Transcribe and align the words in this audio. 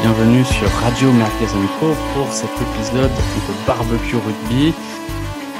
bienvenue 0.00 0.44
sur 0.44 0.68
Radio 0.68 1.12
Merguez 1.12 1.46
pour 2.14 2.32
cet 2.32 2.50
épisode 2.50 3.10
de 3.10 3.66
Barbecue 3.66 4.16
Rugby. 4.16 4.74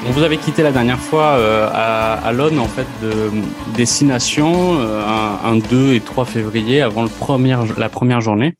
On 0.06 0.10
vous 0.10 0.22
avait 0.22 0.38
quitté 0.38 0.62
la 0.62 0.72
dernière 0.72 0.98
fois 0.98 1.36
euh, 1.36 1.68
à, 1.72 2.14
à 2.14 2.32
l'aune 2.32 2.58
en 2.58 2.66
fait 2.66 2.86
de 3.00 3.30
destination 3.76 4.80
euh, 4.80 5.02
un, 5.44 5.56
2 5.56 5.94
et 5.94 6.00
3 6.00 6.24
février 6.24 6.82
avant 6.82 7.02
le 7.02 7.08
premier, 7.08 7.56
la 7.76 7.88
première 7.88 8.20
journée. 8.20 8.54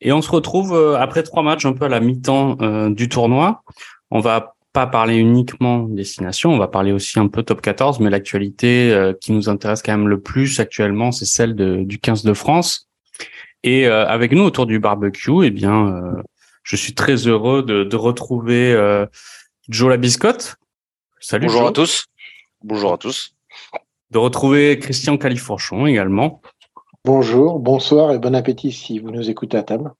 Et 0.00 0.12
on 0.12 0.22
se 0.22 0.30
retrouve 0.30 0.74
euh, 0.74 0.98
après 0.98 1.22
trois 1.22 1.42
matchs 1.42 1.66
un 1.66 1.72
peu 1.72 1.84
à 1.84 1.88
la 1.88 2.00
mi-temps 2.00 2.56
euh, 2.60 2.90
du 2.90 3.08
tournoi. 3.08 3.62
On 4.10 4.20
va 4.20 4.54
pas 4.72 4.86
parler 4.86 5.16
uniquement 5.16 5.80
destination, 5.80 6.52
on 6.52 6.58
va 6.58 6.68
parler 6.68 6.92
aussi 6.92 7.18
un 7.18 7.26
peu 7.28 7.42
top 7.42 7.60
14, 7.60 8.00
mais 8.00 8.08
l'actualité 8.08 8.92
euh, 8.92 9.12
qui 9.20 9.32
nous 9.32 9.48
intéresse 9.48 9.82
quand 9.82 9.92
même 9.92 10.08
le 10.08 10.20
plus 10.20 10.60
actuellement, 10.60 11.12
c'est 11.12 11.26
celle 11.26 11.54
de, 11.54 11.82
du 11.82 11.98
15 11.98 12.24
de 12.24 12.34
France. 12.34 12.89
Et 13.62 13.86
euh, 13.86 14.06
avec 14.06 14.32
nous 14.32 14.42
autour 14.42 14.66
du 14.66 14.78
barbecue, 14.78 15.44
eh 15.44 15.50
bien, 15.50 15.88
euh, 15.88 16.22
je 16.62 16.76
suis 16.76 16.94
très 16.94 17.14
heureux 17.26 17.62
de, 17.62 17.84
de 17.84 17.96
retrouver 17.96 18.74
Joe 19.68 19.90
Labiscotte. 19.90 20.56
Salut. 21.20 21.46
Bonjour 21.46 21.66
à 21.66 21.72
tous. 21.72 22.06
Bonjour 22.62 22.92
à 22.92 22.98
tous. 22.98 23.34
De 24.10 24.18
retrouver 24.18 24.78
Christian 24.78 25.16
Califourchon 25.16 25.86
également. 25.86 26.40
Bonjour, 27.04 27.58
bonsoir 27.58 28.12
et 28.12 28.18
bon 28.18 28.34
appétit 28.34 28.72
si 28.72 28.98
vous 28.98 29.10
nous 29.10 29.30
écoutez 29.30 29.56
à 29.56 29.62
table. 29.62 29.92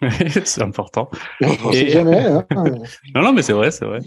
c'est 0.44 0.62
important. 0.62 1.10
On 1.40 1.70
et... 1.70 1.76
sait 1.76 1.88
jamais. 1.88 2.24
Hein 2.24 2.44
non, 3.14 3.22
non, 3.22 3.32
mais 3.32 3.42
c'est 3.42 3.52
vrai, 3.52 3.70
c'est 3.70 3.84
vrai. 3.84 4.00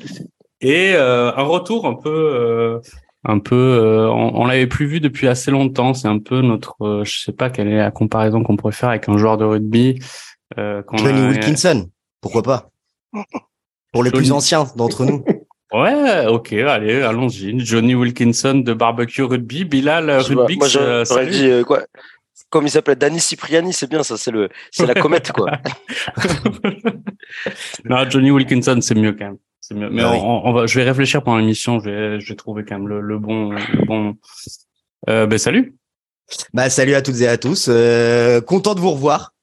Et 0.62 0.94
euh, 0.96 1.32
un 1.36 1.44
retour 1.44 1.86
un 1.86 1.96
peu, 1.96 2.10
euh, 2.10 2.80
un 3.26 3.40
peu, 3.40 3.56
euh, 3.56 4.08
on, 4.10 4.42
on 4.42 4.46
l'avait 4.46 4.68
plus 4.68 4.86
vu 4.86 5.00
depuis 5.00 5.28
assez 5.28 5.52
longtemps. 5.52 5.94
C'est 5.94 6.08
un 6.08 6.20
peu 6.20 6.42
notre, 6.42 6.76
euh, 6.82 7.04
je 7.04 7.20
sais 7.20 7.32
pas 7.32 7.50
quelle 7.50 7.68
est 7.68 7.78
la 7.78 7.92
comparaison 7.92 8.44
qu'on 8.44 8.56
pourrait 8.56 8.74
faire 8.74 8.90
avec 8.90 9.10
un 9.10 9.18
joueur 9.18 9.38
de 9.38 9.46
rugby. 9.46 10.00
Euh, 10.58 10.84
Johnny 10.94 11.22
a... 11.22 11.28
Wilkinson, 11.30 11.90
pourquoi 12.22 12.44
pas? 12.44 12.70
Pour 13.92 14.04
les 14.04 14.12
Johnny... 14.12 14.24
plus 14.24 14.32
anciens 14.32 14.66
d'entre 14.76 15.06
nous. 15.06 15.24
Ouais, 15.74 16.26
ok, 16.28 16.54
allez, 16.54 17.02
allons-y. 17.02 17.60
Johnny 17.60 17.96
Wilkinson 17.96 18.62
de 18.64 18.74
Barbecue 18.74 19.24
Rugby, 19.24 19.66
Bilal 19.66 20.10
Rugby. 20.10 20.58
Moi, 20.58 20.68
j'aurais 20.70 21.28
dit 21.28 21.64
quoi? 21.66 21.82
Comme 22.50 22.68
il 22.68 22.70
s'appelait 22.70 22.96
Danny 22.96 23.20
Cipriani, 23.20 23.74
c'est 23.74 23.90
bien 23.90 24.04
ça, 24.04 24.16
c'est 24.16 24.32
le, 24.32 24.48
c'est 24.72 24.86
la 24.86 24.94
comète 24.94 25.34
quoi. 25.34 25.52
non, 27.84 28.10
Johnny 28.10 28.32
Wilkinson, 28.32 28.78
c'est 28.80 28.96
mieux 28.96 29.12
quand 29.12 29.26
même. 29.26 29.38
C'est 29.68 29.74
mieux. 29.74 29.90
Mais 29.90 30.04
ah 30.04 30.12
oui. 30.12 30.20
on, 30.22 30.46
on, 30.48 30.54
va, 30.54 30.68
je 30.68 30.80
vais 30.80 30.86
réfléchir 30.86 31.24
pendant 31.24 31.40
l'émission. 31.40 31.80
Je 31.80 31.90
vais, 31.90 32.20
je 32.20 32.30
vais 32.30 32.36
trouver 32.36 32.64
quand 32.66 32.78
même 32.78 32.88
le, 32.88 33.02
le 33.02 33.18
bon, 33.18 33.50
le 33.50 33.86
bon. 33.86 34.16
Euh, 35.10 35.26
ben 35.26 35.40
salut. 35.40 35.74
Bah 36.54 36.70
salut 36.70 36.94
à 36.94 37.02
toutes 37.02 37.20
et 37.22 37.28
à 37.28 37.40
tous. 37.40 37.66
Euh, 37.68 38.42
content 38.42 38.76
de 38.76 38.80
vous 38.80 38.92
revoir. 38.92 39.34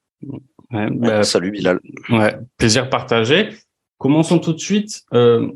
Ouais, 0.70 0.88
bah, 0.92 1.24
salut 1.24 1.50
Bilal. 1.50 1.80
Ouais, 2.08 2.36
plaisir 2.56 2.88
partagé. 2.88 3.48
Commençons 3.98 4.38
tout 4.38 4.52
de 4.52 4.60
suite. 4.60 5.02
Euh, 5.12 5.48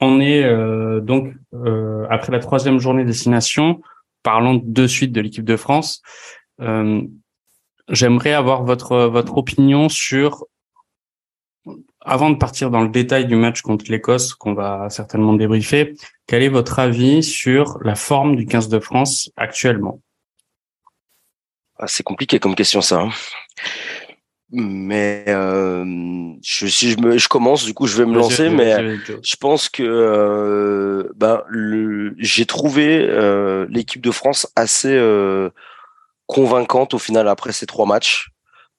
on 0.00 0.20
est 0.20 0.44
euh, 0.44 1.00
donc 1.00 1.32
euh, 1.54 2.06
après 2.10 2.32
la 2.32 2.38
troisième 2.38 2.78
journée 2.78 3.06
destination. 3.06 3.80
Parlons 4.22 4.60
de 4.62 4.86
suite 4.86 5.12
de 5.12 5.22
l'équipe 5.22 5.44
de 5.44 5.56
France. 5.56 6.02
Euh, 6.60 7.00
J'aimerais 7.88 8.34
avoir 8.34 8.62
votre 8.62 9.06
votre 9.06 9.38
opinion 9.38 9.88
sur 9.88 10.44
avant 12.06 12.30
de 12.30 12.36
partir 12.36 12.70
dans 12.70 12.82
le 12.82 12.88
détail 12.88 13.26
du 13.26 13.34
match 13.34 13.60
contre 13.62 13.90
l'Écosse 13.90 14.34
qu'on 14.34 14.54
va 14.54 14.88
certainement 14.90 15.34
débriefer. 15.34 15.94
Quel 16.26 16.42
est 16.42 16.48
votre 16.48 16.78
avis 16.78 17.22
sur 17.22 17.78
la 17.82 17.96
forme 17.96 18.36
du 18.36 18.46
15 18.46 18.68
de 18.68 18.78
France 18.78 19.30
actuellement? 19.36 20.00
Ah, 21.78 21.88
C'est 21.88 22.04
compliqué 22.04 22.38
comme 22.38 22.54
question 22.54 22.80
ça. 22.80 23.00
Hein. 23.00 23.10
Mais 24.50 25.24
euh, 25.26 25.84
je, 26.42 26.66
si 26.68 26.92
je, 26.92 26.98
me, 26.98 27.18
je 27.18 27.28
commence, 27.28 27.64
du 27.64 27.74
coup, 27.74 27.88
je 27.88 27.96
vais 27.96 28.06
me 28.06 28.14
lancer. 28.14 28.48
Mais 28.48 28.96
je 29.22 29.36
pense 29.36 29.68
que 29.68 29.82
euh, 29.82 31.12
ben, 31.16 31.42
j'ai 32.18 32.46
trouvé 32.46 33.00
euh, 33.02 33.66
l'équipe 33.68 34.00
de 34.00 34.12
France 34.12 34.50
assez 34.54 34.94
euh, 34.94 35.50
convaincante 36.26 36.94
au 36.94 36.98
final 36.98 37.26
après 37.26 37.52
ces 37.52 37.66
trois 37.66 37.86
matchs. 37.86 38.30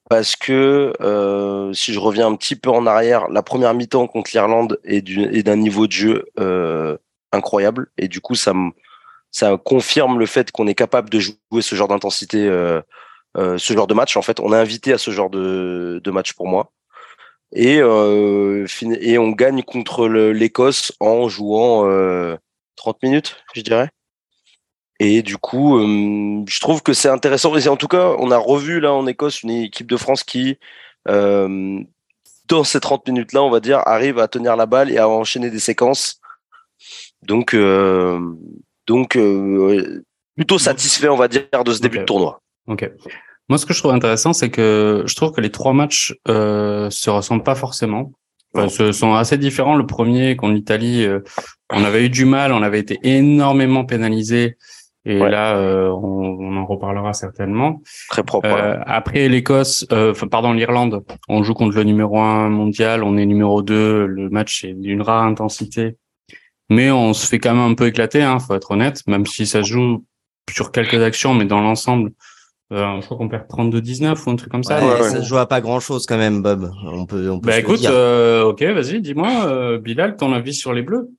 Parce 0.10 0.36
que 0.36 0.94
euh, 1.02 1.74
si 1.74 1.94
je 1.94 2.00
reviens 2.00 2.28
un 2.28 2.36
petit 2.36 2.56
peu 2.56 2.70
en 2.70 2.86
arrière, 2.86 3.28
la 3.30 3.44
première 3.44 3.74
mi-temps 3.74 4.08
contre 4.08 4.32
l'Irlande 4.34 4.80
est 4.86 5.44
d'un 5.44 5.56
niveau 5.58 5.88
de 5.88 5.92
jeu 5.92 6.26
euh, 6.40 6.98
incroyable. 7.32 7.88
Et 7.98 8.08
du 8.08 8.22
coup, 8.22 8.36
ça, 8.36 8.54
ça 9.32 9.58
confirme 9.58 10.20
le 10.20 10.26
fait 10.26 10.52
qu'on 10.52 10.68
est 10.68 10.76
capable 10.76 11.10
de 11.10 11.20
jouer 11.20 11.62
ce 11.62 11.76
genre 11.76 11.88
d'intensité, 11.88 12.48
euh, 12.48 12.82
euh, 13.38 13.58
ce 13.58 13.74
genre 13.74 13.88
de 13.88 13.94
match. 13.94 14.18
En 14.18 14.22
fait, 14.22 14.40
on 14.40 14.54
est 14.54 14.58
invité 14.58 14.94
à 14.94 14.98
ce 14.98 15.12
genre 15.12 15.30
de, 15.30 16.02
de 16.04 16.12
match 16.12 16.34
pour 16.34 16.48
moi. 16.48 16.72
Et, 17.54 17.80
euh, 17.80 18.66
et 19.00 19.18
on 19.18 19.30
gagne 19.32 19.64
contre 19.64 20.08
l'Écosse 20.08 20.92
en 21.00 21.30
jouant 21.30 21.84
30 22.76 23.04
minutes, 23.04 23.38
je 23.54 23.62
dirais. 23.62 23.90
Et 25.00 25.22
du 25.22 25.38
coup, 25.38 25.78
euh, 25.78 26.44
je 26.48 26.60
trouve 26.60 26.82
que 26.82 26.94
c'est 26.94 27.10
intéressant. 27.10 27.56
Et 27.56 27.68
en 27.68 27.78
tout 27.78 27.88
cas, 27.88 28.16
on 28.18 28.32
a 28.32 28.38
revu 28.38 28.80
là 28.80 28.94
en 28.94 29.06
Écosse 29.06 29.44
une 29.44 29.52
équipe 29.52 29.88
de 29.88 29.98
France 29.98 30.24
qui, 30.24 30.58
euh, 31.08 31.80
dans 32.48 32.64
ces 32.64 32.80
30 32.80 33.08
minutes-là, 33.08 33.44
on 33.44 33.50
va 33.50 33.60
dire, 33.60 33.80
arrive 33.86 34.20
à 34.20 34.28
tenir 34.28 34.56
la 34.56 34.66
balle 34.66 34.92
et 34.92 34.98
à 34.98 35.08
enchaîner 35.08 35.50
des 35.50 35.60
séquences. 35.60 36.20
Donc, 37.22 37.54
euh, 37.54 38.20
donc 38.88 39.16
euh, 39.16 40.04
plutôt 40.36 40.60
satisfait, 40.60 41.10
on 41.10 41.18
va 41.18 41.28
dire, 41.28 41.64
de 41.64 41.74
ce 41.74 41.82
début 41.82 41.98
okay. 41.98 42.02
de 42.02 42.06
tournoi. 42.06 42.42
Ok. 42.68 42.90
Moi, 43.50 43.58
ce 43.58 43.66
que 43.66 43.74
je 43.74 43.80
trouve 43.80 43.92
intéressant, 43.94 44.34
c'est 44.34 44.50
que 44.50 45.04
je 45.06 45.16
trouve 45.16 45.32
que 45.32 45.42
les 45.42 45.52
trois 45.52 45.74
matchs 45.74 46.16
euh, 46.28 46.90
se 46.90 47.10
ressemblent 47.10 47.44
pas 47.44 47.56
forcément. 47.56 48.12
Enfin, 48.54 48.70
ce 48.70 48.92
sont 48.92 49.14
assez 49.14 49.38
différents. 49.38 49.76
Le 49.76 49.86
premier 49.86 50.36
contre 50.36 50.54
l'Italie, 50.54 51.06
euh, 51.06 51.20
on 51.72 51.84
avait 51.84 52.06
eu 52.06 52.10
du 52.10 52.26
mal, 52.26 52.52
on 52.52 52.62
avait 52.62 52.80
été 52.80 53.00
énormément 53.04 53.86
pénalisé. 53.86 54.58
Et 55.10 55.22
ouais. 55.22 55.30
là, 55.30 55.56
euh, 55.56 55.88
on, 55.90 56.38
on, 56.38 56.58
en 56.58 56.66
reparlera 56.66 57.14
certainement. 57.14 57.82
Très 58.10 58.24
propre. 58.24 58.50
Euh, 58.50 58.78
après 58.86 59.30
l'Écosse, 59.30 59.88
euh, 59.94 60.14
pardon 60.30 60.52
l'Irlande, 60.52 61.02
on 61.30 61.44
joue 61.44 61.54
contre 61.54 61.78
le 61.78 61.84
numéro 61.84 62.20
un 62.20 62.50
mondial, 62.50 63.04
on 63.04 63.16
est 63.16 63.26
numéro 63.26 63.62
2, 63.62 64.06
le 64.06 64.30
match 64.30 64.66
est 64.66 64.74
d'une 64.74 65.02
rare 65.02 65.24
intensité, 65.24 65.96
mais 66.70 66.92
on 66.92 67.14
se 67.14 67.26
fait 67.26 67.40
quand 67.40 67.54
même 67.54 67.72
un 67.72 67.74
peu 67.74 67.88
éclater, 67.88 68.22
hein, 68.22 68.38
faut 68.40 68.54
être 68.54 68.72
honnête, 68.72 69.02
même 69.08 69.26
si 69.26 69.46
ça 69.48 69.62
joue 69.62 70.04
sur 70.52 70.74
quelques 70.74 71.02
actions, 71.02 71.34
mais 71.34 71.46
dans 71.46 71.62
l'ensemble, 71.62 72.12
euh, 72.74 73.00
je 73.00 73.06
crois 73.06 73.18
qu'on 73.18 73.30
perd 73.30 73.48
32-19 73.48 74.26
ou 74.26 74.30
un 74.32 74.36
truc 74.36 74.52
comme 74.52 74.66
ça. 74.66 74.80
Ouais, 74.80 75.02
ouais. 75.02 75.10
Ça 75.10 75.22
se 75.22 75.26
joue 75.26 75.38
à 75.38 75.48
pas 75.48 75.62
grand 75.62 75.80
chose 75.80 76.06
quand 76.06 76.18
même, 76.18 76.42
Bob. 76.42 76.70
On 76.84 77.06
peut, 77.06 77.30
on 77.30 77.40
peut 77.40 77.48
bah 77.48 77.60
écoute, 77.60 77.86
euh, 77.86 78.44
ok, 78.44 78.62
vas-y, 78.62 79.00
dis-moi, 79.00 79.46
euh, 79.46 79.78
Bilal, 79.78 80.18
ton 80.18 80.34
avis 80.34 80.54
sur 80.54 80.74
les 80.74 80.82
Bleus? 80.82 81.10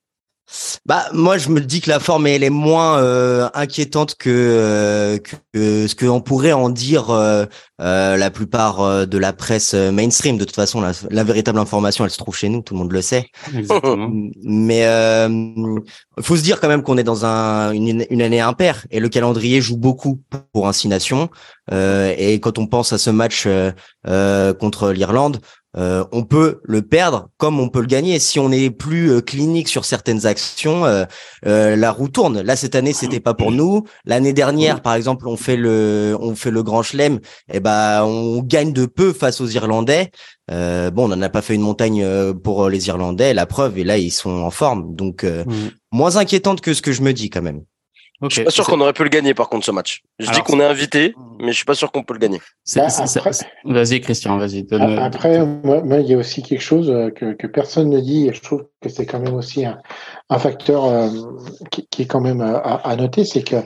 Bah 0.87 1.05
moi 1.13 1.37
je 1.37 1.51
me 1.51 1.61
dis 1.61 1.81
que 1.81 1.91
la 1.91 2.01
forme 2.01 2.27
elle 2.27 2.43
est 2.43 2.51
moins 2.51 2.99
euh, 2.99 3.49
inquiétante 3.53 4.15
que, 4.15 4.31
euh, 4.31 5.19
que 5.53 5.87
ce 5.87 5.95
qu'on 5.95 6.21
pourrait 6.21 6.53
en 6.53 6.71
dire 6.71 7.11
euh, 7.11 7.45
euh 7.83 8.17
la 8.17 8.31
plupart 8.31 8.81
euh, 8.81 9.07
de 9.07 9.19
la 9.19 9.33
presse 9.33 9.75
mainstream. 9.75 10.39
De 10.39 10.45
toute 10.45 10.55
façon 10.55 10.81
la, 10.81 10.93
la, 11.11 11.25
véritable 11.25 11.59
information 11.59 12.05
elle 12.05 12.11
se 12.11 12.17
trouve 12.17 12.37
chez 12.37 12.49
nous, 12.49 12.63
tout 12.63 12.75
le 12.75 12.79
monde 12.79 12.93
le 12.93 13.03
sait. 13.03 13.27
Exactement. 13.55 14.09
Mais 14.43 14.81
il 14.81 16.23
faut 16.23 16.37
se 16.37 16.43
dire 16.43 16.61
quand 16.61 16.69
même 16.69 16.83
qu'on 16.83 16.97
est 16.97 17.05
dans 17.05 17.27
un, 17.27 17.73
une, 17.73 18.07
une, 18.09 18.23
année 18.23 18.41
impaire 18.41 18.87
et 18.91 19.01
le 19.01 19.09
calendrier 19.09 19.61
joue 19.61 19.77
beaucoup 19.77 20.23
pour 20.53 20.67
Ainsi 20.67 20.89
Nation. 20.89 21.29
et 21.71 22.41
quand 22.41 22.59
on 22.59 22.67
pense 22.67 22.93
à 22.93 22.99
ce 22.99 23.11
match 23.11 23.47
contre 24.59 24.93
l'Irlande, 24.93 25.41
euh, 25.77 26.05
on 26.13 26.25
peut 26.25 26.61
le 26.65 26.83
perdre 26.83 27.29
comme 27.37 27.61
on 27.61 27.69
peut 27.69 27.81
le 27.81 27.87
gagner. 27.87 28.19
Si 28.19 28.39
on 28.41 28.51
est 28.51 28.71
plus 28.71 29.11
euh, 29.11 29.21
clinique 29.21 29.69
sur 29.69 29.85
certaines 29.85 30.27
actions, 30.27 30.87
euh, 30.87 31.05
euh 31.47 31.77
la 31.77 31.93
roue 31.93 32.09
tourne. 32.09 32.41
Là 32.41 32.57
cette 32.57 32.75
année 32.75 32.93
c'était 32.93 33.21
pas 33.21 33.35
pour 33.35 33.53
nous. 33.53 33.85
L'année 34.07 34.33
dernière 34.33 34.81
par 34.81 34.95
exemple 34.95 35.29
on 35.29 35.37
fait 35.37 35.57
le 35.57 36.17
on 36.21 36.35
fait 36.35 36.51
le 36.51 36.63
Grand 36.63 36.83
Chelem, 36.83 37.17
et 37.17 37.57
eh 37.57 37.61
ben 37.61 38.03
on 38.05 38.41
gagne 38.43 38.73
de 38.73 38.87
peu 38.87 39.13
face 39.13 39.41
aux 39.41 39.47
Irlandais. 39.47 40.11
Euh, 40.51 40.91
bon 40.91 41.05
on 41.05 41.09
n'en 41.09 41.23
a 41.23 41.29
pas 41.29 41.43
fait 41.43 41.55
une 41.55 41.61
montagne 41.61 42.07
pour 42.43 42.69
les 42.71 42.89
Irlandais, 42.89 43.35
la 43.35 43.47
preuve 43.47 43.79
et 43.79 43.85
là 43.85 43.99
ils 43.99 44.11
sont 44.11 44.31
en 44.31 44.51
forme. 44.51 44.95
Donc 44.95 45.25
mmh. 45.25 45.45
moins 45.93 46.17
inquiétante 46.17 46.63
que 46.63 46.73
ce 46.73 46.81
que 46.81 46.93
je 46.93 47.03
me 47.03 47.13
dis 47.13 47.29
quand 47.29 47.43
même. 47.43 47.61
Okay. 48.21 48.31
Je 48.31 48.35
suis 48.35 48.45
pas 48.45 48.51
sûr 48.51 48.67
qu'on 48.67 48.81
aurait 48.81 48.93
pu 48.93 49.05
le 49.05 49.11
gagner 49.11 49.33
par 49.33 49.49
contre 49.49 49.65
ce 49.65 49.71
match. 49.71 50.03
Je 50.19 50.29
Alors, 50.29 50.35
dis 50.35 50.43
qu'on 50.43 50.59
est 50.59 50.65
invité, 50.65 51.15
mais 51.39 51.53
je 51.53 51.57
suis 51.57 51.65
pas 51.65 51.75
sûr 51.75 51.93
qu'on 51.93 52.03
peut 52.03 52.15
le 52.15 52.19
gagner. 52.19 52.41
Bah, 52.75 52.89
vas-y 53.65 54.01
Christian, 54.01 54.37
vas-y. 54.39 54.65
Donne... 54.65 54.99
Après, 54.99 55.45
moi, 55.47 55.83
moi, 55.83 55.99
il 55.99 56.09
y 56.09 56.15
a 56.15 56.19
aussi 56.19 56.43
quelque 56.43 56.61
chose 56.61 56.91
euh, 56.91 57.11
que, 57.11 57.35
que 57.35 57.47
personne 57.47 57.91
ne 57.91 58.01
dit 58.01 58.27
et 58.27 58.35
je 58.35 58.43
trouve 58.43 58.67
que 58.81 58.89
c'est 58.89 59.07
quand 59.07 59.21
même 59.21 59.35
aussi 59.35 59.65
un, 59.65 59.79
un 60.31 60.39
facteur 60.39 60.85
euh, 60.85 61.09
qui, 61.71 61.87
qui, 61.87 62.03
est 62.03 62.07
quand 62.07 62.21
même 62.21 62.41
à, 62.41 62.59
à 62.59 62.97
noter, 62.97 63.25
c'est 63.25 63.43
que 63.43 63.57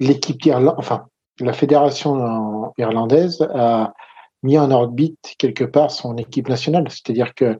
l'équipe 0.00 0.44
irlandaise, 0.44 0.74
enfin 0.78 1.06
la 1.40 1.52
fédération 1.52 2.72
irlandaise 2.78 3.46
a 3.54 3.92
mis 4.42 4.58
en 4.58 4.70
orbite 4.70 5.34
quelque 5.38 5.64
part 5.64 5.90
son 5.90 6.16
équipe 6.16 6.48
nationale, 6.48 6.86
c'est-à-dire 6.88 7.34
que 7.34 7.58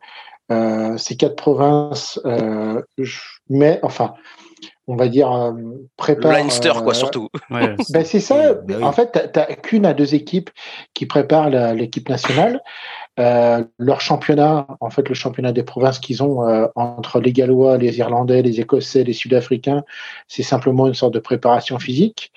euh, 0.52 0.96
ces 0.96 1.16
quatre 1.16 1.36
provinces, 1.36 2.20
euh, 2.24 2.80
mais 3.48 3.80
enfin 3.82 4.14
on 4.88 4.96
va 4.96 5.08
dire, 5.08 5.32
euh, 5.32 5.52
prépare. 5.96 6.32
Leinster, 6.32 6.72
quoi, 6.82 6.94
surtout. 6.94 7.28
ben 7.50 8.04
c'est 8.04 8.20
ça. 8.20 8.54
Ben 8.54 8.82
en 8.82 8.92
fait, 8.92 9.12
tu 9.12 9.38
n'as 9.38 9.46
qu'une 9.46 9.86
à 9.86 9.94
deux 9.94 10.14
équipes 10.14 10.50
qui 10.94 11.06
préparent 11.06 11.50
l'équipe 11.50 12.08
nationale. 12.08 12.60
Euh, 13.18 13.64
leur 13.78 14.00
championnat, 14.00 14.66
en 14.80 14.90
fait, 14.90 15.08
le 15.08 15.14
championnat 15.14 15.52
des 15.52 15.62
provinces 15.62 15.98
qu'ils 15.98 16.22
ont 16.22 16.46
euh, 16.46 16.66
entre 16.74 17.18
les 17.18 17.32
Gallois, 17.32 17.78
les 17.78 17.98
Irlandais, 17.98 18.42
les 18.42 18.60
Écossais, 18.60 19.04
les 19.04 19.14
Sud-Africains, 19.14 19.84
c'est 20.28 20.42
simplement 20.42 20.86
une 20.86 20.94
sorte 20.94 21.14
de 21.14 21.18
préparation 21.18 21.78
physique. 21.78 22.30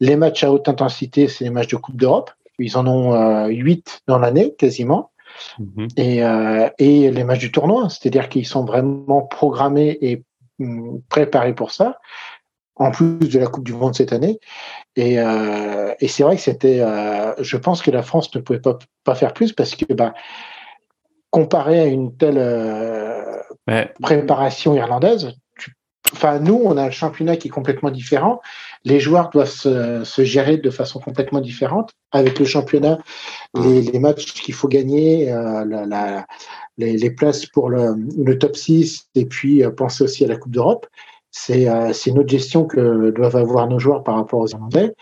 Les 0.00 0.16
matchs 0.16 0.42
à 0.42 0.50
haute 0.50 0.68
intensité, 0.68 1.28
c'est 1.28 1.44
les 1.44 1.50
matchs 1.50 1.68
de 1.68 1.76
Coupe 1.76 1.96
d'Europe. 1.96 2.30
Ils 2.58 2.78
en 2.78 2.86
ont 2.86 3.46
huit 3.48 4.00
dans 4.06 4.18
l'année, 4.18 4.54
quasiment. 4.58 5.10
Mhm. 5.58 5.88
Et, 5.98 6.22
et 6.78 7.10
les 7.10 7.24
matchs 7.24 7.40
du 7.40 7.52
tournoi, 7.52 7.88
c'est-à-dire 7.90 8.30
qu'ils 8.30 8.46
sont 8.46 8.64
vraiment 8.64 9.20
programmés 9.22 9.98
et 10.00 10.22
préparé 11.08 11.54
pour 11.54 11.70
ça, 11.70 11.98
en 12.76 12.90
plus 12.90 13.18
de 13.18 13.38
la 13.38 13.46
Coupe 13.46 13.64
du 13.64 13.72
Monde 13.72 13.94
cette 13.94 14.12
année. 14.12 14.38
Et, 14.96 15.18
euh, 15.18 15.94
et 16.00 16.08
c'est 16.08 16.22
vrai 16.22 16.36
que 16.36 16.42
c'était. 16.42 16.80
Euh, 16.80 17.34
je 17.38 17.56
pense 17.56 17.82
que 17.82 17.90
la 17.90 18.02
France 18.02 18.34
ne 18.34 18.40
pouvait 18.40 18.60
pas, 18.60 18.78
pas 19.04 19.14
faire 19.14 19.32
plus 19.32 19.52
parce 19.52 19.74
que, 19.74 19.92
bah, 19.92 20.14
comparé 21.30 21.80
à 21.80 21.86
une 21.86 22.16
telle 22.16 22.38
euh, 22.38 23.42
préparation 24.00 24.74
irlandaise, 24.74 25.34
enfin, 26.12 26.38
nous, 26.38 26.60
on 26.64 26.76
a 26.76 26.84
un 26.84 26.90
championnat 26.90 27.36
qui 27.36 27.48
est 27.48 27.50
complètement 27.50 27.90
différent. 27.90 28.40
Les 28.84 29.00
joueurs 29.00 29.30
doivent 29.30 29.50
se, 29.50 30.04
se 30.04 30.24
gérer 30.24 30.56
de 30.56 30.70
façon 30.70 31.00
complètement 31.00 31.40
différente. 31.40 31.90
Avec 32.12 32.38
le 32.38 32.44
championnat, 32.44 32.98
les, 33.54 33.82
les 33.82 33.98
matchs 33.98 34.32
qu'il 34.32 34.54
faut 34.54 34.68
gagner, 34.68 35.32
euh, 35.32 35.64
la, 35.64 35.86
la, 35.86 36.26
les, 36.78 36.96
les, 36.96 37.10
places 37.10 37.46
pour 37.46 37.68
le, 37.68 37.94
le, 38.16 38.38
top 38.38 38.56
6 38.56 39.08
et 39.14 39.26
puis 39.26 39.62
euh, 39.64 39.70
penser 39.70 40.04
aussi 40.04 40.24
à 40.24 40.28
la 40.28 40.36
Coupe 40.36 40.52
d'Europe. 40.52 40.86
C'est 41.30 41.68
euh, 41.68 41.92
une 42.06 42.18
autre 42.18 42.30
gestion 42.30 42.64
que 42.64 43.10
doivent 43.10 43.36
avoir 43.36 43.68
nos 43.68 43.78
joueurs 43.78 44.02
par 44.02 44.14
rapport 44.14 44.40
aux 44.40 44.48
Irlandais. 44.48 44.94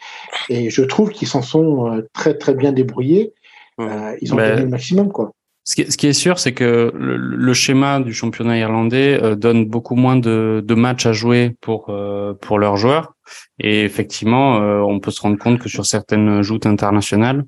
Et 0.49 0.71
je 0.71 0.82
trouve 0.82 1.11
qu'ils 1.11 1.29
s'en 1.29 1.43
sont 1.43 1.93
euh, 1.93 2.09
très, 2.12 2.37
très 2.37 2.55
bien 2.55 2.73
débrouillés. 2.73 3.32
Euh, 3.81 4.17
ils 4.21 4.32
ont 4.32 4.37
donné 4.37 4.62
le 4.62 4.69
maximum, 4.69 5.11
quoi. 5.12 5.32
Ce 5.67 5.76
qui, 5.76 5.91
ce 5.91 5.97
qui 5.97 6.06
est 6.06 6.12
sûr, 6.12 6.38
c'est 6.38 6.53
que 6.53 6.93
le, 6.94 7.17
le, 7.17 7.55
schéma 7.55 7.99
du 8.00 8.12
championnat 8.12 8.59
irlandais 8.59 9.19
euh, 9.23 9.35
donne 9.35 9.65
beaucoup 9.65 9.94
moins 9.94 10.17
de, 10.17 10.62
de, 10.62 10.75
matchs 10.75 11.06
à 11.06 11.12
jouer 11.12 11.56
pour 11.62 11.87
euh, 11.88 12.35
pour 12.35 12.59
leurs 12.59 12.76
joueurs. 12.76 13.13
Et 13.60 13.84
effectivement, 13.84 14.56
on 14.56 14.98
peut 14.98 15.12
se 15.12 15.20
rendre 15.20 15.38
compte 15.38 15.60
que 15.60 15.68
sur 15.68 15.86
certaines 15.86 16.42
joutes 16.42 16.66
internationales, 16.66 17.44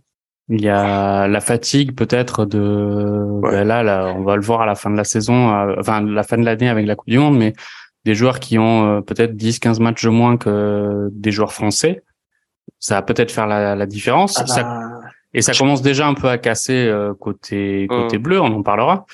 il 0.48 0.60
y 0.60 0.68
a 0.68 1.26
la 1.26 1.40
fatigue 1.40 1.96
peut-être 1.96 2.44
de 2.44 3.40
ben 3.42 3.64
là, 3.64 3.82
là, 3.82 4.14
on 4.16 4.22
va 4.22 4.36
le 4.36 4.42
voir 4.42 4.60
à 4.60 4.66
la 4.66 4.76
fin 4.76 4.90
de 4.90 4.96
la 4.96 5.02
saison, 5.02 5.50
enfin 5.78 6.00
la 6.00 6.22
fin 6.22 6.38
de 6.38 6.44
l'année 6.44 6.68
avec 6.68 6.86
la 6.86 6.94
Coupe 6.94 7.08
du 7.08 7.18
Monde, 7.18 7.36
mais 7.36 7.54
des 8.06 8.14
joueurs 8.14 8.38
qui 8.38 8.56
ont 8.56 8.98
euh, 8.98 9.00
peut-être 9.00 9.34
10-15 9.34 9.82
matchs 9.82 10.04
de 10.04 10.10
moins 10.10 10.36
que 10.36 11.08
des 11.10 11.32
joueurs 11.32 11.52
français, 11.52 12.04
ça 12.78 12.94
va 12.94 13.02
peut-être 13.02 13.32
faire 13.32 13.48
la, 13.48 13.74
la 13.74 13.86
différence. 13.86 14.38
Ah 14.38 14.46
ça, 14.46 14.62
bah, 14.62 14.95
et 15.36 15.42
ça 15.42 15.52
commence 15.52 15.82
déjà 15.82 16.06
un 16.06 16.14
peu 16.14 16.30
à 16.30 16.38
casser 16.38 16.86
euh, 16.86 17.12
côté 17.12 17.86
côté 17.90 18.16
mmh. 18.16 18.22
bleu, 18.22 18.40
on 18.40 18.46
en 18.46 18.62
parlera. 18.62 19.04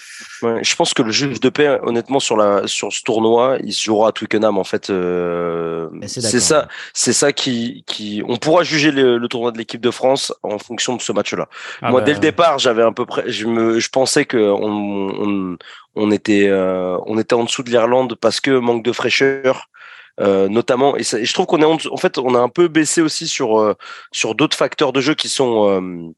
Ouais, 0.42 0.62
je 0.62 0.76
pense 0.76 0.94
que 0.94 1.02
le 1.02 1.10
juge 1.10 1.40
de 1.40 1.48
paix, 1.48 1.80
honnêtement, 1.82 2.20
sur 2.20 2.36
la 2.36 2.68
sur 2.68 2.92
ce 2.92 3.02
tournoi, 3.02 3.58
il 3.64 3.72
se 3.72 3.82
jouera 3.82 4.10
à 4.10 4.12
Twickenham 4.12 4.56
en 4.56 4.62
fait. 4.62 4.88
Euh, 4.90 5.88
c'est 6.06 6.38
ça, 6.38 6.68
c'est 6.94 7.12
ça 7.12 7.32
qui 7.32 7.82
qui. 7.88 8.22
On 8.28 8.36
pourra 8.36 8.62
juger 8.62 8.92
le, 8.92 9.18
le 9.18 9.26
tournoi 9.26 9.50
de 9.50 9.58
l'équipe 9.58 9.80
de 9.80 9.90
France 9.90 10.32
en 10.44 10.58
fonction 10.58 10.94
de 10.94 11.02
ce 11.02 11.10
match-là. 11.10 11.48
Ah 11.82 11.90
Moi, 11.90 12.00
bah, 12.00 12.06
dès 12.06 12.12
le 12.12 12.20
départ, 12.20 12.60
j'avais 12.60 12.84
un 12.84 12.92
peu 12.92 13.04
près, 13.04 13.24
je 13.26 13.48
me, 13.48 13.80
je 13.80 13.88
pensais 13.88 14.24
que 14.24 14.36
on 14.36 15.10
on, 15.18 15.56
on 15.96 16.10
était 16.12 16.46
euh, 16.46 16.98
on 17.06 17.18
était 17.18 17.34
en 17.34 17.42
dessous 17.42 17.64
de 17.64 17.70
l'Irlande 17.70 18.14
parce 18.14 18.40
que 18.40 18.52
manque 18.52 18.84
de 18.84 18.92
fraîcheur. 18.92 19.68
Euh, 20.20 20.48
notamment 20.48 20.94
et, 20.96 21.04
ça, 21.04 21.18
et, 21.18 21.24
je 21.24 21.32
trouve 21.32 21.46
qu'on 21.46 21.62
est 21.62 21.64
en, 21.64 21.78
en, 21.90 21.96
fait 21.96 22.18
on 22.18 22.34
a 22.34 22.38
un 22.38 22.50
peu 22.50 22.68
baissé 22.68 23.00
aussi 23.00 23.26
sur 23.26 23.58
euh, 23.58 23.74
sur 24.12 24.34
d'autres 24.34 24.56
facteurs 24.56 24.92
de 24.92 25.00
jeu 25.00 25.14
qui 25.14 25.30
sont 25.30 25.70
euh, 25.70 26.10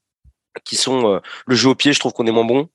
qui 0.65 0.75
sont 0.75 1.21
le 1.47 1.55
jeu 1.55 1.69
au 1.69 1.75
pied 1.75 1.93
je 1.93 1.99
trouve 1.99 2.11
qu'on 2.11 2.27
est 2.27 2.31
moins 2.31 2.43
bon 2.43 2.67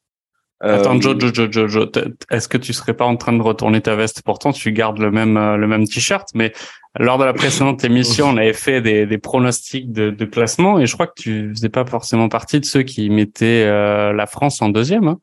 Attends, 0.63 1.01
Joe, 1.01 1.19
Joe, 1.19 1.33
Joe, 1.33 1.51
Joe, 1.51 1.71
Joe 1.71 1.89
est-ce 2.31 2.47
que 2.47 2.59
tu 2.59 2.75
serais 2.75 2.93
pas 2.93 3.07
en 3.07 3.17
train 3.17 3.33
de 3.33 3.41
retourner 3.41 3.81
ta 3.81 3.97
veste? 3.97 4.21
Pourtant, 4.23 4.53
tu 4.53 4.73
gardes 4.73 4.99
le 4.99 5.11
même 5.11 5.39
le 5.57 5.67
même 5.67 5.87
t-shirt, 5.89 6.29
mais 6.35 6.53
lors 6.99 7.17
de 7.17 7.25
la 7.25 7.33
précédente 7.33 7.83
émission, 7.83 8.29
on 8.29 8.37
avait 8.37 8.53
fait 8.53 8.83
des, 8.83 9.07
des 9.07 9.17
pronostics 9.17 9.91
de, 9.91 10.11
de, 10.11 10.25
classement, 10.27 10.79
et 10.79 10.85
je 10.85 10.93
crois 10.93 11.07
que 11.07 11.19
tu 11.19 11.49
faisais 11.55 11.71
pas 11.71 11.87
forcément 11.87 12.29
partie 12.29 12.61
de 12.61 12.67
ceux 12.67 12.83
qui 12.83 13.09
mettaient 13.09 13.65
la 13.65 14.27
France 14.27 14.61
en 14.61 14.69
deuxième. 14.69 15.09
Hein 15.09 15.19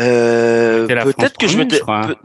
euh, 0.00 0.86
peut-être 0.86 1.36
que 1.36 1.46
je 1.46 1.58
me 1.58 1.66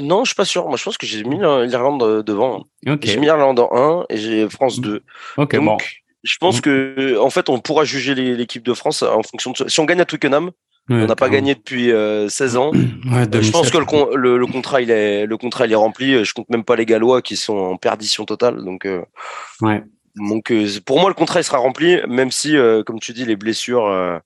non, 0.01 0.23
je 0.23 0.29
suis 0.29 0.35
pas 0.35 0.45
sûr. 0.45 0.67
Moi, 0.67 0.77
je 0.77 0.83
pense 0.83 0.97
que 0.97 1.05
j'ai 1.05 1.23
mis 1.23 1.37
l'Irlande 1.37 2.03
euh, 2.03 2.23
devant. 2.23 2.65
J'ai 3.01 3.17
mis 3.17 3.25
l'Irlande 3.25 3.59
en 3.59 3.69
1 4.01 4.05
et 4.09 4.17
j'ai 4.17 4.49
France 4.49 4.79
2. 4.79 5.03
Ok, 5.37 5.55
Donc, 5.55 5.65
bon. 5.65 5.77
Je 6.23 6.37
pense 6.37 6.61
que, 6.61 7.17
en 7.19 7.29
fait, 7.29 7.47
on 7.47 7.59
pourra 7.59 7.85
juger 7.85 8.15
l'équipe 8.15 8.63
de 8.63 8.73
France 8.73 9.03
en 9.03 9.21
fonction 9.23 9.51
de. 9.51 9.69
Si 9.69 9.79
on 9.79 9.85
gagne 9.85 10.01
à 10.01 10.05
Twickenham, 10.05 10.51
on 10.89 11.05
n'a 11.05 11.15
pas 11.15 11.29
gagné 11.29 11.55
depuis 11.55 11.85
16 11.85 11.91
euh, 11.91 12.59
ans. 12.59 12.71
Ouais, 13.07 13.25
je 13.41 13.51
pense 13.51 13.69
que 13.69 13.77
le, 13.77 14.37
le, 14.37 14.47
contrat, 14.47 14.81
il 14.81 14.91
est, 14.91 15.25
le 15.25 15.37
contrat, 15.37 15.65
il 15.65 15.71
est 15.71 15.75
rempli. 15.75 16.25
Je 16.25 16.33
compte 16.33 16.49
même 16.49 16.63
pas 16.63 16.75
les 16.75 16.85
Gallois 16.85 17.21
qui 17.21 17.37
sont 17.37 17.55
en 17.55 17.77
perdition 17.77 18.25
totale. 18.25 18.63
Donc, 18.63 18.85
euh, 18.85 19.01
ouais. 19.61 19.83
Donc, 20.15 20.51
pour 20.85 20.99
moi, 20.99 21.09
le 21.09 21.13
contrat, 21.13 21.39
il 21.39 21.43
sera 21.43 21.59
rempli, 21.59 21.99
même 22.07 22.31
si, 22.31 22.55
comme 22.85 22.99
tu 22.99 23.13
dis, 23.13 23.25
les 23.25 23.35
blessures 23.35 24.21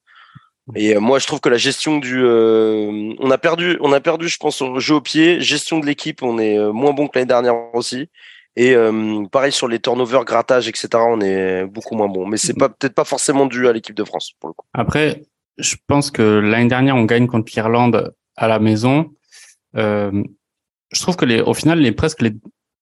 et 0.75 0.95
euh, 0.95 0.99
moi, 0.99 1.19
je 1.19 1.27
trouve 1.27 1.39
que 1.39 1.49
la 1.49 1.57
gestion 1.57 1.97
du, 1.97 2.21
euh, 2.23 3.13
on 3.19 3.31
a 3.31 3.37
perdu, 3.37 3.77
on 3.81 3.91
a 3.91 3.99
perdu, 3.99 4.27
je 4.27 4.37
pense, 4.37 4.61
au 4.61 4.79
jeu 4.79 4.95
au 4.95 5.01
pied, 5.01 5.41
gestion 5.41 5.79
de 5.79 5.85
l'équipe, 5.85 6.23
on 6.23 6.39
est 6.39 6.57
euh, 6.57 6.71
moins 6.71 6.93
bon 6.93 7.07
que 7.07 7.17
l'année 7.17 7.27
dernière 7.27 7.55
aussi. 7.73 8.09
Et 8.57 8.75
pareil 9.31 9.53
sur 9.53 9.69
les 9.69 9.79
turnovers, 9.79 10.25
grattage, 10.25 10.67
etc. 10.67 10.89
On 10.95 11.21
est 11.21 11.63
beaucoup 11.63 11.95
moins 11.95 12.09
bon. 12.09 12.27
Mais 12.27 12.35
c'est 12.35 12.53
pas 12.53 12.67
peut-être 12.67 12.93
pas 12.93 13.05
forcément 13.05 13.45
dû 13.45 13.65
à 13.69 13.71
l'équipe 13.71 13.95
de 13.95 14.03
France 14.03 14.33
pour 14.41 14.49
le 14.49 14.53
coup. 14.53 14.65
Après, 14.73 15.21
je 15.57 15.77
pense 15.87 16.11
que 16.11 16.21
l'année 16.21 16.67
dernière, 16.67 16.97
on 16.97 17.05
gagne 17.05 17.27
contre 17.27 17.49
l'Irlande 17.55 18.13
à 18.35 18.49
la 18.49 18.59
maison. 18.59 19.09
je 19.73 20.21
trouve 20.99 21.15
que 21.15 21.23
les, 21.23 21.39
au 21.39 21.53
final, 21.53 21.79
les 21.79 21.93
presque 21.93 22.21
les 22.21 22.33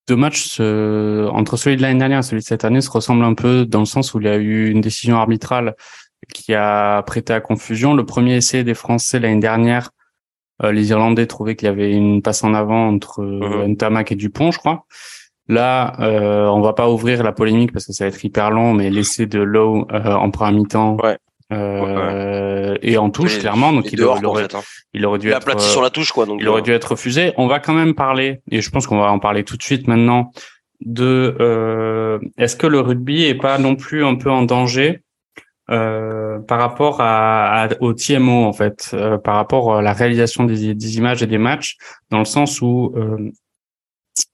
deux 0.08 0.15
matchs 0.15 0.60
entre 0.60 1.55
celui 1.55 1.77
de 1.77 1.84
l'année 1.84 2.00
dernière 2.00 2.17
et 2.17 2.24
celui 2.24 2.41
de 2.41 2.48
cette 2.48 2.65
année 2.65 2.81
se 2.81 2.89
ressemblent 2.89 3.24
un 3.24 3.36
peu 3.36 3.67
dans 3.67 3.81
le 3.81 3.86
sens 3.86 4.15
où 4.15 4.19
il 4.19 4.25
y 4.25 4.29
a 4.29 4.38
eu 4.38 4.72
une 4.72 4.81
décision 4.81 5.17
arbitrale 5.17 5.75
qui 6.33 6.53
a 6.53 7.01
prêté 7.03 7.33
à 7.33 7.41
confusion. 7.41 7.93
Le 7.93 8.05
premier 8.05 8.38
essai 8.38 8.63
des 8.63 8.73
Français 8.73 9.19
l'année 9.19 9.39
dernière, 9.39 9.91
euh, 10.63 10.71
les 10.71 10.89
Irlandais 10.89 11.25
trouvaient 11.27 11.55
qu'il 11.55 11.67
y 11.67 11.71
avait 11.71 11.91
une 11.91 12.21
passe 12.21 12.43
en 12.43 12.53
avant 12.53 12.89
entre 12.89 13.21
euh, 13.21 13.65
mhm. 13.65 13.73
Ntamak 13.73 14.11
et 14.11 14.15
Dupont, 14.15 14.51
je 14.51 14.59
crois. 14.59 14.85
Là, 15.49 15.95
euh, 15.99 16.45
on 16.45 16.61
va 16.61 16.73
pas 16.73 16.89
ouvrir 16.91 17.23
la 17.23 17.31
polémique 17.31 17.73
parce 17.73 17.88
que 17.88 17.91
ça 17.91 18.03
va 18.03 18.09
être 18.09 18.23
hyper 18.23 18.51
long, 18.51 18.75
mais 18.75 18.91
l'essai 18.91 19.25
de 19.25 19.39
Lowe 19.39 19.88
euh, 19.91 20.13
en 20.13 20.29
première 20.29 20.53
mi-temps 20.53 20.97
ouais. 21.03 21.17
Euh, 21.51 22.75
et 22.83 22.99
en 22.99 23.09
touche 23.09 23.39
clairement, 23.39 23.73
donc 23.73 23.91
il, 23.91 24.03
aurait, 24.03 24.43
hein. 24.43 24.59
il 24.93 25.03
aurait 25.07 25.17
dû 25.17 25.31
être 25.31 25.59
sur 25.59 25.81
la 25.81 25.89
touche 25.89 26.11
quoi. 26.11 26.27
Donc 26.27 26.39
il 26.39 26.47
aurait 26.47 26.61
dû 26.61 26.71
être 26.71 26.91
refusé. 26.91 27.33
On 27.38 27.47
va 27.47 27.59
quand 27.59 27.73
même 27.73 27.95
parler, 27.95 28.41
et 28.51 28.61
je 28.61 28.69
pense 28.69 28.85
qu'on 28.85 28.99
va 28.99 29.11
en 29.11 29.17
parler 29.17 29.43
tout 29.43 29.57
de 29.57 29.63
suite 29.63 29.88
maintenant, 29.88 30.31
de 30.85 32.19
est-ce 32.38 32.55
que 32.55 32.67
le 32.67 32.79
rugby 32.79 33.23
est 33.23 33.33
pas 33.33 33.57
non 33.57 33.75
plus 33.75 34.05
un 34.05 34.13
peu 34.13 34.29
en 34.29 34.43
danger 34.43 35.01
euh, 35.69 36.39
par 36.39 36.57
rapport 36.59 36.99
à, 36.99 37.65
à, 37.65 37.69
au 37.79 37.93
TMO 37.93 38.45
en 38.45 38.53
fait, 38.53 38.89
euh, 38.93 39.19
par 39.19 39.35
rapport 39.35 39.75
à 39.75 39.81
la 39.83 39.93
réalisation 39.93 40.45
des, 40.45 40.73
des, 40.73 40.97
images 40.97 41.21
et 41.21 41.27
des 41.27 41.38
matchs, 41.38 41.77
dans 42.09 42.17
le 42.17 42.25
sens 42.25 42.59
où 42.61 42.91
euh, 42.95 43.31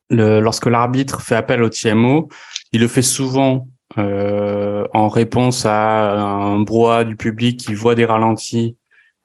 le, 0.09 0.39
lorsque 0.39 0.67
l'arbitre 0.67 1.21
fait 1.21 1.35
appel 1.35 1.61
au 1.61 1.69
TMO, 1.69 2.29
il 2.71 2.79
le 2.79 2.87
fait 2.87 3.01
souvent 3.01 3.67
en 3.97 5.07
réponse 5.07 5.65
à 5.65 6.11
un 6.11 6.59
brouhaha 6.59 7.05
du 7.05 7.15
public 7.15 7.57
qui 7.57 7.73
voit 7.73 7.95
des 7.95 8.03
ralentis 8.03 8.75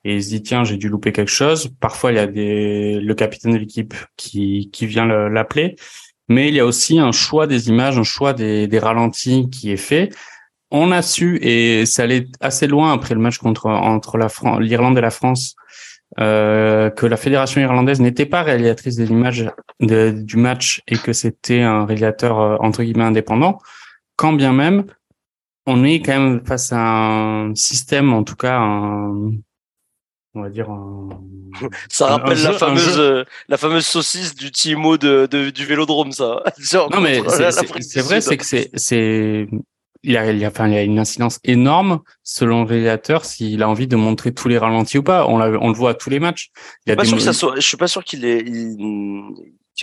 et 0.05 0.15
il 0.15 0.23
se 0.23 0.29
dit 0.29 0.43
tiens 0.43 0.63
j'ai 0.63 0.77
dû 0.77 0.89
louper 0.89 1.11
quelque 1.11 1.31
chose. 1.31 1.71
Parfois 1.81 2.13
il 2.13 2.17
y 2.17 2.21
a 2.21 2.29
des, 2.29 3.01
le 3.01 3.15
capitaine 3.15 3.53
de 3.53 3.59
l'équipe 3.59 3.95
qui, 4.17 4.71
qui 4.73 4.87
vient 4.87 5.07
l'appeler, 5.07 5.75
mais 6.29 6.49
il 6.49 6.55
y 6.55 6.61
a 6.61 6.67
aussi 6.67 7.01
un 7.01 7.11
choix 7.11 7.49
des 7.49 7.69
images, 7.69 7.99
un 7.99 8.05
choix 8.05 8.33
des, 8.33 8.69
des 8.69 8.79
ralentis 8.79 9.51
qui 9.51 9.73
est 9.73 9.77
fait 9.77 10.11
on 10.71 10.93
a 10.93 11.03
su, 11.03 11.39
et 11.43 11.87
ça 11.87 12.05
allait 12.05 12.29
assez 12.41 12.67
loin 12.67 12.93
après 12.93 13.15
le 13.15 13.21
match 13.21 13.39
contre 13.39 13.67
entre 13.67 14.19
la 14.19 14.29
l'Irlande 14.61 14.99
et 14.99 15.01
la 15.01 15.11
France, 15.11 15.57
euh, 16.19 16.91
que 16.91 17.07
la 17.07 17.17
fédération 17.17 17.61
irlandaise 17.61 18.01
n'était 18.01 18.27
pas 18.27 18.43
réalisatrice 18.43 18.97
des 18.97 19.11
images 19.11 19.51
du 19.81 20.37
match 20.37 20.83
et 20.89 20.97
que 20.97 21.13
c'était 21.13 21.63
un 21.63 21.87
réalisateur 21.87 22.41
euh, 22.41 22.57
entre 22.61 22.83
guillemets 22.83 23.05
indépendant. 23.05 23.59
Quand 24.17 24.33
bien 24.33 24.53
même, 24.53 24.85
on 25.67 25.85
est 25.85 26.01
quand 26.01 26.19
même 26.19 26.45
face 26.45 26.73
à 26.73 26.81
un 26.81 27.55
système, 27.55 28.13
en 28.13 28.25
tout 28.25 28.37
cas, 28.37 28.59
un, 28.59 29.33
on 30.35 30.43
va 30.43 30.51
dire 30.51 30.71
un, 30.71 31.09
ça 31.89 32.07
rappelle 32.07 32.43
la 32.43 32.53
fameuse 32.53 33.25
la 33.49 33.57
fameuse 33.57 33.87
saucisse 33.87 34.35
du 34.35 34.51
Timo 34.51 34.97
de, 34.97 35.27
du 35.51 35.65
Vélodrome 35.65 36.13
ça 36.13 36.43
non 36.93 37.01
mais 37.01 37.21
c'est 37.27 38.01
vrai 38.01 38.21
c'est 38.21 38.37
que 38.37 38.45
c'est 38.45 38.71
c'est 38.75 39.49
il 40.03 40.13
y 40.13 40.17
a, 40.17 40.31
il 40.31 40.45
a, 40.45 40.49
enfin, 40.49 40.69
il 40.69 40.75
y 40.75 40.79
a 40.79 40.83
une 40.83 40.99
incidence 40.99 41.41
énorme 41.45 42.01
selon 42.23 42.63
le 42.63 42.67
réalisateur 42.67 43.25
s'il 43.25 43.63
a 43.63 43.69
envie 43.69 43.87
de 43.87 43.97
montrer 43.97 44.33
tous 44.33 44.49
les 44.49 44.59
ralentis 44.59 44.99
ou 44.99 45.03
pas. 45.03 45.27
On, 45.27 45.41
on 45.41 45.69
le 45.69 45.75
voit 45.75 45.91
à 45.91 45.95
tous 45.95 46.11
les 46.11 46.21
matchs. 46.21 46.51
Il 46.87 46.91
y 46.91 46.93
a 46.93 46.97
je, 47.03 47.05
suis 47.07 47.17
pas 47.17 47.17
sûr 47.17 47.17
que 47.17 47.23
ça 47.23 47.33
soit, 47.33 47.55
je 47.57 47.67
suis 47.67 47.77
pas 47.77 47.89
sûr 47.89 48.05
qu'il 48.05 48.25
est, 48.25 48.41
il, 48.41 48.77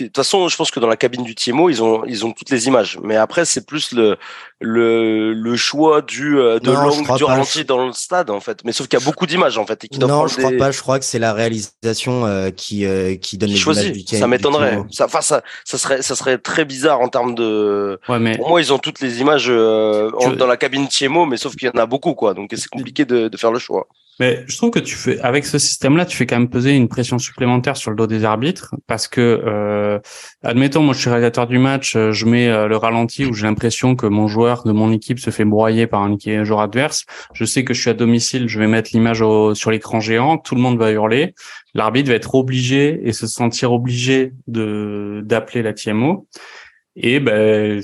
de 0.04 0.08
toute 0.08 0.16
façon, 0.16 0.48
je 0.48 0.56
pense 0.56 0.70
que 0.70 0.80
dans 0.80 0.86
la 0.86 0.96
cabine 0.96 1.22
du 1.22 1.34
TMO, 1.34 1.70
ils 1.70 1.82
ont, 1.82 2.04
ils 2.06 2.24
ont 2.24 2.32
toutes 2.32 2.50
les 2.50 2.66
images. 2.66 2.98
Mais 3.02 3.16
après, 3.16 3.44
c'est 3.44 3.66
plus 3.66 3.92
le, 3.92 4.16
le, 4.60 5.32
le 5.32 5.56
choix 5.56 6.02
du, 6.02 6.38
euh, 6.38 6.58
de 6.58 6.70
l'angle 6.70 7.16
du 7.16 7.24
ralenti 7.24 7.64
dans 7.64 7.86
le 7.86 7.92
stade, 7.92 8.30
en 8.30 8.40
fait. 8.40 8.64
Mais 8.64 8.72
sauf 8.72 8.88
qu'il 8.88 8.98
y 8.98 9.02
a 9.02 9.04
beaucoup 9.04 9.26
d'images, 9.26 9.58
en 9.58 9.66
fait. 9.66 9.84
Et 9.84 9.88
qui 9.88 9.98
non, 9.98 10.26
je 10.26 10.36
crois 10.36 10.52
pas. 10.58 10.70
Je 10.70 10.80
crois 10.80 10.98
que 10.98 11.04
c'est 11.04 11.18
la 11.18 11.32
réalisation 11.32 12.26
euh, 12.26 12.50
qui, 12.50 12.84
euh, 12.84 13.16
qui 13.16 13.38
donne 13.38 13.50
les 13.50 13.60
images 13.60 13.92
du 13.92 14.16
Ça 14.16 14.26
m'étonnerait. 14.26 14.78
Ça, 14.90 15.06
enfin, 15.06 15.20
ça, 15.20 15.42
ça 15.64 15.78
serait, 15.78 16.02
ça 16.02 16.14
serait 16.14 16.38
très 16.38 16.64
bizarre 16.64 17.00
en 17.00 17.08
termes 17.08 17.34
de. 17.34 17.98
Ouais, 18.08 18.18
mais... 18.18 18.36
Pour 18.36 18.48
moi, 18.48 18.60
ils 18.60 18.72
ont 18.72 18.78
toutes 18.78 19.00
les 19.00 19.20
images 19.20 19.48
dans 19.48 20.46
la 20.46 20.56
cabine 20.56 20.88
TMO, 20.88 21.26
mais 21.26 21.36
sauf 21.36 21.56
qu'il 21.56 21.68
y 21.68 21.70
en 21.76 21.80
a 21.80 21.86
beaucoup, 21.86 22.14
quoi. 22.14 22.34
Donc, 22.34 22.50
c'est 22.54 22.68
compliqué 22.68 23.04
de, 23.04 23.28
de 23.28 23.36
faire 23.36 23.52
le 23.52 23.58
choix. 23.58 23.88
Mais 24.20 24.44
je 24.46 24.56
trouve 24.56 24.70
que 24.70 24.80
tu 24.80 24.96
fais, 24.96 25.20
avec 25.20 25.46
ce 25.46 25.58
système-là, 25.58 26.04
tu 26.04 26.16
fais 26.16 26.26
quand 26.26 26.38
même 26.38 26.48
peser 26.48 26.74
une 26.74 26.88
pression 26.88 27.18
supplémentaire 27.18 27.76
sur 27.76 27.90
le 27.90 27.96
dos 27.96 28.06
des 28.08 28.24
arbitres, 28.24 28.74
parce 28.86 29.06
que, 29.06 29.20
euh, 29.20 30.00
admettons, 30.42 30.82
moi 30.82 30.92
je 30.92 31.00
suis 31.00 31.08
réalisateur 31.08 31.46
du 31.46 31.58
match, 31.58 31.94
euh, 31.94 32.10
je 32.10 32.26
mets 32.26 32.48
euh, 32.48 32.66
le 32.66 32.76
ralenti 32.76 33.24
où 33.26 33.32
j'ai 33.32 33.46
l'impression 33.46 33.94
que 33.94 34.06
mon 34.06 34.26
joueur 34.26 34.64
de 34.64 34.72
mon 34.72 34.92
équipe 34.92 35.20
se 35.20 35.30
fait 35.30 35.44
broyer 35.44 35.86
par 35.86 36.02
un 36.02 36.16
joueur 36.44 36.60
adverse. 36.60 37.04
Je 37.32 37.44
sais 37.44 37.64
que 37.64 37.74
je 37.74 37.80
suis 37.80 37.90
à 37.90 37.94
domicile, 37.94 38.48
je 38.48 38.58
vais 38.58 38.66
mettre 38.66 38.90
l'image 38.92 39.22
sur 39.54 39.70
l'écran 39.70 40.00
géant, 40.00 40.38
tout 40.38 40.56
le 40.56 40.60
monde 40.60 40.78
va 40.78 40.90
hurler, 40.90 41.34
l'arbitre 41.74 42.08
va 42.08 42.16
être 42.16 42.34
obligé 42.34 43.00
et 43.04 43.12
se 43.12 43.26
sentir 43.26 43.72
obligé 43.72 44.32
de 44.48 45.22
d'appeler 45.24 45.62
la 45.62 45.72
TMO. 45.72 46.26
Et 46.96 47.20
ben 47.20 47.82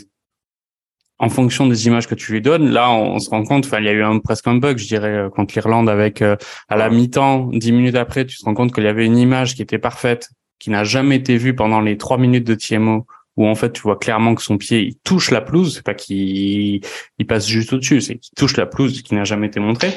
en 1.24 1.30
fonction 1.30 1.66
des 1.66 1.86
images 1.86 2.06
que 2.06 2.14
tu 2.14 2.32
lui 2.32 2.42
donnes, 2.42 2.68
là, 2.68 2.90
on, 2.92 3.18
se 3.18 3.30
rend 3.30 3.44
compte, 3.44 3.64
enfin, 3.64 3.78
il 3.78 3.86
y 3.86 3.88
a 3.88 3.92
eu 3.92 4.02
un, 4.02 4.18
presque 4.18 4.46
un 4.46 4.56
bug, 4.56 4.76
je 4.76 4.86
dirais, 4.86 5.08
euh, 5.08 5.30
contre 5.30 5.54
l'Irlande 5.54 5.88
avec, 5.88 6.20
euh, 6.20 6.36
à 6.68 6.76
la 6.76 6.90
mi-temps, 6.90 7.48
dix 7.52 7.72
minutes 7.72 7.94
après, 7.94 8.26
tu 8.26 8.36
te 8.36 8.44
rends 8.44 8.52
compte 8.52 8.74
qu'il 8.74 8.84
y 8.84 8.88
avait 8.88 9.06
une 9.06 9.16
image 9.16 9.54
qui 9.54 9.62
était 9.62 9.78
parfaite, 9.78 10.28
qui 10.58 10.68
n'a 10.68 10.84
jamais 10.84 11.16
été 11.16 11.38
vue 11.38 11.54
pendant 11.54 11.80
les 11.80 11.96
trois 11.96 12.18
minutes 12.18 12.46
de 12.46 12.54
TMO, 12.54 13.06
où 13.38 13.46
en 13.46 13.54
fait, 13.54 13.72
tu 13.72 13.80
vois 13.80 13.96
clairement 13.96 14.34
que 14.34 14.42
son 14.42 14.58
pied, 14.58 14.82
il 14.82 14.96
touche 15.02 15.30
la 15.30 15.40
pelouse, 15.40 15.76
c'est 15.76 15.84
pas 15.84 15.94
qu'il 15.94 16.82
il 17.18 17.26
passe 17.26 17.46
juste 17.46 17.72
au-dessus, 17.72 18.02
c'est 18.02 18.18
qu'il 18.18 18.34
touche 18.36 18.58
la 18.58 18.66
pelouse, 18.66 19.00
qui 19.00 19.14
n'a 19.14 19.24
jamais 19.24 19.46
été 19.46 19.60
montré. 19.60 19.94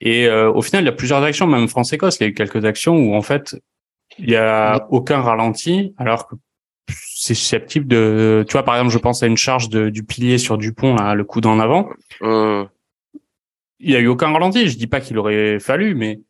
Et 0.00 0.26
euh, 0.26 0.50
au 0.50 0.60
final, 0.60 0.82
il 0.82 0.86
y 0.86 0.90
a 0.90 0.92
plusieurs 0.92 1.22
actions, 1.22 1.46
même 1.46 1.68
France-Écosse, 1.68 2.18
il 2.18 2.24
y 2.24 2.26
a 2.26 2.30
eu 2.30 2.34
quelques 2.34 2.64
actions 2.64 2.96
où 2.96 3.14
en 3.14 3.22
fait, 3.22 3.56
il 4.18 4.28
y 4.28 4.36
a 4.36 4.88
aucun 4.90 5.20
ralenti, 5.20 5.94
alors 5.98 6.26
que 6.26 6.34
c'est 7.20 7.34
susceptible 7.34 7.88
de, 7.88 8.44
tu 8.46 8.52
vois, 8.52 8.62
par 8.62 8.76
exemple, 8.76 8.92
je 8.92 8.98
pense 8.98 9.24
à 9.24 9.26
une 9.26 9.36
charge 9.36 9.68
de, 9.70 9.88
du 9.88 10.04
pilier 10.04 10.38
sur 10.38 10.56
Dupont, 10.56 10.94
là, 10.94 11.16
le 11.16 11.24
coup 11.24 11.40
d'en 11.40 11.58
avant. 11.58 11.88
Mmh. 12.20 12.62
Il 13.80 13.90
y 13.90 13.96
a 13.96 13.98
eu 13.98 14.06
aucun 14.06 14.32
ralenti. 14.32 14.68
Je 14.68 14.78
dis 14.78 14.86
pas 14.86 15.00
qu'il 15.00 15.18
aurait 15.18 15.58
fallu, 15.58 15.96
mais 15.96 16.20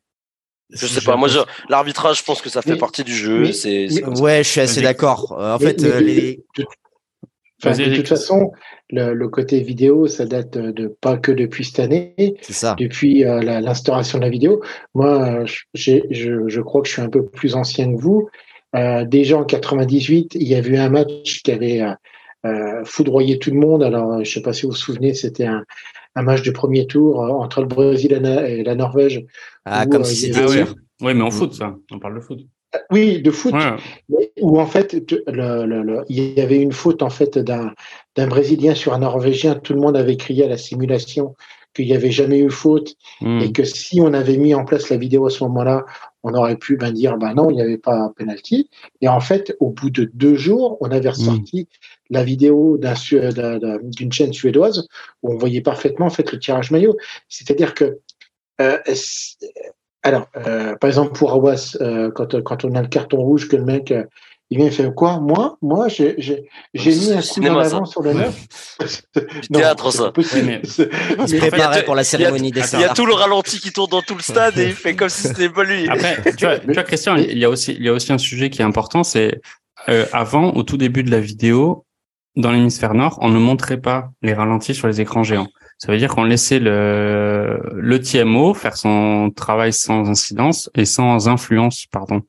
je 0.71 0.87
sais 0.87 1.01
pas. 1.01 1.15
Moi, 1.15 1.29
l'arbitrage, 1.69 2.17
je 2.17 2.23
pense 2.23 2.41
que 2.41 2.49
ça 2.49 2.63
fait 2.63 2.75
partie 2.75 3.03
du 3.03 3.13
jeu. 3.13 3.51
C'est, 3.51 4.03
ouais, 4.03 4.43
je 4.43 4.49
suis 4.49 4.61
assez 4.61 4.81
d'accord. 4.81 5.39
Euh, 5.39 5.53
en 5.53 5.59
fait, 5.59 5.83
euh, 5.83 5.99
les... 5.99 6.43
de 6.55 7.95
toute 7.95 8.07
façon, 8.07 8.51
le, 8.89 9.27
côté 9.27 9.61
vidéo, 9.61 10.07
ça 10.07 10.25
date 10.25 10.57
de 10.57 10.87
pas 10.87 11.17
que 11.17 11.31
depuis 11.31 11.65
cette 11.65 11.81
année. 11.81 12.35
C'est 12.41 12.53
ça. 12.53 12.75
Depuis 12.79 13.25
euh, 13.25 13.41
l'instauration 13.61 14.17
de 14.17 14.23
la 14.23 14.31
vidéo. 14.31 14.63
Moi, 14.95 15.45
je, 15.45 15.99
je, 16.09 16.61
crois 16.61 16.81
que 16.81 16.87
je 16.87 16.93
suis 16.93 17.01
un 17.03 17.09
peu 17.09 17.23
plus 17.27 17.53
ancien 17.53 17.93
que 17.93 18.01
vous. 18.01 18.27
Euh, 18.75 19.05
déjà 19.05 19.37
en 19.37 19.45
98, 19.45 20.35
il 20.35 20.47
y 20.47 20.55
avait 20.55 20.69
eu 20.69 20.77
un 20.77 20.89
match 20.89 21.41
qui 21.43 21.51
avait 21.51 21.81
euh, 21.81 21.93
euh, 22.45 22.83
foudroyé 22.85 23.39
tout 23.39 23.51
le 23.51 23.59
monde. 23.59 23.83
Alors, 23.83 24.23
je 24.23 24.31
sais 24.31 24.41
pas 24.41 24.53
si 24.53 24.63
vous 24.63 24.69
vous 24.69 24.77
souvenez, 24.77 25.13
c'était 25.13 25.45
un, 25.45 25.63
un, 26.15 26.21
match 26.21 26.43
de 26.43 26.51
premier 26.51 26.85
tour 26.87 27.19
entre 27.19 27.61
le 27.61 27.67
Brésil 27.67 28.13
et 28.13 28.63
la 28.63 28.75
Norvège. 28.75 29.25
Ah, 29.65 29.85
comme 29.85 30.03
si 30.03 30.15
c'était 30.15 30.45
oui. 30.45 30.63
oui, 31.01 31.13
mais 31.13 31.21
en 31.21 31.31
foot, 31.31 31.53
ça. 31.53 31.75
On 31.91 31.99
parle 31.99 32.15
de 32.15 32.21
foot. 32.21 32.39
Oui, 32.91 33.19
de 33.23 33.31
foot, 33.31 33.55
où 34.39 34.59
en 34.59 34.67
fait 34.67 34.93
le, 35.25 35.65
le, 35.65 35.81
le, 35.81 36.03
il 36.07 36.35
y 36.35 36.39
avait 36.39 36.61
une 36.61 36.71
faute 36.71 37.01
en 37.01 37.09
fait 37.09 37.39
d'un 37.39 37.73
d'un 38.15 38.27
Brésilien 38.27 38.75
sur 38.75 38.93
un 38.93 38.99
Norvégien. 38.99 39.55
Tout 39.55 39.73
le 39.73 39.79
monde 39.79 39.97
avait 39.97 40.17
crié 40.17 40.43
à 40.43 40.47
la 40.47 40.57
simulation 40.57 41.35
qu'il 41.73 41.85
n'y 41.85 41.95
avait 41.95 42.11
jamais 42.11 42.39
eu 42.39 42.49
faute 42.49 42.95
hmm. 43.21 43.39
et 43.41 43.51
que 43.51 43.63
si 43.63 44.01
on 44.01 44.13
avait 44.13 44.37
mis 44.37 44.53
en 44.53 44.65
place 44.65 44.89
la 44.89 44.97
vidéo 44.97 45.25
à 45.25 45.29
ce 45.29 45.43
moment-là, 45.45 45.85
on 46.23 46.33
aurait 46.33 46.57
pu 46.57 46.77
ben, 46.77 46.91
dire 46.91 47.17
ben 47.17 47.33
non, 47.33 47.49
il 47.49 47.55
n'y 47.55 47.61
avait 47.61 47.77
pas 47.77 48.11
penalty. 48.17 48.69
Et 49.01 49.07
en 49.07 49.19
fait, 49.19 49.55
au 49.59 49.69
bout 49.69 49.89
de 49.89 50.09
deux 50.13 50.35
jours, 50.35 50.77
on 50.81 50.91
avait 50.91 51.09
ressorti 51.09 51.63
hmm. 51.63 52.13
la 52.13 52.23
vidéo 52.23 52.77
d'une 52.77 54.11
chaîne 54.11 54.33
suédoise 54.33 54.87
où 55.23 55.33
on 55.33 55.37
voyait 55.37 55.61
parfaitement 55.61 56.07
en 56.07 56.11
fait 56.11 56.31
le 56.31 56.39
tirage 56.39 56.71
maillot. 56.71 56.97
C'est-à-dire 57.29 57.73
que 57.73 57.99
euh, 58.59 58.77
alors, 60.03 60.27
euh, 60.37 60.75
par 60.75 60.89
exemple, 60.89 61.13
pour 61.13 61.31
Awas, 61.33 61.77
euh, 61.81 62.09
quand, 62.11 62.41
quand 62.41 62.65
on 62.65 62.75
a 62.75 62.81
le 62.81 62.87
carton 62.87 63.17
rouge, 63.17 63.49
que 63.49 63.55
le 63.55 63.65
mec, 63.65 63.93
il 64.51 64.57
vient 64.57 64.71
faire 64.71 64.93
quoi? 64.95 65.19
Moi, 65.19 65.57
moi, 65.61 65.87
j'ai 65.89 66.15
mis 66.75 67.11
un 67.11 67.21
coup 67.21 67.39
dans 67.39 67.57
l'avant 67.57 67.85
sur 67.85 68.01
le 68.01 68.13
neuf. 68.13 68.35
théâtre, 69.53 69.91
ça. 69.91 70.11
mais... 70.43 70.61
Il 70.63 70.69
se 70.69 71.37
préparait 71.37 71.83
pour 71.85 71.95
la 71.95 72.03
cérémonie 72.03 72.51
des 72.51 72.61
Il 72.73 72.79
y 72.79 72.83
a 72.83 72.93
tout 72.93 73.05
le 73.05 73.13
ralenti 73.13 73.59
qui 73.59 73.71
tourne 73.71 73.91
dans 73.91 74.01
tout 74.01 74.15
le 74.15 74.23
stade 74.23 74.57
et 74.57 74.67
il 74.67 74.73
fait 74.73 74.95
comme 74.95 75.09
si 75.09 75.27
c'était 75.27 75.49
pas 75.49 75.63
lui. 75.63 75.87
Après, 75.87 76.21
tu 76.35 76.45
vois, 76.45 76.59
tu 76.59 76.73
vois, 76.73 76.83
Christian, 76.83 77.15
il 77.15 77.37
y 77.37 77.45
a 77.45 77.49
aussi, 77.49 77.73
il 77.73 77.83
y 77.83 77.89
a 77.89 77.93
aussi 77.93 78.11
un 78.11 78.17
sujet 78.17 78.49
qui 78.49 78.61
est 78.61 78.65
important, 78.65 79.03
c'est 79.03 79.39
euh, 79.87 80.05
avant, 80.13 80.51
au 80.53 80.63
tout 80.63 80.77
début 80.77 81.03
de 81.03 81.11
la 81.11 81.19
vidéo, 81.19 81.85
dans 82.35 82.51
l'hémisphère 82.51 82.93
nord, 82.93 83.19
on 83.21 83.29
ne 83.29 83.39
montrait 83.39 83.79
pas 83.79 84.09
les 84.21 84.33
ralentis 84.33 84.73
sur 84.73 84.87
les 84.87 85.01
écrans 85.01 85.23
géants. 85.23 85.47
Ça 85.77 85.91
veut 85.91 85.97
dire 85.97 86.13
qu'on 86.13 86.25
laissait 86.25 86.59
le, 86.59 87.61
le 87.73 88.01
TMO 88.01 88.53
faire 88.53 88.75
son 88.75 89.31
travail 89.33 89.71
sans 89.71 90.09
incidence 90.09 90.69
et 90.75 90.85
sans 90.85 91.29
influence, 91.29 91.85
pardon, 91.91 92.21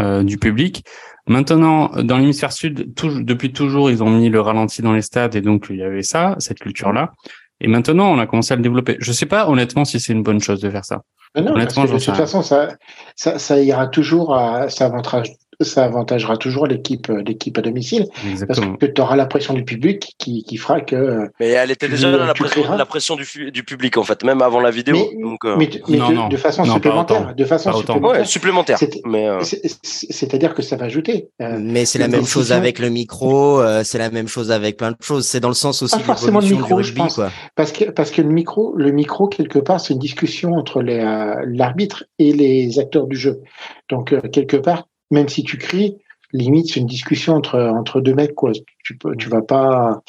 euh, 0.00 0.22
du 0.22 0.38
public. 0.38 0.82
Maintenant, 1.28 1.90
dans 2.02 2.18
l'hémisphère 2.18 2.52
sud, 2.52 2.94
depuis 2.94 3.52
toujours, 3.52 3.90
ils 3.90 4.02
ont 4.02 4.10
mis 4.10 4.28
le 4.28 4.40
ralenti 4.40 4.80
dans 4.80 4.92
les 4.92 5.02
stades 5.02 5.34
et 5.34 5.40
donc 5.40 5.66
il 5.70 5.76
y 5.76 5.82
avait 5.82 6.02
ça, 6.02 6.36
cette 6.38 6.60
culture-là. 6.60 7.12
Et 7.60 7.68
maintenant, 7.68 8.12
on 8.12 8.18
a 8.18 8.26
commencé 8.26 8.52
à 8.52 8.56
le 8.56 8.62
développer. 8.62 8.96
Je 9.00 9.12
sais 9.12 9.26
pas 9.26 9.48
honnêtement 9.48 9.84
si 9.84 9.98
c'est 9.98 10.12
une 10.12 10.22
bonne 10.22 10.40
chose 10.40 10.60
de 10.60 10.70
faire 10.70 10.84
ça. 10.84 11.02
non, 11.34 11.52
honnêtement, 11.54 11.84
de 11.84 11.92
toute 11.92 12.14
façon, 12.14 12.42
ça, 12.42 12.76
ça, 13.16 13.38
ça, 13.38 13.60
ira 13.60 13.88
toujours 13.88 14.36
à, 14.36 14.68
ça 14.68 14.86
avantage 14.86 15.32
ça 15.60 15.84
avantagera 15.84 16.36
toujours 16.36 16.66
l'équipe 16.66 17.08
euh, 17.10 17.22
l'équipe 17.22 17.56
à 17.58 17.62
domicile 17.62 18.06
parce 18.46 18.60
que 18.60 18.86
tu 18.86 19.00
auras 19.00 19.16
la 19.16 19.26
pression 19.26 19.54
du 19.54 19.64
public 19.64 20.14
qui, 20.18 20.44
qui 20.44 20.56
fera 20.56 20.80
que 20.80 21.30
mais 21.40 21.48
elle 21.48 21.70
était 21.70 21.88
déjà 21.88 22.12
dans 22.12 22.24
la 22.24 22.34
pression, 22.34 22.76
la 22.76 22.84
pression 22.84 23.16
du, 23.16 23.50
du, 23.50 23.64
public 23.64 23.96
en 23.96 24.02
fait 24.02 24.22
même 24.24 24.42
avant 24.42 24.60
la 24.60 24.70
vidéo 24.70 24.96
mais, 24.96 25.22
donc 25.22 25.44
euh, 25.44 25.56
mais, 25.58 25.66
de, 25.66 26.28
de, 26.30 26.36
façon 26.36 26.64
supplémentaire 26.64 27.34
de 27.34 27.44
façon 27.44 27.72
supplémentaire, 27.72 28.20
ouais, 28.20 28.24
supplémentaire 28.24 28.78
mais 29.04 29.28
euh, 29.28 29.40
c'est-à-dire 29.42 30.54
que 30.54 30.62
ça 30.62 30.76
va 30.76 30.86
ajouter 30.86 31.28
mais 31.40 31.84
c'est 31.84 31.98
la 31.98 32.08
même 32.08 32.26
chose 32.26 32.52
avec 32.52 32.78
le 32.78 32.90
micro 32.90 33.62
c'est 33.82 33.98
la 33.98 34.10
même 34.10 34.28
chose 34.28 34.50
avec 34.50 34.76
plein 34.76 34.90
de 34.90 34.96
choses. 35.00 35.26
C'est 35.26 35.40
dans 35.40 35.48
le 35.48 35.54
sens 35.54 35.82
aussi 35.82 35.96
pas 35.98 36.02
forcément 36.02 36.40
le 36.40 36.48
micro 36.48 36.82
je 36.82 36.92
pense. 36.92 37.20
Parce 37.54 37.72
que 37.72 37.84
parce 37.84 38.10
que 38.10 38.22
le 38.22 38.28
micro 38.28 38.74
le 38.76 38.90
micro 38.90 39.28
quelque 39.28 39.58
part 39.58 39.80
c'est 39.80 39.94
une 39.94 40.00
discussion 40.00 40.54
entre 40.54 40.82
l'arbitre 40.82 42.04
et 42.18 42.32
les 42.32 42.78
acteurs 42.78 43.06
du 43.06 43.16
jeu. 43.16 43.40
Donc 43.88 44.14
quelque 44.30 44.56
part 44.56 44.86
même 45.10 45.28
si 45.28 45.42
tu 45.42 45.58
cries, 45.58 45.98
limite 46.32 46.68
c'est 46.68 46.80
une 46.80 46.86
discussion 46.86 47.34
entre 47.34 47.60
entre 47.60 48.00
deux 48.00 48.14
mecs 48.14 48.34
quoi. 48.34 48.52
Tu 48.84 48.96
peux, 48.96 49.16
tu 49.16 49.28
vas 49.28 49.42
pas, 49.42 50.02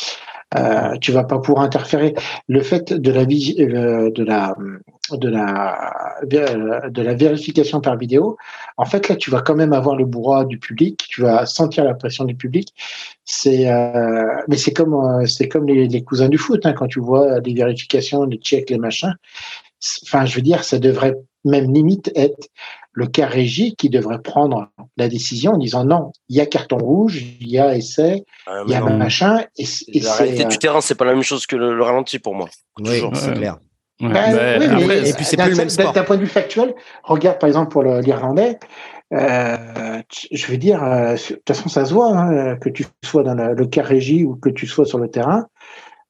euh, 0.58 0.96
tu 1.01 1.12
vas 1.12 1.24
pas 1.24 1.39
pour 1.39 1.62
interférer. 1.62 2.13
Le 2.48 2.62
fait 2.62 2.94
de 2.94 3.12
la 3.12 3.22
euh, 3.22 4.12
de 4.12 4.24
la 4.24 4.56
de 5.13 5.30
la 5.30 6.89
de 6.89 7.01
la 7.01 7.13
vérification 7.13 7.82
par 7.82 7.98
vidéo, 7.98 8.38
en 8.77 8.86
fait 8.86 9.10
là 9.10 9.16
tu 9.16 9.32
vas 9.32 9.42
quand 9.42 9.56
même 9.56 9.74
avoir 9.74 9.96
le 9.96 10.06
brouhaha 10.06 10.46
du 10.46 10.60
public, 10.60 11.06
tu 11.10 11.22
vas 11.22 11.46
sentir 11.46 11.84
la 11.84 11.94
pression 11.94 12.25
du 12.25 12.36
public. 12.36 12.74
C'est 13.25 13.70
euh, 13.72 14.42
mais 14.48 14.58
c'est 14.58 14.74
comme 14.74 14.94
euh, 14.94 15.25
c'est 15.25 15.48
comme 15.48 15.68
les, 15.68 15.88
les, 15.88 16.04
cousins 16.04 16.30
du 16.30 16.38
foot 16.38 16.66
hein, 16.66 16.74
quand 16.74 16.88
tu 16.88 17.00
vois 17.00 17.39
les 17.39 17.54
vérifications, 17.54 18.24
les 18.25 18.38
checks, 18.38 18.70
les 18.70 18.77
machins. 18.77 19.16
Enfin 20.04 20.25
je 20.25 20.36
veux 20.36 20.42
dire 20.42 20.63
ça 20.63 20.80
devrait 20.80 21.16
même 21.46 21.74
limite 21.74 22.12
être 22.16 22.50
le 22.98 23.06
cas 23.06 23.27
régie 23.27 23.75
qui 23.75 23.89
devrait 23.92 24.24
prendre 24.24 24.70
la 24.98 25.08
décision 25.08 25.51
en 25.51 25.58
disant 25.60 25.86
non, 25.86 26.12
il 26.30 26.38
y 26.38 26.42
a 26.42 26.48
carton 26.48 26.80
rouge, 26.80 27.22
il 27.39 27.48
y 27.48 27.60
a 27.60 27.75
essai, 27.75 28.25
ah, 28.48 28.63
il 28.66 28.72
y 28.72 28.75
a 28.75 28.82
machin. 28.82 29.44
Et, 29.60 29.66
la 30.00 30.16
réalité 30.16 30.46
du 30.46 30.58
terrain, 30.58 30.82
c'est 30.82 30.96
pas 30.96 31.06
la 31.06 31.13
même 31.13 31.22
chose 31.22 31.46
que 31.46 31.56
le, 31.56 31.80
ralenti 31.84 32.18
pour 32.18 32.34
moi. 32.34 32.50
Oui, 32.80 33.04
c'est 33.13 33.34
clair. 33.36 33.60
et 34.01 35.13
puis 35.13 35.25
c'est 35.25 35.38
plus 35.38 35.51
le 35.51 35.58
même 35.58 35.70
sport. 35.70 35.94
D'un 35.94 36.04
point 36.04 36.16
de 36.16 36.22
vue 36.22 36.27
factuel, 36.27 36.74
regarde 37.04 37.38
par 37.38 37.48
exemple 37.48 37.72
pour 37.72 37.84
l'Irlandais, 37.84 38.58
euh, 39.13 40.01
je 40.32 40.48
veux 40.48 40.58
dire, 40.58 40.84
euh, 40.84 41.13
de 41.13 41.36
toute 41.36 41.48
façon 41.48 41.70
ça 41.70 41.86
se 41.86 41.94
voit, 41.94 42.18
hein, 42.18 42.56
que 42.56 42.70
tu 42.70 42.84
sois 43.06 43.22
dans 43.22 43.36
le 43.36 43.66
cas 43.68 43.84
régie 43.84 44.25
ou 44.25 44.38
que 44.38 44.50
tu 44.50 44.66
sois 44.66 44.86
sur 44.86 44.98
le 44.98 45.12
terrain, 45.12 45.46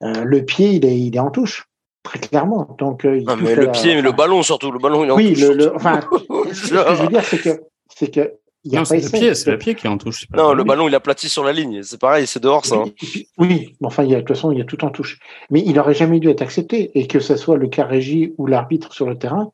euh, 0.04 0.24
le 0.24 0.46
pied 0.46 0.70
il 0.70 0.86
est, 0.86 0.98
il 0.98 1.18
est 1.18 1.20
en 1.20 1.32
touche 1.32 1.67
très 2.08 2.20
clairement. 2.20 2.76
Donc, 2.80 3.06
euh, 3.06 3.22
mais 3.42 3.56
le 3.56 3.72
pied, 3.72 3.96
mais 3.96 4.02
le 4.02 4.12
ballon 4.12 4.44
surtout, 4.44 4.72
le 4.72 4.80
ballon 4.80 5.04
il 5.04 5.10
est 5.10 5.12
en 5.12 5.16
oui, 5.16 5.34
touche. 5.34 5.44
Le, 5.44 5.76
enfin, 5.76 6.00
ce 6.54 6.70
que 6.70 6.96
je 6.96 7.02
veux 7.02 7.08
dire, 7.08 7.24
c'est 7.24 7.42
que 7.42 7.62
c'est 7.94 8.14
que 8.14 8.34
il 8.64 8.74
y 8.74 8.76
a 8.76 8.80
non, 8.80 8.86
c'est 8.86 9.00
le 9.00 9.10
pied, 9.10 9.34
c'est 9.34 9.52
le 9.52 9.58
pied 9.58 9.76
qui 9.76 9.88
est 9.88 9.90
en 9.90 9.98
touche. 9.98 10.26
non, 10.36 10.54
le 10.54 10.64
ballon 10.64 10.90
il 10.90 10.96
aplati 10.96 11.30
sur 11.30 11.44
la 11.44 11.54
ligne, 11.54 11.84
c'est 11.84 12.00
pareil, 12.00 12.28
c'est 12.28 12.42
dehors 12.42 12.66
ça. 12.66 12.76
Hein. 12.76 12.92
Oui, 13.38 13.76
enfin, 13.82 14.04
il 14.04 14.10
y 14.10 14.14
a, 14.14 14.18
de 14.18 14.22
toute 14.22 14.36
façon, 14.36 14.52
il 14.52 14.58
y 14.58 14.62
a 14.62 14.66
tout 14.66 14.84
en 14.84 14.90
touche. 14.90 15.20
Mais 15.50 15.62
il 15.66 15.74
n'aurait 15.74 15.94
jamais 15.94 16.20
dû 16.20 16.30
être 16.30 16.42
accepté, 16.42 16.92
et 16.96 17.08
que 17.08 17.20
ce 17.20 17.38
soit 17.38 17.56
le 17.56 17.68
cas 17.68 17.86
régie 17.86 18.34
ou 18.38 18.46
l'arbitre 18.46 18.94
sur 18.94 19.08
le 19.08 19.18
terrain, 19.18 19.54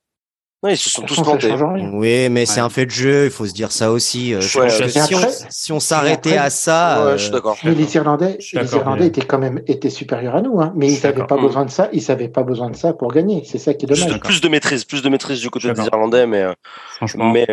ils 0.72 0.77
se 0.77 0.89
sont 0.89 1.01
tous 1.01 1.22
plantés. 1.22 1.53
Oui, 1.93 2.29
mais 2.29 2.46
c'est 2.46 2.62
un 2.62 2.70
fait 2.70 2.86
de 2.86 2.91
jeu, 2.91 3.25
il 3.25 3.32
faut 3.32 3.46
se 3.46 3.53
dire 3.53 3.72
ça 3.72 3.91
aussi. 3.91 4.34
Euh, 4.34 4.41
si, 4.41 5.72
on, 5.72 5.79
s'arrêtait 5.79 6.38
à 6.38 6.50
ça. 6.50 7.05
Ouais, 7.05 7.12
je 7.13 7.24
suis 7.24 7.32
euh, 7.32 7.34
d'accord. 7.34 7.58
Mais 7.63 7.75
les 7.75 7.96
Irlandais, 7.96 8.38
les 8.53 8.74
Irlandais 8.74 9.08
étaient 9.08 9.25
quand 9.25 9.39
même 9.39 9.62
étaient 9.67 9.89
supérieurs 9.89 10.36
à 10.36 10.41
nous, 10.41 10.62
hein, 10.62 10.72
mais 10.75 10.91
ils 10.91 11.03
n'avaient 11.03 11.25
pas 11.25 11.38
besoin 11.38 11.65
de 11.65 11.70
ça. 11.70 11.89
Ils 11.91 12.03
n'avaient 12.08 12.29
pas 12.29 12.43
besoin 12.43 12.70
de 12.70 12.75
ça 12.75 12.93
pour 12.93 13.12
gagner. 13.12 13.43
C'est 13.46 13.58
ça 13.58 13.74
qui 13.74 13.86
est 13.86 13.89
dommage. 13.89 14.20
Plus 14.22 14.41
de 14.41 14.48
maîtrise, 14.48 14.86
plus 14.86 15.01
de 15.01 15.10
maîtrise 15.10 15.41
du 15.41 15.50
côté 15.50 15.72
des 15.72 15.86
Irlandais, 15.86 16.27
mais 16.27 16.41
euh, 16.41 16.53
franchement. 16.96 17.32
Mais 17.32 17.46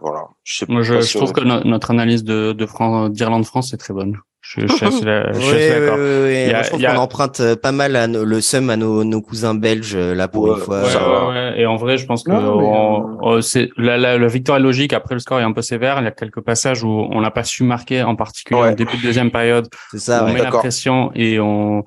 voilà. 0.00 0.28
Je, 0.44 0.64
Moi, 0.68 0.82
je, 0.82 1.16
trouve 1.16 1.32
que 1.32 1.40
notre 1.40 1.90
analyse 1.90 2.24
de 2.24 2.56
d'Irlande-France 3.08 3.72
est 3.72 3.78
très 3.78 3.92
bonne. 3.92 4.16
Je, 4.48 4.60
je, 4.60 4.74
suis 4.74 4.80
d'accord. 4.80 5.96
je 5.96 6.68
trouve 6.68 6.80
qu'on 6.80 6.96
emprunte 6.96 7.40
euh, 7.40 7.56
pas 7.56 7.72
mal 7.72 7.96
à 7.96 8.06
le 8.06 8.40
seum 8.40 8.70
à 8.70 8.76
nos, 8.76 9.02
nos, 9.02 9.20
cousins 9.20 9.54
belges 9.54 9.96
euh, 9.96 10.14
là 10.14 10.28
pour 10.28 10.54
une 10.54 10.60
fois. 10.60 10.82
Et 11.56 11.66
en 11.66 11.76
vrai, 11.76 11.98
je 11.98 12.06
pense 12.06 12.22
que 12.22 12.30
oh, 12.32 13.40
c'est 13.40 13.70
la, 13.76 13.98
la, 13.98 14.18
la, 14.18 14.26
victoire 14.28 14.58
est 14.58 14.62
logique. 14.62 14.92
Après, 14.92 15.14
le 15.14 15.18
score 15.18 15.40
est 15.40 15.44
un 15.44 15.52
peu 15.52 15.62
sévère. 15.62 15.98
Il 16.00 16.04
y 16.04 16.06
a 16.06 16.12
quelques 16.12 16.40
passages 16.40 16.84
où 16.84 16.88
on 16.88 17.20
n'a 17.20 17.32
pas 17.32 17.44
su 17.44 17.64
marquer, 17.64 18.02
en 18.02 18.14
particulier 18.14 18.60
au 18.60 18.74
début 18.74 18.96
de 18.96 19.02
deuxième 19.02 19.30
période. 19.30 19.68
C'est 19.90 19.98
ça. 19.98 20.24
on 20.24 20.32
met 20.32 20.42
la 20.42 20.50
pression 20.50 21.10
et 21.14 21.40
on 21.40 21.84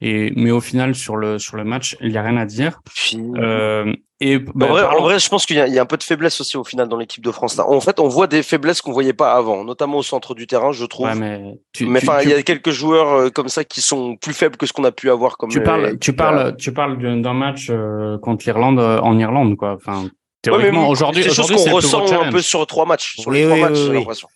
et 0.00 0.32
mais 0.36 0.50
au 0.50 0.60
final 0.60 0.94
sur 0.94 1.16
le 1.16 1.38
sur 1.38 1.56
le 1.56 1.64
match, 1.64 1.96
il 2.00 2.12
y 2.12 2.18
a 2.18 2.22
rien 2.22 2.36
à 2.36 2.44
dire. 2.44 2.80
Euh, 3.14 3.92
et 4.20 4.38
bah, 4.38 4.66
en, 4.66 4.68
vrai, 4.68 4.82
en, 4.84 5.02
vrai, 5.02 5.18
je 5.18 5.28
pense 5.28 5.44
qu'il 5.44 5.56
y, 5.56 5.70
y, 5.70 5.78
a 5.78 5.82
un 5.82 5.86
peu 5.86 5.96
de 5.96 6.02
faiblesse 6.02 6.40
aussi 6.40 6.56
au 6.56 6.64
final 6.64 6.88
dans 6.88 6.96
l'équipe 6.96 7.22
de 7.22 7.30
France. 7.30 7.56
Là. 7.56 7.68
En 7.68 7.80
fait, 7.80 8.00
on 8.00 8.08
voit 8.08 8.26
des 8.26 8.42
faiblesses 8.42 8.80
qu'on 8.80 8.92
voyait 8.92 9.12
pas 9.12 9.34
avant, 9.34 9.64
notamment 9.64 9.98
au 9.98 10.02
centre 10.02 10.34
du 10.34 10.46
terrain, 10.46 10.72
je 10.72 10.84
trouve. 10.84 11.06
Ouais, 11.06 11.14
mais 11.14 11.58
mais 11.80 12.00
enfin, 12.02 12.20
il 12.22 12.30
y 12.30 12.34
a 12.34 12.42
quelques 12.42 12.70
joueurs 12.70 13.12
euh, 13.12 13.30
comme 13.30 13.48
ça 13.48 13.64
qui 13.64 13.80
sont 13.80 14.16
plus 14.16 14.32
faibles 14.32 14.56
que 14.56 14.66
ce 14.66 14.72
qu'on 14.72 14.84
a 14.84 14.92
pu 14.92 15.10
avoir 15.10 15.36
comme. 15.36 15.50
Tu 15.50 15.62
parles, 15.62 15.98
tu 15.98 16.14
parles, 16.14 16.56
tu 16.56 16.72
parles 16.72 16.98
d'un 17.20 17.34
match 17.34 17.68
euh, 17.70 18.18
contre 18.18 18.44
l'Irlande 18.46 18.78
en 18.78 19.18
Irlande, 19.18 19.56
quoi. 19.56 19.76
Enfin, 19.76 20.08
théoriquement, 20.42 20.88
aujourd'hui, 20.88 21.22
c'est 21.22 21.34
chose 21.34 21.50
qu'on 21.50 21.74
ressent 21.74 22.22
un 22.22 22.30
peu 22.30 22.42
sur 22.42 22.66
trois 22.66 22.86
matchs, 22.86 23.16
sur 23.18 23.30
les 23.30 23.44
trois 23.44 23.56
matchs, 23.56 23.78
j'ai 23.78 23.92
l'impression. 23.92 24.28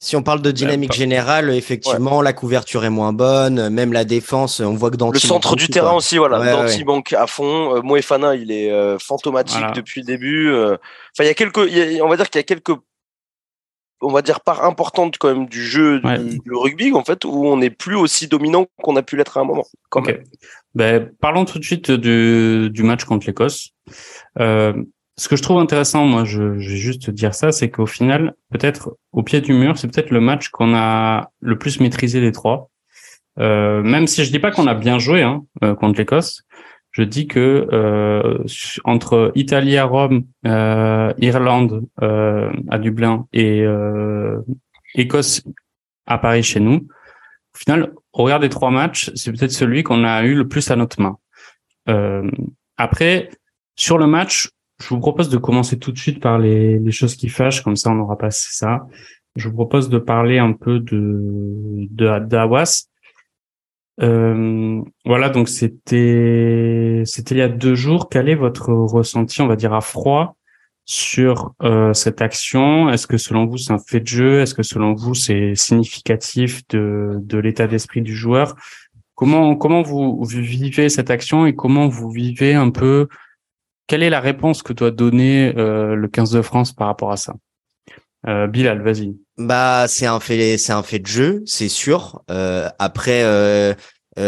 Si 0.00 0.14
on 0.14 0.22
parle 0.22 0.42
de 0.42 0.52
dynamique 0.52 0.92
générale, 0.92 1.50
effectivement, 1.50 2.22
la 2.22 2.32
couverture 2.32 2.84
est 2.84 2.90
moins 2.90 3.12
bonne, 3.12 3.68
même 3.68 3.92
la 3.92 4.04
défense, 4.04 4.60
on 4.60 4.74
voit 4.74 4.92
que 4.92 4.96
dans 4.96 5.10
le 5.10 5.18
centre 5.18 5.56
du 5.56 5.68
terrain 5.68 5.94
aussi, 5.94 6.18
voilà, 6.18 6.38
ouais, 6.38 6.84
manque 6.84 7.12
à 7.12 7.26
fond. 7.26 7.76
Euh, 7.76 7.82
Moefana, 7.82 8.36
il 8.36 8.52
est 8.52 8.70
euh, 8.70 8.96
fantomatique 9.00 9.72
depuis 9.74 10.02
le 10.02 10.06
début. 10.06 10.50
Euh. 10.50 10.76
Enfin, 11.14 11.24
il 11.24 11.26
y 11.26 11.30
a 11.30 11.34
quelques, 11.34 11.58
on 11.58 12.08
va 12.08 12.16
dire 12.16 12.30
qu'il 12.30 12.38
y 12.38 12.40
a 12.40 12.44
quelques, 12.44 12.78
on 14.00 14.12
va 14.12 14.22
dire 14.22 14.40
part 14.40 14.64
importante 14.64 15.18
quand 15.18 15.34
même 15.34 15.46
du 15.46 15.64
jeu 15.64 16.00
du, 16.00 16.52
rugby 16.52 16.92
en 16.92 17.02
fait, 17.02 17.24
où 17.24 17.46
on 17.46 17.56
n'est 17.56 17.70
plus 17.70 17.96
aussi 17.96 18.28
dominant 18.28 18.66
qu'on 18.80 18.94
a 18.94 19.02
pu 19.02 19.16
l'être 19.16 19.36
à 19.36 19.40
un 19.40 19.44
moment. 19.44 19.66
Ben, 20.76 21.10
parlons 21.20 21.44
tout 21.44 21.58
de 21.58 21.64
suite 21.64 21.90
du, 21.90 22.70
du 22.70 22.84
match 22.84 23.02
contre 23.02 23.26
l'Écosse. 23.26 23.70
Euh, 25.18 25.22
ce 25.22 25.28
que 25.28 25.36
je 25.36 25.42
trouve 25.42 25.58
intéressant, 25.58 26.04
moi, 26.04 26.24
je, 26.24 26.58
je 26.58 26.70
vais 26.70 26.76
juste 26.76 27.10
dire 27.10 27.34
ça, 27.34 27.52
c'est 27.52 27.70
qu'au 27.70 27.86
final, 27.86 28.34
peut-être 28.50 28.96
au 29.12 29.22
pied 29.22 29.40
du 29.40 29.52
mur, 29.52 29.78
c'est 29.78 29.88
peut-être 29.88 30.10
le 30.10 30.20
match 30.20 30.48
qu'on 30.48 30.74
a 30.74 31.30
le 31.40 31.58
plus 31.58 31.80
maîtrisé 31.80 32.20
des 32.20 32.32
trois. 32.32 32.70
Euh, 33.38 33.82
même 33.82 34.06
si 34.06 34.24
je 34.24 34.30
dis 34.30 34.40
pas 34.40 34.50
qu'on 34.50 34.66
a 34.66 34.74
bien 34.74 34.98
joué 34.98 35.22
hein, 35.22 35.44
euh, 35.62 35.74
contre 35.74 35.98
l'Écosse, 35.98 36.42
je 36.90 37.02
dis 37.02 37.28
que 37.28 37.68
euh, 37.72 38.44
entre 38.84 39.30
Italie 39.34 39.76
à 39.76 39.84
Rome, 39.84 40.24
euh, 40.46 41.12
Irlande 41.18 41.84
euh, 42.02 42.50
à 42.68 42.78
Dublin 42.78 43.26
et 43.32 43.64
Écosse 44.94 45.42
à 46.06 46.18
Paris 46.18 46.42
chez 46.42 46.60
nous, 46.60 46.88
au 47.54 47.58
final, 47.58 47.92
au 48.12 48.24
regard 48.24 48.40
des 48.40 48.48
trois 48.48 48.70
matchs, 48.70 49.10
c'est 49.14 49.32
peut-être 49.32 49.52
celui 49.52 49.82
qu'on 49.82 50.04
a 50.04 50.24
eu 50.24 50.34
le 50.34 50.48
plus 50.48 50.70
à 50.70 50.76
notre 50.76 51.00
main. 51.00 51.18
après, 52.76 53.30
sur 53.76 53.98
le 53.98 54.06
match, 54.06 54.50
je 54.80 54.88
vous 54.90 55.00
propose 55.00 55.28
de 55.28 55.38
commencer 55.38 55.78
tout 55.78 55.92
de 55.92 55.98
suite 55.98 56.20
par 56.20 56.38
les, 56.38 56.78
les 56.78 56.92
choses 56.92 57.16
qui 57.16 57.28
fâchent, 57.28 57.62
comme 57.62 57.76
ça 57.76 57.90
on 57.90 57.98
aura 57.98 58.16
passé 58.16 58.48
ça. 58.52 58.86
Je 59.36 59.48
vous 59.48 59.54
propose 59.54 59.88
de 59.88 59.98
parler 59.98 60.38
un 60.38 60.52
peu 60.52 60.80
de 60.80 61.86
de 61.90 62.18
d'Awas. 62.20 62.88
Euh, 64.00 64.80
voilà, 65.04 65.28
donc 65.28 65.48
c'était 65.48 67.02
c'était 67.04 67.34
il 67.34 67.38
y 67.38 67.42
a 67.42 67.48
deux 67.48 67.74
jours. 67.74 68.08
Quel 68.08 68.28
est 68.28 68.34
votre 68.36 68.72
ressenti, 68.72 69.42
on 69.42 69.48
va 69.48 69.56
dire 69.56 69.74
à 69.74 69.80
froid, 69.80 70.36
sur 70.84 71.54
euh, 71.62 71.92
cette 71.92 72.22
action? 72.22 72.88
Est-ce 72.88 73.06
que 73.06 73.16
selon 73.18 73.46
vous 73.46 73.58
c'est 73.58 73.72
un 73.72 73.78
fait 73.78 74.00
de 74.00 74.06
jeu? 74.06 74.40
Est-ce 74.40 74.54
que 74.54 74.62
selon 74.62 74.94
vous 74.94 75.14
c'est 75.14 75.54
significatif 75.56 76.66
de 76.68 77.18
de 77.20 77.38
l'état 77.38 77.66
d'esprit 77.66 78.02
du 78.02 78.14
joueur? 78.14 78.54
Comment 79.14 79.56
comment 79.56 79.82
vous 79.82 80.22
vivez 80.24 80.88
cette 80.88 81.10
action 81.10 81.46
et 81.46 81.54
comment 81.54 81.88
vous 81.88 82.10
vivez 82.10 82.54
un 82.54 82.70
peu 82.70 83.08
quelle 83.88 84.04
est 84.04 84.10
la 84.10 84.20
réponse 84.20 84.62
que 84.62 84.72
doit 84.72 84.92
donner 84.92 85.52
euh, 85.56 85.96
le 85.96 86.06
15 86.06 86.30
de 86.30 86.42
France 86.42 86.72
par 86.72 86.86
rapport 86.86 87.10
à 87.10 87.16
ça? 87.16 87.34
Euh, 88.26 88.46
Bilal, 88.46 88.82
vas-y. 88.82 89.16
Bah, 89.38 89.86
c'est 89.88 90.06
un 90.06 90.20
fait, 90.20 90.58
c'est 90.58 90.72
un 90.72 90.82
fait 90.82 90.98
de 90.98 91.06
jeu, 91.06 91.42
c'est 91.46 91.68
sûr. 91.68 92.22
Euh, 92.30 92.68
après, 92.78 93.22
euh, 93.24 93.74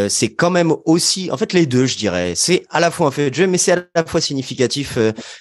c'est 0.08 0.32
quand 0.32 0.50
même 0.50 0.72
aussi, 0.84 1.30
en 1.32 1.36
fait, 1.36 1.52
les 1.52 1.66
deux, 1.66 1.86
je 1.86 1.98
dirais. 1.98 2.34
C'est 2.36 2.64
à 2.70 2.78
la 2.78 2.90
fois 2.90 3.08
un 3.08 3.10
fait 3.10 3.30
de 3.30 3.34
jeu, 3.34 3.46
mais 3.46 3.58
c'est 3.58 3.72
à 3.72 3.84
la 3.94 4.04
fois 4.04 4.20
significatif 4.20 4.96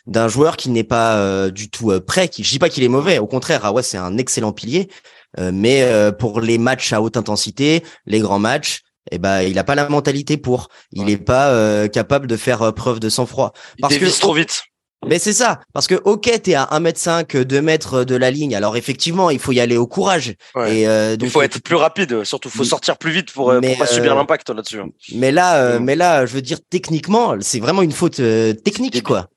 d'un 0.07 0.27
joueur 0.27 0.57
qui 0.57 0.71
n'est 0.71 0.83
pas 0.83 1.51
du 1.51 1.69
tout 1.69 1.91
prêt. 2.01 2.29
Qui, 2.29 2.43
je 2.43 2.49
dis 2.49 2.59
pas 2.59 2.69
qu'il 2.69 2.83
est 2.83 2.89
mauvais, 2.89 3.19
au 3.19 3.27
contraire, 3.27 3.61
ah 3.63 3.71
ouais, 3.71 3.83
c'est 3.83 3.97
un 3.97 4.17
excellent 4.17 4.51
pilier. 4.51 4.89
mais 5.37 5.87
pour 6.17 6.41
les 6.41 6.57
matchs 6.57 6.93
à 6.93 7.01
haute 7.03 7.15
intensité, 7.15 7.83
les 8.07 8.19
grands 8.21 8.39
matchs, 8.39 8.81
eh 9.11 9.17
ben 9.17 9.41
il 9.41 9.57
a 9.59 9.63
pas 9.63 9.75
la 9.75 9.87
mentalité 9.89 10.37
pour. 10.37 10.69
Il 10.91 11.05
n'est 11.05 11.17
pas 11.17 11.49
euh, 11.49 11.87
capable 11.87 12.27
de 12.27 12.37
faire 12.37 12.61
euh, 12.61 12.71
preuve 12.71 12.99
de 12.99 13.09
sang-froid. 13.09 13.53
Parce 13.81 13.95
il 13.95 13.99
que 13.99 14.19
trop 14.19 14.33
vite. 14.33 14.63
Mais 15.07 15.17
c'est 15.17 15.31
ça, 15.31 15.61
parce 15.73 15.87
que 15.87 15.95
ok, 15.95 16.29
t'es 16.43 16.55
à 16.55 16.65
1m5, 16.73 17.43
2 17.43 17.61
mètres 17.61 18.03
de 18.03 18.15
la 18.15 18.31
ligne, 18.31 18.53
alors 18.53 18.75
effectivement, 18.75 19.29
il 19.29 19.39
faut 19.39 19.53
y 19.53 19.61
aller 19.61 19.77
au 19.77 19.87
courage. 19.87 20.35
Et 20.67 20.89
euh, 20.89 21.15
donc, 21.15 21.29
il 21.29 21.31
faut 21.31 21.41
être 21.41 21.61
plus 21.63 21.77
rapide, 21.77 22.25
surtout, 22.25 22.49
faut 22.49 22.65
sortir 22.65 22.97
plus 22.97 23.11
vite 23.11 23.31
pour, 23.31 23.53
pour 23.53 23.77
pas 23.77 23.85
subir 23.85 24.13
l'impact 24.13 24.49
là-dessus. 24.49 24.81
Mais 25.15 25.31
là, 25.31 25.79
mais 25.79 25.95
là, 25.95 26.25
je 26.25 26.33
veux 26.33 26.41
dire, 26.41 26.57
techniquement, 26.69 27.35
c'est 27.39 27.61
vraiment 27.61 27.81
une 27.81 27.93
faute 27.93 28.21
technique, 28.63 29.01
quoi. 29.01 29.27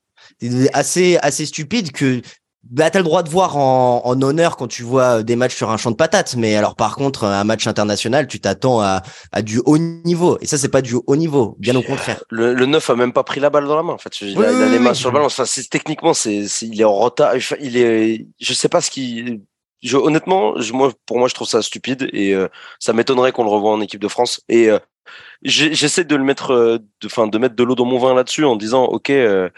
Assez, 0.72 1.16
assez 1.22 1.46
stupide 1.46 1.92
que 1.92 2.20
bah, 2.70 2.90
t'as 2.90 3.00
le 3.00 3.04
droit 3.04 3.22
de 3.22 3.28
voir 3.28 3.56
en, 3.56 4.02
en, 4.04 4.22
honneur 4.22 4.56
quand 4.56 4.68
tu 4.68 4.84
vois 4.84 5.18
euh, 5.18 5.22
des 5.22 5.34
matchs 5.34 5.56
sur 5.56 5.70
un 5.70 5.76
champ 5.76 5.90
de 5.90 5.96
patates, 5.96 6.36
mais 6.36 6.54
alors 6.54 6.76
par 6.76 6.94
contre, 6.94 7.24
un 7.24 7.44
match 7.44 7.66
international, 7.66 8.28
tu 8.28 8.40
t'attends 8.40 8.80
à, 8.80 9.02
à, 9.32 9.42
du 9.42 9.60
haut 9.64 9.78
niveau. 9.78 10.38
Et 10.40 10.46
ça, 10.46 10.58
c'est 10.58 10.68
pas 10.68 10.82
du 10.82 10.94
haut 11.06 11.16
niveau, 11.16 11.56
bien 11.58 11.74
au 11.74 11.82
contraire. 11.82 12.22
Le, 12.30 12.54
le 12.54 12.66
9 12.66 12.90
a 12.90 12.94
même 12.94 13.12
pas 13.12 13.24
pris 13.24 13.40
la 13.40 13.50
balle 13.50 13.66
dans 13.66 13.76
la 13.76 13.82
main, 13.82 13.92
en 13.94 13.98
fait. 13.98 14.20
Il, 14.20 14.40
a, 14.42 14.68
les 14.68 14.78
mains 14.78 14.94
sur 14.94 15.10
le 15.10 15.14
ballon. 15.14 15.26
Enfin, 15.26 15.44
techniquement, 15.70 16.14
c'est, 16.14 16.44
il 16.62 16.80
est 16.80 16.84
en 16.84 16.94
retard. 16.94 17.34
Il 17.60 17.76
est, 17.76 18.26
je 18.40 18.54
sais 18.54 18.68
pas 18.68 18.80
ce 18.80 18.92
qui, 18.92 19.40
je, 19.82 19.96
honnêtement, 19.96 20.58
je, 20.60 20.72
moi, 20.72 20.92
pour 21.06 21.18
moi, 21.18 21.26
je 21.26 21.34
trouve 21.34 21.48
ça 21.48 21.62
stupide 21.62 22.08
et 22.12 22.32
euh, 22.32 22.48
ça 22.78 22.92
m'étonnerait 22.92 23.32
qu'on 23.32 23.44
le 23.44 23.50
revoie 23.50 23.72
en 23.72 23.80
équipe 23.80 24.00
de 24.00 24.08
France. 24.08 24.40
Et 24.48 24.70
euh, 24.70 24.78
j'essaie 25.42 26.04
de 26.04 26.14
le 26.14 26.22
mettre, 26.22 26.54
de, 26.54 27.06
enfin, 27.06 27.26
de 27.26 27.38
mettre 27.38 27.56
de 27.56 27.64
l'eau 27.64 27.74
dans 27.74 27.84
mon 27.84 27.98
vin 27.98 28.14
là-dessus 28.14 28.44
en 28.44 28.54
disant, 28.54 28.84
ok, 28.84 29.10
euh, 29.10 29.50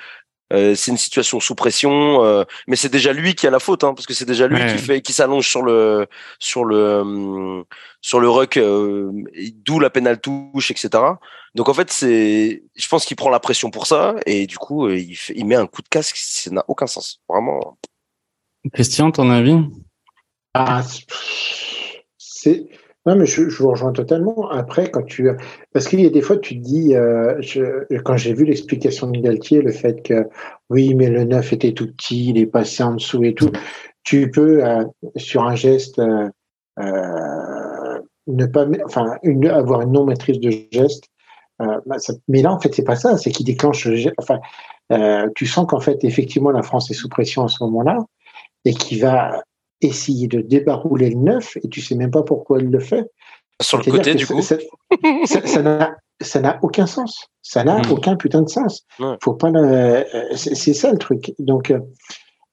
c'est 0.74 0.90
une 0.90 0.96
situation 0.96 1.40
sous 1.40 1.54
pression, 1.54 2.24
euh, 2.24 2.44
mais 2.66 2.76
c'est 2.76 2.88
déjà 2.88 3.12
lui 3.12 3.34
qui 3.34 3.46
a 3.46 3.50
la 3.50 3.58
faute, 3.58 3.84
hein, 3.84 3.94
parce 3.94 4.06
que 4.06 4.14
c'est 4.14 4.24
déjà 4.24 4.46
lui 4.46 4.58
qui 4.72 4.78
fait, 4.78 5.00
qui 5.00 5.12
s'allonge 5.12 5.48
sur 5.48 5.62
le 5.62 6.06
sur 6.38 6.64
le 6.64 6.76
euh, 6.76 7.62
sur 8.00 8.20
le 8.20 8.28
ruck, 8.28 8.58
d'où 8.58 9.80
la 9.80 9.90
pénale 9.90 10.20
touche, 10.20 10.70
etc. 10.70 11.02
Donc 11.54 11.68
en 11.68 11.74
fait, 11.74 11.90
c'est, 11.90 12.62
je 12.74 12.88
pense 12.88 13.04
qu'il 13.04 13.16
prend 13.16 13.30
la 13.30 13.40
pression 13.40 13.70
pour 13.70 13.86
ça, 13.86 14.14
et 14.26 14.46
du 14.46 14.58
coup, 14.58 14.88
il, 14.90 15.16
fait, 15.16 15.34
il 15.36 15.46
met 15.46 15.54
un 15.54 15.66
coup 15.66 15.82
de 15.82 15.88
casque, 15.88 16.16
ça 16.16 16.50
n'a 16.50 16.64
aucun 16.68 16.86
sens, 16.86 17.20
vraiment. 17.28 17.78
Christian, 18.72 19.10
ton 19.10 19.30
avis? 19.30 19.58
Ah, 20.54 20.82
c'est 22.18 22.68
non, 23.06 23.16
mais 23.16 23.26
je, 23.26 23.42
vous 23.42 23.70
rejoins 23.70 23.92
totalement. 23.92 24.48
Après, 24.50 24.90
quand 24.90 25.02
tu. 25.02 25.28
Parce 25.72 25.88
qu'il 25.88 26.00
y 26.00 26.06
a 26.06 26.10
des 26.10 26.22
fois, 26.22 26.38
tu 26.38 26.56
te 26.58 26.64
dis, 26.64 26.94
euh, 26.94 27.38
quand 28.02 28.16
j'ai 28.16 28.32
vu 28.32 28.46
l'explication 28.46 29.10
de 29.10 29.20
Galtier, 29.20 29.60
le 29.60 29.72
fait 29.72 30.02
que 30.02 30.26
oui, 30.70 30.94
mais 30.94 31.10
le 31.10 31.24
neuf 31.24 31.52
était 31.52 31.72
tout 31.72 31.86
petit, 31.92 32.30
il 32.30 32.38
est 32.38 32.46
passé 32.46 32.82
en 32.82 32.94
dessous 32.94 33.22
et 33.24 33.34
tout, 33.34 33.50
tu 34.04 34.30
peux, 34.30 34.64
euh, 34.64 34.84
sur 35.16 35.44
un 35.44 35.54
geste, 35.54 35.98
euh, 35.98 36.28
euh 36.80 38.00
ne 38.26 38.46
pas. 38.46 38.66
Enfin, 38.86 39.18
une, 39.22 39.46
avoir 39.48 39.82
une 39.82 39.92
non-maîtrise 39.92 40.40
de 40.40 40.50
geste. 40.72 41.04
Bah, 41.58 41.96
mais 42.26 42.42
là, 42.42 42.52
en 42.52 42.58
fait, 42.58 42.74
c'est 42.74 42.84
pas 42.84 42.96
ça, 42.96 43.18
c'est 43.18 43.30
qui 43.30 43.44
déclenche. 43.44 43.86
Enfin, 44.16 44.38
tu 45.34 45.46
sens 45.46 45.66
qu'en 45.68 45.80
fait, 45.80 46.02
effectivement, 46.04 46.50
la 46.50 46.62
France 46.62 46.90
est 46.90 46.94
sous 46.94 47.10
pression 47.10 47.44
à 47.44 47.48
ce 47.48 47.62
moment-là 47.64 47.98
et 48.64 48.72
qui 48.72 48.98
va 48.98 49.42
essayer 49.86 50.28
de 50.28 50.40
débarrouler 50.40 51.10
le 51.10 51.16
neuf 51.16 51.56
et 51.62 51.68
tu 51.68 51.80
sais 51.80 51.94
même 51.94 52.10
pas 52.10 52.22
pourquoi 52.22 52.58
il 52.60 52.70
le 52.70 52.80
fait. 52.80 53.04
Sur 53.60 53.78
le 53.78 53.84
côté, 53.84 54.14
du 54.14 54.26
coup 54.26 54.40
Ça 56.20 56.40
n'a 56.40 56.58
aucun 56.62 56.86
sens. 56.86 57.28
Ça 57.42 57.64
n'a 57.64 57.78
hmm. 57.78 57.92
aucun 57.92 58.16
putain 58.16 58.42
de 58.42 58.48
sens. 58.48 58.86
Faut 59.22 59.34
pas 59.34 59.50
euh, 59.50 60.04
C'est 60.34 60.74
ça 60.74 60.92
le 60.92 60.98
truc. 60.98 61.34
Donc, 61.38 61.70
euh, 61.70 61.80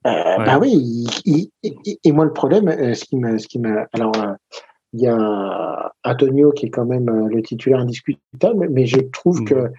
euh 0.05 0.37
bah 0.37 0.59
oui. 0.59 1.07
et 1.25 2.11
moi, 2.11 2.25
le 2.25 2.33
problème, 2.33 2.67
euh, 2.67 2.93
ce 2.93 3.05
qui 3.05 3.17
me, 3.17 3.37
ce 3.37 3.47
qui 3.47 3.59
me, 3.59 3.85
alors, 3.93 4.13
il 4.93 5.01
y 5.01 5.07
a 5.07 5.91
Antonio 6.03 6.51
qui 6.51 6.65
est 6.65 6.69
quand 6.69 6.85
même 6.85 7.27
le 7.27 7.41
titulaire 7.41 7.79
indiscutable, 7.79 8.67
mais 8.69 8.85
je 8.85 8.99
trouve 8.99 9.41
hmm. 9.41 9.45
que 9.45 9.71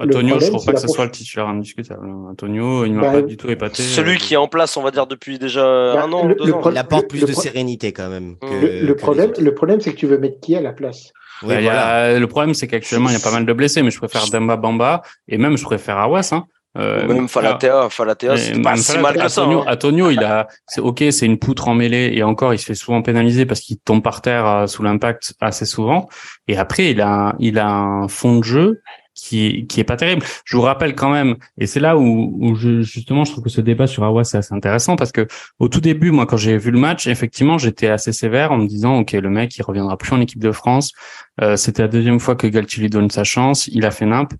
Antonio, 0.00 0.40
je 0.40 0.48
trouve 0.48 0.64
pas 0.64 0.72
que 0.72 0.80
ce 0.80 0.88
soit 0.88 1.04
le 1.04 1.10
titulaire 1.10 1.48
indiscutable. 1.48 2.08
Antonio, 2.28 2.84
il 2.84 2.94
m'a 2.94 3.02
bah, 3.02 3.12
pas 3.12 3.22
du 3.22 3.36
tout 3.36 3.48
épaté. 3.48 3.82
Celui 3.82 4.18
qui 4.18 4.34
est 4.34 4.38
en 4.38 4.48
place, 4.48 4.76
on 4.76 4.82
va 4.82 4.90
dire, 4.90 5.06
depuis 5.06 5.38
déjà 5.38 5.62
bah, 5.62 6.04
un 6.04 6.12
an, 6.12 6.28
deux 6.28 6.52
ans. 6.52 6.70
Il 6.70 6.78
apporte 6.78 7.08
plus 7.08 7.24
de 7.24 7.32
sérénité 7.32 7.92
quand 7.92 8.08
même. 8.08 8.36
le, 8.42 8.92
problème, 8.94 9.32
le 9.38 9.54
problème, 9.54 9.80
c'est 9.80 9.92
que 9.92 9.96
tu 9.96 10.06
veux 10.06 10.18
mettre 10.18 10.40
qui 10.40 10.56
à 10.56 10.60
la 10.60 10.72
place? 10.72 11.12
Le 11.42 12.24
problème, 12.26 12.54
c'est 12.54 12.66
qu'actuellement, 12.66 13.08
il 13.10 13.12
y 13.12 13.16
a 13.16 13.20
pas 13.20 13.30
mal 13.30 13.46
de 13.46 13.52
blessés, 13.52 13.82
mais 13.82 13.90
je 13.90 13.98
préfère 13.98 14.28
Demba 14.30 14.56
Bamba 14.56 15.02
et 15.28 15.38
même 15.38 15.56
je 15.56 15.64
préfère 15.64 15.98
Awas. 15.98 16.30
Hein. 16.32 16.46
Euh, 16.76 17.08
même 17.08 17.28
Falatea, 17.28 17.88
Falatea, 17.88 18.36
c'est 18.36 18.60
pas 18.60 18.76
si 18.76 18.98
mal 18.98 19.16
que 19.16 19.28
ça. 19.28 19.42
Hein. 19.42 19.64
Antonio, 19.66 20.10
il 20.10 20.22
a, 20.22 20.48
c'est 20.66 20.80
ok, 20.80 21.02
c'est 21.10 21.26
une 21.26 21.38
poutre 21.38 21.68
en 21.68 21.74
mêlée 21.74 22.12
et 22.14 22.22
encore, 22.22 22.54
il 22.54 22.58
se 22.58 22.66
fait 22.66 22.74
souvent 22.74 23.02
pénaliser 23.02 23.46
parce 23.46 23.60
qu'il 23.60 23.78
tombe 23.78 24.02
par 24.02 24.20
terre 24.20 24.46
euh, 24.46 24.66
sous 24.66 24.82
l'impact 24.82 25.34
assez 25.40 25.64
souvent. 25.64 26.08
Et 26.46 26.56
après, 26.56 26.90
il 26.90 27.00
a, 27.00 27.34
il 27.40 27.58
a 27.58 27.68
un 27.68 28.08
fond 28.08 28.38
de 28.38 28.44
jeu 28.44 28.80
qui 29.18 29.66
qui 29.66 29.80
est 29.80 29.84
pas 29.84 29.96
terrible. 29.96 30.24
Je 30.44 30.56
vous 30.56 30.62
rappelle 30.62 30.94
quand 30.94 31.10
même, 31.10 31.36
et 31.58 31.66
c'est 31.66 31.80
là 31.80 31.96
où, 31.96 32.54
je, 32.54 32.82
justement 32.82 33.24
je 33.24 33.32
trouve 33.32 33.44
que 33.44 33.50
ce 33.50 33.60
débat 33.60 33.86
sur 33.86 34.04
Awas 34.04 34.24
c'est 34.24 34.38
assez 34.38 34.54
intéressant 34.54 34.96
parce 34.96 35.12
que 35.12 35.26
au 35.58 35.68
tout 35.68 35.80
début, 35.80 36.10
moi 36.10 36.26
quand 36.26 36.36
j'ai 36.36 36.56
vu 36.58 36.70
le 36.70 36.78
match, 36.78 37.06
effectivement 37.06 37.58
j'étais 37.58 37.88
assez 37.88 38.12
sévère 38.12 38.52
en 38.52 38.58
me 38.58 38.66
disant 38.66 38.98
ok 39.00 39.12
le 39.12 39.30
mec 39.30 39.56
il 39.56 39.62
reviendra 39.62 39.96
plus 39.96 40.12
en 40.12 40.20
équipe 40.20 40.40
de 40.40 40.52
France. 40.52 40.92
Euh, 41.40 41.56
C'était 41.56 41.82
la 41.82 41.88
deuxième 41.88 42.20
fois 42.20 42.36
que 42.36 42.46
Galtier 42.46 42.82
lui 42.82 42.90
donne 42.90 43.10
sa 43.10 43.24
chance, 43.24 43.68
il 43.68 43.84
a 43.84 43.90
fait 43.90 44.06
nimp. 44.06 44.32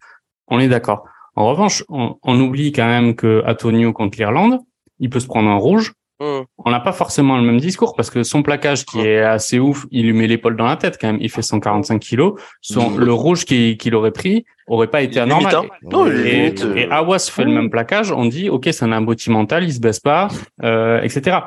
On 0.49 0.59
est 0.61 0.69
d'accord. 0.69 1.05
En 1.37 1.47
revanche, 1.49 1.85
on, 1.89 2.17
on, 2.23 2.41
oublie 2.41 2.73
quand 2.73 2.87
même 2.87 3.15
que 3.15 3.45
Antonio 3.47 3.93
contre 3.93 4.19
l'Irlande, 4.19 4.59
il 4.99 5.11
peut 5.11 5.21
se 5.21 5.27
prendre 5.27 5.49
un 5.49 5.57
rouge. 5.57 5.93
Mmh. 6.21 6.41
On 6.65 6.71
n'a 6.71 6.81
pas 6.81 6.93
forcément 6.93 7.37
le 7.37 7.45
même 7.45 7.61
discours 7.61 7.95
parce 7.95 8.11
que 8.11 8.23
son 8.25 8.43
plaquage 8.43 8.85
qui 8.85 8.99
mmh. 8.99 9.07
est 9.07 9.19
assez 9.21 9.59
ouf, 9.59 9.87
il 9.91 10.07
lui 10.07 10.13
met 10.13 10.27
l'épaule 10.27 10.57
dans 10.57 10.67
la 10.67 10.77
tête 10.77 10.99
quand 11.01 11.09
même. 11.09 11.21
Il 11.21 11.31
fait 11.31 11.43
145 11.43 12.01
kilos. 12.01 12.41
Son, 12.61 12.91
mmh. 12.91 12.99
Le 12.99 13.13
rouge 13.13 13.45
qu'il 13.45 13.95
aurait 13.95 14.11
pris 14.11 14.45
aurait 14.67 14.89
pas 14.89 15.03
été 15.03 15.21
anormal. 15.21 15.55
Hein. 15.55 16.11
et, 16.25 16.55
et, 16.77 16.91
Awas 16.91 17.31
fait 17.31 17.45
le 17.45 17.53
même 17.53 17.71
plaquage. 17.71 18.13
On 18.13 18.27
dit, 18.27 18.51
ok, 18.51 18.69
c'est 18.73 18.85
un 18.85 19.01
beau 19.01 19.15
mental, 19.29 19.65
il 19.65 19.73
se 19.73 19.81
baisse 19.81 20.01
pas, 20.01 20.29
euh, 20.63 21.01
etc. 21.03 21.39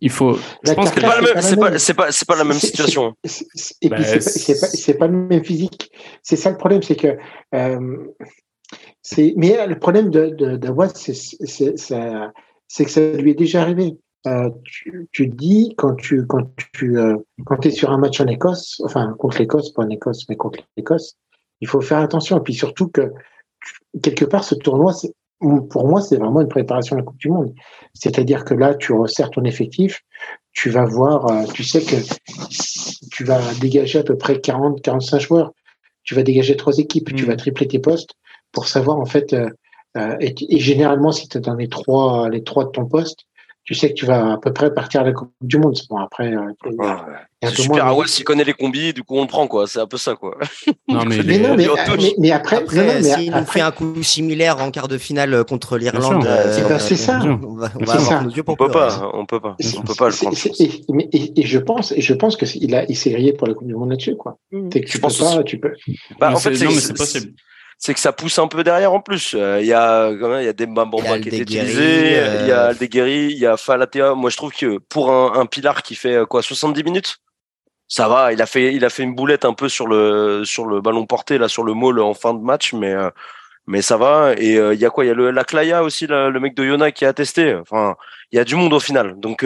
Il 0.00 0.10
faut. 0.10 0.38
Je 0.64 0.72
pense 0.72 0.90
que 0.90 1.00
c'est 1.00 1.06
pas, 1.56 1.78
c'est 1.78 1.94
pas, 1.94 2.10
c'est 2.10 2.26
pas, 2.26 2.36
la 2.36 2.44
même 2.44 2.58
situation. 2.58 3.14
Et 3.82 3.90
puis 3.90 4.02
bah, 4.02 4.20
c'est 4.20 4.94
pas, 4.94 5.06
pas, 5.06 5.12
le 5.12 5.18
même 5.18 5.44
physique. 5.44 5.90
C'est 6.22 6.36
ça 6.36 6.50
le 6.50 6.56
problème, 6.56 6.82
c'est 6.82 6.96
que. 6.96 7.18
Euh, 7.54 7.96
mais 9.36 9.66
le 9.66 9.78
problème 9.78 10.10
de, 10.10 10.28
de, 10.30 10.58
c'est, 10.94 11.14
c'est, 11.14 12.84
que 12.84 12.90
ça 12.90 13.00
lui 13.12 13.32
est 13.32 13.34
déjà 13.34 13.62
arrivé. 13.62 13.96
Euh, 14.26 14.50
tu, 14.64 15.08
tu 15.12 15.28
dis 15.28 15.74
quand 15.78 15.94
tu 15.94 16.26
quand 16.26 16.46
tu 16.74 16.98
euh, 16.98 17.16
quand 17.46 17.64
es 17.64 17.70
sur 17.70 17.90
un 17.90 17.96
match 17.96 18.20
en 18.20 18.26
Écosse, 18.26 18.82
enfin 18.84 19.14
contre 19.18 19.38
l'Écosse, 19.38 19.72
pas 19.72 19.82
en 19.82 19.88
Écosse, 19.88 20.28
mais 20.28 20.36
contre 20.36 20.60
l'Écosse, 20.76 21.16
il 21.60 21.68
faut 21.68 21.80
faire 21.80 21.98
attention. 21.98 22.38
Et 22.38 22.42
puis 22.42 22.54
surtout 22.54 22.88
que 22.88 23.12
quelque 24.02 24.26
part 24.26 24.44
ce 24.44 24.54
tournoi, 24.54 24.92
pour 25.70 25.88
moi, 25.88 26.02
c'est 26.02 26.16
vraiment 26.16 26.42
une 26.42 26.48
préparation 26.48 26.96
à 26.96 26.98
la 26.98 27.04
Coupe 27.04 27.18
du 27.18 27.30
Monde. 27.30 27.54
C'est-à-dire 27.94 28.44
que 28.44 28.54
là, 28.54 28.74
tu 28.74 28.92
resserres 28.92 29.30
ton 29.30 29.44
effectif, 29.44 30.02
tu 30.52 30.70
vas 30.70 30.84
voir, 30.84 31.26
euh, 31.30 31.44
tu 31.54 31.64
sais 31.64 31.80
que 31.80 31.96
tu 33.10 33.24
vas 33.24 33.40
dégager 33.60 34.00
à 34.00 34.02
peu 34.02 34.16
près 34.16 34.40
40, 34.40 34.82
45 34.82 35.18
joueurs, 35.20 35.52
tu 36.02 36.14
vas 36.14 36.22
dégager 36.22 36.56
trois 36.56 36.78
équipes, 36.78 37.14
tu 37.14 37.24
vas 37.24 37.34
mm. 37.34 37.38
tripler 37.38 37.68
tes 37.68 37.78
postes 37.78 38.10
pour 38.52 38.68
savoir 38.68 38.98
en 38.98 39.06
fait. 39.06 39.32
Euh, 39.32 39.48
euh, 39.96 40.16
et, 40.20 40.58
généralement, 40.58 41.10
si 41.10 41.28
tu 41.28 41.38
es 41.38 41.40
dans 41.40 41.54
les 41.54 41.68
trois, 41.68 42.28
les 42.28 42.44
trois 42.44 42.64
de 42.64 42.70
ton 42.70 42.86
poste, 42.86 43.24
tu 43.70 43.76
sais 43.76 43.90
que 43.90 43.94
tu 43.94 44.04
vas 44.04 44.32
à 44.32 44.36
peu 44.36 44.52
près 44.52 44.74
partir 44.74 45.02
à 45.02 45.04
la 45.04 45.12
Coupe 45.12 45.30
du 45.40 45.56
Monde. 45.56 45.78
Bon, 45.88 45.98
après, 45.98 46.34
euh, 46.34 46.40
c'est 47.40 47.54
super. 47.54 47.86
Ah 47.86 47.94
ouais, 47.94 48.08
s'il 48.08 48.24
connaît 48.24 48.42
les 48.42 48.52
combis, 48.52 48.92
du 48.92 49.04
coup, 49.04 49.16
on 49.16 49.20
le 49.20 49.28
prend, 49.28 49.46
quoi. 49.46 49.68
C'est 49.68 49.78
un 49.78 49.86
peu 49.86 49.96
ça, 49.96 50.16
quoi. 50.16 50.36
Non, 50.88 51.04
mais, 51.06 51.22
mais, 51.24 51.38
non, 51.38 51.54
mais, 51.54 51.68
mais, 52.18 52.32
après, 52.32 52.56
après 52.56 53.00
s'il 53.00 53.30
nous 53.30 53.44
fait 53.44 53.60
un 53.60 53.70
coup 53.70 54.02
similaire 54.02 54.60
en 54.60 54.72
quart 54.72 54.88
de 54.88 54.98
finale 54.98 55.44
contre 55.44 55.78
l'Irlande, 55.78 56.26
c'est 56.80 56.96
ça. 56.96 57.20
On 57.22 57.54
va, 57.54 57.70
on 57.78 57.88
avoir 57.88 58.24
nos 58.24 58.30
yeux 58.30 58.42
pour 58.42 58.54
on 58.54 58.56
peut 58.56 58.72
pas, 58.72 59.08
on 59.14 59.24
peut 59.24 59.38
pas, 59.38 59.54
on 59.78 59.82
peut 59.82 59.94
pas 59.94 60.08
le 60.08 60.16
prendre. 60.16 60.36
Et, 61.12 61.46
je 61.46 61.58
pense, 61.60 61.92
et 61.92 62.00
je 62.00 62.14
pense 62.14 62.36
que 62.36 62.46
il 62.56 62.74
a, 62.74 62.84
il 62.90 62.96
s'est 62.96 63.12
grillé 63.12 63.34
pour 63.34 63.46
la 63.46 63.54
Coupe 63.54 63.68
du 63.68 63.76
Monde 63.76 63.90
là-dessus, 63.90 64.16
quoi. 64.16 64.36
Mm. 64.50 64.68
que 64.68 64.78
tu 64.80 64.98
peux 64.98 65.06
pas, 65.06 65.44
tu 65.44 65.60
peux. 65.60 65.74
Bah, 66.18 66.32
en 66.34 66.40
fait, 66.40 66.56
c'est 66.56 66.96
possible 66.96 67.34
c'est 67.80 67.94
que 67.94 68.00
ça 68.00 68.12
pousse 68.12 68.38
un 68.38 68.46
peu 68.46 68.62
derrière 68.62 68.92
en 68.92 69.00
plus. 69.00 69.34
Euh, 69.34 69.58
il 69.60 69.66
y 69.66 69.72
a 69.72 70.10
quand 70.20 70.28
même, 70.28 70.42
il 70.42 70.44
y 70.44 70.48
a 70.48 70.52
des 70.52 70.66
Mbamba 70.66 71.18
qui 71.18 71.30
est 71.30 71.38
utilisé, 71.38 72.22
il 72.42 72.46
y 72.46 72.52
a 72.52 72.66
Aldeguerri, 72.66 73.28
il 73.32 73.38
y 73.38 73.46
a 73.46 73.56
Falatea. 73.56 74.14
Moi, 74.14 74.28
je 74.28 74.36
trouve 74.36 74.52
que 74.52 74.76
pour 74.76 75.10
un, 75.10 75.40
un 75.40 75.46
pilar 75.46 75.82
qui 75.82 75.94
fait 75.94 76.14
euh, 76.14 76.26
quoi 76.26 76.42
70 76.42 76.84
minutes, 76.84 77.16
ça 77.88 78.06
va. 78.06 78.34
Il 78.34 78.42
a 78.42 78.46
fait, 78.46 78.74
il 78.74 78.84
a 78.84 78.90
fait 78.90 79.02
une 79.02 79.14
boulette 79.14 79.46
un 79.46 79.54
peu 79.54 79.70
sur 79.70 79.86
le 79.86 80.44
sur 80.44 80.66
le 80.66 80.82
ballon 80.82 81.06
porté 81.06 81.38
là 81.38 81.48
sur 81.48 81.64
le 81.64 81.72
maul 81.72 82.00
en 82.00 82.12
fin 82.12 82.34
de 82.34 82.40
match, 82.40 82.74
mais 82.74 82.92
euh, 82.92 83.08
mais 83.66 83.80
ça 83.80 83.96
va. 83.96 84.34
Et 84.36 84.56
il 84.56 84.78
y 84.78 84.84
a 84.84 84.90
quoi? 84.90 85.06
Il 85.06 85.08
y 85.08 85.10
a 85.10 85.14
le 85.14 85.30
la 85.30 85.44
Claya 85.44 85.82
aussi, 85.82 86.06
le 86.06 86.38
mec 86.38 86.54
de 86.54 86.64
Yona 86.64 86.92
qui 86.92 87.06
a 87.06 87.14
testé. 87.14 87.54
Enfin, 87.54 87.96
il 88.30 88.36
y 88.36 88.38
a 88.38 88.44
du 88.44 88.56
monde 88.56 88.74
au 88.74 88.80
final. 88.80 89.18
Donc 89.18 89.42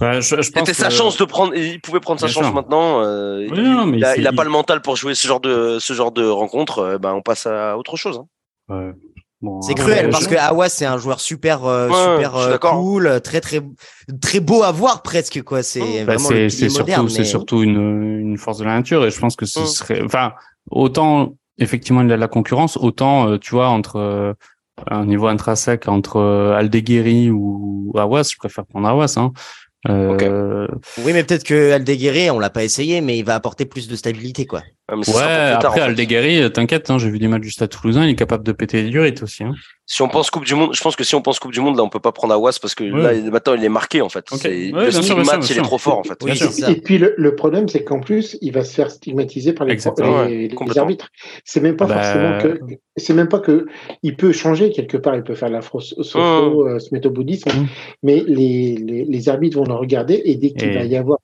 c'était 0.00 0.74
sa 0.74 0.90
chance 0.90 1.16
de 1.16 1.24
prendre. 1.24 1.54
Il 1.54 1.80
pouvait 1.80 2.00
prendre 2.00 2.20
sa 2.20 2.28
chance 2.28 2.52
maintenant. 2.52 3.02
Euh, 3.02 3.46
il, 4.16 4.26
a, 4.26 4.32
pas 4.32 4.44
le 4.44 4.50
mental 4.50 4.82
pour 4.82 4.96
jouer 4.96 5.14
ce 5.14 5.26
genre 5.26 5.40
de 5.40 5.78
ce 5.80 5.92
genre 5.92 6.12
de 6.12 6.26
rencontre. 6.26 6.78
Euh, 6.78 6.98
ben 6.98 7.12
on 7.14 7.22
passe 7.22 7.46
à 7.46 7.76
autre 7.78 7.96
chose. 7.96 8.20
Hein. 8.68 8.92
c'est 9.62 9.74
cruel 9.74 10.10
parce 10.10 10.26
que 10.26 10.36
Awas 10.36 10.70
c'est 10.70 10.86
un 10.86 10.98
joueur 10.98 11.20
super 11.20 11.64
euh, 11.64 11.88
super 11.90 12.60
cool, 12.60 13.20
très 13.22 13.40
très 13.40 13.60
très 14.20 14.40
beau 14.40 14.62
à 14.62 14.72
voir 14.72 15.02
presque 15.02 15.42
quoi. 15.42 15.62
C'est 15.62 16.04
bah, 16.04 16.18
c'est 16.18 16.48
surtout 16.48 17.08
c'est 17.08 17.24
surtout 17.24 17.62
une, 17.62 18.20
une 18.20 18.38
force 18.38 18.58
de 18.58 18.64
la 18.64 18.74
nature 18.74 19.04
et 19.04 19.10
je 19.10 19.18
pense 19.18 19.36
que 19.36 19.46
ce 19.46 19.64
serait 19.66 20.02
enfin 20.02 20.32
autant 20.70 21.34
effectivement 21.58 22.00
il 22.00 22.08
y 22.08 22.12
a 22.12 22.16
de 22.16 22.20
la 22.20 22.28
concurrence 22.28 22.76
autant 22.76 23.38
tu 23.38 23.54
vois 23.54 23.68
entre 23.68 24.34
un 24.90 25.06
niveau 25.06 25.28
intrinsèque 25.28 25.88
entre 25.88 26.20
Aldeguerri 26.56 27.30
ou 27.30 27.92
Awas, 27.96 28.30
je 28.32 28.36
préfère 28.36 28.66
prendre 28.66 28.88
Awas. 28.88 29.14
Hein. 29.16 29.32
Euh... 29.88 30.66
Oui, 30.98 31.12
mais 31.12 31.24
peut-être 31.24 31.44
que 31.44 31.72
Aldeguerri, 31.72 32.30
on 32.30 32.38
l'a 32.38 32.50
pas 32.50 32.64
essayé, 32.64 33.00
mais 33.00 33.18
il 33.18 33.24
va 33.24 33.34
apporter 33.34 33.66
plus 33.66 33.88
de 33.88 33.96
stabilité, 33.96 34.46
quoi. 34.46 34.62
Ouais, 34.90 35.22
après 35.22 35.80
Aldeguerri, 35.80 36.50
t'inquiète, 36.52 36.90
hein, 36.90 36.98
j'ai 36.98 37.10
vu 37.10 37.18
des 37.18 37.28
matchs 37.28 37.42
du 37.42 37.50
Stade 37.50 37.70
Toulousain, 37.70 38.04
il 38.04 38.10
est 38.10 38.14
capable 38.14 38.44
de 38.44 38.52
péter 38.52 38.82
les 38.82 38.90
durites 38.90 39.22
aussi. 39.22 39.44
Hein. 39.44 39.54
Si 39.86 40.00
on 40.00 40.08
pense 40.08 40.30
Coupe 40.30 40.46
du 40.46 40.54
Monde, 40.54 40.74
je 40.74 40.80
pense 40.80 40.96
que 40.96 41.04
si 41.04 41.14
on 41.14 41.20
pense 41.20 41.38
Coupe 41.38 41.52
du 41.52 41.60
Monde, 41.60 41.76
là, 41.76 41.82
on 41.82 41.90
peut 41.90 42.00
pas 42.00 42.12
prendre 42.12 42.32
Awas 42.32 42.58
parce 42.60 42.74
que 42.74 42.84
là, 42.84 43.12
maintenant, 43.30 43.54
il 43.54 43.62
est 43.62 43.68
marqué, 43.68 44.00
en 44.00 44.08
fait. 44.08 44.24
le 44.30 45.24
match, 45.24 45.50
il 45.50 45.58
est 45.58 45.62
trop 45.62 45.76
fort, 45.76 45.98
en 45.98 46.04
fait. 46.04 46.18
et, 46.68 46.80
puis, 46.80 46.98
le, 46.98 47.34
problème, 47.34 47.68
c'est 47.68 47.84
qu'en 47.84 48.00
plus, 48.00 48.38
il 48.40 48.52
va 48.52 48.64
se 48.64 48.74
faire 48.74 48.90
stigmatiser 48.90 49.52
par 49.52 49.66
les, 49.66 49.76
les, 49.76 50.78
arbitres. 50.78 51.10
C'est 51.44 51.60
même 51.60 51.76
pas 51.76 51.86
bah, 51.86 52.02
forcément 52.02 52.38
que, 52.38 52.60
c'est 52.96 53.12
même 53.12 53.28
pas 53.28 53.40
que, 53.40 53.66
il 54.02 54.16
peut 54.16 54.32
changer 54.32 54.70
quelque 54.70 54.96
part, 54.96 55.16
il 55.16 55.22
peut 55.22 55.34
faire 55.34 55.50
la 55.50 55.60
fausse, 55.60 55.94
mmh. 55.98 56.18
euh, 56.18 56.78
se 56.78 56.94
mettre 56.94 57.08
au 57.08 57.10
bouddhisme, 57.10 57.50
mmh. 57.50 57.66
mais 58.02 58.24
les, 58.26 58.76
les, 58.76 59.28
arbitres 59.28 59.58
vont 59.58 59.66
le 59.66 59.74
regarder 59.74 60.22
et 60.24 60.36
dès 60.36 60.52
qu'il 60.52 60.72
va 60.72 60.84
y 60.84 60.96
avoir 60.96 61.18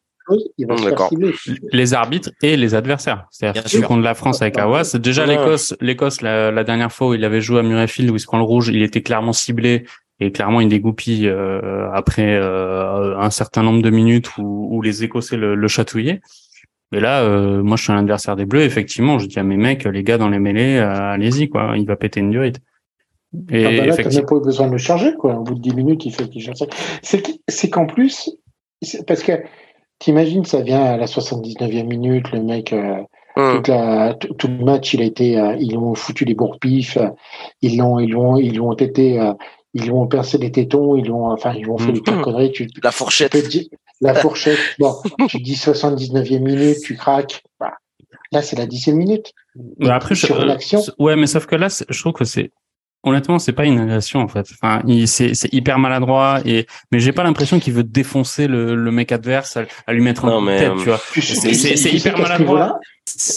il 0.58 0.66
va 0.66 0.76
se 0.76 0.82
faire 0.88 1.08
cibler. 1.08 1.32
Les 1.72 1.94
arbitres 1.94 2.30
et 2.42 2.56
les 2.56 2.74
adversaires. 2.74 3.26
C'est-à-dire 3.30 3.64
que 3.64 3.86
contre 3.86 4.02
la 4.02 4.14
France 4.14 4.42
avec 4.42 4.58
Awas, 4.58 4.96
déjà 5.00 5.26
l'Écosse, 5.26 5.74
l'Écosse 5.80 6.22
la, 6.22 6.64
dernière 6.64 6.92
fois 6.92 7.08
où 7.08 7.14
il 7.14 7.24
avait 7.24 7.40
joué 7.40 7.60
à 7.60 7.62
Murrayfield 7.62 8.10
où 8.10 8.16
il 8.16 8.20
se 8.20 8.26
prend 8.26 8.38
le 8.38 8.44
rouge, 8.44 8.68
il 8.68 8.82
était 8.82 9.02
clairement 9.02 9.32
ciblé 9.32 9.84
et 10.20 10.32
clairement 10.32 10.60
il 10.60 10.68
dégoupille 10.68 11.28
euh, 11.28 11.90
après 11.92 12.36
euh, 12.36 13.18
un 13.18 13.30
certain 13.30 13.62
nombre 13.62 13.82
de 13.82 13.90
minutes 13.90 14.36
où, 14.36 14.68
où 14.70 14.82
les 14.82 15.04
Écossais 15.04 15.36
le, 15.36 15.54
le 15.54 15.68
chatouillaient. 15.68 16.20
Mais 16.92 17.00
là, 17.00 17.22
euh, 17.22 17.62
moi 17.62 17.76
je 17.76 17.84
suis 17.84 17.92
un 17.92 17.98
adversaire 17.98 18.36
des 18.36 18.46
Bleus, 18.46 18.62
effectivement, 18.62 19.18
je 19.18 19.26
dis 19.26 19.38
à 19.38 19.44
mes 19.44 19.56
mecs, 19.56 19.84
les 19.84 20.02
gars 20.02 20.18
dans 20.18 20.28
les 20.28 20.40
mêlées, 20.40 20.78
allez-y 20.78 21.48
quoi, 21.48 21.74
il 21.76 21.86
va 21.86 21.96
péter 21.96 22.20
une 22.20 22.30
durite. 22.30 22.60
Et 23.50 23.64
ah 23.64 23.70
bah 23.70 23.86
là, 23.86 23.96
t'as 23.96 24.10
même 24.10 24.26
pas 24.26 24.40
besoin 24.40 24.66
de 24.66 24.72
le 24.72 24.78
charger, 24.78 25.14
quoi. 25.14 25.36
Au 25.36 25.42
bout 25.44 25.54
de 25.54 25.60
10 25.60 25.74
minutes, 25.74 26.04
il 26.04 26.12
fait 26.12 26.28
qu'il 26.28 26.42
charge. 26.42 26.58
C'est 27.02 27.70
qu'en 27.70 27.86
plus, 27.86 28.30
parce 29.06 29.22
que 29.22 29.32
T'imagines, 30.00 30.46
ça 30.46 30.62
vient 30.62 30.82
à 30.82 30.96
la 30.96 31.04
79e 31.04 31.86
minute, 31.86 32.32
le 32.32 32.42
mec, 32.42 32.72
euh, 32.72 33.02
hum. 33.36 33.62
tout 34.38 34.48
le 34.48 34.64
match, 34.64 34.94
il 34.94 35.02
a 35.02 35.04
été, 35.04 35.38
euh, 35.38 35.54
ils 35.60 35.76
ont 35.76 35.94
foutu 35.94 36.24
les 36.24 36.34
bourpifs, 36.34 36.96
ils 37.60 37.76
l'ont, 37.76 37.98
ils 37.98 38.10
l'ont, 38.10 38.38
ils 38.38 38.56
l'ont 38.56 38.72
été, 38.72 39.20
euh, 39.20 39.34
ils 39.74 39.88
l'ont 39.88 40.06
percé 40.06 40.38
des 40.38 40.50
tétons, 40.50 40.96
ils 40.96 41.06
l'ont, 41.06 41.30
enfin, 41.30 41.52
ils 41.52 41.68
ont 41.68 41.76
fait 41.76 41.92
des 41.92 42.00
hum. 42.10 42.22
conneries. 42.22 42.50
Tu, 42.50 42.66
la 42.82 42.92
fourchette. 42.92 43.36
la 44.00 44.14
fourchette. 44.14 44.58
bon, 44.78 44.94
tu 45.28 45.38
dis 45.38 45.54
79e 45.54 46.40
minute, 46.40 46.78
tu 46.82 46.96
craques. 46.96 47.42
Bah, 47.60 47.74
là, 48.32 48.40
c'est 48.40 48.56
la 48.56 48.66
10e 48.66 48.94
minute. 48.94 49.34
Mais 49.78 49.90
après, 49.90 50.14
je, 50.14 50.26
ouais, 50.98 51.14
mais 51.16 51.26
sauf 51.26 51.44
que 51.44 51.56
là, 51.56 51.68
je 51.68 52.00
trouve 52.00 52.14
que 52.14 52.24
c'est 52.24 52.52
honnêtement, 53.02 53.38
c'est 53.38 53.52
pas 53.52 53.64
une 53.64 53.78
agression 53.78 54.20
en 54.20 54.28
fait. 54.28 54.46
Enfin, 54.52 54.82
c'est 55.06 55.52
hyper 55.52 55.78
maladroit 55.78 56.40
et 56.44 56.66
mais 56.92 57.00
j'ai 57.00 57.12
pas 57.12 57.22
l'impression 57.22 57.58
qu'il 57.60 57.72
veut 57.72 57.84
défoncer 57.84 58.46
le, 58.46 58.74
le 58.74 58.90
mec 58.90 59.12
adverse 59.12 59.58
à, 59.86 59.92
lui 59.92 60.02
mettre 60.02 60.24
en 60.24 60.44
tête, 60.46 60.72
tu 60.78 60.84
vois. 60.84 61.00
C'est 61.14 61.92
hyper 61.92 62.18
maladroit. 62.18 62.78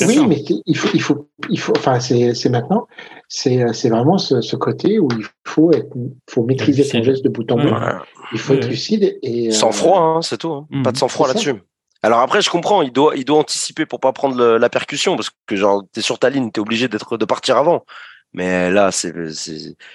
Oui, 0.01 0.19
mais 0.27 0.43
il 0.65 0.77
faut, 0.77 0.89
il 0.93 1.01
faut, 1.01 1.29
il 1.49 1.59
faut. 1.59 1.73
Enfin, 1.75 1.99
c'est 1.99 2.49
maintenant. 2.49 2.87
C'est 3.27 3.63
c'est 3.73 3.89
vraiment 3.89 4.17
ce, 4.17 4.41
ce, 4.41 4.55
côté 4.55 4.99
où 4.99 5.07
il 5.17 5.25
faut 5.47 5.71
être, 5.71 5.89
faut 6.29 6.43
maîtriser 6.43 6.83
son 6.83 7.01
geste 7.01 7.23
de 7.23 7.29
bout 7.29 7.49
en 7.51 7.55
bout. 7.55 7.75
Il 8.33 8.39
faut 8.39 8.53
être 8.53 8.67
lucide 8.67 9.17
et 9.23 9.51
sans 9.51 9.71
froid, 9.71 9.99
hein, 9.99 10.21
c'est 10.21 10.37
tout. 10.37 10.51
Hein. 10.51 10.83
Pas 10.83 10.91
de 10.91 10.97
sang 10.97 11.07
froid 11.07 11.27
là-dessus. 11.27 11.55
Alors 12.03 12.19
après, 12.19 12.41
je 12.41 12.49
comprends, 12.49 12.81
il 12.81 12.91
doit, 12.91 13.15
il 13.15 13.23
doit 13.23 13.39
anticiper 13.39 13.85
pour 13.85 14.01
pas 14.01 14.11
prendre 14.11 14.57
la 14.57 14.69
percussion 14.69 15.15
parce 15.15 15.31
que 15.47 15.55
genre 15.55 15.83
t'es 15.93 16.01
sur 16.01 16.19
ta 16.19 16.29
ligne, 16.29 16.51
t'es 16.51 16.59
obligé 16.59 16.89
d'être 16.89 17.17
de 17.17 17.25
partir 17.25 17.57
avant. 17.57 17.85
Mais 18.33 18.71
là, 18.71 18.91
c'est, 18.91 19.13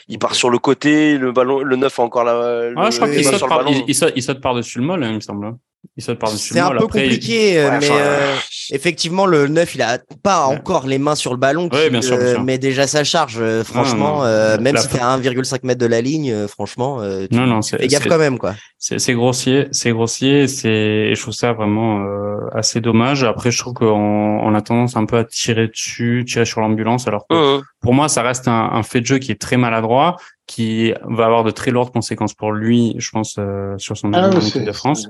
il 0.06 0.18
part 0.18 0.34
sur 0.34 0.48
le 0.50 0.58
côté, 0.58 1.18
le 1.18 1.32
ballon, 1.32 1.60
le 1.60 1.76
neuf 1.76 1.98
a 1.98 2.02
encore 2.02 2.24
la. 2.24 2.70
Ah, 2.76 2.90
je 2.90 2.96
crois 2.96 3.10
qu'il 3.10 3.24
saute, 3.24 3.48
par, 3.48 3.68
il, 3.68 3.84
il, 3.88 4.22
saute, 4.22 4.40
par-dessus 4.40 4.78
le 4.78 4.84
molle, 4.84 5.02
hein, 5.02 5.08
il 5.10 5.14
me 5.16 5.20
semble. 5.20 5.56
Il 5.96 6.02
saute 6.02 6.18
par-dessus 6.18 6.54
C'est 6.54 6.60
un 6.60 6.70
peu 6.70 6.86
compliqué, 6.86 7.58
euh, 7.58 7.78
mais 7.80 7.88
euh, 7.90 8.34
effectivement, 8.70 9.26
le 9.26 9.48
9, 9.48 9.74
il 9.74 9.82
a 9.82 9.98
pas 10.22 10.44
encore 10.46 10.86
les 10.86 10.98
mains 10.98 11.14
sur 11.14 11.32
le 11.32 11.38
ballon, 11.38 11.68
qui, 11.68 11.90
bien 11.90 12.02
sûr, 12.02 12.16
euh, 12.20 12.38
mais 12.44 12.58
déjà 12.58 12.86
sa 12.86 13.04
charge. 13.04 13.40
franchement, 13.64 14.22
même 14.60 14.76
si 14.76 14.88
t'es 14.88 15.00
à 15.00 15.16
1,5 15.16 15.60
mètre 15.64 15.80
de 15.80 15.86
la 15.86 16.00
ligne, 16.00 16.46
franchement, 16.46 17.00
tu 17.28 17.34
non, 17.34 17.46
non, 17.46 17.62
fais 17.62 17.86
gaffe 17.86 18.06
quand 18.08 18.18
même, 18.18 18.38
quoi. 18.38 18.54
C'est 18.78 19.14
grossier, 19.14 19.66
c'est 19.72 19.90
grossier, 19.90 20.46
c'est, 20.46 21.14
je 21.14 21.20
trouve 21.20 21.34
ça 21.34 21.52
vraiment 21.52 22.04
assez 22.52 22.80
dommage. 22.80 23.24
Après, 23.24 23.50
je 23.50 23.58
trouve 23.58 23.74
qu'on 23.74 23.86
on 23.86 24.54
a 24.54 24.62
tendance 24.62 24.96
un 24.96 25.04
peu 25.04 25.18
à 25.18 25.24
tirer 25.24 25.68
dessus, 25.68 26.24
tirer 26.26 26.44
sur 26.44 26.60
l'ambulance, 26.60 27.08
alors 27.08 27.26
que 27.28 27.60
pour 27.80 27.94
moi, 27.94 28.08
ça 28.08 28.22
reste 28.22 28.46
un, 28.48 28.70
un, 28.72 28.82
fait 28.82 29.00
de 29.00 29.06
jeu 29.06 29.18
qui 29.18 29.32
est 29.32 29.40
très 29.40 29.56
maladroit, 29.56 30.16
qui 30.46 30.92
va 31.04 31.26
avoir 31.26 31.44
de 31.44 31.50
très 31.50 31.70
lourdes 31.70 31.92
conséquences 31.92 32.34
pour 32.34 32.52
lui, 32.52 32.94
je 32.98 33.10
pense, 33.10 33.38
sur 33.78 33.96
son 33.96 34.12
ah, 34.12 34.30
de 34.30 34.72
France 34.72 35.08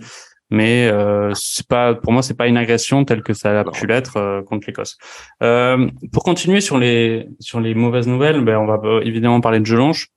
mais 0.50 0.88
euh, 0.88 1.32
c'est 1.34 1.66
pas 1.66 1.94
pour 1.94 2.12
moi 2.12 2.22
c'est 2.22 2.34
pas 2.34 2.46
une 2.46 2.56
agression 2.56 3.04
telle 3.04 3.22
que 3.22 3.34
ça 3.34 3.60
a 3.60 3.64
pu 3.64 3.86
l'être 3.86 4.16
euh, 4.16 4.42
contre 4.42 4.66
l'Écosse. 4.66 4.96
Euh, 5.42 5.88
pour 6.12 6.24
continuer 6.24 6.60
sur 6.60 6.78
les 6.78 7.28
sur 7.40 7.60
les 7.60 7.74
mauvaises 7.74 8.06
nouvelles, 8.06 8.42
ben 8.44 8.56
on 8.56 8.66
va 8.66 8.80
euh, 8.84 9.00
évidemment 9.02 9.40
parler 9.40 9.60
de 9.60 9.66
Gelonche. 9.66 10.08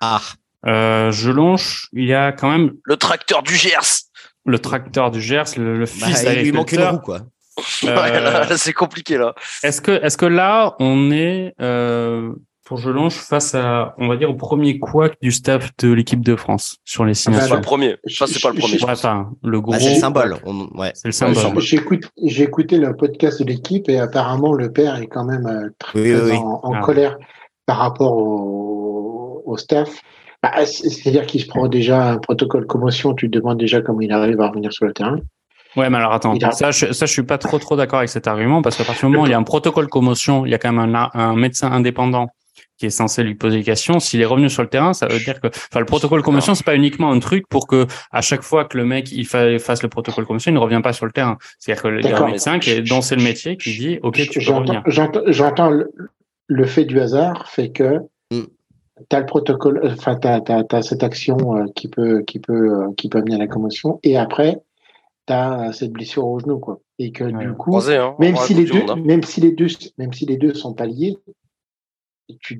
Ah. 0.00 0.20
Euh, 0.66 1.10
Gelonche, 1.10 1.88
il 1.92 2.06
y 2.06 2.14
a 2.14 2.32
quand 2.32 2.50
même 2.50 2.72
le 2.84 2.96
tracteur 2.96 3.42
du 3.42 3.54
Gers. 3.54 4.08
Le 4.46 4.58
tracteur 4.58 5.10
du 5.10 5.20
Gers, 5.20 5.56
le, 5.56 5.78
le 5.78 5.86
fils 5.86 6.24
bah, 6.24 6.34
Il 6.34 6.42
lui 6.42 6.52
manque 6.52 6.72
une 6.72 6.82
roue 6.82 6.98
quoi. 6.98 7.20
c'est 8.56 8.72
compliqué 8.72 9.16
là. 9.16 9.34
Est-ce 9.62 9.80
que 9.80 9.92
est-ce 10.04 10.16
que 10.16 10.26
là 10.26 10.74
on 10.80 11.10
est 11.12 11.54
euh, 11.60 12.32
pour 12.64 12.78
Jelonge 12.78 13.14
face 13.14 13.54
à, 13.54 13.94
on 13.98 14.08
va 14.08 14.16
dire, 14.16 14.30
au 14.30 14.34
premier 14.34 14.78
couac 14.78 15.16
du 15.20 15.30
staff 15.30 15.70
de 15.78 15.92
l'équipe 15.92 16.24
de 16.24 16.34
France 16.34 16.78
sur 16.84 17.04
les 17.04 17.12
ah, 17.12 17.14
signatures. 17.14 17.44
c'est 17.44 17.50
pas 17.50 17.56
le 17.56 17.62
premier. 17.62 17.96
Ça, 18.06 18.26
c'est 18.26 18.40
pas 18.40 18.50
le 18.50 18.58
premier. 18.58 18.82
enfin, 18.82 19.30
le 19.42 19.60
gros. 19.60 19.74
Ah, 19.74 19.78
c'est 19.78 19.94
le 19.94 20.00
symbole. 20.00 20.36
Ouais. 20.74 20.92
C'est 20.94 21.08
le 21.08 21.12
symbole. 21.12 21.60
J'ai 21.60 22.42
écouté 22.42 22.78
le 22.78 22.96
podcast 22.96 23.42
de 23.42 23.48
l'équipe 23.48 23.88
et 23.88 23.98
apparemment 23.98 24.54
le 24.54 24.72
père 24.72 24.96
est 24.96 25.06
quand 25.06 25.24
même 25.24 25.46
euh, 25.46 25.68
très 25.78 26.32
en, 26.36 26.60
ah. 26.74 26.80
colère 26.80 27.18
par 27.66 27.78
rapport 27.78 28.16
au, 28.16 29.42
au 29.44 29.56
staff. 29.58 30.00
Bah, 30.42 30.64
C'est-à-dire 30.64 31.26
qu'il 31.26 31.42
se 31.42 31.46
prend 31.46 31.68
déjà 31.68 32.12
un 32.12 32.18
protocole 32.18 32.66
commotion. 32.66 33.14
Tu 33.14 33.30
te 33.30 33.38
demandes 33.38 33.58
déjà 33.58 33.82
comment 33.82 34.00
il 34.00 34.12
arrive 34.12 34.40
à 34.40 34.48
revenir 34.48 34.72
sur 34.72 34.86
le 34.86 34.94
terrain. 34.94 35.18
Ouais, 35.76 35.90
mais 35.90 35.98
alors 35.98 36.12
attends, 36.12 36.38
ça, 36.52 36.70
je, 36.70 36.92
ça, 36.92 37.04
je 37.04 37.12
suis 37.12 37.24
pas 37.24 37.36
trop 37.36 37.58
trop 37.58 37.74
d'accord 37.74 37.98
avec 37.98 38.08
cet 38.08 38.28
argument 38.28 38.62
parce 38.62 38.76
qu'à 38.76 38.84
partir 38.84 39.08
du 39.08 39.12
moment 39.12 39.24
où 39.24 39.26
il 39.26 39.32
y 39.32 39.34
a 39.34 39.38
un 39.38 39.42
protocole 39.42 39.88
commotion, 39.88 40.46
il 40.46 40.52
y 40.52 40.54
a 40.54 40.58
quand 40.58 40.72
même 40.72 40.94
un, 40.94 41.10
un 41.12 41.34
médecin 41.34 41.72
indépendant 41.72 42.28
qui 42.76 42.86
est 42.86 42.90
censé 42.90 43.22
lui 43.22 43.34
poser 43.34 43.58
des 43.58 43.64
questions. 43.64 44.00
S'il 44.00 44.20
est 44.20 44.26
revenu 44.26 44.48
sur 44.50 44.62
le 44.62 44.68
terrain, 44.68 44.92
ça 44.92 45.06
veut 45.06 45.18
dire 45.18 45.40
que, 45.40 45.48
enfin, 45.48 45.80
le 45.80 45.86
protocole 45.86 46.22
commotion, 46.22 46.54
c'est 46.54 46.64
pas 46.64 46.74
uniquement 46.74 47.10
un 47.10 47.18
truc 47.18 47.46
pour 47.48 47.66
que 47.66 47.86
à 48.10 48.20
chaque 48.20 48.42
fois 48.42 48.64
que 48.64 48.76
le 48.76 48.84
mec 48.84 49.12
il 49.12 49.26
fasse 49.26 49.82
le 49.82 49.88
protocole 49.88 50.26
commotion, 50.26 50.50
il 50.50 50.54
ne 50.54 50.60
revient 50.60 50.80
pas 50.82 50.92
sur 50.92 51.06
le 51.06 51.12
terrain. 51.12 51.38
C'est-à-dire 51.58 51.82
que 51.82 52.00
il 52.00 52.06
y 52.06 52.12
a 52.12 52.22
un 52.22 52.30
médecin 52.30 52.58
qui 52.58 52.70
est 52.70 52.82
dans 52.82 53.00
le 53.00 53.22
métier 53.22 53.56
qui 53.56 53.78
dit, 53.78 53.98
ok, 54.02 54.16
tu 54.28 54.40
peux 54.40 54.52
revenir. 54.52 54.82
J'entends 54.86 55.70
le, 56.46 56.66
fait 56.66 56.84
du 56.84 57.00
hasard 57.00 57.48
fait 57.48 57.70
que 57.70 58.00
mm. 58.30 58.42
tu 59.08 59.16
as 59.16 59.20
le 59.20 59.26
protocole, 59.26 59.80
enfin, 59.84 60.16
tu 60.16 60.28
as, 60.28 60.82
cette 60.82 61.02
action 61.02 61.56
euh, 61.56 61.66
qui 61.74 61.88
peut, 61.88 62.22
qui 62.22 62.38
peut, 62.38 62.72
euh, 62.72 62.92
qui 62.96 63.08
peut 63.08 63.18
amener 63.18 63.36
à 63.36 63.38
la 63.38 63.46
commotion 63.46 64.00
et 64.02 64.16
après, 64.16 64.58
tu 65.26 65.32
as 65.32 65.72
cette 65.72 65.92
blessure 65.92 66.26
au 66.26 66.38
genou, 66.38 66.58
quoi. 66.58 66.80
Et 66.98 67.10
que 67.10 67.24
du 67.24 67.52
coup, 67.54 67.76
hein. 67.76 68.14
même 68.20 68.36
si 68.36 68.54
les 68.54 68.64
deux, 68.64 68.82
hein. 68.88 68.96
même 69.04 69.22
si 69.24 69.40
les 69.40 69.52
deux, 69.52 69.66
même 69.98 70.12
si 70.12 70.26
les 70.26 70.36
deux 70.36 70.54
sont 70.54 70.74
pas 70.74 70.86
liés, 70.86 71.16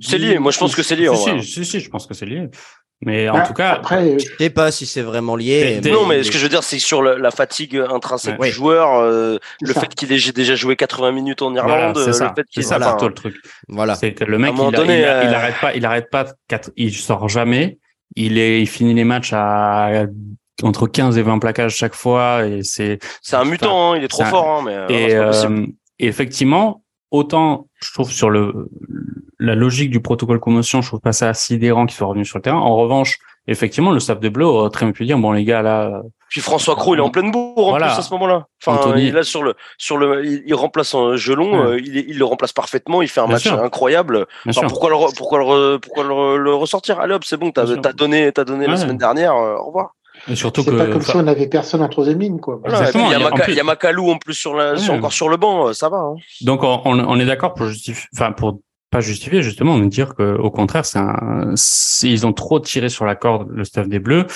c'est 0.00 0.18
lié. 0.18 0.38
Moi, 0.38 0.52
je 0.52 0.58
pense 0.58 0.74
que 0.74 0.82
c'est 0.82 0.96
lié. 0.96 1.08
Si, 1.14 1.42
si, 1.42 1.64
si, 1.64 1.80
je 1.80 1.88
pense 1.88 2.06
que 2.06 2.14
c'est 2.14 2.26
lié. 2.26 2.48
Mais 3.00 3.28
en 3.28 3.34
bah, 3.34 3.40
tout 3.42 3.52
cas, 3.52 3.72
après, 3.72 4.18
je 4.18 4.26
sais 4.38 4.50
pas 4.50 4.70
si 4.70 4.86
c'est 4.86 5.02
vraiment 5.02 5.36
lié. 5.36 5.80
Non, 5.84 6.06
mais 6.06 6.22
ce 6.22 6.30
que 6.30 6.38
je 6.38 6.42
veux 6.42 6.48
dire, 6.48 6.62
c'est 6.62 6.78
sur 6.78 7.02
la, 7.02 7.30
fatigue 7.30 7.76
intrinsèque 7.76 8.40
du 8.40 8.50
joueur, 8.50 8.98
euh, 9.00 9.38
le 9.60 9.72
fait 9.74 9.94
qu'il 9.94 10.12
ait 10.12 10.32
déjà 10.32 10.54
joué 10.54 10.76
80 10.76 11.12
minutes 11.12 11.42
en 11.42 11.54
Irlande, 11.54 11.98
c'est 12.02 12.12
ça, 12.12 12.34
le 12.56 12.62
ça 12.62 12.78
plutôt 12.78 13.08
le 13.08 13.14
truc. 13.14 13.36
Voilà. 13.68 13.94
C'est 13.94 14.14
que 14.14 14.24
le 14.24 14.38
mec, 14.38 14.54
il, 14.56 14.70
donné, 14.70 15.00
il, 15.00 15.04
euh, 15.04 15.34
arrête 15.34 15.60
pas, 15.60 15.74
il 15.74 15.84
arrête 15.84 16.10
pas, 16.10 16.26
il 16.76 16.94
sort 16.94 17.28
jamais. 17.28 17.78
Il 18.16 18.38
est, 18.38 18.60
il 18.60 18.68
finit 18.68 18.94
les 18.94 19.04
matchs 19.04 19.32
à 19.32 20.04
entre 20.62 20.86
15 20.86 21.18
et 21.18 21.22
20 21.22 21.40
plaquages 21.40 21.74
chaque 21.74 21.94
fois 21.94 22.46
et 22.46 22.62
c'est. 22.62 23.00
C'est 23.22 23.36
un 23.36 23.44
mutant, 23.44 23.92
hein, 23.92 23.96
il 23.96 24.04
est 24.04 24.08
trop 24.08 24.24
fort, 24.24 24.48
hein, 24.48 24.62
mais. 24.64 24.94
Et, 24.94 25.14
euh, 25.16 25.66
et 25.98 26.06
effectivement, 26.06 26.83
autant 27.14 27.68
je 27.80 27.92
trouve 27.92 28.10
sur 28.10 28.28
le 28.28 28.68
la 29.38 29.54
logique 29.54 29.90
du 29.90 30.00
protocole 30.00 30.40
commotion, 30.40 30.82
je 30.82 30.88
trouve 30.88 31.00
pas 31.00 31.12
ça 31.12 31.34
sidérant 31.34 31.86
qu'il 31.86 31.96
soit 31.96 32.06
revenu 32.06 32.24
sur 32.24 32.38
le 32.38 32.42
terrain. 32.42 32.58
En 32.58 32.76
revanche, 32.76 33.18
effectivement, 33.46 33.90
le 33.90 34.00
staff 34.00 34.20
de 34.20 34.28
Bleu 34.28 34.46
aurait 34.46 34.70
très 34.70 34.86
bien 34.86 34.92
pu 34.92 35.04
dire 35.04 35.18
bon 35.18 35.32
les 35.32 35.44
gars 35.44 35.62
là. 35.62 36.02
Puis 36.30 36.40
François 36.40 36.74
Cros, 36.74 36.94
il 36.94 36.98
est 36.98 37.02
en 37.02 37.10
pleine 37.10 37.30
bourre 37.30 37.74
en 37.74 37.76
plus 37.76 37.84
à 37.84 38.02
ce 38.02 38.12
moment-là. 38.14 38.46
Enfin, 38.66 38.94
il 38.96 39.08
est 39.08 39.12
là 39.12 39.22
sur 39.22 39.42
le 39.42 39.54
sur 39.78 39.96
le, 39.96 40.24
il, 40.24 40.54
remplace 40.54 40.94
un 40.94 41.14
Gelon, 41.14 41.66
euh, 41.66 41.78
il, 41.78 41.96
il, 41.96 42.18
le 42.18 42.24
remplace 42.24 42.52
parfaitement, 42.52 43.02
il 43.02 43.08
fait 43.08 43.20
un 43.20 43.26
match 43.26 43.46
incroyable. 43.46 44.26
pourquoi 44.44 44.90
le 44.90 44.96
pourquoi 45.16 45.38
le 45.38 45.78
pourquoi 45.78 46.04
le, 46.04 46.54
ressortir? 46.54 46.98
Allez 46.98 47.14
hop, 47.14 47.24
c'est 47.24 47.36
bon, 47.36 47.52
t'as 47.52 47.62
as 47.62 47.92
donné 47.92 48.32
t'as 48.32 48.44
donné 48.44 48.66
la 48.66 48.76
semaine 48.76 48.98
dernière. 48.98 49.34
Euh, 49.36 49.56
au 49.56 49.66
revoir. 49.66 49.94
Surtout 50.34 50.62
c'est 50.62 50.76
pas 50.76 50.86
comme 50.86 51.02
si 51.02 51.16
on 51.16 51.22
n'avait 51.22 51.46
personne 51.46 51.82
en 51.82 51.88
troisième 51.88 52.20
ligne, 52.20 52.38
quoi. 52.38 52.60
il 52.66 53.54
y, 53.54 53.60
a, 53.60 53.64
Macalou 53.64 54.10
en 54.10 54.18
plus 54.18 54.34
sur 54.34 54.54
la, 54.54 54.74
encore 54.90 55.12
sur 55.12 55.28
le 55.28 55.36
banc, 55.36 55.68
euh, 55.68 55.72
ça 55.72 55.88
va. 55.88 55.98
Hein. 55.98 56.16
Donc 56.42 56.62
on, 56.62 56.80
on 56.84 57.20
est 57.20 57.26
d'accord 57.26 57.54
pour 57.54 57.66
justifier, 57.66 58.08
enfin 58.14 58.32
pour 58.32 58.60
pas 58.90 59.00
justifié 59.00 59.42
justement 59.42 59.78
de 59.78 59.86
dire 59.86 60.14
que 60.14 60.36
au 60.36 60.50
contraire 60.50 60.84
c'est 60.84 61.00
un 61.00 61.54
ils 62.02 62.26
ont 62.26 62.32
trop 62.32 62.60
tiré 62.60 62.88
sur 62.88 63.04
la 63.04 63.16
corde 63.16 63.48
le 63.50 63.64
staff 63.64 63.88
des 63.88 63.98
Bleus 63.98 64.26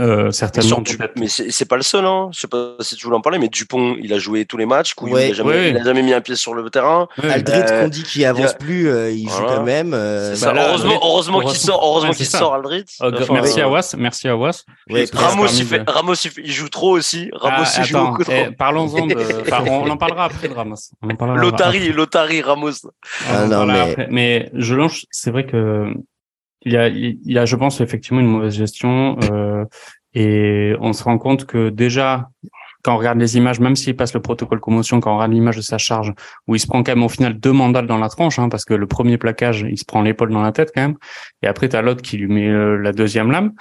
euh, 0.00 0.30
certainement. 0.30 0.82
mais 1.16 1.28
c'est 1.28 1.64
pas 1.64 1.76
le 1.76 1.82
seul, 1.82 2.04
hein. 2.04 2.28
Je 2.32 2.40
sais 2.40 2.48
pas 2.48 2.76
si 2.80 2.94
tu 2.94 3.04
voulais 3.04 3.16
en 3.16 3.20
parler, 3.20 3.38
mais 3.38 3.48
Dupont, 3.48 3.96
il 4.00 4.12
a 4.12 4.18
joué 4.18 4.44
tous 4.44 4.56
les 4.56 4.66
matchs. 4.66 4.94
il, 5.04 5.16
a 5.16 5.32
jamais, 5.32 5.70
il, 5.70 5.76
a 5.76 5.82
jamais, 5.82 6.02
mis 6.02 6.12
un 6.12 6.20
pied 6.20 6.36
sur 6.36 6.54
le 6.54 6.68
terrain. 6.70 7.08
Aldrit, 7.22 7.56
euh, 7.56 7.82
qu'on 7.82 7.88
dit 7.88 8.04
qu'il 8.04 8.24
avance 8.24 8.54
plus, 8.54 8.88
euh, 8.88 9.10
il 9.10 9.28
joue 9.28 9.44
quand 9.46 9.64
même. 9.64 9.92
Euh, 9.94 10.36
bah 10.40 10.54
heureusement, 10.56 11.00
heureusement 11.02 11.40
qu'il 11.40 11.58
sort, 11.58 11.82
heureusement 11.82 12.12
qu'il 12.12 12.26
sort, 12.26 12.54
Aldrit. 12.54 12.84
Oh, 13.00 13.10
merci 13.30 13.60
à 13.60 13.68
Was, 13.68 13.94
merci 13.98 14.28
à 14.28 14.36
Was. 14.36 14.64
Ramos, 15.12 15.46
il 15.46 15.66
fait, 15.66 15.82
Ramos, 15.88 16.14
il 16.14 16.52
joue 16.52 16.68
trop 16.68 16.96
aussi. 16.96 17.30
Ramos, 17.32 17.66
ah, 17.66 17.78
il 17.78 17.84
joue 17.84 17.98
beaucoup 17.98 18.24
trop. 18.24 18.32
Eh, 18.32 18.52
parlons-en 18.52 19.06
de, 19.06 19.16
on 19.68 19.90
en 19.90 19.96
parlera 19.96 20.24
après 20.26 20.48
de 20.48 20.54
Ramos. 20.54 20.76
Lotari, 21.36 21.92
Lotari, 21.92 22.42
Ramos. 22.42 22.88
Ah, 23.28 23.46
non, 23.46 23.66
mais... 23.66 24.06
mais 24.10 24.50
je 24.54 24.74
lance, 24.74 25.06
c'est 25.10 25.30
vrai 25.30 25.44
que 25.44 25.92
il 26.62 26.72
y 26.72 26.76
a, 26.76 26.88
il 26.88 27.18
y 27.24 27.38
a, 27.38 27.44
je 27.44 27.56
pense, 27.56 27.80
effectivement 27.80 28.20
une 28.20 28.26
mauvaise 28.26 28.54
gestion. 28.54 29.16
Euh, 29.30 29.64
et 30.14 30.74
on 30.80 30.92
se 30.92 31.04
rend 31.04 31.18
compte 31.18 31.44
que 31.44 31.68
déjà, 31.68 32.28
quand 32.82 32.94
on 32.94 32.98
regarde 32.98 33.18
les 33.18 33.36
images, 33.36 33.60
même 33.60 33.76
s'il 33.76 33.96
passe 33.96 34.14
le 34.14 34.20
protocole 34.20 34.60
commotion, 34.60 35.00
quand 35.00 35.12
on 35.12 35.16
regarde 35.16 35.32
l'image 35.32 35.56
de 35.56 35.62
sa 35.62 35.78
charge, 35.78 36.12
où 36.46 36.54
il 36.54 36.60
se 36.60 36.66
prend 36.66 36.82
quand 36.82 36.92
même 36.92 37.04
au 37.04 37.08
final 37.08 37.38
deux 37.38 37.52
mandales 37.52 37.86
dans 37.86 37.98
la 37.98 38.08
tranche, 38.08 38.38
hein, 38.38 38.48
parce 38.48 38.64
que 38.64 38.74
le 38.74 38.86
premier 38.86 39.18
plaquage, 39.18 39.66
il 39.68 39.78
se 39.78 39.84
prend 39.84 40.02
l'épaule 40.02 40.32
dans 40.32 40.42
la 40.42 40.52
tête 40.52 40.72
quand 40.74 40.82
même, 40.82 40.96
et 41.42 41.46
après 41.46 41.68
t'as 41.68 41.82
l'autre 41.82 42.02
qui 42.02 42.16
lui 42.16 42.28
met 42.28 42.48
euh, 42.48 42.76
la 42.76 42.92
deuxième 42.92 43.30
lame. 43.30 43.52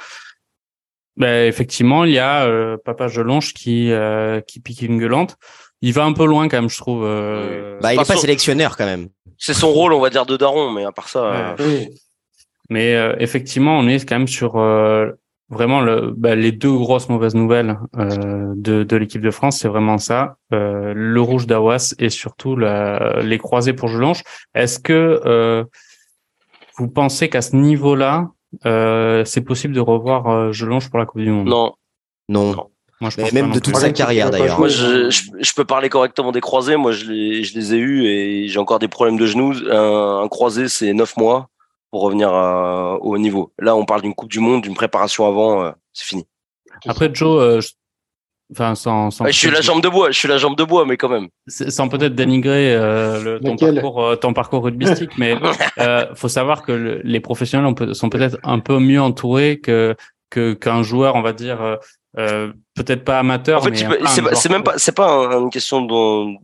Ben, 1.17 1.47
effectivement, 1.47 2.05
il 2.05 2.12
y 2.12 2.19
a 2.19 2.45
euh, 2.45 2.77
Papa 2.86 3.07
Gelonche 3.07 3.53
qui 3.55 3.91
euh, 3.91 4.39
qui 4.41 4.60
pique 4.60 4.83
une 4.83 4.99
gueulante. 4.99 5.36
Il 5.81 5.93
va 5.93 6.05
un 6.05 6.13
peu 6.13 6.25
loin 6.25 6.47
quand 6.47 6.57
même, 6.57 6.69
je 6.69 6.77
trouve. 6.77 7.03
Bah, 7.81 7.93
il 7.93 7.99
est 7.99 8.07
pas 8.07 8.17
sélectionneur 8.17 8.77
quand 8.77 8.86
même. 8.86 9.10
C'est 9.38 9.53
son 9.53 9.71
rôle, 9.71 9.93
on 9.93 9.99
va 9.99 10.10
dire, 10.10 10.25
de 10.25 10.38
daron, 10.38 10.71
mais 10.71 10.86
à 10.86 10.91
part 10.91 11.10
ça. 11.10 11.55
Mais 12.69 12.95
euh, 12.95 13.15
effectivement, 13.19 13.77
on 13.77 13.88
est 13.88 14.08
quand 14.08 14.17
même 14.17 14.27
sur 14.27 14.58
euh, 14.58 15.12
vraiment 15.49 15.82
le, 15.82 16.13
bah, 16.15 16.36
les 16.36 16.51
deux 16.51 16.73
grosses 16.73 17.10
mauvaises 17.10 17.36
nouvelles 17.36 17.77
euh, 17.97 18.53
de, 18.56 18.84
de 18.84 18.95
l'équipe 18.97 19.21
de 19.21 19.32
France, 19.32 19.60
c'est 19.60 19.67
vraiment 19.67 19.97
ça, 19.97 20.38
le 20.51 21.19
rouge 21.19 21.47
d'Awas 21.47 21.95
et 21.99 22.10
surtout 22.10 22.56
la, 22.56 23.21
les 23.21 23.38
croisés 23.38 23.73
pour 23.73 23.88
Gelange. 23.88 24.23
Est-ce 24.53 24.80
que 24.80 25.65
vous 26.77 26.88
pensez 26.88 27.30
qu'à 27.30 27.41
ce 27.41 27.56
niveau-là, 27.56 28.30
c'est 29.25 29.41
possible 29.41 29.73
de 29.73 29.80
revoir 29.80 30.27
euh, 30.27 30.51
Gelange 30.51 30.89
pour 30.89 30.99
la 30.99 31.06
Coupe 31.06 31.21
du 31.21 31.32
Monde? 31.32 31.47
Non. 31.47 31.73
Non. 32.30 32.69
Moi, 32.99 33.12
je 33.12 33.17
pense 33.17 33.32
même 33.32 33.51
de 33.51 33.60
toute 33.60 33.75
sa 33.75 33.91
carrière 33.91 34.32
d'ailleurs. 34.32 34.58
Moi, 34.58 34.67
je, 34.69 35.10
je, 35.10 35.53
peux 35.53 35.65
parler 35.65 35.88
correctement 35.88 36.32
des 36.32 36.41
croisés. 36.41 36.77
Moi, 36.77 36.91
je 36.91 37.06
les, 37.06 37.43
je 37.43 37.53
les 37.58 37.75
ai 37.75 37.77
eus 37.77 38.06
et 38.06 38.47
j'ai 38.47 38.60
encore 38.60 38.80
des 38.80 38.88
problèmes 38.88 39.17
de 39.17 39.25
genoux. 39.27 39.53
Un, 39.69 40.21
un 40.23 40.27
croisé, 40.27 40.67
c'est 40.67 40.93
neuf 40.93 41.15
mois 41.15 41.49
pour 41.91 42.02
revenir 42.02 42.30
au 42.32 43.13
haut 43.13 43.17
niveau. 43.17 43.54
Là, 43.60 43.76
on 43.76 43.86
parle 43.86 44.02
d'une 44.02 44.13
Coupe 44.13 44.30
du 44.30 44.39
Monde, 44.39 44.62
d'une 44.62 44.76
préparation 44.76 45.26
avant, 45.26 45.63
euh, 45.63 45.71
c'est 45.93 46.06
fini. 46.06 46.26
Après, 46.86 47.10
Joe, 47.13 47.41
euh, 47.41 47.62
enfin, 48.52 48.76
sans, 48.76 49.10
je 49.10 49.32
suis 49.32 49.50
la 49.50 49.62
jambe 49.62 49.82
de 49.82 49.89
bois, 49.89 50.12
je 50.12 50.17
suis 50.17 50.28
la 50.28 50.38
jambe 50.38 50.56
de 50.56 50.63
bois, 50.63 50.86
mais 50.86 50.97
quand 50.97 51.10
même. 51.10 51.28
Sans 51.47 51.88
peut-être 51.89 52.15
dénigrer 52.15 52.76
euh, 52.76 53.39
le, 53.39 53.39
ton, 53.39 53.56
parcours, 53.56 54.19
ton 54.19 54.34
parcours 54.34 54.63
rugbystique, 54.63 55.17
mais 55.17 55.36
euh, 55.80 56.06
faut 56.15 56.30
savoir 56.30 56.63
que 56.63 57.02
les 57.04 57.19
professionnels 57.19 57.73
peut, 57.73 57.93
sont 57.93 58.10
peut-être 58.10 58.38
un 58.43 58.60
peu 58.60 58.80
mieux 58.80 59.02
entourés 59.02 59.60
que 59.60 59.95
que 60.30 60.54
qu'un 60.54 60.84
joueur, 60.84 61.15
on 61.15 61.21
va 61.21 61.34
dire, 61.34 61.78
peut-être 62.15 63.06
pas 63.06 63.19
amateur. 63.19 63.62
En 63.62 63.63
fait, 63.63 63.76
c'est 64.36 64.50
même 64.50 64.63
pas, 64.63 64.78
c'est 64.78 64.95
pas 64.95 65.36
une 65.38 65.50
question 65.50 65.82
de, 65.82 66.36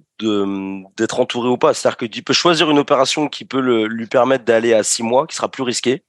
d'être 0.97 1.19
entouré 1.19 1.49
ou 1.49 1.57
pas. 1.57 1.73
C'est-à-dire 1.73 1.97
qu'il 1.97 2.23
peut 2.23 2.33
choisir 2.33 2.69
une 2.69 2.79
opération 2.79 3.27
qui 3.27 3.45
peut 3.45 3.62
le, 3.62 3.88
lui 3.88 4.07
permettre 4.07 4.45
d'aller 4.45 4.73
à 4.73 4.83
six 4.83 5.03
mois, 5.03 5.27
qui 5.27 5.36
sera 5.36 5.49
plus 5.49 5.63
risqué, 5.63 6.03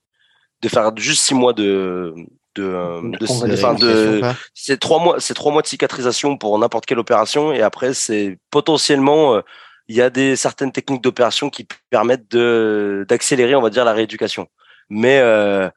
de 0.63 0.69
faire 0.69 0.93
juste 0.97 1.23
six 1.23 1.35
mois 1.35 1.53
de 1.53 2.15
de, 2.57 3.19
de, 3.19 4.23
c'est 4.55 4.79
trois 4.79 5.01
mois 5.01 5.17
c'est 5.19 5.35
trois 5.35 5.51
mois 5.51 5.61
de 5.63 5.67
cicatrisation 5.67 6.39
pour 6.39 6.57
n'importe 6.57 6.87
quelle 6.87 7.01
opération 7.01 7.53
et 7.53 7.63
après 7.63 7.95
c'est 7.95 8.39
potentiellement 8.53 9.43
il 9.89 9.97
y 9.97 10.01
a 10.01 10.09
des 10.09 10.37
certaines 10.37 10.71
techniques 10.71 11.03
d'opération 11.03 11.51
qui 11.51 11.67
permettent 11.91 12.31
de 12.31 13.05
d'accélérer 13.09 13.57
on 13.57 13.61
va 13.61 13.71
dire 13.71 13.85
la 13.85 13.93
rééducation 13.93 14.47
mais 14.89 15.19
euh, 15.19 15.69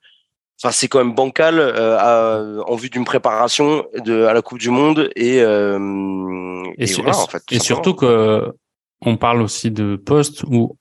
enfin 0.61 0.71
c'est 0.71 0.87
quand 0.87 0.99
même 0.99 1.13
bancal 1.13 1.59
euh, 1.59 2.61
en 2.63 2.75
vue 2.75 2.89
d'une 2.89 3.05
préparation 3.05 3.85
de 4.03 4.25
à 4.25 4.33
la 4.33 4.41
Coupe 4.41 4.59
du 4.59 4.69
Monde 4.69 5.09
et 5.15 5.41
euh, 5.41 6.63
et, 6.77 6.85
voilà, 6.93 7.17
en 7.17 7.27
fait, 7.27 7.43
et 7.51 7.59
surtout 7.59 7.93
que 7.93 8.51
on 9.01 9.17
parle 9.17 9.41
aussi 9.41 9.71
de 9.71 9.95
poste 9.95 10.43
où 10.43 10.77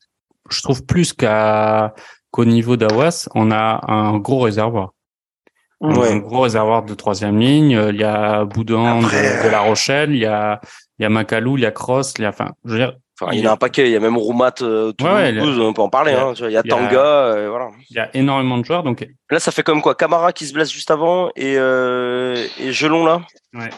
je 0.49 0.63
trouve 0.63 0.85
plus 0.85 1.13
qu'à 1.13 1.95
qu'au 2.31 2.45
niveau 2.45 2.77
d'Awas 2.77 3.29
on 3.35 3.51
a 3.51 3.81
un 3.91 4.19
gros 4.19 4.41
réservoir 4.41 4.93
ouais. 5.81 6.13
un 6.13 6.19
gros 6.19 6.41
réservoir 6.41 6.83
de 6.83 6.95
troisième 6.95 7.39
ligne 7.39 7.79
il 7.91 7.97
y 7.97 8.05
a 8.05 8.45
Boudin 8.45 9.01
de, 9.03 9.51
La 9.51 9.61
Rochelle 9.61 10.13
il 10.13 10.21
y 10.21 10.27
a 10.27 10.61
il 10.99 11.03
y 11.03 11.07
a 11.07 11.11
Macalou 11.11 11.59
il 11.59 11.63
y 11.63 11.67
a 11.67 11.71
Cross 11.71 12.15
il 12.19 12.23
y 12.23 12.25
a 12.25 12.31
enfin 12.31 12.53
je 12.65 12.73
veux 12.73 12.79
dire 12.79 12.97
Enfin, 13.19 13.33
il 13.33 13.41
y 13.41 13.47
en 13.47 13.51
a 13.51 13.55
un 13.55 13.57
paquet. 13.57 13.87
Il 13.87 13.93
y 13.93 13.97
a 13.97 14.01
même 14.01 14.19
Roumat, 14.19 14.53
euh, 14.61 14.93
on 15.01 15.73
peut 15.73 15.83
en 15.83 15.89
parler. 15.89 16.13
Il 16.13 16.15
y 16.15 16.19
a, 16.19 16.27
hein, 16.27 16.35
il 16.39 16.51
y 16.51 16.57
a 16.57 16.63
Tanga, 16.63 17.01
euh, 17.01 17.49
voilà. 17.49 17.71
Il 17.91 17.97
y 17.97 18.01
a 18.01 18.15
énormément 18.15 18.59
de 18.59 18.65
joueurs. 18.65 18.83
Donc 18.83 19.07
là, 19.31 19.41
ça 19.41 19.53
fait 19.53 19.63
comme 19.63 19.81
quoi 19.81 19.95
Camara 19.95 20.33
qui 20.33 20.45
se 20.47 20.53
blesse 20.53 20.71
juste 20.71 20.91
avant 20.91 21.31
et, 21.35 21.57
euh, 21.57 22.37
et 22.61 22.73
Gelon 22.73 23.07
là. 23.07 23.23
Ouais. 23.55 23.71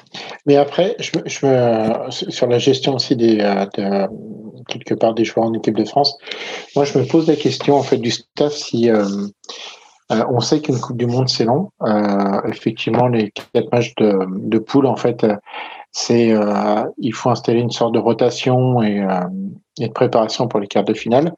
Mais 0.46 0.56
après, 0.56 0.96
je, 0.98 1.10
sur 2.08 2.46
la 2.48 2.58
gestion 2.58 2.96
aussi 2.96 3.14
des 3.14 3.38
euh, 3.40 3.64
de, 3.76 4.08
quelque 4.68 4.94
part 4.94 5.14
des 5.14 5.24
joueurs 5.24 5.46
en 5.46 5.54
équipe 5.54 5.76
de 5.76 5.84
France, 5.84 6.18
moi 6.74 6.84
je 6.84 6.98
me 6.98 7.04
pose 7.04 7.28
la 7.28 7.36
question 7.36 7.76
en 7.76 7.84
fait 7.84 7.98
du 7.98 8.10
staff 8.10 8.52
si 8.52 8.90
euh, 8.90 9.04
on 10.10 10.40
sait 10.40 10.60
qu'une 10.60 10.80
Coupe 10.80 10.96
du 10.96 11.06
Monde 11.06 11.28
c'est 11.28 11.44
long. 11.44 11.70
effectivement, 12.48 13.06
les 13.06 13.30
quatre 13.52 13.70
matchs 13.70 13.94
de, 13.98 14.18
de 14.28 14.58
poule 14.58 14.86
en 14.86 14.96
fait 14.96 15.24
c'est 15.98 16.30
euh, 16.30 16.84
il 16.98 17.12
faut 17.12 17.28
installer 17.28 17.58
une 17.58 17.72
sorte 17.72 17.92
de 17.92 17.98
rotation 17.98 18.80
et, 18.82 19.00
euh, 19.00 19.26
et, 19.80 19.88
de 19.88 19.92
préparation 19.92 20.46
pour 20.46 20.60
les 20.60 20.68
quarts 20.68 20.84
de 20.84 20.94
finale. 20.94 21.32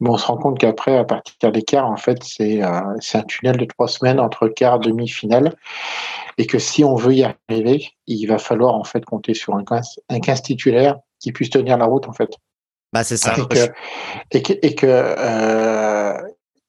Mais 0.00 0.10
on 0.10 0.18
se 0.18 0.26
rend 0.26 0.36
compte 0.36 0.58
qu'après, 0.58 0.98
à 0.98 1.04
partir 1.04 1.50
des 1.50 1.62
quarts, 1.62 1.86
en 1.86 1.96
fait, 1.96 2.22
c'est 2.22 2.62
euh, 2.62 2.68
un 3.14 3.22
tunnel 3.22 3.56
de 3.56 3.64
trois 3.64 3.88
semaines 3.88 4.20
entre 4.20 4.48
quart 4.48 4.80
demi-finale, 4.80 5.54
et 6.36 6.46
que 6.46 6.58
si 6.58 6.84
on 6.84 6.94
veut 6.94 7.14
y 7.14 7.24
arriver, 7.24 7.88
il 8.06 8.26
va 8.26 8.36
falloir 8.36 8.74
en 8.74 8.84
fait 8.84 9.02
compter 9.02 9.32
sur 9.32 9.54
un 9.54 9.64
15, 9.64 10.00
un 10.10 10.20
15 10.20 10.42
titulaire 10.42 10.98
qui 11.18 11.32
puisse 11.32 11.48
tenir 11.48 11.78
la 11.78 11.86
route, 11.86 12.06
en 12.06 12.12
fait. 12.12 12.36
Bah 12.92 13.02
c'est 13.02 13.16
ça. 13.16 13.34
Et 13.34 13.46
que, 13.46 13.72
et 14.30 14.42
que, 14.42 14.52
et 14.60 14.74
que 14.74 14.86
euh, 14.86 16.20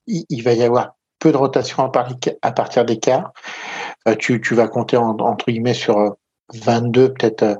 il, 0.08 0.24
il, 0.30 0.44
va 0.44 0.54
y 0.54 0.63
avoir 0.63 0.96
peu 1.20 1.34
de 1.34 1.38
rotation 1.38 1.84
à, 1.84 2.52
partir 2.52 2.86
des 2.86 3.00
quarts. 3.00 3.34
Tu, 4.20 4.40
tu 4.40 4.56
vas 4.56 4.70
compter 4.70 4.96
en, 4.96 5.10
entre 5.20 5.52
guillemets 5.52 5.74
sur 5.74 6.16
22, 6.54 7.14
peut-être 7.14 7.60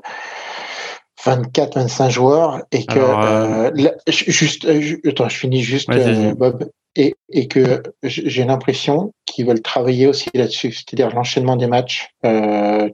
24, 1.24 1.76
euh, 1.76 1.80
25 1.82 2.10
joueurs 2.10 2.62
et 2.72 2.84
que 2.84 2.98
euh, 2.98 3.70
euh, 3.76 3.90
juste, 4.06 4.66
attends, 5.06 5.28
je 5.28 5.36
finis 5.36 5.62
juste 5.62 5.90
Bob 6.36 6.70
et, 6.96 7.14
et 7.30 7.48
que 7.48 7.82
j'ai 8.02 8.44
l'impression 8.44 9.12
qu'ils 9.24 9.46
veulent 9.46 9.62
travailler 9.62 10.06
aussi 10.06 10.30
là-dessus, 10.34 10.72
c'est-à-dire 10.72 11.14
l'enchaînement 11.14 11.56
des 11.56 11.66
matchs. 11.66 12.08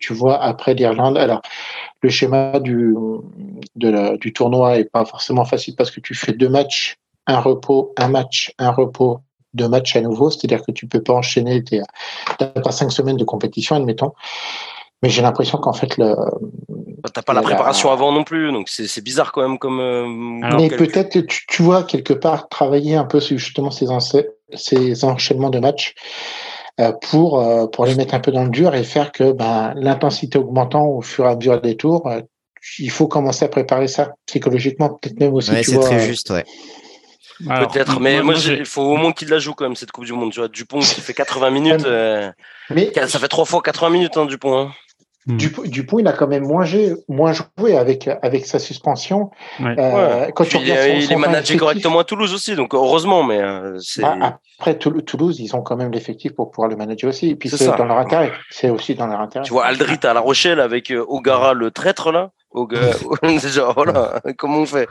tu 0.00 0.12
vois 0.12 0.42
après 0.42 0.74
l'Irlande, 0.74 1.16
alors 1.16 1.42
le 2.02 2.10
schéma 2.10 2.60
du 2.60 2.94
de 3.76 4.16
du 4.18 4.32
tournoi 4.32 4.78
est 4.78 4.90
pas 4.90 5.04
forcément 5.04 5.44
facile 5.44 5.74
parce 5.76 5.90
que 5.90 6.00
tu 6.00 6.14
fais 6.14 6.32
deux 6.32 6.50
matchs, 6.50 6.96
un 7.26 7.40
repos, 7.40 7.94
un 7.96 8.08
match, 8.08 8.52
un 8.58 8.70
repos, 8.70 9.20
deux 9.54 9.68
matchs 9.68 9.96
à 9.96 10.00
nouveau, 10.00 10.30
c'est-à-dire 10.30 10.62
que 10.64 10.72
tu 10.72 10.86
peux 10.86 11.02
pas 11.02 11.14
enchaîner, 11.14 11.62
tu 11.64 11.80
n'as 12.40 12.46
pas 12.46 12.72
cinq 12.72 12.90
semaines 12.90 13.16
de 13.16 13.24
compétition, 13.24 13.76
admettons. 13.76 14.12
Mais 15.04 15.10
j'ai 15.10 15.20
l'impression 15.20 15.58
qu'en 15.58 15.74
fait, 15.74 15.98
le. 15.98 16.14
Bah, 17.02 17.10
t'as 17.12 17.20
pas 17.20 17.34
la 17.34 17.42
préparation 17.42 17.90
avant 17.90 18.10
non 18.10 18.24
plus, 18.24 18.50
donc 18.52 18.70
c'est 18.70 19.04
bizarre 19.04 19.32
quand 19.32 19.42
même 19.42 19.58
comme. 19.58 19.78
Euh, 19.78 20.06
mais 20.56 20.70
peut-être, 20.70 21.10
tu, 21.26 21.44
tu, 21.46 21.62
vois, 21.62 21.82
quelque 21.82 22.14
part, 22.14 22.48
travailler 22.48 22.96
un 22.96 23.04
peu 23.04 23.20
sur 23.20 23.36
justement 23.36 23.70
ces, 23.70 23.84
ces 24.54 25.04
enchaînements 25.04 25.50
de 25.50 25.58
matchs 25.58 25.94
euh, 26.80 26.92
pour, 27.10 27.38
euh, 27.38 27.66
pour 27.66 27.84
les 27.84 27.96
mettre 27.96 28.14
un 28.14 28.20
peu 28.20 28.32
dans 28.32 28.44
le 28.44 28.48
dur 28.48 28.74
et 28.74 28.82
faire 28.82 29.12
que 29.12 29.32
ben, 29.32 29.74
l'intensité 29.76 30.38
augmentant 30.38 30.86
au 30.86 31.02
fur 31.02 31.26
et 31.26 31.28
à 31.28 31.36
mesure 31.36 31.60
des 31.60 31.76
tours, 31.76 32.10
il 32.78 32.90
faut 32.90 33.06
commencer 33.06 33.44
à 33.44 33.48
préparer 33.48 33.88
ça 33.88 34.14
psychologiquement, 34.24 34.88
peut-être 34.88 35.20
même 35.20 35.34
aussi. 35.34 35.50
Ouais, 35.50 35.62
c'est 35.64 35.78
très 35.80 36.00
juste, 36.00 36.30
ouais. 36.30 36.44
Peut-être, 37.40 38.00
mais 38.00 38.22
moi, 38.22 38.36
il 38.36 38.64
faut 38.64 38.80
au 38.80 38.96
moins 38.96 39.12
qu'il 39.12 39.28
la 39.28 39.38
joue 39.38 39.52
quand 39.52 39.64
même 39.64 39.76
cette 39.76 39.92
Coupe 39.92 40.06
du 40.06 40.14
Monde. 40.14 40.32
Tu 40.32 40.40
vois, 40.40 40.48
Dupont 40.48 40.78
qui 40.78 41.02
fait 41.02 41.12
80 41.12 41.50
minutes, 41.50 41.86
mais 42.70 42.90
ça 43.06 43.18
fait 43.18 43.28
trois 43.28 43.44
fois 43.44 43.60
80 43.60 43.90
minutes, 43.90 44.16
hein, 44.16 44.24
Dupont. 44.24 44.56
Hein. 44.56 44.72
Hmm. 45.26 45.38
Dupont, 45.38 45.98
il 45.98 46.06
a 46.06 46.12
quand 46.12 46.26
même 46.26 46.44
moins 46.44 46.66
joué, 46.66 46.92
moins 47.08 47.32
joué 47.32 47.78
avec, 47.78 48.08
avec 48.20 48.44
sa 48.44 48.58
suspension. 48.58 49.30
Euh, 49.60 50.30
quand 50.34 50.44
tu 50.44 50.58
il, 50.58 50.66
il 50.66 51.10
est 51.10 51.16
managé 51.16 51.56
correctement 51.56 52.00
à 52.00 52.04
Toulouse 52.04 52.34
aussi, 52.34 52.56
donc 52.56 52.74
heureusement. 52.74 53.22
Mais 53.22 53.40
euh, 53.40 53.78
bah, 53.98 54.38
après 54.58 54.78
Toulouse, 54.78 55.40
ils 55.40 55.56
ont 55.56 55.62
quand 55.62 55.76
même 55.76 55.92
l'effectif 55.92 56.34
pour 56.34 56.50
pouvoir 56.50 56.68
le 56.68 56.76
manager 56.76 57.08
aussi. 57.08 57.30
Et 57.30 57.36
puis 57.36 57.48
c'est 57.48 57.66
dans 57.66 57.86
leur 57.86 57.98
intérêt. 57.98 58.32
C'est 58.50 58.68
aussi 58.68 58.94
dans 58.94 59.06
leur 59.06 59.20
intérêt. 59.20 59.46
Tu 59.46 59.52
vois 59.52 59.64
Aldrit 59.64 59.98
à 60.02 60.12
La 60.12 60.20
Rochelle 60.20 60.60
avec 60.60 60.90
euh, 60.90 61.04
Ogara 61.08 61.54
le 61.54 61.70
traître 61.70 62.12
là. 62.12 62.30
Ogara, 62.50 62.92
genre, 63.50 63.72
voilà, 63.74 64.20
comment 64.36 64.58
on 64.58 64.66
fait? 64.66 64.88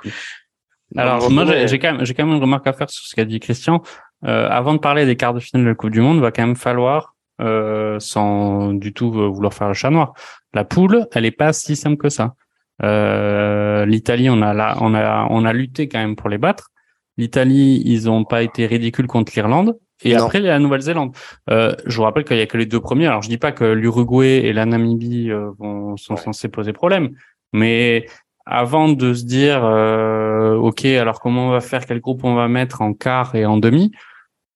Alors 0.98 1.30
moi 1.30 1.46
j'ai 1.66 1.80
quand 1.80 1.94
même 1.94 2.06
j'ai 2.06 2.14
quand 2.14 2.26
même 2.26 2.36
une 2.36 2.42
remarque 2.42 2.68
à 2.68 2.74
faire 2.74 2.90
sur 2.90 3.06
ce 3.06 3.16
qu'a 3.16 3.26
dit 3.26 3.40
Christian. 3.40 3.84
Euh, 4.26 4.48
avant 4.50 4.74
de 4.74 4.80
parler 4.80 5.06
des 5.06 5.16
quarts 5.16 5.34
de 5.34 5.40
finale 5.40 5.66
de 5.66 5.70
la 5.70 5.76
Coupe 5.76 5.92
du 5.92 6.02
Monde, 6.02 6.18
il 6.18 6.22
va 6.22 6.32
quand 6.32 6.46
même 6.46 6.56
falloir 6.56 7.13
euh, 7.42 8.00
sans 8.00 8.74
du 8.74 8.94
tout 8.94 9.12
vouloir 9.12 9.54
faire 9.54 9.68
le 9.68 9.74
chat 9.74 9.90
noir. 9.90 10.14
La 10.54 10.64
poule, 10.64 11.08
elle 11.14 11.26
est 11.26 11.32
pas 11.32 11.54
si 11.54 11.76
simple 11.76 11.98
que 11.98 12.10
ça. 12.10 12.36
Euh, 12.84 13.86
L'Italie, 13.86 14.30
on 14.30 14.42
a 14.42 14.54
là, 14.54 14.78
on 14.82 14.94
a, 14.94 15.28
on 15.30 15.46
a 15.46 15.54
lutté 15.54 15.88
quand 15.88 16.00
même 16.00 16.16
pour 16.16 16.30
les 16.30 16.38
battre. 16.38 16.70
L'Italie, 17.18 17.82
ils 17.86 18.10
ont 18.10 18.24
pas 18.24 18.42
été 18.42 18.66
ridicules 18.66 19.08
contre 19.08 19.34
l'Irlande. 19.36 19.78
Et 20.04 20.16
après, 20.16 20.40
la 20.40 20.60
Nouvelle-Zélande. 20.60 21.16
Euh, 21.50 21.74
je 21.86 21.96
vous 21.96 22.04
rappelle 22.04 22.26
qu'il 22.26 22.38
y 22.38 22.42
a 22.42 22.46
que 22.46 22.58
les 22.58 22.66
deux 22.66 22.80
premiers. 22.80 23.08
Alors, 23.08 23.22
je 23.22 23.30
dis 23.30 23.38
pas 23.38 23.52
que 23.52 23.64
l'Uruguay 23.64 24.42
et 24.44 24.54
la 24.54 24.66
Namibie 24.66 25.32
euh, 25.32 25.52
vont, 25.60 25.96
sont 25.98 26.18
censés 26.18 26.50
poser 26.50 26.74
problème, 26.74 27.12
mais 27.54 28.06
avant 28.46 28.90
de 28.90 29.14
se 29.14 29.24
dire, 29.24 29.64
euh, 29.64 30.56
ok, 30.56 30.84
alors 30.86 31.22
comment 31.22 31.48
on 31.48 31.52
va 31.52 31.62
faire, 31.62 31.86
quel 31.86 32.02
groupe 32.02 32.24
on 32.24 32.36
va 32.36 32.48
mettre 32.48 32.82
en 32.82 32.94
quart 32.94 33.36
et 33.36 33.46
en 33.46 33.58
demi, 33.58 33.92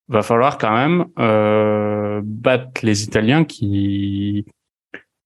va 0.08 0.24
falloir 0.24 0.58
quand 0.58 0.74
même 0.74 1.06
euh, 1.20 2.22
battre 2.24 2.82
les 2.84 3.04
Italiens 3.04 3.44
qui 3.44 4.46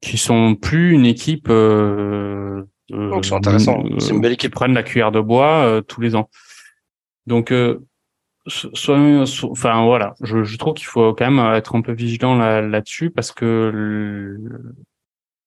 qui 0.01 0.17
sont 0.17 0.55
plus 0.55 0.93
une 0.93 1.05
équipe 1.05 1.47
euh, 1.49 2.63
euh 2.91 3.21
c'est 3.21 3.35
intéressant. 3.35 3.83
C'est 3.99 4.13
une 4.13 4.21
belle 4.21 4.33
équipe. 4.33 4.51
Qui 4.51 4.55
prennent 4.55 4.73
la 4.73 4.83
cuillère 4.83 5.11
de 5.11 5.21
bois 5.21 5.63
euh, 5.63 5.81
tous 5.81 6.01
les 6.01 6.15
ans. 6.15 6.29
Donc, 7.27 7.51
euh, 7.51 7.79
soit, 8.47 8.97
enfin 9.43 9.85
voilà, 9.85 10.15
je, 10.21 10.43
je 10.43 10.57
trouve 10.57 10.73
qu'il 10.73 10.87
faut 10.87 11.13
quand 11.13 11.29
même 11.29 11.53
être 11.53 11.75
un 11.75 11.81
peu 11.81 11.91
vigilant 11.91 12.35
là-dessus 12.35 13.11
parce 13.11 13.31
que 13.31 14.39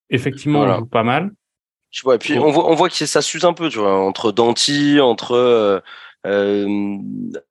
effectivement, 0.08 0.60
on 0.60 0.78
joue 0.78 0.86
pas 0.86 1.02
mal. 1.02 1.32
Tu 1.90 2.02
vois, 2.02 2.14
et 2.14 2.18
puis 2.18 2.38
on 2.38 2.50
voit, 2.50 2.70
on 2.70 2.74
voit 2.74 2.88
que 2.88 2.94
ça 2.94 3.22
s'use 3.22 3.44
un 3.44 3.52
peu, 3.52 3.68
tu 3.68 3.78
vois, 3.78 3.98
entre 3.98 4.30
Danti, 4.30 5.00
entre 5.00 5.82
euh, 6.26 6.96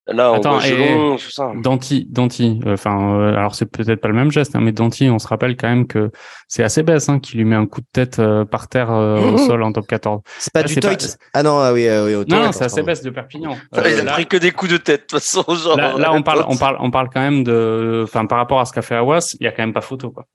là, 0.07 0.32
on 0.32 0.36
Attends, 0.36 0.57
voit 0.57 1.17
tout 1.17 1.30
ça. 1.30 1.51
Danti, 1.55 2.07
Danti. 2.09 2.59
Enfin, 2.65 3.19
euh, 3.19 3.36
alors 3.36 3.53
c'est 3.53 3.67
peut-être 3.67 4.01
pas 4.01 4.07
le 4.07 4.15
même 4.15 4.32
geste, 4.32 4.55
hein, 4.55 4.61
mais 4.61 4.71
Danti, 4.71 5.09
on 5.09 5.19
se 5.19 5.28
rappelle 5.28 5.55
quand 5.55 5.67
même 5.67 5.86
que 5.86 6.11
c'est 6.47 6.63
assez 6.63 6.82
baisse, 6.82 7.07
hein, 7.07 7.19
qui 7.19 7.38
lui 7.38 7.45
met 7.45 7.55
un 7.55 7.67
coup 7.67 7.82
de 7.82 7.88
tête 7.91 8.17
euh, 8.17 8.45
par 8.45 8.69
terre 8.69 8.89
au 8.89 9.38
sol 9.47 9.61
en 9.61 9.71
top 9.71 9.86
14. 9.88 10.21
C'est 10.39 10.53
pas 10.53 10.63
du 10.63 10.76
Toit. 10.76 10.91
Ah 11.34 11.43
non, 11.43 11.59
ah 11.59 11.71
oui, 11.71 11.88
ah 11.88 12.03
oui. 12.03 12.13
non, 12.28 12.45
non 12.45 12.51
c'est 12.51 12.65
assez 12.65 12.82
baisse 12.82 13.03
de 13.03 13.11
Perpignan. 13.11 13.55
il 13.74 14.07
a 14.07 14.11
pris 14.11 14.26
que 14.26 14.38
des 14.38 14.51
coups 14.51 14.71
de 14.71 14.78
tête, 14.78 15.01
de 15.01 15.05
toute 15.05 15.19
façon. 15.19 15.43
Genre, 15.53 15.78
là, 15.78 16.11
on 16.13 16.24
parle, 16.24 16.43
on 16.47 16.57
parle, 16.57 16.78
on 16.80 16.89
parle 16.89 17.09
quand 17.13 17.21
même 17.21 17.43
de, 17.43 18.01
enfin, 18.03 18.26
par 18.26 18.39
rapport 18.39 18.59
à 18.59 18.65
ce 18.65 18.74
qu'a 18.74 18.82
fait 18.82 18.95
Awas, 18.95 19.36
il 19.39 19.43
y 19.43 19.47
a 19.47 19.51
quand 19.51 19.63
même 19.63 19.74
pas 19.74 19.82
photo, 19.82 20.09
quoi. 20.09 20.26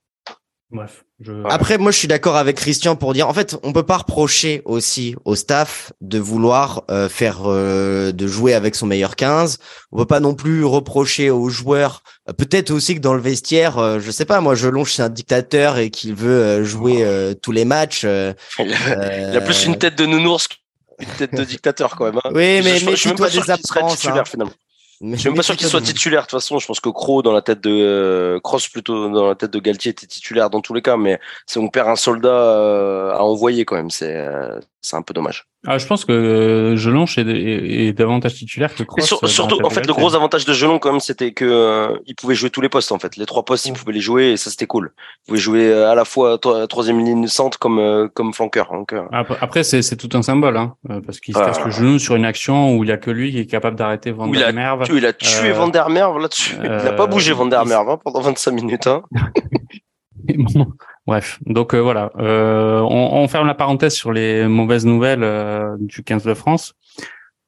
Bref. 0.71 1.05
Après, 1.49 1.79
moi, 1.79 1.91
je 1.91 1.97
suis 1.97 2.09
d'accord 2.09 2.37
avec 2.37 2.57
Christian 2.57 2.95
pour 2.95 3.15
dire, 3.15 3.27
en 3.27 3.33
fait, 3.33 3.57
on 3.63 3.73
peut 3.73 3.85
pas 3.85 3.97
reprocher 3.97 4.61
aussi 4.67 5.17
au 5.25 5.35
staff 5.35 5.93
de 6.03 6.19
vouloir 6.19 6.85
euh, 6.91 7.09
faire, 7.09 7.41
euh, 7.47 8.13
de 8.13 8.27
jouer 8.27 8.53
avec 8.53 8.75
son 8.75 8.87
meilleur 8.87 9.17
15. 9.17 9.59
On 9.93 9.97
peut 9.97 10.07
pas 10.07 10.21
non 10.21 10.35
plus 10.35 10.65
reprocher 10.65 11.31
aux 11.31 11.49
joueurs, 11.49 12.03
euh, 12.29 12.35
peut-être 12.35 12.71
aussi 12.71 12.95
que 12.95 13.01
dans 13.01 13.15
le 13.15 13.21
vestiaire, 13.21 13.99
je 13.99 14.11
sais 14.11 14.27
pas, 14.27 14.43
moi, 14.43 14.55
je 14.55 14.69
longe, 14.69 14.93
c'est 14.93 15.03
un 15.03 15.09
dictateur 15.09 15.79
et 15.79 15.89
qu'il 15.89 16.15
veut 16.15 16.63
jouer 16.65 17.35
tous 17.43 17.53
les 17.53 17.65
matchs. 17.65 18.05
il, 18.59 18.75
a, 18.75 19.41
plus 19.41 19.65
une 19.65 19.79
tête 19.79 19.97
de 19.97 20.05
nounours 20.05 20.49
qu'une 20.49 21.09
tête 21.17 21.35
de 21.35 21.45
dictateur 21.45 21.97
quand 21.97 22.05
même. 22.05 22.21
Hein. 22.23 22.31
Oui, 22.35 22.61
mais, 22.63 22.79
je, 22.79 22.91
mais 22.91 22.97
je, 22.97 23.09
toi 23.11 23.31
des 23.31 23.51
absences. 23.51 24.07
Hein. 24.07 24.25
finalement. 24.27 24.53
Je 25.01 25.15
suis 25.15 25.29
même 25.29 25.37
pas 25.37 25.43
sûr 25.43 25.57
qu'il 25.57 25.69
soit 25.69 25.81
titulaire. 25.81 26.23
De 26.23 26.27
toute 26.27 26.41
façon, 26.41 26.59
je 26.59 26.67
pense 26.67 26.81
que 26.81 26.89
Crow 26.89 27.23
dans 27.23 27.33
la 27.33 27.43
tête 27.43 27.61
de 27.61 27.71
euh, 27.71 28.41
Cross 28.41 28.69
plutôt 28.69 29.09
dans 29.11 29.29
la 29.29 29.37
tête 29.37 29.53
de 29.53 29.61
Galtier 29.61 29.93
était 29.93 30.07
titulaire 30.09 30.51
dans 30.51 30.61
tous 30.61 30.75
les 30.75 30.83
cas. 30.83 30.97
Mais 30.97 31.21
c'est 31.47 31.61
on 31.61 31.69
perd 31.69 31.89
un 31.89 31.97
soldat 31.97 32.29
euh, 32.29 33.13
à 33.13 33.23
envoyer 33.23 33.65
quand 33.65 33.77
même. 33.77 33.91
C'est 33.91 34.17
euh, 34.17 34.59
c'est 34.81 34.97
un 34.97 35.03
peu 35.03 35.13
dommage. 35.13 35.47
Ah, 35.67 35.77
je 35.77 35.87
pense 35.87 36.05
que 36.05 36.75
Gelonche 36.77 37.19
est, 37.19 37.27
est, 37.27 37.93
davantage 37.93 38.35
titulaire 38.35 38.73
que 38.73 38.85
Cross. 38.85 39.27
surtout, 39.27 39.59
en 39.65 39.71
fait, 39.71 39.85
le 39.87 39.93
gros 39.93 40.15
avantage 40.15 40.45
de 40.45 40.53
Gelon, 40.53 40.79
quand 40.79 40.93
même, 40.93 41.01
c'était 41.01 41.33
que 41.33 41.45
euh, 41.45 41.99
il 42.07 42.15
pouvait 42.15 42.37
jouer 42.37 42.51
tous 42.51 42.61
les 42.61 42.69
postes. 42.69 42.93
En 42.93 42.99
fait, 43.01 43.17
les 43.17 43.27
trois 43.27 43.45
postes, 43.45 43.67
il 43.67 43.73
mm. 43.73 43.75
pouvait 43.75 43.93
les 43.93 44.01
jouer 44.01 44.31
et 44.31 44.37
ça 44.37 44.51
c'était 44.51 44.67
cool. 44.67 44.93
Il 44.97 45.29
pouvait 45.29 45.41
jouer 45.41 45.73
à 45.73 45.97
la 45.97 46.05
fois 46.05 46.39
troisième 46.39 47.05
ligne 47.05 47.27
centre 47.27 47.59
comme 47.59 47.81
euh, 47.81 48.07
comme 48.13 48.33
flanqueur. 48.33 48.71
Donc, 48.73 48.93
euh. 48.93 49.03
Après, 49.11 49.65
c'est 49.65 49.83
c'est 49.83 49.97
tout 49.97 50.17
un 50.17 50.23
symbole, 50.23 50.57
hein, 50.57 50.75
parce 51.05 51.19
qu'il 51.19 51.35
se 51.35 51.41
casse 51.41 51.65
le 51.65 51.71
genou 51.71 51.99
sur 51.99 52.15
une 52.15 52.25
action 52.25 52.77
où 52.77 52.85
il 52.85 52.91
y 52.91 52.93
a 52.93 52.97
que 52.97 53.11
lui 53.11 53.33
qui 53.33 53.41
est 53.41 53.47
capable 53.47 53.77
d'arrêter 53.77 54.13
Van 54.13 54.29
der 54.29 54.53
Merwe. 54.53 54.85
Il 54.95 55.05
a 55.07 55.13
tué 55.13 55.51
Van 55.51 55.69
der 55.69 55.91
Merwe 55.91 56.21
là-dessus. 56.21 56.55
il 56.63 56.71
n'a 56.71 56.93
pas 56.93 57.07
bougé 57.07 57.33
Van 57.33 57.47
der 57.47 57.67
Merwe 57.67 57.91
hein, 57.91 57.99
pendant 58.03 58.21
25 58.21 58.53
minutes. 58.53 58.87
Hein. 58.87 59.03
Bref, 61.09 61.39
donc 61.47 61.75
euh, 61.75 61.79
voilà, 61.79 62.13
euh, 62.19 62.81
on, 62.81 63.23
on, 63.23 63.29
ferme 63.29 63.47
la 63.47 63.55
parenthèse 63.55 63.95
sur 63.95 64.13
les 64.13 64.47
mauvaises 64.47 64.85
nouvelles 64.85 65.25
euh, 65.25 65.75
du 65.81 66.05
15 66.05 66.23
de 66.25 66.35
France. 66.35 66.75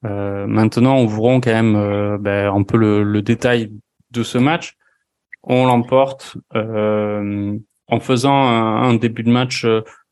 maintenant, 0.03 0.95
on 0.97 1.05
ouvrons 1.05 1.43
quand 1.43 1.53
même 1.53 2.17
ben, 2.23 2.55
un 2.55 2.63
peu 2.63 2.79
le, 2.79 3.03
le, 3.03 3.21
détail 3.21 3.71
de 4.13 4.23
ce 4.23 4.39
match. 4.39 4.79
On 5.43 5.67
l'emporte 5.67 6.39
en 6.55 8.01
faisant 8.01 8.33
un, 8.35 8.95
début 8.95 9.25
de 9.25 9.31
match 9.31 9.67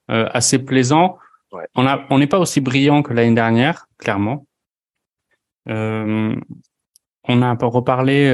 assez 0.08 0.58
plaisant. 0.58 1.16
Ouais. 1.50 1.64
On 1.74 1.86
a, 1.86 2.04
on 2.10 2.18
n'est 2.18 2.26
pas 2.26 2.40
aussi 2.40 2.60
brillant 2.60 3.02
que 3.02 3.14
l'année 3.14 3.34
dernière, 3.34 3.86
clairement. 3.96 4.44
on 5.66 6.36
a 7.26 7.46
un 7.46 7.56
peu 7.56 7.64
reparlé. 7.64 8.30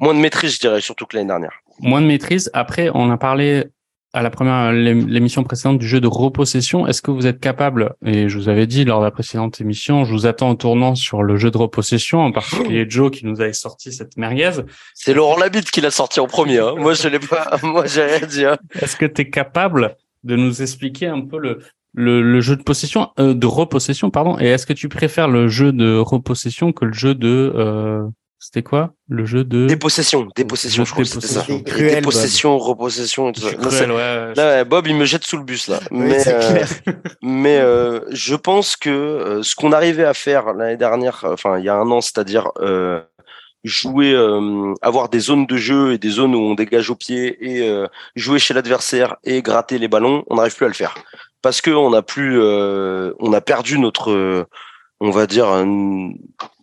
Moins 0.00 0.14
de 0.14 0.20
maîtrise, 0.20 0.54
je 0.54 0.60
dirais, 0.60 0.80
surtout 0.80 1.04
que 1.04 1.14
l'année 1.14 1.28
dernière. 1.28 1.60
Moins 1.80 2.00
de 2.00 2.06
maîtrise. 2.06 2.50
Après, 2.54 2.88
on 2.94 3.10
a 3.10 3.18
parlé 3.18 3.66
à 4.14 4.22
la 4.22 4.30
première 4.30 4.72
l'émission 4.72 5.42
précédente 5.42 5.78
du 5.78 5.88
jeu 5.88 6.00
de 6.00 6.06
repossession. 6.06 6.86
Est-ce 6.86 7.02
que 7.02 7.10
vous 7.10 7.26
êtes 7.26 7.40
capable 7.40 7.96
et 8.06 8.28
je 8.28 8.38
vous 8.38 8.48
avais 8.48 8.68
dit 8.68 8.84
lors 8.84 9.00
de 9.00 9.04
la 9.04 9.10
précédente 9.10 9.60
émission, 9.60 10.04
je 10.04 10.12
vous 10.12 10.26
attends 10.26 10.50
en 10.50 10.54
tournant 10.54 10.94
sur 10.94 11.24
le 11.24 11.36
jeu 11.36 11.50
de 11.50 11.58
repossession, 11.58 12.20
en 12.20 12.30
particulier 12.30 12.86
Joe 12.88 13.10
qui 13.10 13.26
nous 13.26 13.40
avait 13.40 13.52
sorti 13.52 13.92
cette 13.92 14.16
merguez. 14.16 14.52
C'est 14.94 15.14
Laurent 15.14 15.36
Labitte 15.36 15.70
qui 15.72 15.80
l'a 15.80 15.90
sorti 15.90 16.20
en 16.20 16.28
premier. 16.28 16.60
Hein. 16.60 16.74
Moi 16.78 16.94
je 16.94 17.08
l'ai 17.08 17.18
pas. 17.18 17.58
Moi 17.64 17.86
j'ai 17.86 18.04
rien 18.04 18.26
dit. 18.26 18.44
Hein. 18.44 18.56
Est-ce 18.80 18.96
que 18.96 19.06
tu 19.06 19.22
es 19.22 19.30
capable 19.30 19.96
de 20.22 20.36
nous 20.36 20.62
expliquer 20.62 21.08
un 21.08 21.20
peu 21.20 21.38
le 21.38 21.58
le, 21.96 22.22
le 22.22 22.40
jeu 22.40 22.56
de 22.56 22.62
possession 22.62 23.10
euh, 23.20 23.34
de 23.34 23.46
repossession 23.46 24.10
pardon 24.10 24.36
et 24.40 24.46
est-ce 24.46 24.66
que 24.66 24.72
tu 24.72 24.88
préfères 24.88 25.28
le 25.28 25.46
jeu 25.46 25.72
de 25.72 25.96
repossession 25.96 26.72
que 26.72 26.84
le 26.84 26.92
jeu 26.92 27.14
de 27.14 27.52
euh, 27.54 28.04
c'était 28.44 28.62
quoi 28.62 28.92
le 29.08 29.24
jeu 29.24 29.42
de 29.42 29.66
dépossession, 29.66 30.28
dépossession, 30.36 30.84
je 30.84 30.92
crois 30.92 31.06
c'était 31.06 31.26
ça. 31.26 31.46
dépossession, 31.48 32.58
repossession 32.58 33.30
et 33.30 33.32
tout 33.32 33.40
ça. 33.40 33.86
là, 33.86 34.64
Bob, 34.64 34.86
il 34.86 34.94
me 34.96 35.06
jette 35.06 35.24
sous 35.24 35.38
le 35.38 35.44
bus 35.44 35.68
là. 35.68 35.80
mais 35.90 36.28
euh, 36.28 36.64
mais 37.22 37.56
euh, 37.56 38.00
je 38.10 38.34
pense 38.34 38.76
que 38.76 38.90
euh, 38.90 39.42
ce 39.42 39.54
qu'on 39.54 39.72
arrivait 39.72 40.04
à 40.04 40.12
faire 40.12 40.52
l'année 40.52 40.76
dernière, 40.76 41.24
enfin 41.26 41.58
il 41.58 41.64
y 41.64 41.70
a 41.70 41.74
un 41.74 41.90
an, 41.90 42.02
c'est-à-dire 42.02 42.50
jouer, 43.64 44.14
avoir 44.82 45.08
des 45.08 45.20
zones 45.20 45.46
de 45.46 45.56
jeu 45.56 45.94
et 45.94 45.98
des 45.98 46.10
zones 46.10 46.34
où 46.34 46.40
on 46.40 46.54
dégage 46.54 46.90
au 46.90 46.96
pied 46.96 47.38
et 47.40 47.66
jouer 48.14 48.38
chez 48.38 48.52
l'adversaire 48.52 49.16
et 49.24 49.40
gratter 49.40 49.78
les 49.78 49.88
ballons, 49.88 50.22
on 50.28 50.36
n'arrive 50.36 50.54
plus 50.54 50.66
à 50.66 50.68
le 50.68 50.74
faire 50.74 50.94
parce 51.40 51.62
que 51.62 51.70
on 51.70 51.94
a 51.94 52.02
plus, 52.02 52.38
on 52.42 53.32
a 53.32 53.40
perdu 53.40 53.78
notre 53.78 54.46
on 55.00 55.10
va 55.10 55.26
dire 55.26 55.46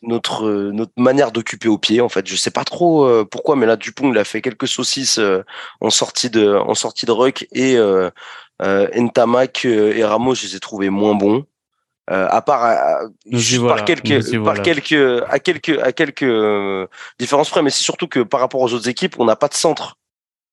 notre 0.02 0.50
notre 0.72 0.94
manière 0.98 1.32
d'occuper 1.32 1.68
au 1.68 1.78
pied 1.78 2.02
en 2.02 2.10
fait. 2.10 2.28
Je 2.28 2.36
sais 2.36 2.52
pas 2.52 2.64
trop 2.64 3.06
euh, 3.06 3.26
pourquoi 3.26 3.56
mais 3.56 3.66
là 3.66 3.76
Dupont 3.76 4.12
il 4.12 4.18
a 4.18 4.24
fait 4.24 4.42
quelques 4.42 4.68
saucisses 4.68 5.20
euh, 5.20 5.44
en 5.80 5.90
sortie 5.90 6.30
de 6.30 6.56
en 6.56 6.74
sortie 6.74 7.06
de 7.06 7.12
ruck 7.12 7.48
et 7.52 7.78
euh, 7.78 8.10
euh 8.62 8.88
Ntamak 8.96 9.66
et 9.66 10.04
Ramos 10.04 10.36
je 10.36 10.48
les 10.48 10.56
ai 10.56 10.60
trouvés 10.60 10.90
moins 10.90 11.16
bons. 11.16 11.46
À 12.08 12.42
part 12.42 13.08
par 13.68 13.86
quelques 13.86 14.44
par 14.44 14.62
quelques 14.62 15.24
à 15.30 15.40
quelques 15.40 15.80
à 15.80 15.94
quelques 15.94 16.90
différences 17.18 17.50
près 17.50 17.62
mais 17.62 17.70
c'est 17.70 17.86
surtout 17.86 18.08
que 18.08 18.20
par 18.20 18.42
rapport 18.42 18.60
aux 18.60 18.74
autres 18.74 18.90
équipes 18.90 19.18
on 19.18 19.24
n'a 19.24 19.38
pas 19.38 19.48
de 19.48 19.54
centre 19.54 19.98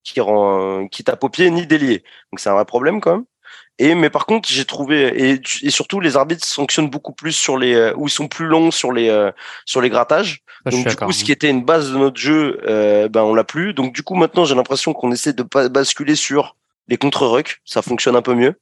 qui 0.05 0.20
rend 0.20 0.87
qui 0.87 1.03
tape 1.03 1.24
au 1.24 1.29
pied 1.29 1.51
ni 1.51 1.66
d'ailier. 1.66 2.05
Donc 2.31 2.39
c'est 2.39 2.49
un 2.49 2.55
vrai 2.55 2.64
problème 2.64 3.01
quand 3.01 3.12
même 3.12 3.24
et 3.79 3.95
mais 3.95 4.11
par 4.11 4.26
contre, 4.26 4.49
j'ai 4.49 4.64
trouvé 4.64 5.31
et, 5.31 5.41
et, 5.62 5.70
surtout 5.70 6.01
les 6.01 6.16
arbitres 6.16 6.45
sanctionnent 6.45 6.91
beaucoup 6.91 7.12
plus 7.12 7.33
sur 7.33 7.57
les 7.57 7.74
euh, 7.74 7.95
ou 7.97 8.09
ils 8.09 8.11
sont 8.11 8.26
plus 8.26 8.47
longs 8.47 8.72
sur 8.72 8.93
les 8.93 9.09
euh, 9.09 9.31
sur 9.66 9.81
les 9.81 9.89
grattages. 9.89 10.43
Donc 10.66 10.87
du 10.87 10.97
coup, 10.97 11.12
ce 11.12 11.22
qui 11.22 11.31
était 11.31 11.49
une 11.49 11.64
base 11.64 11.93
de 11.93 11.97
notre 11.97 12.18
jeu, 12.18 12.61
euh, 12.66 13.09
ben 13.09 13.22
on 13.22 13.35
l'a 13.35 13.45
plus. 13.45 13.74
Donc 13.74 13.95
du 13.95 14.03
coup, 14.03 14.16
maintenant, 14.16 14.45
j'ai 14.45 14.57
l'impression 14.57 14.93
qu'on 14.93 15.12
essaie 15.12 15.33
de 15.33 15.45
pas 15.45 15.68
basculer 15.68 16.16
sur 16.16 16.57
les 16.89 16.97
contre-rucks. 16.97 17.61
Ça 17.64 17.81
fonctionne 17.81 18.16
un 18.16 18.22
peu 18.22 18.35
mieux 18.35 18.55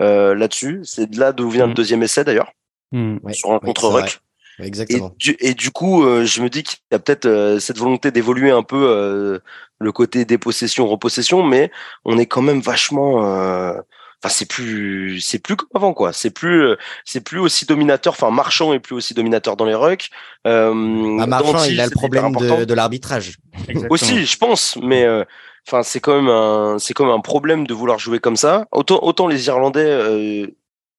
euh, 0.00 0.34
là-dessus. 0.34 0.80
C'est 0.84 1.10
de 1.10 1.20
là 1.20 1.32
d'où 1.32 1.50
vient 1.50 1.66
le 1.66 1.72
mmh. 1.72 1.74
deuxième 1.74 2.02
essai 2.02 2.24
d'ailleurs 2.24 2.52
mmh. 2.92 3.32
sur 3.32 3.52
un 3.52 3.58
contre-ruck. 3.58 4.20
Exactement. 4.58 5.10
Et 5.10 5.16
du, 5.18 5.36
et 5.40 5.54
du 5.54 5.70
coup, 5.70 6.02
je 6.24 6.40
me 6.40 6.48
dis 6.48 6.62
qu'il 6.62 6.78
y 6.90 6.94
a 6.94 6.98
peut-être 6.98 7.58
cette 7.60 7.76
volonté 7.76 8.10
d'évoluer 8.10 8.50
un 8.50 8.62
peu 8.62 9.38
le 9.78 9.92
côté 9.92 10.24
dépossession, 10.24 10.86
repossession, 10.86 11.42
mais 11.42 11.70
on 12.06 12.16
est 12.16 12.24
quand 12.24 12.40
même 12.40 12.60
vachement 12.60 13.20
enfin 14.26 14.34
c'est 14.34 14.46
plus 14.46 15.20
c'est 15.20 15.38
plus 15.38 15.56
comme 15.56 15.68
avant 15.74 15.94
quoi. 15.94 16.12
C'est 16.12 16.30
plus 16.30 16.74
c'est 17.04 17.20
plus 17.20 17.38
aussi 17.38 17.66
dominateur 17.66 18.12
enfin 18.12 18.30
Marchand 18.30 18.72
est 18.72 18.80
plus 18.80 18.94
aussi 18.94 19.14
dominateur 19.14 19.56
dans 19.56 19.64
les 19.64 19.74
rucks. 19.74 20.10
Euh, 20.46 21.18
ah, 21.20 21.26
Marchand 21.26 21.64
il 21.64 21.80
a 21.80 21.84
le 21.84 21.90
problème 21.90 22.34
de, 22.34 22.64
de 22.64 22.74
l'arbitrage. 22.74 23.36
Aussi 23.90 24.26
je 24.26 24.36
pense 24.36 24.76
mais 24.82 25.04
euh, 25.04 25.24
enfin 25.66 25.82
c'est 25.82 26.00
quand 26.00 26.16
même 26.16 26.28
un 26.28 26.78
c'est 26.78 26.94
quand 26.94 27.06
même 27.06 27.14
un 27.14 27.20
problème 27.20 27.66
de 27.66 27.74
vouloir 27.74 27.98
jouer 27.98 28.18
comme 28.18 28.36
ça. 28.36 28.66
Autant 28.72 29.00
autant 29.02 29.28
les 29.28 29.46
Irlandais 29.46 29.86
euh, 29.86 30.46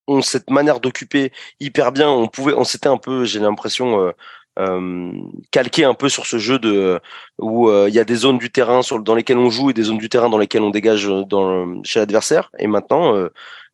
ont 0.08 0.22
cette 0.22 0.50
manière 0.50 0.80
d'occuper 0.80 1.32
hyper 1.60 1.92
bien. 1.92 2.10
On 2.10 2.28
pouvait 2.28 2.54
on 2.54 2.64
s'était 2.64 2.90
un 2.90 2.98
peu 2.98 3.26
j'ai 3.26 3.40
l'impression 3.40 4.02
euh, 4.02 4.12
euh, 4.58 5.12
calqué 5.52 5.84
un 5.84 5.94
peu 5.94 6.10
sur 6.10 6.26
ce 6.26 6.38
jeu 6.40 6.58
de 6.58 7.00
où 7.38 7.70
euh, 7.70 7.86
il 7.90 7.94
y 7.94 8.00
a 8.00 8.04
des 8.04 8.16
zones 8.16 8.40
du 8.40 8.50
terrain 8.50 8.82
sur, 8.82 9.00
dans 9.00 9.14
lesquelles 9.14 9.38
on 9.38 9.52
joue 9.52 9.70
et 9.70 9.74
des 9.74 9.84
zones 9.84 10.00
du 10.00 10.10
terrain 10.10 10.30
dans 10.30 10.40
lesquelles 10.40 10.64
on 10.64 10.72
dégage 10.72 11.08
euh, 11.08 11.24
dans, 11.26 11.84
chez 11.84 12.00
l'adversaire. 12.00 12.50
Et 12.58 12.66
maintenant, 12.66 13.14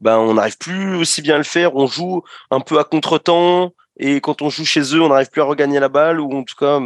ben 0.02 0.18
on 0.18 0.34
n'arrive 0.34 0.58
plus 0.58 0.96
aussi 0.96 1.22
bien 1.22 1.36
à 1.36 1.38
le 1.38 1.46
faire. 1.46 1.76
On 1.76 1.88
joue 1.88 2.24
un 2.52 2.60
peu 2.60 2.80
à 2.80 2.84
contre-temps 2.84 3.72
et 3.98 4.20
quand 4.20 4.42
on 4.42 4.50
joue 4.50 4.66
chez 4.66 4.82
eux, 4.94 5.02
on 5.02 5.10
n'arrive 5.10 5.30
plus 5.30 5.42
à 5.42 5.46
regagner 5.46 5.80
la 5.80 5.90
balle 5.90 6.20
ou 6.20 6.32
en 6.34 6.44
tout 6.44 6.56
cas, 6.60 6.82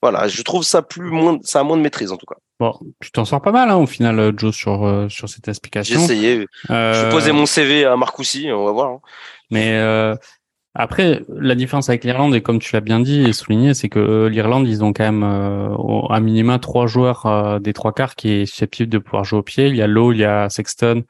voilà, 0.00 0.28
je 0.28 0.42
trouve 0.42 0.62
ça 0.62 0.82
plus 0.82 1.10
moins, 1.10 1.38
ça 1.42 1.60
a 1.60 1.62
moins 1.64 1.76
de 1.76 1.82
maîtrise 1.82 2.12
en 2.12 2.16
tout 2.16 2.26
cas. 2.26 2.36
Bon, 2.60 2.78
tu 3.00 3.10
t'en 3.10 3.24
sors 3.24 3.40
pas 3.40 3.52
mal 3.52 3.70
hein, 3.70 3.76
au 3.76 3.86
final, 3.86 4.32
Joe, 4.36 4.54
sur 4.54 5.06
sur 5.08 5.28
cette 5.28 5.48
explication. 5.48 5.98
J'ai 5.98 6.04
essayé. 6.04 6.46
Je 6.68 7.10
poser 7.10 7.32
mon 7.32 7.46
CV 7.46 7.84
à 7.84 7.96
Marcoussi, 7.96 8.48
on 8.52 8.64
va 8.64 8.72
voir. 8.72 8.90
Hein. 8.90 9.00
Mais 9.50 10.16
après, 10.74 11.22
la 11.28 11.56
différence 11.56 11.88
avec 11.88 12.04
l'Irlande, 12.04 12.34
et 12.34 12.42
comme 12.42 12.60
tu 12.60 12.74
l'as 12.74 12.80
bien 12.80 13.00
dit 13.00 13.22
et 13.22 13.32
souligné, 13.32 13.74
c'est 13.74 13.88
que 13.88 13.98
euh, 13.98 14.28
l'Irlande, 14.28 14.68
ils 14.68 14.84
ont 14.84 14.92
quand 14.92 15.04
même 15.04 15.24
euh, 15.24 15.74
à 16.10 16.20
minima 16.20 16.60
trois 16.60 16.86
joueurs 16.86 17.26
euh, 17.26 17.58
des 17.58 17.72
trois 17.72 17.92
quarts 17.92 18.14
qui 18.14 18.30
est 18.30 18.46
susceptible 18.46 18.88
de 18.88 18.98
pouvoir 18.98 19.24
jouer 19.24 19.40
au 19.40 19.42
pied. 19.42 19.66
Il 19.68 19.76
y 19.76 19.82
a 19.82 19.88
Lowe, 19.88 20.12
il 20.12 20.20
y 20.20 20.24
a 20.24 20.48
Sexton, 20.48 21.02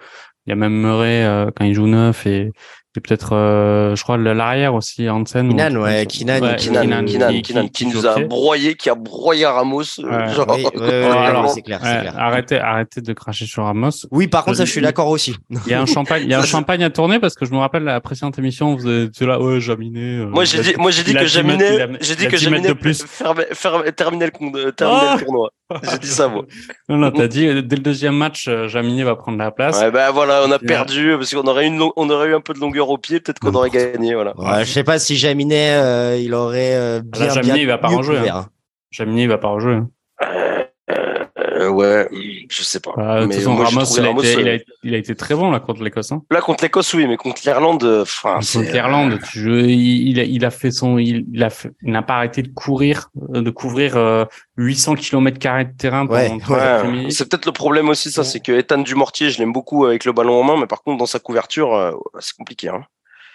il 0.47 0.51
y 0.51 0.53
a 0.53 0.57
même 0.57 0.73
Murray 0.73 1.25
euh, 1.25 1.51
quand 1.55 1.65
il 1.65 1.75
joue 1.75 1.87
neuf 1.87 2.27
et 2.27 2.53
et 2.97 3.01
peut-être, 3.01 3.37
euh, 3.37 3.95
je 3.95 4.03
crois, 4.03 4.17
l'arrière 4.17 4.75
aussi, 4.75 5.09
Hansen. 5.09 5.49
Kinan, 5.49 5.77
ouais, 5.77 6.07
Kinan, 6.07 6.41
ouais, 6.41 6.57
Kinan, 6.57 7.05
Kinan, 7.05 7.41
Kinan, 7.41 7.69
qui, 7.69 7.87
nous 7.87 8.05
a 8.05 8.19
broyé, 8.19 8.75
qui 8.75 8.91
a 8.91 8.97
broyé 8.97 9.47
Ramos. 9.47 10.01
Euh, 10.01 10.27
genre... 10.35 10.57
Oui, 10.57 10.67
alors, 10.75 11.49
c'est 11.51 11.63
clair, 11.63 11.79
c'est 11.81 12.01
clair. 12.01 12.19
Arrêtez, 12.19 12.59
arrêtez 12.59 13.01
de 13.01 13.13
cracher 13.13 13.47
sur 13.47 13.63
Ramos. 13.63 13.91
Oui, 14.11 14.27
par 14.27 14.45
contre, 14.45 14.57
ça, 14.57 14.65
je 14.65 14.73
suis 14.73 14.81
d'accord 14.81 15.07
aussi. 15.07 15.37
Il 15.67 15.71
y 15.71 15.75
a 15.75 15.81
un 15.81 15.87
champagne, 15.87 16.25
il 16.25 16.31
y 16.31 16.35
a 16.35 16.41
un 16.41 16.43
champagne 16.47 16.83
à 16.83 16.91
tourner 16.91 17.21
parce 17.21 17.37
que 17.37 17.47
je 17.47 17.53
me 17.53 17.59
rappelle 17.59 17.85
la 17.85 18.01
précédente 18.01 18.41
émission, 18.41 18.75
vous 18.75 18.89
étiez 18.89 19.25
là, 19.25 19.41
ouais, 19.41 19.61
Jaminet. 19.61 20.23
Euh, 20.23 20.27
moi, 20.27 20.45
j'ai 20.45 20.61
dit, 20.61 20.75
moi, 20.77 20.91
j'ai 20.91 21.05
dit 21.05 21.15
que 21.15 21.27
Jaminet, 21.27 21.91
j'ai 22.01 22.17
dit 22.17 22.27
que 22.27 22.37
Jaminet 22.37 22.71
le, 22.71 23.93
terminer 23.93 24.27
le 24.27 24.73
tournoi. 24.73 25.51
J'ai 25.83 25.99
dit 25.99 26.07
ça, 26.09 26.29
moi. 26.29 26.45
Non, 26.89 26.97
non, 26.97 27.11
t'as 27.11 27.29
dit, 27.29 27.47
dès 27.47 27.77
le 27.77 27.83
deuxième 27.83 28.17
match, 28.17 28.49
Jaminet 28.67 29.05
va 29.05 29.17
prendre 29.17 29.39
la 29.39 29.51
place. 29.51 29.81
Ouais, 29.81 29.91
ben 29.91 30.11
voilà, 30.11 30.43
on 30.47 30.51
a 30.51 30.59
perdu 30.59 31.15
parce 31.17 31.35
qu'on 31.35 31.47
aurait 31.47 31.67
une, 31.67 31.83
on 31.97 32.11
aurait 32.11 32.29
eu 32.29 32.35
un 32.35 32.41
peu 32.41 32.55
de 32.55 32.59
longueur 32.59 32.91
au 32.91 32.99
pied, 32.99 33.21
peut-être 33.21 33.39
qu'on 33.39 33.55
aurait 33.55 33.71
gagné. 33.71 34.15
Voilà. 34.15 34.39
Ouais, 34.39 34.65
je 34.65 34.71
sais 34.71 34.85
pas 34.85 34.99
si 34.99 35.17
Jaminet, 35.17 35.75
euh, 35.75 36.17
il 36.17 36.35
aurait 36.35 36.75
euh, 36.75 37.01
bien. 37.05 37.27
Là, 37.27 37.35
Jaminet, 37.35 37.63
il 37.63 37.67
va 37.67 37.79
pas 37.79 37.89
rejouer. 37.89 38.29
Hein. 38.29 38.47
Jaminet, 38.91 39.23
il 39.23 39.29
va 39.29 39.39
pas 39.39 39.49
rejouer. 39.49 39.75
Hein. 39.75 39.89
Euh, 41.61 41.69
ouais, 41.69 42.09
je 42.51 42.63
sais 42.63 42.81
pas. 42.81 42.93
Bah, 42.97 43.27
mais 43.27 43.37
Ramos, 43.45 43.85
il, 43.97 44.07
a 44.07 44.11
été, 44.11 44.41
il, 44.41 44.49
a, 44.49 44.59
il, 44.83 44.95
a 44.95 44.99
été, 44.99 45.15
très 45.15 45.35
bon 45.35 45.51
là 45.51 45.61
contre 45.61 45.83
l'Écosse. 45.83 46.11
Hein. 46.11 46.23
Là 46.31 46.41
contre 46.41 46.65
l'Écosse, 46.65 46.95
oui, 46.95 47.07
mais 47.07 47.17
contre 47.17 47.43
l'Irlande, 47.45 47.85
enfin. 48.03 48.41
Contre 48.41 48.73
l'Irlande, 48.73 49.19
il, 49.35 50.09
il, 50.09 50.21
a, 50.21 50.23
il 50.23 50.45
a 50.45 50.51
fait 50.51 50.71
son, 50.71 50.97
il, 50.99 51.43
a 51.43 51.51
fait, 51.51 51.71
il 51.83 51.93
n'a 51.93 52.03
pas 52.03 52.15
arrêté 52.15 52.43
de 52.43 52.49
courir, 52.49 53.11
de 53.15 53.51
couvrir 53.51 53.97
euh, 53.97 54.25
800 54.57 54.95
km 54.95 55.39
carrés 55.39 55.67
de 55.67 55.77
terrain 55.77 56.07
ouais, 56.07 56.33
ouais. 56.49 57.11
C'est 57.11 57.29
peut-être 57.29 57.47
le 57.47 57.53
problème 57.53 57.89
aussi, 57.91 58.11
ça, 58.11 58.25
c'est 58.25 58.41
que 58.41 58.53
Ethan 58.53 58.79
Dumortier, 58.79 59.31
je 59.31 59.39
l'aime 59.39 59.53
beaucoup 59.53 59.85
avec 59.85 60.05
le 60.05 60.13
ballon 60.13 60.41
en 60.41 60.45
main, 60.45 60.57
mais 60.59 60.67
par 60.67 60.83
contre 60.83 60.99
dans 60.99 61.07
sa 61.07 61.19
couverture, 61.19 61.75
euh, 61.75 61.93
c'est 62.21 62.37
compliqué. 62.37 62.69
Hein. 62.69 62.85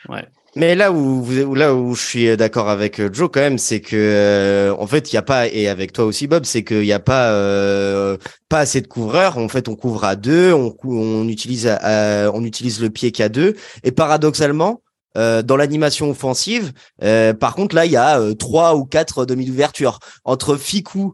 Ouais. 0.09 0.25
Mais 0.57 0.73
là 0.73 0.93
où, 0.93 1.53
là 1.53 1.75
où 1.75 1.95
je 1.95 2.01
suis 2.01 2.37
d'accord 2.37 2.69
avec 2.69 3.01
euh, 3.01 3.09
Joe 3.11 3.29
quand 3.31 3.41
même, 3.41 3.57
c'est 3.57 3.81
que 3.81 3.95
euh, 3.97 4.73
en 4.79 4.87
fait 4.87 5.11
il 5.11 5.15
y 5.15 5.17
a 5.17 5.21
pas 5.21 5.47
et 5.49 5.67
avec 5.67 5.91
toi 5.91 6.05
aussi 6.05 6.27
Bob, 6.27 6.45
c'est 6.45 6.63
qu'il 6.63 6.79
n'y 6.79 6.93
a 6.93 6.99
pas 7.01 7.31
euh, 7.31 8.17
pas 8.47 8.59
assez 8.59 8.79
de 8.79 8.87
couvreurs. 8.87 9.37
En 9.37 9.49
fait, 9.49 9.67
on 9.67 9.75
couvre 9.75 10.05
à 10.05 10.15
deux, 10.15 10.53
on, 10.53 10.73
on 10.85 11.27
utilise 11.27 11.69
on 11.83 12.43
utilise 12.45 12.81
le 12.81 12.89
pied 12.89 13.11
qu'à 13.11 13.27
deux. 13.27 13.55
Et 13.83 13.91
paradoxalement, 13.91 14.81
euh, 15.17 15.41
dans 15.41 15.55
l'animation 15.55 16.09
offensive. 16.09 16.73
Euh, 17.03 17.33
par 17.33 17.55
contre, 17.55 17.75
là, 17.75 17.85
il 17.85 17.91
y 17.91 17.97
a 17.97 18.19
euh, 18.19 18.33
trois 18.33 18.75
ou 18.75 18.85
quatre 18.85 19.25
demi 19.25 19.45
d'ouverture 19.45 19.99
entre 20.23 20.57
Fiku, 20.57 21.13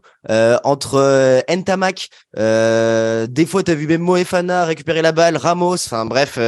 entre 0.64 1.42
Ntamak. 1.48 2.08
des 2.36 3.46
fois, 3.46 3.62
t'as 3.62 3.74
vu 3.74 3.86
même 3.86 4.02
Moefana 4.02 4.64
récupérer 4.64 5.02
la 5.02 5.12
balle, 5.12 5.36
Ramos. 5.36 5.74
Enfin 5.74 6.06
bref, 6.06 6.38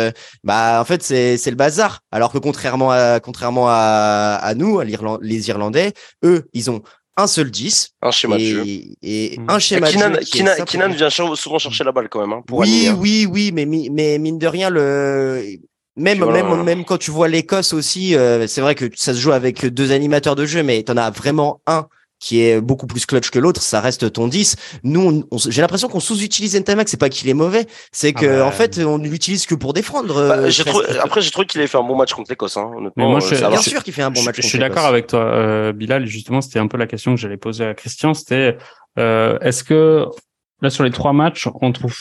bah 0.44 0.80
en 0.80 0.84
fait, 0.84 1.02
c'est 1.02 1.36
c'est 1.36 1.50
le 1.50 1.56
bazar. 1.56 2.00
Alors 2.12 2.32
que 2.32 2.38
contrairement 2.38 2.92
à 2.92 3.20
contrairement 3.20 3.68
à, 3.68 4.38
à 4.40 4.54
nous, 4.54 4.78
à 4.78 4.84
les 4.84 5.48
Irlandais, 5.48 5.92
eux, 6.24 6.48
ils 6.52 6.70
ont 6.70 6.82
un 7.16 7.26
seul 7.26 7.50
10. 7.50 7.94
Un 8.02 8.10
schéma 8.10 8.36
et, 8.36 8.38
de 8.38 8.44
jeu. 8.44 8.64
Et 9.02 9.38
mmh. 9.38 9.46
un 9.48 9.58
schéma 9.58 9.88
Kinan, 9.88 10.10
de 10.10 10.14
jeu. 10.16 10.64
Kinan, 10.64 10.88
vient 10.90 11.10
souvent 11.10 11.58
chercher 11.58 11.84
la 11.84 11.92
balle 11.92 12.08
quand 12.08 12.20
même. 12.20 12.32
Hein, 12.32 12.42
pour 12.46 12.58
oui, 12.58 12.90
oui, 12.96 13.26
oui, 13.30 13.52
mais, 13.52 13.66
mais 13.66 14.18
mine 14.18 14.38
de 14.38 14.46
rien, 14.46 14.70
le 14.70 15.58
même, 15.96 16.24
même, 16.24 16.62
même 16.62 16.84
quand 16.84 16.98
tu 16.98 17.10
vois 17.10 17.28
l'Écosse 17.28 17.72
aussi, 17.72 18.16
euh, 18.16 18.46
c'est 18.46 18.60
vrai 18.60 18.74
que 18.74 18.86
ça 18.94 19.14
se 19.14 19.18
joue 19.18 19.32
avec 19.32 19.64
deux 19.66 19.92
animateurs 19.92 20.36
de 20.36 20.46
jeu, 20.46 20.62
mais 20.62 20.82
tu 20.82 20.92
en 20.92 20.96
as 20.96 21.10
vraiment 21.10 21.60
un 21.66 21.86
qui 22.24 22.40
est 22.40 22.60
beaucoup 22.60 22.86
plus 22.86 23.04
clutch 23.04 23.30
que 23.30 23.38
l'autre, 23.38 23.60
ça 23.60 23.80
reste 23.80 24.10
ton 24.12 24.28
10. 24.28 24.56
Nous, 24.82 25.24
j'ai 25.48 25.60
l'impression 25.60 25.88
qu'on 25.88 26.00
sous-utilise 26.00 26.56
Ntamak, 26.58 26.88
c'est 26.88 26.96
pas 26.96 27.10
qu'il 27.10 27.28
est 27.28 27.34
mauvais, 27.34 27.66
c'est 27.92 28.14
ah 28.16 28.20
que 28.20 28.38
bah, 28.38 28.46
en 28.46 28.50
fait, 28.50 28.78
on 28.78 28.96
l'utilise 28.96 29.46
que 29.46 29.54
pour 29.54 29.74
défendre. 29.74 30.14
Bah, 30.28 30.38
euh, 30.38 31.00
après, 31.02 31.20
j'ai 31.20 31.30
trouvé 31.30 31.46
qu'il 31.46 31.60
avait 31.60 31.68
fait 31.68 31.76
un 31.76 31.82
bon 31.82 31.96
match 31.96 32.14
contre 32.14 32.30
l'Écosse. 32.30 32.56
Hein, 32.56 32.70
Mais 32.96 33.06
moi, 33.06 33.20
je, 33.20 33.34
bien 33.34 33.60
sûr 33.60 33.84
qu'il 33.84 33.92
fait 33.92 34.02
un 34.02 34.10
bon 34.10 34.22
match. 34.22 34.36
Je, 34.36 34.46
suis 34.46 34.58
d'accord 34.58 34.86
avec 34.86 35.08
toi, 35.08 35.20
euh, 35.20 35.72
Bilal. 35.72 36.06
Justement, 36.06 36.40
c'était 36.40 36.58
un 36.58 36.66
peu 36.66 36.78
la 36.78 36.86
question 36.86 37.14
que 37.14 37.20
j'allais 37.20 37.36
poser 37.36 37.66
à 37.66 37.74
Christian. 37.74 38.14
C'était 38.14 38.56
euh, 38.98 39.38
est-ce 39.40 39.62
que 39.62 40.06
là 40.62 40.70
sur 40.70 40.84
les 40.84 40.90
trois 40.90 41.12
matchs, 41.12 41.46
on 41.60 41.72
trouve 41.72 41.94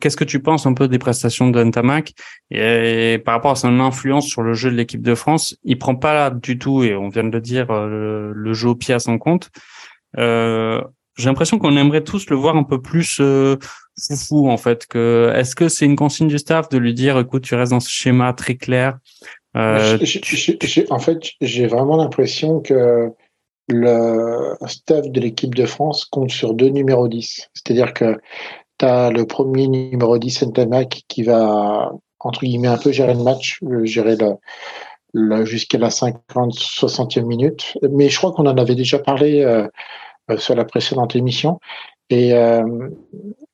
Qu'est-ce 0.00 0.16
que 0.16 0.24
tu 0.24 0.40
penses 0.40 0.66
un 0.66 0.74
peu 0.74 0.86
des 0.86 0.98
prestations 0.98 1.50
de 1.50 1.64
Ntamak 1.64 2.12
et, 2.50 3.20
par 3.24 3.34
rapport 3.34 3.52
à 3.52 3.56
son 3.56 3.80
influence 3.80 4.26
sur 4.26 4.42
le 4.42 4.54
jeu 4.54 4.70
de 4.70 4.76
l'équipe 4.76 5.02
de 5.02 5.16
France 5.16 5.56
Il 5.64 5.78
prend 5.78 5.96
pas 5.96 6.30
du 6.30 6.58
tout, 6.58 6.84
et 6.84 6.94
on 6.94 7.08
vient 7.08 7.24
de 7.24 7.30
le 7.30 7.40
dire, 7.40 7.70
euh, 7.70 8.30
le, 8.34 8.52
jeu 8.52 8.68
au 8.68 8.74
pied 8.76 8.94
à 8.94 9.00
son 9.00 9.18
compte. 9.18 9.50
Euh, 10.18 10.80
J'ai 11.16 11.28
l'impression 11.28 11.58
qu'on 11.58 11.76
aimerait 11.76 12.04
tous 12.04 12.30
le 12.30 12.36
voir 12.36 12.56
un 12.56 12.62
peu 12.62 12.80
plus 12.80 13.18
euh, 13.20 13.56
foufou 14.00 14.48
en 14.48 14.56
fait. 14.58 14.86
Que 14.86 15.32
est-ce 15.34 15.56
que 15.56 15.68
c'est 15.68 15.86
une 15.86 15.96
consigne 15.96 16.28
du 16.28 16.38
staff 16.38 16.68
de 16.68 16.78
lui 16.78 16.94
dire, 16.94 17.18
écoute, 17.18 17.42
tu 17.42 17.56
restes 17.56 17.72
dans 17.72 17.80
ce 17.80 17.90
schéma 17.90 18.32
très 18.34 18.54
clair? 18.54 18.98
Euh, 19.56 19.98
En 20.90 20.98
fait, 21.00 21.18
j'ai 21.40 21.66
vraiment 21.66 21.96
l'impression 21.96 22.60
que 22.60 23.10
le 23.68 24.54
staff 24.66 25.08
de 25.10 25.20
l'équipe 25.20 25.54
de 25.54 25.66
France 25.66 26.04
compte 26.04 26.30
sur 26.30 26.54
deux 26.54 26.68
numéros 26.68 27.08
10. 27.08 27.50
C'est-à-dire 27.54 27.92
que 27.92 28.18
le 28.82 29.22
premier 29.24 29.68
numéro 29.68 30.18
10, 30.18 30.44
Ntamak, 30.44 31.02
qui 31.08 31.22
va, 31.22 31.92
entre 32.20 32.40
guillemets, 32.40 32.68
un 32.68 32.78
peu 32.78 32.92
gérer 32.92 33.14
le 33.14 33.22
match, 33.22 33.58
euh, 33.62 33.84
gérer 33.84 34.16
le, 35.12 35.44
jusqu'à 35.44 35.78
la 35.78 35.90
50, 35.90 36.52
60e 36.54 37.24
minute. 37.24 37.78
Mais 37.90 38.08
je 38.08 38.18
crois 38.18 38.32
qu'on 38.32 38.46
en 38.46 38.56
avait 38.56 38.74
déjà 38.74 38.98
parlé 38.98 39.42
euh, 39.42 39.66
euh, 40.30 40.36
sur 40.36 40.54
la 40.54 40.64
précédente 40.64 41.16
émission. 41.16 41.60
Et, 42.10 42.32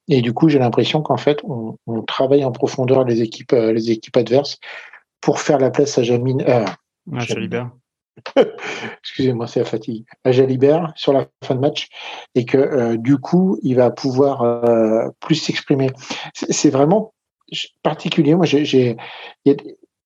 et 0.09 0.21
du 0.21 0.33
coup, 0.33 0.49
j'ai 0.49 0.59
l'impression 0.59 1.01
qu'en 1.01 1.17
fait, 1.17 1.39
on, 1.45 1.77
travaille 2.09 2.45
en 2.45 2.51
profondeur 2.51 3.05
les 3.05 3.23
équipes, 3.23 3.53
les 3.53 3.93
équipes 3.93 4.17
adverses 4.17 4.59
pour 5.21 5.41
faire 5.41 5.59
la 5.59 5.71
place 5.71 5.97
à 5.99 6.03
Jamine. 6.03 6.43
Euh. 6.43 6.65
excusez-moi, 9.01 9.47
c'est 9.47 9.61
la 9.61 9.67
fatigue, 9.67 10.05
à 10.25 10.33
Jalibert 10.33 10.93
sur 10.97 11.13
la 11.13 11.27
fin 11.45 11.55
de 11.55 11.61
match 11.61 11.89
et 12.35 12.45
que 12.45 12.59
euh, 12.59 12.97
du 12.97 13.19
coup, 13.19 13.59
il 13.63 13.77
va 13.77 13.91
pouvoir 13.91 14.43
euh, 14.43 15.09
plus 15.21 15.37
s'exprimer. 15.37 15.91
C'est 16.35 16.71
vraiment 16.71 17.15
particulier. 17.83 18.35
Moi, 18.35 18.47
j'ai 18.47 18.97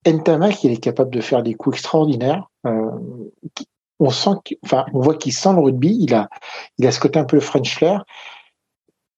Ntamak, 0.07 0.65
il 0.65 0.73
est 0.73 0.83
capable 0.83 1.11
de 1.11 1.21
faire 1.21 1.43
des 1.43 1.55
coups 1.55 1.77
extraordinaires. 1.77 2.49
Euh, 2.67 2.91
on 4.01 4.11
sent, 4.11 4.57
enfin, 4.65 4.85
on 4.93 5.01
voit 5.01 5.17
qu'il 5.17 5.33
sent 5.33 5.53
le 5.53 5.61
rugby. 5.61 5.97
Il 6.01 6.15
a, 6.15 6.29
il 6.79 6.87
a 6.87 6.93
ce 6.93 7.01
côté 7.01 7.19
un 7.19 7.25
peu 7.25 7.41
French 7.41 7.75
flair, 7.77 8.05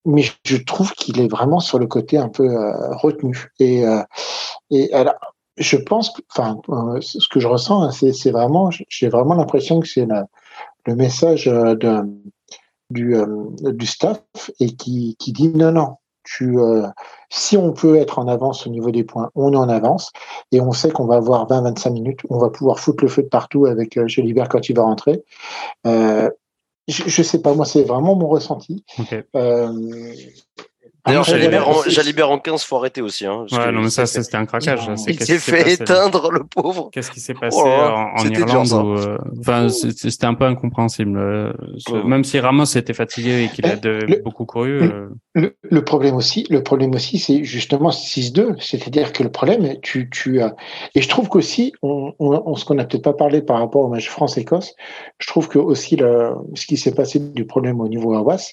mais 0.04 0.24
je 0.44 0.56
trouve 0.56 0.92
qu'il 0.92 1.20
est 1.20 1.28
vraiment 1.28 1.60
sur 1.60 1.78
le 1.78 1.86
côté 1.86 2.18
un 2.18 2.28
peu 2.28 2.48
retenu. 2.96 3.50
Et, 3.58 3.82
et 4.70 4.92
alors, 4.92 5.33
je 5.56 5.76
pense 5.76 6.10
que, 6.10 6.22
enfin, 6.30 6.58
euh, 6.68 7.00
ce 7.00 7.28
que 7.28 7.40
je 7.40 7.46
ressens, 7.46 7.82
hein, 7.82 7.90
c'est 7.90 8.30
vraiment, 8.30 8.70
j'ai 8.70 9.08
vraiment 9.08 9.34
l'impression 9.34 9.80
que 9.80 9.88
c'est 9.88 10.06
le 10.86 10.94
message 10.94 11.48
euh, 11.48 11.74
de, 11.74 12.02
du, 12.90 13.14
euh, 13.14 13.26
du 13.62 13.86
staff 13.86 14.22
et 14.60 14.74
qui, 14.74 15.16
qui 15.18 15.32
dit 15.32 15.48
non, 15.48 15.72
non, 15.72 15.96
tu, 16.24 16.56
si 17.28 17.56
on 17.58 17.72
peut 17.72 17.96
être 17.96 18.18
en 18.18 18.28
avance 18.28 18.66
au 18.66 18.70
niveau 18.70 18.90
des 18.90 19.04
points, 19.04 19.30
on 19.34 19.52
est 19.52 19.56
en 19.56 19.68
avance 19.68 20.10
et 20.52 20.60
on 20.60 20.72
sait 20.72 20.90
qu'on 20.90 21.06
va 21.06 21.16
avoir 21.16 21.46
20-25 21.46 21.92
minutes, 21.92 22.20
on 22.30 22.38
va 22.38 22.48
pouvoir 22.48 22.80
foutre 22.80 23.04
le 23.04 23.10
feu 23.10 23.22
de 23.22 23.28
partout 23.28 23.66
avec 23.66 23.98
Gélibert 24.06 24.48
quand 24.48 24.68
il 24.68 24.76
va 24.76 24.84
rentrer. 24.84 25.22
Je, 25.84 27.02
je 27.06 27.22
sais 27.22 27.40
pas, 27.40 27.54
moi 27.54 27.66
c'est 27.66 27.84
vraiment 27.84 28.14
mon 28.14 28.28
ressenti. 28.28 28.84
D'ailleurs, 31.06 31.24
Jalibert 31.24 32.30
en, 32.30 32.34
en 32.34 32.38
15, 32.38 32.64
faut 32.64 32.76
arrêter 32.76 33.02
aussi. 33.02 33.26
Hein, 33.26 33.44
ouais, 33.52 33.72
non, 33.72 33.82
mais 33.82 33.90
ça, 33.90 34.06
c'était 34.06 34.36
un 34.36 34.46
craquage. 34.46 34.88
Il 35.06 35.22
s'est 35.22 35.38
fait 35.38 35.72
éteindre, 35.72 36.30
le 36.30 36.44
pauvre. 36.44 36.88
Qu'est-ce 36.92 37.10
qui 37.10 37.20
s'est 37.20 37.34
passé 37.34 37.60
oh, 37.62 37.68
en, 37.68 38.24
Irlande 38.24 38.72
euh, 38.72 39.18
Enfin, 39.38 39.68
c'était 39.68 40.24
un 40.24 40.34
peu 40.34 40.46
incompréhensible. 40.46 41.18
Euh, 41.18 41.52
même 42.04 42.24
si 42.24 42.40
Ramos 42.40 42.64
était 42.64 42.94
fatigué 42.94 43.44
et 43.44 43.48
qu'il 43.48 43.66
a 43.66 43.76
de, 43.76 44.22
beaucoup 44.24 44.46
couru. 44.46 44.78
Le, 44.78 45.10
euh. 45.36 45.50
le, 45.62 45.84
problème 45.84 46.14
aussi, 46.14 46.46
le 46.48 46.62
problème 46.62 46.94
aussi, 46.94 47.18
c'est 47.18 47.44
justement 47.44 47.90
6-2. 47.90 48.58
C'est-à-dire 48.58 49.12
que 49.12 49.22
le 49.22 49.30
problème, 49.30 49.78
tu, 49.82 50.08
tu 50.08 50.40
as... 50.40 50.56
Et 50.94 51.02
je 51.02 51.08
trouve 51.08 51.28
qu'aussi, 51.28 51.74
on, 51.82 52.14
on, 52.18 52.54
ce 52.56 52.64
qu'on 52.64 52.74
n'a 52.74 52.84
peut-être 52.84 53.04
pas 53.04 53.12
parlé 53.12 53.42
par 53.42 53.58
rapport 53.58 53.82
au 53.82 53.88
match 53.88 54.08
France-Écosse, 54.08 54.74
je 55.18 55.26
trouve 55.26 55.48
que 55.48 55.58
aussi 55.58 55.96
le, 55.96 56.30
ce 56.54 56.66
qui 56.66 56.78
s'est 56.78 56.94
passé 56.94 57.18
du 57.18 57.44
problème 57.44 57.80
au 57.82 57.88
niveau 57.88 58.14
AWAS, 58.14 58.52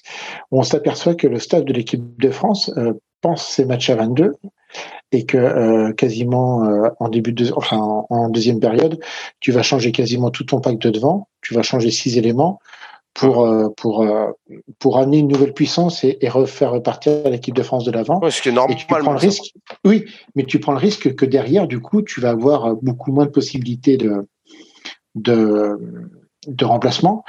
on 0.50 0.62
s'aperçoit 0.62 1.14
que 1.14 1.26
le 1.26 1.38
staff 1.38 1.64
de 1.64 1.72
l'équipe 1.72 2.02
de 2.20 2.30
France 2.30 2.41
France 2.42 2.72
euh, 2.76 2.94
pense 3.20 3.46
ces 3.46 3.64
matchs 3.64 3.90
à 3.90 3.94
22 3.94 4.34
et 5.12 5.26
que 5.26 5.36
euh, 5.36 5.92
quasiment 5.92 6.64
euh, 6.64 6.88
en 6.98 7.08
début 7.08 7.32
de, 7.32 7.52
enfin 7.54 7.76
en, 7.78 8.28
deuxième 8.30 8.58
période, 8.58 8.98
tu 9.38 9.52
vas 9.52 9.62
changer 9.62 9.92
quasiment 9.92 10.30
tout 10.30 10.42
ton 10.42 10.60
pack 10.60 10.78
de 10.78 10.90
devant, 10.90 11.28
tu 11.40 11.54
vas 11.54 11.62
changer 11.62 11.92
six 11.92 12.18
éléments 12.18 12.58
pour 13.14 13.48
pour 13.76 14.04
pour 14.80 14.98
amener 14.98 15.18
une 15.18 15.28
nouvelle 15.28 15.52
puissance 15.52 16.02
et, 16.02 16.18
refaire 16.28 16.72
repartir 16.72 17.28
l'équipe 17.28 17.54
de 17.54 17.62
France 17.62 17.84
de 17.84 17.92
l'avant. 17.92 18.18
Ouais, 18.20 18.30
ce 18.32 18.42
qui 18.42 18.48
est 18.48 18.52
normal. 18.52 18.74
Et 18.74 18.80
tu 18.80 18.86
prends 18.86 18.98
le 18.98 19.18
risque. 19.18 19.52
Oui, 19.84 20.06
mais 20.34 20.44
tu 20.44 20.58
prends 20.58 20.72
le 20.72 20.78
risque 20.78 21.14
que 21.14 21.26
derrière, 21.26 21.68
du 21.68 21.78
coup, 21.78 22.02
tu 22.02 22.20
vas 22.20 22.30
avoir 22.30 22.74
beaucoup 22.76 23.12
moins 23.12 23.26
de 23.26 23.30
possibilités 23.30 23.98
de 23.98 24.26
de 25.14 25.78
de 26.48 26.64
remplacement 26.64 27.22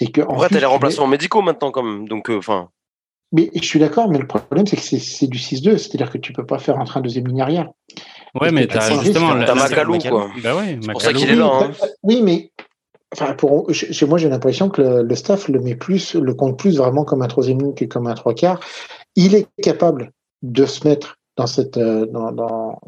et 0.00 0.10
que 0.10 0.22
en, 0.22 0.36
vrai, 0.36 0.48
tu 0.48 0.56
as 0.56 0.60
les 0.60 0.66
remplacements 0.66 1.08
médicaux 1.08 1.42
maintenant 1.42 1.70
quand 1.70 1.82
même. 1.82 2.08
Donc 2.08 2.30
enfin 2.30 2.70
mais 3.34 3.50
je 3.52 3.64
suis 3.64 3.80
d'accord, 3.80 4.08
mais 4.08 4.18
le 4.18 4.28
problème, 4.28 4.64
c'est 4.64 4.76
que 4.76 4.82
c'est 4.82 5.26
du 5.26 5.38
6-2, 5.38 5.76
c'est-à-dire 5.76 6.08
que 6.08 6.18
tu 6.18 6.32
peux 6.32 6.46
pas 6.46 6.58
faire 6.60 6.78
entrer 6.78 7.00
un 7.00 7.02
deuxième 7.02 7.26
ligne 7.26 7.42
arrière. 7.42 7.68
Ouais, 8.40 8.52
mais 8.52 8.68
tu 8.68 8.76
as 8.76 9.02
justement. 9.02 9.30
T'as 9.44 9.56
Macalou, 9.56 9.98
quoi. 9.98 10.30
Bah 10.40 10.56
ouais, 10.56 10.78
c'est 10.80 10.92
pour 10.92 11.02
ça 11.02 11.12
qu'il 11.12 11.28
est 11.28 11.34
là. 11.34 11.50
Hein. 11.52 11.70
Oui, 12.04 12.22
mais 12.22 12.52
enfin, 13.12 13.34
pour, 13.34 13.66
chez 13.72 14.06
moi, 14.06 14.18
j'ai 14.18 14.28
l'impression 14.28 14.70
que 14.70 15.02
le, 15.02 15.14
staff 15.16 15.48
le 15.48 15.58
met 15.60 15.74
plus, 15.74 16.14
le 16.14 16.32
compte 16.32 16.56
plus 16.56 16.76
vraiment 16.78 17.04
comme 17.04 17.22
un 17.22 17.26
troisième 17.26 17.60
ligne 17.60 17.74
que 17.74 17.84
comme 17.86 18.06
un 18.06 18.14
trois 18.14 18.34
quarts. 18.34 18.60
Il 19.16 19.34
est 19.34 19.48
capable 19.60 20.12
de 20.42 20.64
se 20.64 20.86
mettre 20.86 21.18
dans 21.36 21.48
cette, 21.48 21.76
euh, 21.76 22.06
dans, 22.06 22.30
dans, 22.30 22.78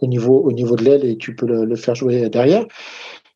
au 0.00 0.06
niveau, 0.08 0.40
au 0.40 0.50
niveau 0.50 0.74
de 0.74 0.82
l'aile 0.82 1.04
et 1.04 1.16
tu 1.16 1.36
peux 1.36 1.46
le, 1.46 1.64
le 1.64 1.76
faire 1.76 1.94
jouer 1.94 2.28
derrière. 2.28 2.64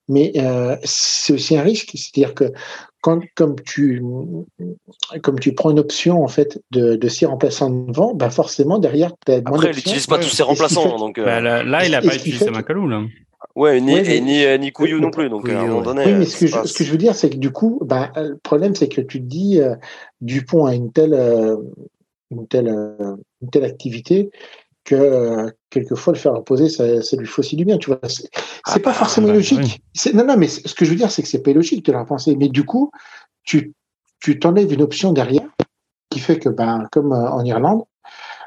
Mais 0.09 0.33
euh, 0.37 0.77
c'est 0.85 1.35
aussi 1.35 1.57
un 1.57 1.63
risque, 1.63 1.91
c'est-à-dire 1.95 2.35
que 2.35 2.53
quand, 3.01 3.21
comme 3.35 3.57
tu, 3.61 4.03
comme 5.23 5.39
tu 5.39 5.53
prends 5.55 5.71
une 5.71 5.79
option 5.79 6.23
en 6.25 6.29
fait 6.29 6.61
de, 6.71 6.97
de 6.97 7.09
six 7.09 7.27
remplaçants 7.27 7.71
devant, 7.71 8.15
bah 8.15 8.31
forcément 8.31 8.79
derrière. 8.79 9.13
As 9.29 9.35
Après, 9.35 9.71
il 9.71 9.77
n'utilise 9.77 10.07
pas 10.07 10.19
tous 10.19 10.31
ses 10.31 10.43
remplaçants, 10.43 10.97
donc. 10.99 11.19
Euh... 11.19 11.25
Bah, 11.25 11.41
là, 11.41 11.63
là, 11.63 11.85
il 11.85 11.93
n'a 11.93 12.01
pas 12.01 12.15
utilisé 12.15 12.51
Macalou 12.51 12.89
là. 12.89 13.03
Ouais, 13.55 13.81
ni, 13.81 13.97
et 13.97 14.21
ni, 14.21 14.45
euh, 14.45 14.57
ni 14.57 14.73
Couillou 14.73 15.01
non 15.01 15.11
plus. 15.11 15.29
Donc, 15.29 15.49
à 15.49 15.61
un 15.61 15.67
moment 15.67 15.83
donné. 15.83 16.05
Oui, 16.07 16.13
mais 16.15 16.25
ce 16.25 16.39
que, 16.39 16.47
je, 16.47 16.65
ce 16.65 16.75
que 16.79 16.85
je 16.85 16.91
veux 16.91 16.99
dire, 16.99 17.15
c'est 17.15 17.31
que 17.31 17.37
du 17.37 17.51
coup, 17.51 17.81
bah, 17.85 18.13
le 18.17 18.37
problème, 18.37 18.75
c'est 18.75 18.89
que 18.89 19.01
tu 19.01 19.21
te 19.21 19.27
dis, 19.27 19.61
euh, 19.61 19.75
Dupont 20.21 20.67
a 20.67 20.75
une 20.75 20.93
telle, 20.93 21.15
euh, 21.15 21.57
une 22.31 22.47
telle, 22.47 22.69
euh, 22.69 23.17
une 23.43 23.51
telle 23.51 23.65
activité 23.65 24.31
que 24.89 24.95
euh, 24.95 25.51
quelquefois 25.69 26.15
le 26.15 26.19
faire 26.19 26.33
reposer, 26.33 26.71
ça, 26.71 27.03
ça, 27.03 27.17
lui 27.19 27.27
faut 27.27 27.41
aussi 27.41 27.57
du 27.57 27.67
bien. 27.67 27.77
Tu 27.77 27.91
vois, 27.91 28.01
c'est 28.09 28.31
ah 28.65 28.73
pas 28.79 28.91
bah, 28.91 28.93
forcément 28.95 29.27
bah, 29.27 29.35
logique. 29.35 29.83
Non, 30.15 30.25
non, 30.25 30.37
mais 30.39 30.49
ce 30.49 30.75
que 30.75 30.87
je 30.87 30.91
veux 30.91 30.97
dire, 30.97 31.11
c'est 31.11 31.21
que 31.21 31.29
c'est 31.29 31.43
pas 31.43 31.53
logique 31.53 31.85
de 31.85 31.93
leur 31.93 32.07
penser. 32.07 32.35
Mais 32.37 32.49
du 32.49 32.65
coup, 32.65 32.91
tu 33.45 33.75
tu 34.21 34.39
t'enlèves 34.39 34.73
une 34.73 34.81
option 34.81 35.13
derrière 35.13 35.47
qui 36.09 36.21
fait 36.21 36.39
que, 36.39 36.49
ben, 36.49 36.89
comme 36.91 37.13
euh, 37.13 37.31
en 37.31 37.45
Irlande, 37.45 37.85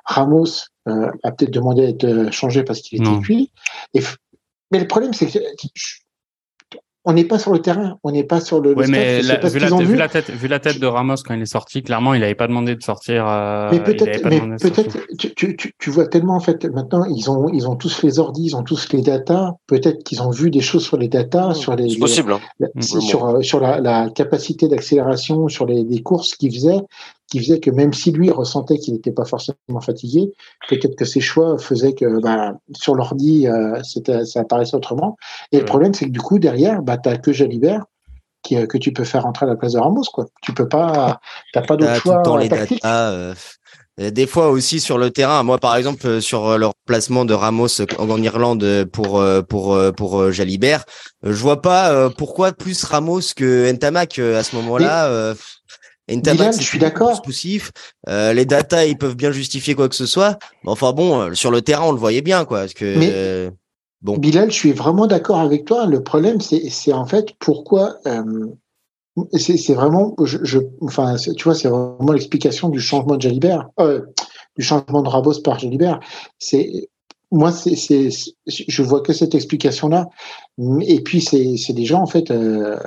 Ramos 0.04 0.66
euh, 0.88 1.12
a 1.24 1.32
peut-être 1.32 1.52
demandé 1.52 1.86
à 1.86 1.90
être 1.90 2.32
changé 2.32 2.64
parce 2.64 2.82
qu'il 2.82 3.02
était 3.02 3.20
cuit. 3.20 3.52
Et, 3.94 4.02
mais 4.72 4.80
le 4.80 4.88
problème, 4.88 5.14
c'est 5.14 5.28
que 5.28 5.38
on 7.04 7.14
n'est 7.14 7.26
pas 7.26 7.40
sur 7.40 7.52
le 7.52 7.60
terrain, 7.60 7.98
on 8.04 8.12
n'est 8.12 8.24
pas 8.24 8.40
sur 8.40 8.62
le. 8.62 8.78
Oui, 8.78 8.86
mais 8.88 9.22
la, 9.24 9.38
vu, 9.38 9.60
la, 9.60 9.70
vu, 9.70 9.96
la, 9.96 10.08
tête, 10.08 10.30
vu 10.30 10.48
la 10.48 10.60
tête 10.60 10.80
de 10.80 10.86
Ramos 10.86 11.16
quand 11.26 11.34
il 11.34 11.42
est 11.42 11.46
sorti, 11.46 11.82
clairement, 11.82 12.14
il 12.14 12.22
n'avait 12.22 12.36
pas 12.36 12.48
demandé 12.48 12.76
de 12.76 12.84
sortir. 12.84 13.26
Euh, 13.28 13.70
mais 13.72 13.80
peut-être, 13.80 14.24
mais 14.28 14.40
peut-être, 14.58 14.98
tu, 15.18 15.56
tu, 15.56 15.74
tu, 15.78 15.90
vois 15.90 16.08
tellement 16.08 16.36
en 16.36 16.40
fait. 16.40 16.66
Maintenant, 16.66 17.06
ils 17.06 17.32
ont, 17.32 17.50
ils 17.50 17.68
ont 17.68 17.76
tous 17.76 18.04
les 18.04 18.20
ordis, 18.20 18.46
ils 18.46 18.56
ont 18.56 18.64
tous 18.64 18.92
les 18.94 19.02
datas. 19.02 19.54
Peut-être 19.66 20.04
qu'ils 20.04 20.22
ont 20.22 20.30
vu 20.30 20.52
des 20.52 20.62
choses 20.62 20.84
sur 20.84 20.98
les 20.98 21.08
datas, 21.08 21.56
sur 21.56 21.76
les. 21.76 21.90
C'est 21.90 22.00
possible. 22.00 22.34
Hein. 22.34 22.68
sur 22.82 23.26
euh, 23.26 23.42
sur 23.42 23.60
la, 23.60 23.80
la 23.80 24.10
capacité 24.10 24.68
d'accélération, 24.68 25.48
sur 25.48 25.66
les, 25.66 25.84
les 25.84 26.02
courses 26.04 26.36
qu'ils 26.36 26.54
faisaient, 26.54 26.82
qui 27.32 27.40
faisait 27.40 27.62
que 27.62 27.72
même 27.72 27.94
si 27.94 28.12
lui 28.12 28.30
ressentait 28.30 28.78
qu'il 28.78 28.94
n'était 28.94 29.14
pas 29.14 29.24
forcément 29.24 29.80
fatigué, 29.80 30.34
peut-être 30.68 30.98
que 30.98 31.06
ses 31.06 31.22
choix 31.22 31.58
faisaient 31.58 31.94
que 31.94 32.22
bah, 32.22 32.56
sur 32.74 32.94
l'ordi, 32.94 33.48
euh, 33.48 33.82
ça 34.26 34.42
apparaissait 34.42 34.76
autrement. 34.76 35.16
Et 35.54 35.60
le 35.60 35.66
problème, 35.66 35.94
c'est 35.94 36.06
que 36.06 36.12
du 36.12 36.20
coup, 36.20 36.40
derrière, 36.40 36.82
bah, 36.82 36.98
tu 36.98 37.08
n'as 37.08 37.18
que 37.18 37.32
Jalibert 37.32 37.86
qui, 38.44 38.58
euh, 38.58 38.66
que 38.66 38.78
tu 38.78 38.92
peux 38.92 39.06
faire 39.06 39.24
rentrer 39.24 39.46
à 39.46 39.50
la 39.50 39.56
place 39.56 39.74
de 39.74 39.80
Ramos. 39.80 40.04
Quoi. 40.14 40.26
Tu 40.42 40.54
peux 40.54 40.68
pas, 40.68 41.22
t'as 41.54 41.62
pas 41.62 41.78
d'autre 41.78 41.96
choix. 41.96 42.16
Tout 42.16 42.20
le 42.20 42.24
temps 42.26 42.38
les 42.38 42.50
euh, 42.86 43.34
des 43.98 44.26
fois 44.26 44.50
aussi 44.50 44.80
sur 44.80 44.98
le 44.98 45.12
terrain, 45.12 45.44
moi 45.44 45.58
par 45.58 45.76
exemple 45.76 46.22
sur 46.22 46.58
leur 46.58 46.74
placement 46.88 47.24
de 47.24 47.34
Ramos 47.34 47.82
en 48.00 48.22
Irlande 48.22 48.86
pour 48.86 49.22
pour 49.48 49.78
pour 49.96 50.32
Jalibert, 50.32 50.86
je 51.24 51.34
vois 51.34 51.62
pas 51.62 52.10
pourquoi 52.10 52.54
plus 52.54 52.86
Ramos 52.86 53.20
que 53.36 53.70
Ntamak 53.70 54.18
à 54.18 54.44
ce 54.44 54.56
moment-là. 54.56 55.36
Dylan, 56.16 56.54
je 56.54 56.62
suis 56.62 56.80
d'accord. 56.80 57.22
Euh, 58.10 58.34
les 58.34 58.46
data, 58.46 58.86
ils 58.86 58.98
peuvent 58.98 59.16
bien 59.16 59.32
justifier 59.32 59.76
quoi 59.76 59.90
que 59.90 59.96
ce 59.96 60.06
soit. 60.06 60.38
Mais 60.64 60.72
enfin 60.72 60.92
bon, 60.94 61.20
euh, 61.20 61.34
sur 61.34 61.52
le 61.52 61.62
terrain, 61.62 61.86
on 61.86 61.92
le 61.92 61.98
voyait 61.98 62.22
bien, 62.22 62.46
quoi. 62.46 62.62
Parce 62.62 62.74
que, 62.74 62.86
euh, 62.86 63.52
bon. 64.02 64.18
Bilal, 64.18 64.52
je 64.52 64.56
suis 64.56 64.74
vraiment 64.74 65.08
d'accord 65.08 65.40
avec 65.40 65.66
toi. 65.66 65.86
Le 65.86 66.04
problème, 66.04 66.40
c'est 66.42 66.94
en 66.94 67.06
fait 67.06 67.34
pourquoi. 67.40 67.96
Euh, 68.08 68.48
c'est 69.38 69.74
vraiment, 69.74 70.16
je, 70.24 70.38
je, 70.44 70.60
enfin, 70.82 71.16
tu 71.18 71.44
vois, 71.44 71.54
c'est 71.56 71.68
vraiment 71.68 72.14
l'explication 72.14 72.70
du 72.70 72.80
changement 72.80 73.18
de 73.18 73.22
Jalibert, 73.22 73.70
du 74.58 74.64
changement 74.64 75.02
de 75.02 75.10
Rabos 75.10 75.42
par 75.42 75.60
Jalibert. 75.60 76.00
C'est 76.40 76.90
moi, 77.32 77.52
c'est, 77.52 78.10
je 78.46 78.84
vois 78.84 79.02
que 79.02 79.14
cette 79.14 79.34
explication-là. 79.36 80.10
Et 80.82 81.02
puis, 81.02 81.22
c'est 81.22 81.74
des 81.74 81.86
gens 81.86 82.02
en 82.02 82.08
fait. 82.08 82.30
Euh, 82.30 82.78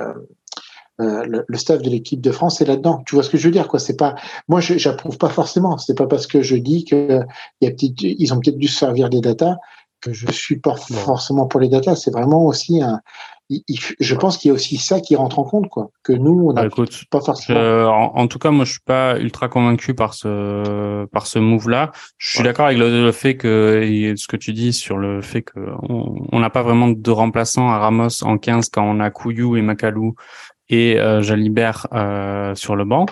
euh, 1.01 1.43
le, 1.47 1.57
staff 1.57 1.81
de 1.81 1.89
l'équipe 1.89 2.21
de 2.21 2.31
France 2.31 2.61
est 2.61 2.65
là-dedans. 2.65 3.03
Tu 3.05 3.15
vois 3.15 3.23
ce 3.23 3.29
que 3.29 3.37
je 3.37 3.45
veux 3.45 3.51
dire, 3.51 3.67
quoi? 3.67 3.79
C'est 3.79 3.97
pas, 3.97 4.15
moi, 4.47 4.61
j'approuve 4.61 5.17
pas 5.17 5.29
forcément. 5.29 5.77
C'est 5.77 5.97
pas 5.97 6.07
parce 6.07 6.25
que 6.25 6.41
je 6.41 6.55
dis 6.55 6.85
que 6.85 7.19
y 7.61 7.67
a 7.67 7.71
ils 7.99 8.33
ont 8.33 8.39
peut-être 8.39 8.57
dû 8.57 8.67
se 8.67 8.79
servir 8.79 9.09
des 9.09 9.19
datas 9.19 9.57
que 10.01 10.13
je 10.13 10.31
suis 10.31 10.59
pas 10.59 10.75
forcément 10.75 11.47
pour 11.47 11.59
les 11.59 11.67
datas. 11.67 11.95
C'est 11.95 12.11
vraiment 12.11 12.45
aussi 12.45 12.81
un. 12.81 13.01
je 13.49 14.15
pense 14.15 14.37
qu'il 14.37 14.49
y 14.49 14.51
a 14.51 14.53
aussi 14.53 14.77
ça 14.77 15.01
qui 15.01 15.17
rentre 15.17 15.39
en 15.39 15.43
compte, 15.43 15.67
quoi. 15.67 15.89
Que 16.01 16.13
nous, 16.13 16.47
on 16.47 16.53
n'a 16.53 16.69
bah, 16.69 16.85
pas 17.09 17.19
forcément. 17.19 18.15
en, 18.15 18.27
tout 18.27 18.39
cas, 18.39 18.51
moi, 18.51 18.63
je 18.63 18.71
suis 18.71 18.81
pas 18.85 19.19
ultra 19.19 19.49
convaincu 19.49 19.95
par 19.95 20.13
ce 20.13 21.05
par 21.07 21.27
ce 21.27 21.39
move-là. 21.39 21.91
Je 22.17 22.35
suis 22.35 22.43
d'accord 22.43 22.67
avec 22.67 22.77
le, 22.77 23.11
fait 23.11 23.35
que 23.35 24.13
ce 24.15 24.27
que 24.27 24.37
tu 24.37 24.53
dis 24.53 24.71
sur 24.71 24.97
le 24.97 25.21
fait 25.21 25.41
que 25.41 25.59
on 25.81 26.39
n'a 26.39 26.49
pas 26.49 26.63
vraiment 26.63 26.87
de 26.87 27.11
remplaçant 27.11 27.69
à 27.69 27.79
Ramos 27.79 28.23
en 28.23 28.37
15 28.37 28.69
quand 28.69 28.83
on 28.83 29.01
a 29.01 29.09
Couillou 29.09 29.57
et 29.57 29.61
Macalou 29.61 30.15
et 30.69 30.99
euh, 30.99 31.21
Jalibert 31.21 31.87
euh, 31.93 32.55
sur 32.55 32.75
le 32.75 32.85
banc. 32.85 33.05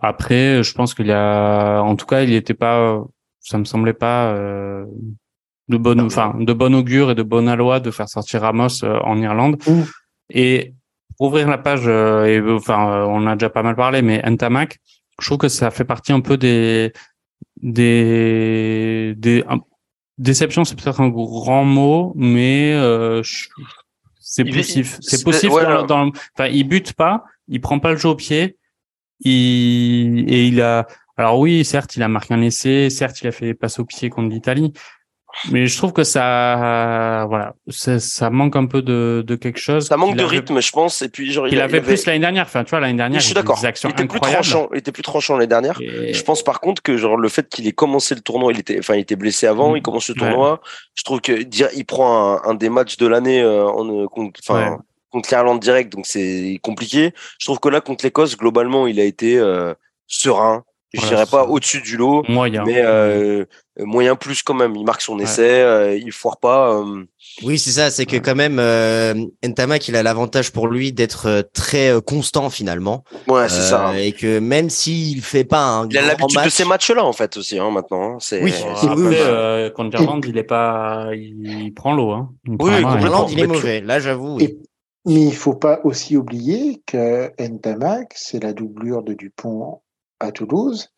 Après, 0.00 0.62
je 0.62 0.72
pense 0.74 0.94
qu'il 0.94 1.06
y 1.06 1.12
a, 1.12 1.80
en 1.80 1.96
tout 1.96 2.06
cas, 2.06 2.22
il 2.22 2.30
n'était 2.30 2.54
pas, 2.54 3.02
ça 3.40 3.58
me 3.58 3.64
semblait 3.64 3.94
pas 3.94 4.32
euh, 4.32 4.84
de 5.68 5.76
bonne, 5.76 6.00
enfin, 6.00 6.34
de 6.38 6.52
bon 6.52 6.74
augure 6.74 7.10
et 7.10 7.14
de 7.14 7.22
bonne 7.22 7.48
aloi 7.48 7.80
de 7.80 7.90
faire 7.90 8.08
sortir 8.08 8.42
Ramos 8.42 8.84
euh, 8.84 8.98
en 9.00 9.20
Irlande. 9.20 9.60
Et 10.30 10.74
ouvrir 11.18 11.48
la 11.48 11.58
page, 11.58 11.82
euh, 11.86 12.26
et 12.26 12.40
enfin, 12.52 13.06
on 13.08 13.26
a 13.26 13.34
déjà 13.34 13.50
pas 13.50 13.62
mal 13.62 13.74
parlé, 13.74 14.02
mais 14.02 14.22
Ntamak, 14.24 14.78
je 15.20 15.26
trouve 15.26 15.38
que 15.38 15.48
ça 15.48 15.70
fait 15.70 15.84
partie 15.84 16.12
un 16.12 16.20
peu 16.20 16.36
des 16.36 16.92
des 17.60 19.14
des 19.16 19.44
déception, 20.18 20.64
c'est 20.64 20.80
peut-être 20.80 21.00
un 21.00 21.08
grand 21.08 21.64
mot, 21.64 22.12
mais 22.16 22.72
euh, 22.74 23.22
c'est 24.28 24.44
possible. 24.44 24.86
C'est 25.00 25.24
dans, 25.86 26.12
enfin, 26.36 26.48
il 26.48 26.64
bute 26.64 26.92
pas, 26.92 27.24
il 27.48 27.62
prend 27.62 27.78
pas 27.78 27.92
le 27.92 27.96
jeu 27.96 28.10
au 28.10 28.14
pied. 28.14 28.58
Il, 29.20 30.26
et 30.28 30.46
il 30.46 30.60
a. 30.60 30.86
Alors 31.16 31.40
oui, 31.40 31.64
certes, 31.64 31.96
il 31.96 32.02
a 32.02 32.08
marqué 32.08 32.34
un 32.34 32.42
essai. 32.42 32.90
Certes, 32.90 33.22
il 33.22 33.26
a 33.26 33.32
fait 33.32 33.54
passer 33.54 33.80
au 33.80 33.84
pied 33.86 34.10
contre 34.10 34.28
l'Italie. 34.28 34.72
Mais 35.50 35.66
je 35.66 35.76
trouve 35.76 35.92
que 35.92 36.04
ça, 36.04 37.26
voilà, 37.28 37.54
ça, 37.68 37.98
ça, 37.98 38.30
manque 38.30 38.56
un 38.56 38.66
peu 38.66 38.82
de, 38.82 39.24
de 39.26 39.36
quelque 39.36 39.58
chose. 39.58 39.86
Ça 39.86 39.96
manque 39.96 40.16
de 40.16 40.24
rythme, 40.24 40.60
je 40.60 40.70
pense. 40.70 41.02
Et 41.02 41.08
puis, 41.08 41.32
genre, 41.32 41.48
il, 41.48 41.60
avait, 41.60 41.80
plus 41.80 42.06
l'année 42.06 42.18
dernière. 42.18 42.44
Enfin, 42.44 42.64
tu 42.64 42.70
vois, 42.70 42.80
l'année 42.80 42.96
dernière, 42.96 43.20
je 43.20 43.26
suis 43.26 43.34
d'accord. 43.34 43.58
Il 43.62 43.90
était 43.90 44.06
plus 44.06 44.20
tranchant. 44.20 44.68
Il 44.72 44.78
était 44.78 44.92
plus 44.92 45.02
tranchant 45.02 45.36
l'année 45.36 45.46
dernière. 45.46 45.78
Je 45.80 46.22
pense 46.22 46.42
par 46.42 46.60
contre 46.60 46.82
que 46.82 46.96
genre 46.96 47.16
le 47.16 47.28
fait 47.28 47.48
qu'il 47.48 47.66
ait 47.66 47.72
commencé 47.72 48.14
le 48.14 48.20
tournoi, 48.20 48.52
il 48.52 48.60
était, 48.60 48.78
enfin, 48.78 48.94
il 48.94 49.00
était 49.00 49.16
blessé 49.16 49.46
avant. 49.46 49.76
Il 49.76 49.82
commence 49.82 50.08
le 50.08 50.14
tournoi. 50.14 50.60
Je 50.94 51.04
trouve 51.04 51.20
que 51.20 51.42
dire, 51.42 51.68
il 51.74 51.84
prend 51.84 52.42
un, 52.42 52.54
des 52.54 52.68
matchs 52.68 52.96
de 52.96 53.06
l'année 53.06 53.40
euh, 53.40 53.66
en 53.66 53.88
euh, 54.02 54.06
enfin. 54.48 54.78
Contre 55.10 55.30
l'Irlande 55.30 55.60
direct, 55.60 55.90
donc 55.90 56.04
c'est 56.04 56.60
compliqué. 56.62 57.14
Je 57.38 57.46
trouve 57.46 57.58
que 57.60 57.70
là, 57.70 57.80
contre 57.80 58.04
l'Écosse, 58.04 58.36
globalement, 58.36 58.86
il 58.86 59.00
a 59.00 59.04
été 59.04 59.38
euh, 59.38 59.72
serein, 60.06 60.64
je 60.94 61.06
dirais 61.06 61.26
pas 61.26 61.44
au-dessus 61.44 61.82
du 61.82 61.96
lot, 61.96 62.22
moyen. 62.28 62.64
mais 62.64 62.80
euh, 62.82 63.44
moyen 63.78 64.16
plus 64.16 64.42
quand 64.42 64.54
même. 64.54 64.74
Il 64.74 64.84
marque 64.84 65.02
son 65.02 65.18
essai, 65.18 65.60
euh, 65.60 65.96
il 65.96 66.12
foire 66.12 66.38
pas. 66.38 66.72
Euh. 66.74 67.04
Oui, 67.42 67.58
c'est 67.58 67.70
ça. 67.70 67.90
C'est 67.90 68.06
que 68.06 68.16
quand 68.16 68.34
même, 68.34 68.58
euh, 68.58 69.14
Ntamak, 69.44 69.88
il 69.88 69.96
a 69.96 70.02
l'avantage 70.02 70.50
pour 70.50 70.66
lui 70.66 70.92
d'être 70.92 71.48
très 71.52 71.92
constant 72.06 72.48
finalement. 72.48 73.04
Ouais, 73.26 73.48
c'est 73.48 73.60
ça. 73.60 73.98
Et 73.98 74.12
que 74.12 74.38
même 74.38 74.70
s'il 74.70 75.20
fait 75.22 75.44
pas 75.44 75.62
un 75.62 75.88
il 75.88 75.98
a 75.98 76.06
l'habitude 76.06 76.42
de 76.42 76.48
ces 76.48 76.64
matchs-là 76.64 77.04
en 77.04 77.12
fait 77.12 77.36
aussi 77.36 77.58
hein, 77.58 77.70
maintenant. 77.70 78.14
Hein. 78.14 78.16
C'est 78.20 78.42
oui. 78.42 78.54
Après, 78.82 79.72
quand 79.76 79.90
Gerland, 79.90 80.24
il 80.26 80.38
est 80.38 80.42
pas, 80.42 81.10
il 81.12 81.72
prend 81.74 81.94
l'eau. 81.94 82.12
Hein. 82.12 82.30
oui, 82.46 82.72
Gerland, 83.00 83.30
il 83.30 83.40
est 83.40 83.46
mauvais. 83.46 83.80
Là, 83.80 84.00
j'avoue. 84.00 84.38
Mais 85.04 85.22
il 85.22 85.34
faut 85.34 85.54
pas 85.54 85.80
aussi 85.84 86.16
oublier 86.16 86.82
que 86.86 87.30
Ntamak, 87.40 88.12
c'est 88.14 88.42
la 88.42 88.52
doublure 88.52 89.02
de 89.02 89.14
Dupont 89.14 89.80
à 90.20 90.32
Toulouse 90.32 90.90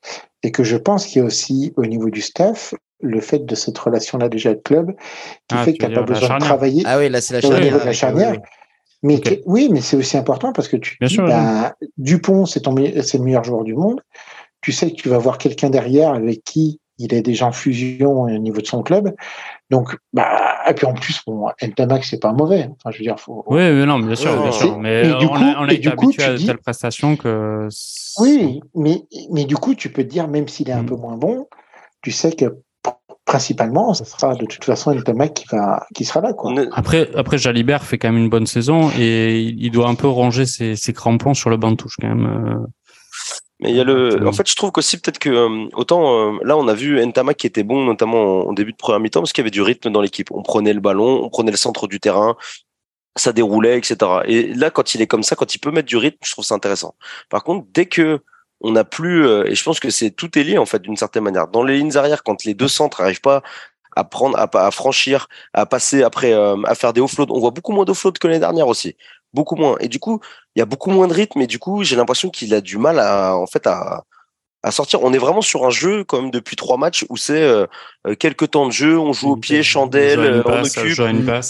et 0.43 0.53
que 0.53 0.64
je 0.64 0.77
pense 0.77 1.07
qu'il 1.07 1.21
y 1.21 1.23
a 1.23 1.25
aussi 1.25 1.73
au 1.77 1.87
niveau 1.87 2.11
du 2.11 2.21
staff 2.21 2.75
le 3.01 3.21
fait 3.21 3.45
de 3.47 3.55
cette 3.55 3.79
relation-là 3.79 4.29
déjà 4.29 4.55
de 4.55 4.61
club 4.61 4.93
qui 5.49 5.57
ah, 5.57 5.64
fait 5.64 5.73
que 5.75 5.85
tu 5.85 5.91
n'as 5.91 5.95
pas 5.95 6.03
besoin 6.03 6.39
de 6.39 6.45
travailler. 6.45 6.83
Ah 6.87 6.99
oui, 6.99 7.09
là, 7.09 7.21
c'est 7.21 7.41
la 7.41 7.93
charnière. 7.93 8.41
Mais 9.03 9.21
oui, 9.47 9.71
mais 9.73 9.81
c'est 9.81 9.97
aussi 9.97 10.18
important 10.18 10.53
parce 10.53 10.68
que 10.68 10.77
tu 10.77 10.99
dis, 11.01 11.16
bah, 11.16 11.75
Dupont, 11.97 12.45
c'est 12.45 12.61
ton 12.61 12.75
c'est 12.77 13.18
le 13.18 13.25
meilleur 13.25 13.45
joueur 13.45 13.64
du 13.64 13.75
monde. 13.75 14.03
Tu 14.61 14.73
sais 14.73 14.91
que 14.91 14.97
tu 14.97 15.09
vas 15.09 15.16
voir 15.16 15.39
quelqu'un 15.39 15.71
derrière 15.71 16.12
avec 16.12 16.45
qui 16.45 16.81
il 17.01 17.14
est 17.14 17.22
déjà 17.22 17.46
en 17.46 17.53
fusion 17.53 18.22
au 18.22 18.30
niveau 18.30 18.61
de 18.61 18.66
son 18.66 18.82
club. 18.82 19.14
Donc, 19.70 19.96
bah, 20.12 20.59
et 20.68 20.74
puis 20.74 20.86
en 20.86 20.92
plus, 20.92 21.22
bon, 21.26 21.48
Ntamak, 21.62 22.05
c'est 22.05 22.20
pas 22.20 22.32
mauvais. 22.32 22.68
Enfin, 22.76 22.90
je 22.92 22.98
veux 22.98 23.05
dire, 23.05 23.18
faut. 23.18 23.42
Oui, 23.46 23.59
mais 23.59 23.86
non, 23.86 23.98
bien 23.98 24.14
sûr, 24.14 24.40
bien 24.40 24.53
sûr. 24.53 24.78
Mais 24.78 25.11
on, 25.12 25.28
coup, 25.28 25.34
a, 25.34 25.57
on 25.61 25.68
a 25.68 25.72
été 25.72 25.88
habitué 25.88 26.22
à 26.22 26.36
telle 26.36 26.59
prestation 26.59 27.16
que. 27.16 27.68
Oui, 28.18 28.61
mais, 28.74 29.03
mais 29.30 29.44
du 29.44 29.57
coup, 29.57 29.74
tu 29.74 29.90
peux 29.90 30.05
te 30.05 30.09
dire, 30.09 30.28
même 30.28 30.46
s'il 30.46 30.68
est 30.68 30.74
un 30.74 30.82
mm. 30.82 30.86
peu 30.86 30.96
moins 30.96 31.16
bon, 31.16 31.46
tu 32.03 32.11
sais 32.11 32.32
que 32.32 32.59
principalement, 33.24 33.94
ce 33.94 34.05
sera 34.05 34.34
de 34.34 34.44
toute 34.44 34.64
façon 34.64 34.92
Ntamak 34.92 35.32
qui 35.32 35.46
va, 35.51 35.86
qui 35.94 36.05
sera 36.05 36.20
là, 36.20 36.34
quoi. 36.34 36.53
Après, 36.72 37.09
après, 37.16 37.38
Jalibert 37.38 37.84
fait 37.84 37.96
quand 37.96 38.12
même 38.12 38.22
une 38.22 38.28
bonne 38.30 38.46
saison 38.46 38.90
et 38.98 39.40
il 39.40 39.70
doit 39.70 39.88
un 39.88 39.94
peu 39.94 40.09
ranger 40.09 40.44
ses, 40.44 40.76
ses 40.76 40.92
crampons 40.92 41.32
sur 41.32 41.48
le 41.48 41.57
banc 41.57 41.70
de 41.70 41.76
touche, 41.76 41.96
quand 41.98 42.09
même. 42.09 42.66
Euh. 43.61 43.65
Mais 43.65 43.71
il 43.71 43.77
y 43.77 43.81
a 43.81 43.85
le. 43.85 44.27
En 44.27 44.33
fait, 44.33 44.49
je 44.49 44.55
trouve 44.57 44.73
qu'aussi 44.73 44.99
peut-être 44.99 45.19
que 45.19 45.31
euh, 45.31 45.69
autant 45.75 46.35
euh, 46.35 46.39
là, 46.43 46.57
on 46.57 46.69
a 46.69 46.75
vu 46.75 47.03
Entama 47.03 47.35
qui 47.35 47.47
était 47.47 47.63
bon, 47.63 47.85
notamment 47.85 48.49
en 48.49 48.53
début 48.53 48.73
de 48.73 48.77
première 48.77 49.01
mi-temps, 49.01 49.21
parce 49.21 49.33
qu'il 49.33 49.43
y 49.43 49.45
avait 49.45 49.51
du 49.51 49.63
rythme 49.63 49.91
dans 49.91 50.01
l'équipe. 50.01 50.31
On 50.33 50.43
prenait 50.43 50.73
le 50.73 50.81
ballon, 50.81 51.25
on 51.25 51.29
prenait 51.29 51.51
le 51.51 51.57
centre 51.57 51.87
du 51.87 52.01
terrain, 52.01 52.37
ça 53.17 53.33
déroulait, 53.33 53.79
etc. 53.79 53.97
Et 54.27 54.55
là, 54.55 54.71
quand 54.71 54.95
il 54.95 55.03
est 55.03 55.07
comme 55.07 55.23
ça, 55.23 55.37
quand 55.37 55.55
il 55.55 55.59
peut 55.59 55.71
mettre 55.71 55.89
du 55.89 55.97
rythme, 55.97 56.19
je 56.25 56.33
trouve 56.33 56.45
ça 56.45 56.55
intéressant. 56.55 56.95
Par 57.29 57.45
contre, 57.45 57.67
dès 57.73 57.87
que 57.87 58.21
on 58.63 58.73
n'a 58.73 58.85
plus, 58.85 59.27
euh, 59.27 59.45
et 59.47 59.55
je 59.55 59.65
pense 59.65 59.81
que 59.81 59.89
c'est 59.89 60.11
tout 60.11 60.39
est 60.39 60.43
lié 60.43 60.59
en 60.59 60.67
fait 60.67 60.83
d'une 60.83 60.97
certaine 60.97 61.25
manière. 61.25 61.49
Dans 61.49 61.63
les 61.63 61.79
lignes 61.79 61.97
arrière, 61.97 62.23
quand 62.23 62.45
les 62.45 62.55
deux 62.55 62.69
centres 62.69 63.01
n'arrivent 63.01 63.23
pas 63.23 63.43
à 63.97 64.05
prendre, 64.05 64.39
à, 64.39 64.49
à, 64.67 64.71
franchir, 64.71 65.29
à 65.53 65.67
passer 65.67 66.03
après, 66.03 66.33
à 66.33 66.75
faire 66.77 66.93
des 66.93 67.01
offloads. 67.01 67.27
On 67.31 67.41
voit 67.41 67.51
beaucoup 67.51 67.73
moins 67.73 67.85
d'offloads 67.85 68.13
que 68.21 68.29
l'année 68.29 68.39
dernière 68.39 68.69
aussi 68.69 68.97
beaucoup 69.33 69.57
moins. 69.57 69.76
Et 69.81 69.89
du 69.89 69.99
coup, 69.99 70.20
il 70.55 70.61
y 70.61 70.62
a 70.62 70.66
beaucoup 70.66 70.91
moins 70.91 71.09
de 71.09 71.14
rythme 71.14 71.41
et 71.41 71.47
du 71.47 71.59
coup, 71.59 71.83
j'ai 71.85 71.97
l'impression 71.97 72.31
qu'il 72.31 72.55
a 72.55 72.61
du 72.61 72.78
mal 72.78 72.99
à, 72.99 73.37
en 73.37 73.47
fait, 73.47 73.66
à, 73.66 74.05
à 74.63 74.71
sortir. 74.71 75.03
On 75.03 75.13
est 75.13 75.19
vraiment 75.19 75.41
sur 75.41 75.65
un 75.65 75.71
jeu 75.71 76.05
quand 76.05 76.21
même 76.21 76.31
depuis 76.31 76.57
trois 76.57 76.77
matchs 76.77 77.05
où 77.09 77.17
c'est 77.17 77.43
euh, 77.43 77.67
euh, 78.07 78.15
quelques 78.15 78.51
temps 78.51 78.67
de 78.67 78.73
jeu, 78.73 78.99
on 78.99 79.13
joue 79.13 79.31
au 79.31 79.37
pied, 79.37 79.63
chandelle, 79.63 80.43
on, 80.45 80.51
on 80.51 80.63
occupe. 80.63 80.99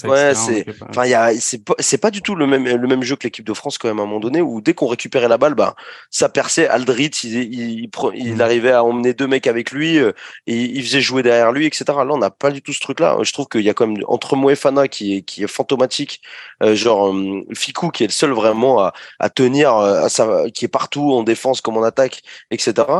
ouais, 0.04 0.34
c'est, 0.34 0.66
enfin, 0.88 1.04
il 1.06 1.10
y 1.10 1.14
a, 1.14 1.32
c'est 1.40 1.64
pas, 1.64 1.74
c'est 1.80 1.98
pas 1.98 2.10
du 2.10 2.22
tout 2.22 2.36
le 2.36 2.46
même, 2.46 2.64
le 2.64 2.88
même 2.88 3.02
jeu 3.02 3.16
que 3.16 3.24
l'équipe 3.24 3.44
de 3.44 3.54
France 3.54 3.78
quand 3.78 3.88
même 3.88 3.98
à 3.98 4.02
un 4.02 4.06
moment 4.06 4.20
donné 4.20 4.40
où 4.40 4.60
dès 4.60 4.74
qu'on 4.74 4.86
récupérait 4.86 5.28
la 5.28 5.38
balle, 5.38 5.54
bah, 5.54 5.74
ça 6.10 6.28
perçait. 6.28 6.68
Aldrit, 6.68 7.10
il, 7.24 7.54
il, 7.54 7.90
il, 8.14 8.36
mm. 8.36 8.40
arrivait 8.40 8.72
à 8.72 8.84
emmener 8.84 9.12
deux 9.12 9.26
mecs 9.26 9.48
avec 9.48 9.72
lui 9.72 9.96
et 9.96 10.12
il 10.46 10.82
faisait 10.84 11.00
jouer 11.00 11.22
derrière 11.22 11.50
lui, 11.52 11.66
etc. 11.66 11.84
Là, 11.88 12.08
on 12.10 12.18
n'a 12.18 12.30
pas 12.30 12.50
du 12.50 12.62
tout 12.62 12.72
ce 12.72 12.80
truc-là. 12.80 13.16
Je 13.22 13.32
trouve 13.32 13.48
qu'il 13.48 13.62
y 13.62 13.70
a 13.70 13.74
quand 13.74 13.86
même 13.88 14.02
entre 14.06 14.36
Moefana 14.36 14.86
qui 14.86 15.16
est, 15.16 15.22
qui 15.22 15.42
est 15.42 15.48
fantomatique, 15.48 16.22
genre 16.62 17.12
Ficou 17.54 17.90
qui 17.90 18.04
est 18.04 18.08
le 18.08 18.12
seul 18.12 18.30
vraiment 18.30 18.80
à, 18.80 18.92
à 19.18 19.30
tenir, 19.30 19.74
à 19.74 20.08
sa, 20.08 20.48
qui 20.50 20.64
est 20.64 20.68
partout 20.68 21.12
en 21.12 21.24
défense 21.24 21.60
comme 21.60 21.76
en 21.76 21.82
attaque, 21.82 22.22
etc. 22.50 22.99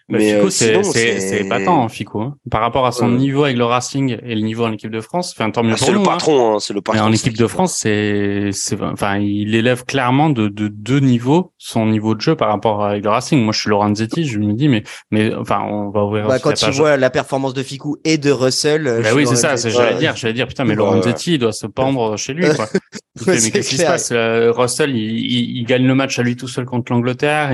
Mais, 0.11 0.33
Fico, 0.33 0.47
euh, 0.47 0.83
c'est 0.83 1.41
épatant, 1.41 1.83
hein, 1.83 1.89
Fico. 1.89 2.21
Hein. 2.21 2.35
Par 2.49 2.61
rapport 2.61 2.85
à 2.85 2.91
son 2.91 3.09
niveau 3.09 3.45
avec 3.45 3.57
le 3.57 3.63
Racing 3.63 4.17
et 4.23 4.35
le 4.35 4.41
niveau 4.41 4.65
en 4.65 4.71
équipe 4.71 4.91
de 4.91 4.99
France, 4.99 5.33
enfin 5.35 5.49
tant 5.51 5.63
mieux 5.63 5.73
ah, 5.73 5.77
C'est 5.77 5.91
le 5.91 5.99
hein. 5.99 6.03
patron, 6.03 6.59
c'est 6.59 6.73
le 6.73 6.81
patron. 6.81 7.01
Mais 7.01 7.07
en 7.09 7.13
équipe 7.13 7.37
de 7.37 7.47
France, 7.47 7.77
c'est, 7.77 8.49
c'est, 8.51 8.81
enfin, 8.81 9.17
il 9.17 9.55
élève 9.55 9.85
clairement 9.85 10.29
de, 10.29 10.49
de 10.49 10.67
deux 10.67 10.99
niveaux 10.99 11.53
son 11.57 11.85
niveau 11.85 12.15
de 12.15 12.21
jeu 12.21 12.35
par 12.35 12.49
rapport 12.49 12.83
avec 12.83 13.03
le 13.03 13.09
Racing. 13.09 13.41
Moi, 13.41 13.53
je 13.53 13.59
suis 13.61 13.69
Lorenzetti, 13.69 14.25
je 14.25 14.39
me 14.39 14.53
dis, 14.53 14.67
mais, 14.67 14.83
mais, 15.11 15.33
enfin, 15.33 15.61
on 15.61 15.89
va 15.89 16.03
ouvrir. 16.03 16.27
Bah, 16.27 16.39
quand 16.39 16.53
tu 16.53 16.69
vois 16.71 16.97
la 16.97 17.09
performance 17.09 17.53
de 17.53 17.63
Ficou 17.63 17.97
et 18.03 18.17
de 18.17 18.31
Russell. 18.31 19.01
Bah 19.03 19.09
oui, 19.15 19.25
c'est 19.27 19.35
ça. 19.35 19.55
J'allais 19.55 19.97
dire, 19.97 20.15
j'allais 20.15 20.33
dire, 20.33 20.47
putain, 20.47 20.65
mais 20.65 20.75
Lorenzetti, 20.75 21.35
il 21.35 21.39
doit 21.39 21.53
se 21.53 21.67
pendre 21.67 22.17
chez 22.17 22.33
lui, 22.33 22.45
quoi. 22.55 22.67
mais 23.27 23.37
qu'est-ce 23.37 23.69
qui 23.69 23.77
se 23.77 23.83
passe 23.83 24.09
euh, 24.11 24.51
Russell, 24.51 24.95
il, 24.95 25.57
il, 25.57 25.65
gagne 25.65 25.85
le 25.85 25.95
match 25.95 26.17
à 26.17 26.23
lui 26.23 26.35
tout 26.35 26.47
seul 26.47 26.65
contre 26.65 26.91
l'Angleterre. 26.91 27.51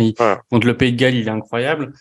Contre 0.50 0.68
le 0.68 0.78
Pays 0.78 0.94
de 0.94 0.98
Galles, 0.98 1.16
il 1.16 1.28
est 1.28 1.32
incroyable. 1.32 1.94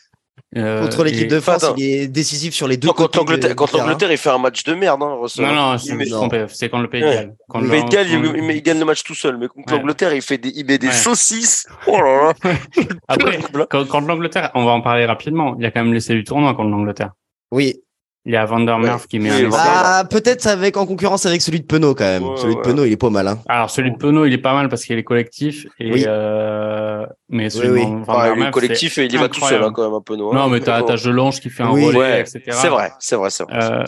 Euh, 0.57 0.83
contre 0.83 1.05
l'équipe 1.05 1.29
de 1.29 1.41
France, 1.41 1.67
il 1.77 1.85
est 1.85 2.09
décisif 2.09 2.55
sur 2.55 2.67
les 2.67 2.77
deux 2.77 2.89
côtés. 2.89 3.19
Contre 3.55 3.79
l'Angleterre, 3.79 4.11
il 4.11 4.19
fait 4.19 4.31
un 4.31 4.39
match 4.39 4.65
de 4.65 4.75
merde. 4.75 5.03
Hein, 5.03 5.19
non, 5.39 5.53
non, 5.53 5.79
c'est 5.79 6.69
contre 6.69 6.83
le 6.83 6.89
Pays 6.89 7.03
de 7.03 7.07
Galles. 7.07 7.35
le 7.55 7.69
Pays 7.69 7.85
de 7.85 7.89
Galles, 7.89 8.07
il, 8.09 8.63
gagne 8.63 8.79
le 8.79 8.85
match 8.85 9.03
tout 9.05 9.15
seul. 9.15 9.37
Mais 9.39 9.49
contre 9.49 9.75
l'Angleterre, 9.75 10.15
il, 10.15 10.23
fait 10.23 10.39
des, 10.39 10.53
il 10.55 10.67
met 10.67 10.79
des 10.79 10.91
saucisses. 10.91 11.67
Oh 11.87 11.99
là 11.99 12.33
là. 12.45 12.53
Après, 13.09 13.39
contre 13.69 14.07
l'Angleterre, 14.07 14.51
on 14.55 14.65
va 14.65 14.73
en 14.73 14.81
parler 14.81 15.05
rapidement. 15.05 15.57
Il 15.59 15.67
a 15.67 15.71
quand 15.71 15.85
même 15.85 15.93
laissé 15.93 16.15
du 16.15 16.25
tournoi 16.25 16.55
contre 16.55 16.71
l'Angleterre. 16.71 17.13
Oui, 17.51 17.83
il 18.27 18.33
y 18.33 18.37
a 18.37 18.45
Van 18.45 18.59
der 18.59 18.77
Merf 18.81 19.07
qui 19.07 19.21
met 19.21 19.31
un 19.31 19.51
Ah, 19.53 20.05
peut-être 20.11 20.49
avec 20.49 20.77
en 20.77 20.85
concurrence 20.85 21.25
avec 21.27 21.41
celui 21.41 21.61
de 21.61 21.65
Penaud 21.65 21.95
quand 21.95 22.05
même. 22.05 22.25
celui 22.37 22.57
de 22.57 22.61
Penaud, 22.61 22.85
il 22.85 22.93
est 22.93 22.97
pas 22.97 23.09
mal. 23.09 23.29
Hein. 23.29 23.39
Alors 23.49 23.71
celui 23.71 23.93
de 23.93 23.97
Penaud, 23.97 24.25
il 24.27 24.33
est 24.33 24.39
pas 24.39 24.53
mal 24.53 24.69
parce 24.69 24.85
qu'il 24.85 24.99
est 24.99 25.05
collectif. 25.05 25.67
Et 25.79 25.93
oui. 25.93 26.05
euh... 26.09 27.07
Mais 27.29 27.51
celui 27.51 27.87
de 27.87 28.05
Van 28.05 28.25
der 28.25 28.37
Merf, 28.37 28.51
collectif, 28.51 28.97
il 28.97 29.15
y 29.15 29.17
va 29.17 29.29
tout 29.29 29.41
seul 29.41 29.63
hein, 29.63 29.71
quand 29.73 29.85
même 29.85 29.95
un 29.95 30.01
Penaud. 30.01 30.33
Hein. 30.33 30.37
Non, 30.37 30.49
mais 30.49 30.59
t'as 30.59 30.83
as 30.83 30.97
Jelonge 30.97 31.39
qui 31.41 31.51
fait 31.51 31.63
un 31.63 31.69
relais, 31.69 32.21
etc. 32.23 32.43
C'est 32.51 32.69
vrai, 32.69 32.91
c'est 32.99 33.17
vrai, 33.17 33.31
c'est 33.31 33.45
vrai. 33.45 33.63
Euh, 33.63 33.85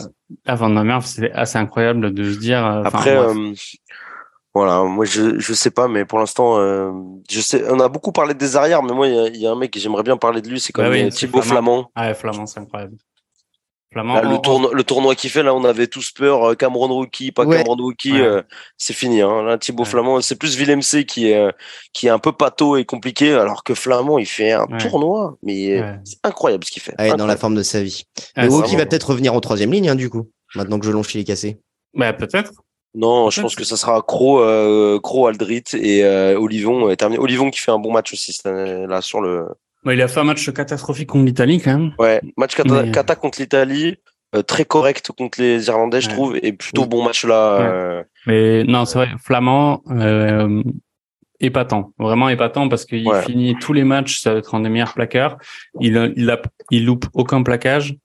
à 0.46 0.54
Van 0.54 0.70
der 0.70 0.84
Merf, 0.84 1.04
c'est 1.04 1.32
assez 1.32 1.58
incroyable 1.58 2.14
de 2.14 2.32
se 2.32 2.38
dire. 2.38 2.64
Euh, 2.64 2.82
Après. 2.84 3.16
Euh, 3.16 3.52
voilà, 4.54 4.82
moi 4.84 5.04
je 5.04 5.38
je 5.38 5.52
sais 5.52 5.70
pas, 5.70 5.88
mais 5.88 6.04
pour 6.04 6.18
l'instant, 6.18 6.58
euh, 6.58 6.90
je 7.30 7.40
sais, 7.40 7.64
on 7.70 7.78
a 7.80 7.88
beaucoup 7.88 8.12
parlé 8.12 8.34
des 8.34 8.56
arrières, 8.56 8.82
mais 8.82 8.92
moi 8.92 9.06
il 9.06 9.36
y, 9.36 9.40
y, 9.40 9.46
a 9.46 9.52
un 9.52 9.56
mec 9.56 9.70
que 9.72 9.78
j'aimerais 9.78 10.02
bien 10.02 10.16
parler 10.16 10.40
de 10.40 10.48
lui, 10.48 10.58
c'est 10.58 10.72
quand 10.72 10.82
bah 10.82 10.90
même 10.90 11.10
Thibaut 11.10 11.42
Flamand. 11.42 11.90
Ah, 11.94 12.12
Flamand, 12.14 12.46
c'est 12.46 12.58
incroyable 12.58 12.96
le, 13.94 14.40
tournoi, 14.40 14.70
le 14.74 14.84
tournoi 14.84 15.14
qui 15.14 15.28
fait, 15.28 15.42
là, 15.42 15.54
on 15.54 15.64
avait 15.64 15.86
tous 15.86 16.10
peur. 16.10 16.50
Euh, 16.50 16.54
Cameron 16.54 16.88
Rookie, 16.88 17.32
pas 17.32 17.46
Cameron 17.46 17.76
Rookie, 17.76 18.20
euh, 18.20 18.42
c'est 18.76 18.92
fini. 18.92 19.22
Hein. 19.22 19.42
Là, 19.42 19.58
Thibaut 19.58 19.84
Flamand, 19.84 20.20
c'est 20.20 20.36
plus 20.36 20.56
Villemc 20.56 20.80
qui 21.06 21.30
est, 21.30 21.36
euh, 21.36 21.50
qui 21.92 22.06
est 22.06 22.10
un 22.10 22.18
peu 22.18 22.32
pâteau 22.32 22.76
et 22.76 22.84
compliqué, 22.84 23.32
alors 23.32 23.64
que 23.64 23.74
Flamand, 23.74 24.18
il 24.18 24.26
fait 24.26 24.52
un 24.52 24.66
tournoi, 24.78 25.36
mais 25.42 25.82
c'est 26.04 26.18
incroyable 26.22 26.64
ce 26.64 26.70
qu'il 26.70 26.82
fait. 26.82 26.94
dans 27.16 27.26
la 27.26 27.36
forme 27.36 27.54
de 27.54 27.62
sa 27.62 27.82
vie. 27.82 28.04
Mais 28.36 28.48
Rookie 28.48 28.76
va 28.76 28.86
peut-être 28.86 29.10
revenir 29.10 29.34
en 29.34 29.40
troisième 29.40 29.72
ligne, 29.72 29.88
hein, 29.88 29.94
du 29.94 30.10
coup, 30.10 30.30
maintenant 30.54 30.78
que 30.78 30.86
Jelonche 30.86 31.14
il 31.14 31.20
est 31.20 31.24
cassé. 31.24 31.58
Bah, 31.94 32.12
peut-être. 32.12 32.52
Non, 32.94 33.30
je 33.30 33.42
pense 33.42 33.54
que 33.54 33.64
ça 33.64 33.76
sera 33.76 34.02
Cro, 34.02 34.42
Cro 35.00 35.26
Aldrit 35.26 35.64
et 35.74 36.04
Olivon 36.36 36.94
terminé. 36.94 37.20
Olivon 37.20 37.50
qui 37.50 37.60
fait 37.60 37.70
un 37.70 37.78
bon 37.78 37.92
match 37.92 38.12
aussi 38.12 38.38
là 38.44 39.00
sur 39.00 39.20
le 39.20 39.46
il 39.86 40.02
a 40.02 40.08
fait 40.08 40.20
un 40.20 40.24
match 40.24 40.50
catastrophique 40.52 41.08
contre 41.08 41.26
l'Italie 41.26 41.60
quand 41.60 41.78
même. 41.78 41.94
Ouais, 41.98 42.20
match 42.36 42.54
cata, 42.56 43.16
contre 43.16 43.40
l'Italie, 43.40 43.96
euh, 44.34 44.42
très 44.42 44.64
correct 44.64 45.10
contre 45.16 45.40
les 45.40 45.68
Irlandais, 45.68 46.00
je 46.00 46.08
trouve, 46.08 46.36
et 46.42 46.52
plutôt 46.52 46.86
bon 46.86 47.04
match 47.04 47.24
là. 47.24 47.60
Euh. 47.60 48.02
Mais 48.26 48.64
non, 48.64 48.84
c'est 48.84 48.98
vrai, 48.98 49.08
Flamand, 49.22 49.82
euh, 49.90 50.62
épatant, 51.40 51.92
vraiment 51.98 52.28
épatant 52.28 52.68
parce 52.68 52.84
qu'il 52.84 53.10
finit 53.24 53.56
tous 53.58 53.72
les 53.72 53.84
matchs, 53.84 54.20
ça 54.20 54.32
va 54.32 54.38
être 54.38 54.54
un 54.54 54.60
des 54.60 54.68
meilleurs 54.68 54.94
plaqueurs. 54.94 55.38
Il, 55.80 56.12
il, 56.16 56.30
a, 56.30 56.40
il 56.70 56.84
loupe 56.84 57.06
aucun 57.14 57.42
plaquage. 57.42 57.96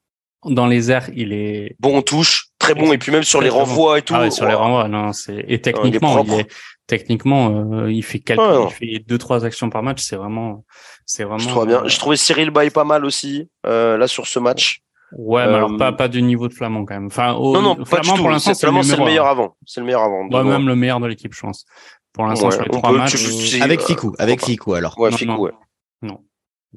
Dans 0.45 0.67
les 0.67 0.91
airs, 0.91 1.09
il 1.15 1.31
est 1.31 1.77
bon 1.79 1.97
en 1.97 2.01
touche, 2.01 2.47
très 2.59 2.75
bon, 2.75 2.91
et 2.91 2.97
puis 2.97 3.13
même 3.13 3.23
sur 3.23 3.39
les 3.39 3.47
renvois 3.47 3.99
et 3.99 4.01
tout. 4.01 4.13
Ah 4.13 4.29
sur 4.29 4.45
les 4.45 4.53
renvois, 4.53 4.89
non, 4.89 5.13
c'est 5.13 5.45
et 5.47 5.61
techniquement, 5.61 6.21
il 6.21 6.33
est, 6.33 6.47
techniquement, 6.97 7.85
il 7.87 8.03
fait 8.03 8.19
quelques, 8.19 8.41
il 8.41 8.71
fait 8.71 8.99
deux 9.07 9.17
trois 9.17 9.45
actions 9.45 9.69
par 9.69 9.83
match, 9.83 10.01
c'est 10.01 10.15
vraiment 10.15 10.63
c'est 11.05 11.23
vraiment. 11.23 11.39
Je 11.39 11.47
trouve 11.47 11.67
bien. 11.67 11.83
Je 11.85 11.97
trouvais 11.97 12.17
Cyril 12.17 12.49
Bay 12.49 12.69
pas 12.69 12.83
mal 12.83 13.05
aussi 13.05 13.49
euh, 13.65 13.97
là 13.97 14.07
sur 14.07 14.27
ce 14.27 14.39
match. 14.39 14.81
Ouais, 15.15 15.45
mais 15.45 15.53
alors 15.53 15.77
pas 15.77 15.91
pas 15.91 16.07
du 16.07 16.21
niveau 16.21 16.47
de 16.47 16.53
Flamand 16.53 16.85
quand 16.85 16.95
même. 16.95 17.07
Enfin, 17.07 17.33
au, 17.33 17.53
non 17.53 17.61
non, 17.61 17.75
pas 17.75 17.85
Flamand, 17.85 18.17
pour 18.17 18.29
l'instant 18.29 18.53
c'est 18.53 18.65
le, 18.65 19.03
meilleur 19.05 19.27
avant. 19.27 19.55
C'est 19.65 19.79
le 19.79 19.85
meilleur 19.85 20.01
avant. 20.01 20.27
Ouais, 20.27 20.43
même 20.43 20.67
le 20.67 20.75
meilleur 20.75 20.99
de 20.99 21.07
l'équipe, 21.07 21.33
je 21.33 21.41
pense. 21.41 21.65
Pour 22.13 22.25
l'instant 22.25 22.51
sur 22.51 22.63
les 22.63 22.69
trois 22.69 22.91
matchs. 22.91 23.15
Avec 23.61 23.81
Ficou, 23.81 24.13
avec 24.17 24.43
Ficou 24.43 24.73
alors. 24.73 24.97
Ouais, 24.97 25.11
Ficou. 25.11 25.45
Ouais. 25.45 25.51
Non. 26.01 26.19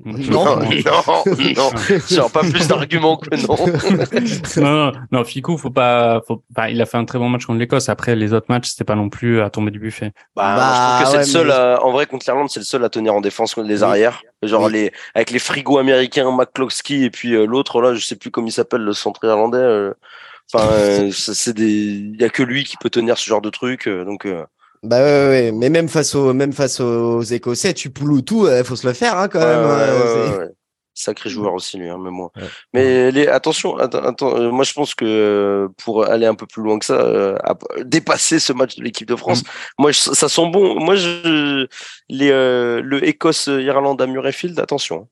Non, 0.05 0.45
non, 0.45 0.57
non, 0.61 1.71
genre 2.09 2.31
pas 2.31 2.41
plus 2.41 2.69
d'arguments 2.69 3.17
que 3.17 3.35
non. 3.35 4.63
non, 4.63 4.93
non, 4.93 4.93
non, 5.11 5.25
Ficou, 5.25 5.57
faut 5.57 5.71
pas, 5.71 6.21
faut, 6.27 6.43
bah, 6.51 6.69
il 6.71 6.81
a 6.83 6.87
fait 6.87 6.99
un 6.99 7.05
très 7.07 7.19
bon 7.19 7.29
match 7.29 7.47
contre 7.47 7.59
l'Écosse. 7.59 7.89
Après, 7.89 8.15
les 8.15 8.35
autres 8.35 8.47
matchs, 8.49 8.69
c'était 8.69 8.85
pas 8.85 8.95
non 8.95 9.09
plus 9.09 9.41
à 9.41 9.49
tomber 9.49 9.71
du 9.71 9.79
buffet. 9.79 10.13
Bah, 10.35 10.57
bah 10.57 10.99
je 11.01 11.05
trouve 11.05 11.19
que 11.19 11.25
c'est 11.25 11.39
le 11.39 11.49
seul, 11.49 11.79
en 11.83 11.91
vrai, 11.93 12.07
contre 12.07 12.27
l'Irlande, 12.27 12.51
c'est 12.51 12.61
le 12.61 12.67
seul 12.67 12.85
à 12.85 12.91
tenir 12.91 13.15
en 13.15 13.21
défense 13.21 13.55
contre 13.55 13.69
les 13.69 13.83
arrières. 13.83 14.23
Genre 14.43 14.69
les, 14.69 14.93
avec 15.15 15.31
les 15.31 15.39
frigos 15.39 15.79
américains, 15.79 16.31
McCloskey 16.31 17.03
et 17.03 17.11
puis 17.11 17.35
euh, 17.35 17.47
l'autre 17.47 17.81
là, 17.81 17.95
je 17.95 18.05
sais 18.05 18.17
plus 18.17 18.31
comment 18.31 18.47
il 18.47 18.53
s'appelle, 18.53 18.83
le 18.83 18.93
centre 18.93 19.25
irlandais. 19.25 19.59
Euh, 19.59 19.95
enfin, 20.53 20.69
euh, 20.73 21.11
c'est 21.13 21.55
des, 21.55 21.71
il 21.71 22.21
y 22.21 22.25
a 22.25 22.29
que 22.29 22.43
lui 22.43 22.65
qui 22.65 22.77
peut 22.77 22.91
tenir 22.91 23.17
ce 23.19 23.27
genre 23.29 23.41
de 23.41 23.51
truc, 23.51 23.89
donc. 23.89 24.29
Bah 24.87 24.99
ouais, 25.03 25.29
ouais, 25.29 25.53
mais 25.53 25.69
même 25.69 25.89
face 25.89 26.15
aux, 26.15 26.33
même 26.33 26.53
face 26.53 26.81
aux 26.81 27.23
Écossais, 27.23 27.75
tu 27.75 27.91
poules 27.91 28.23
tout, 28.23 28.49
il 28.49 28.65
faut 28.65 28.77
se 28.77 28.87
le 28.87 28.93
faire 28.93 29.19
hein, 29.19 29.29
quand 29.29 29.41
même. 29.41 29.65
Hein, 29.65 30.49
Sacré 30.99 31.29
joueur 31.29 31.53
aussi 31.53 31.77
lui, 31.77 31.91
hein, 31.91 31.99
même 31.99 32.15
moi. 32.15 32.33
Mais 32.73 33.11
les, 33.11 33.27
attention, 33.27 33.77
attends, 33.77 34.39
euh, 34.39 34.51
moi 34.51 34.65
je 34.65 34.73
pense 34.73 34.95
que 34.95 35.05
euh, 35.05 35.69
pour 35.77 36.07
aller 36.07 36.25
un 36.25 36.35
peu 36.35 36.47
plus 36.47 36.63
loin 36.63 36.79
que 36.79 36.87
ça, 36.87 36.95
euh, 36.95 37.37
dépasser 37.85 38.39
ce 38.39 38.55
match 38.55 38.77
de 38.77 38.83
l'équipe 38.83 39.07
de 39.07 39.15
France, 39.15 39.43
mm. 39.43 39.47
moi 39.79 39.93
ça 39.93 40.29
sent 40.29 40.51
bon. 40.51 40.81
Moi 40.81 40.97
je 40.97 41.67
les 42.09 42.31
le 42.31 43.07
Écosse 43.07 43.49
Irlande 43.49 44.01
à 44.01 44.07
Murrayfield, 44.07 44.59
attention. 44.59 45.07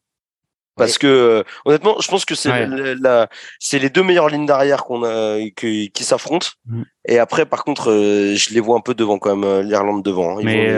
Parce 0.76 0.98
que 0.98 1.44
honnêtement, 1.64 1.96
je 2.00 2.08
pense 2.08 2.24
que 2.24 2.34
c'est 2.34 2.66
la, 3.00 3.28
c'est 3.60 3.78
les 3.78 3.90
deux 3.90 4.02
meilleures 4.02 4.28
lignes 4.28 4.46
d'arrière 4.46 4.84
qu'on 4.84 5.04
a 5.04 5.38
qui, 5.56 5.90
qui 5.92 6.04
s'affrontent. 6.04 6.48
Mm. 6.66 6.82
Et 7.06 7.18
après, 7.18 7.46
par 7.46 7.64
contre, 7.64 7.90
je 7.92 8.54
les 8.54 8.60
vois 8.60 8.76
un 8.76 8.80
peu 8.80 8.94
devant 8.94 9.18
quand 9.18 9.36
même 9.36 9.60
l'Irlande 9.60 10.02
devant. 10.02 10.38
Hein. 10.38 10.42
mais, 10.42 10.72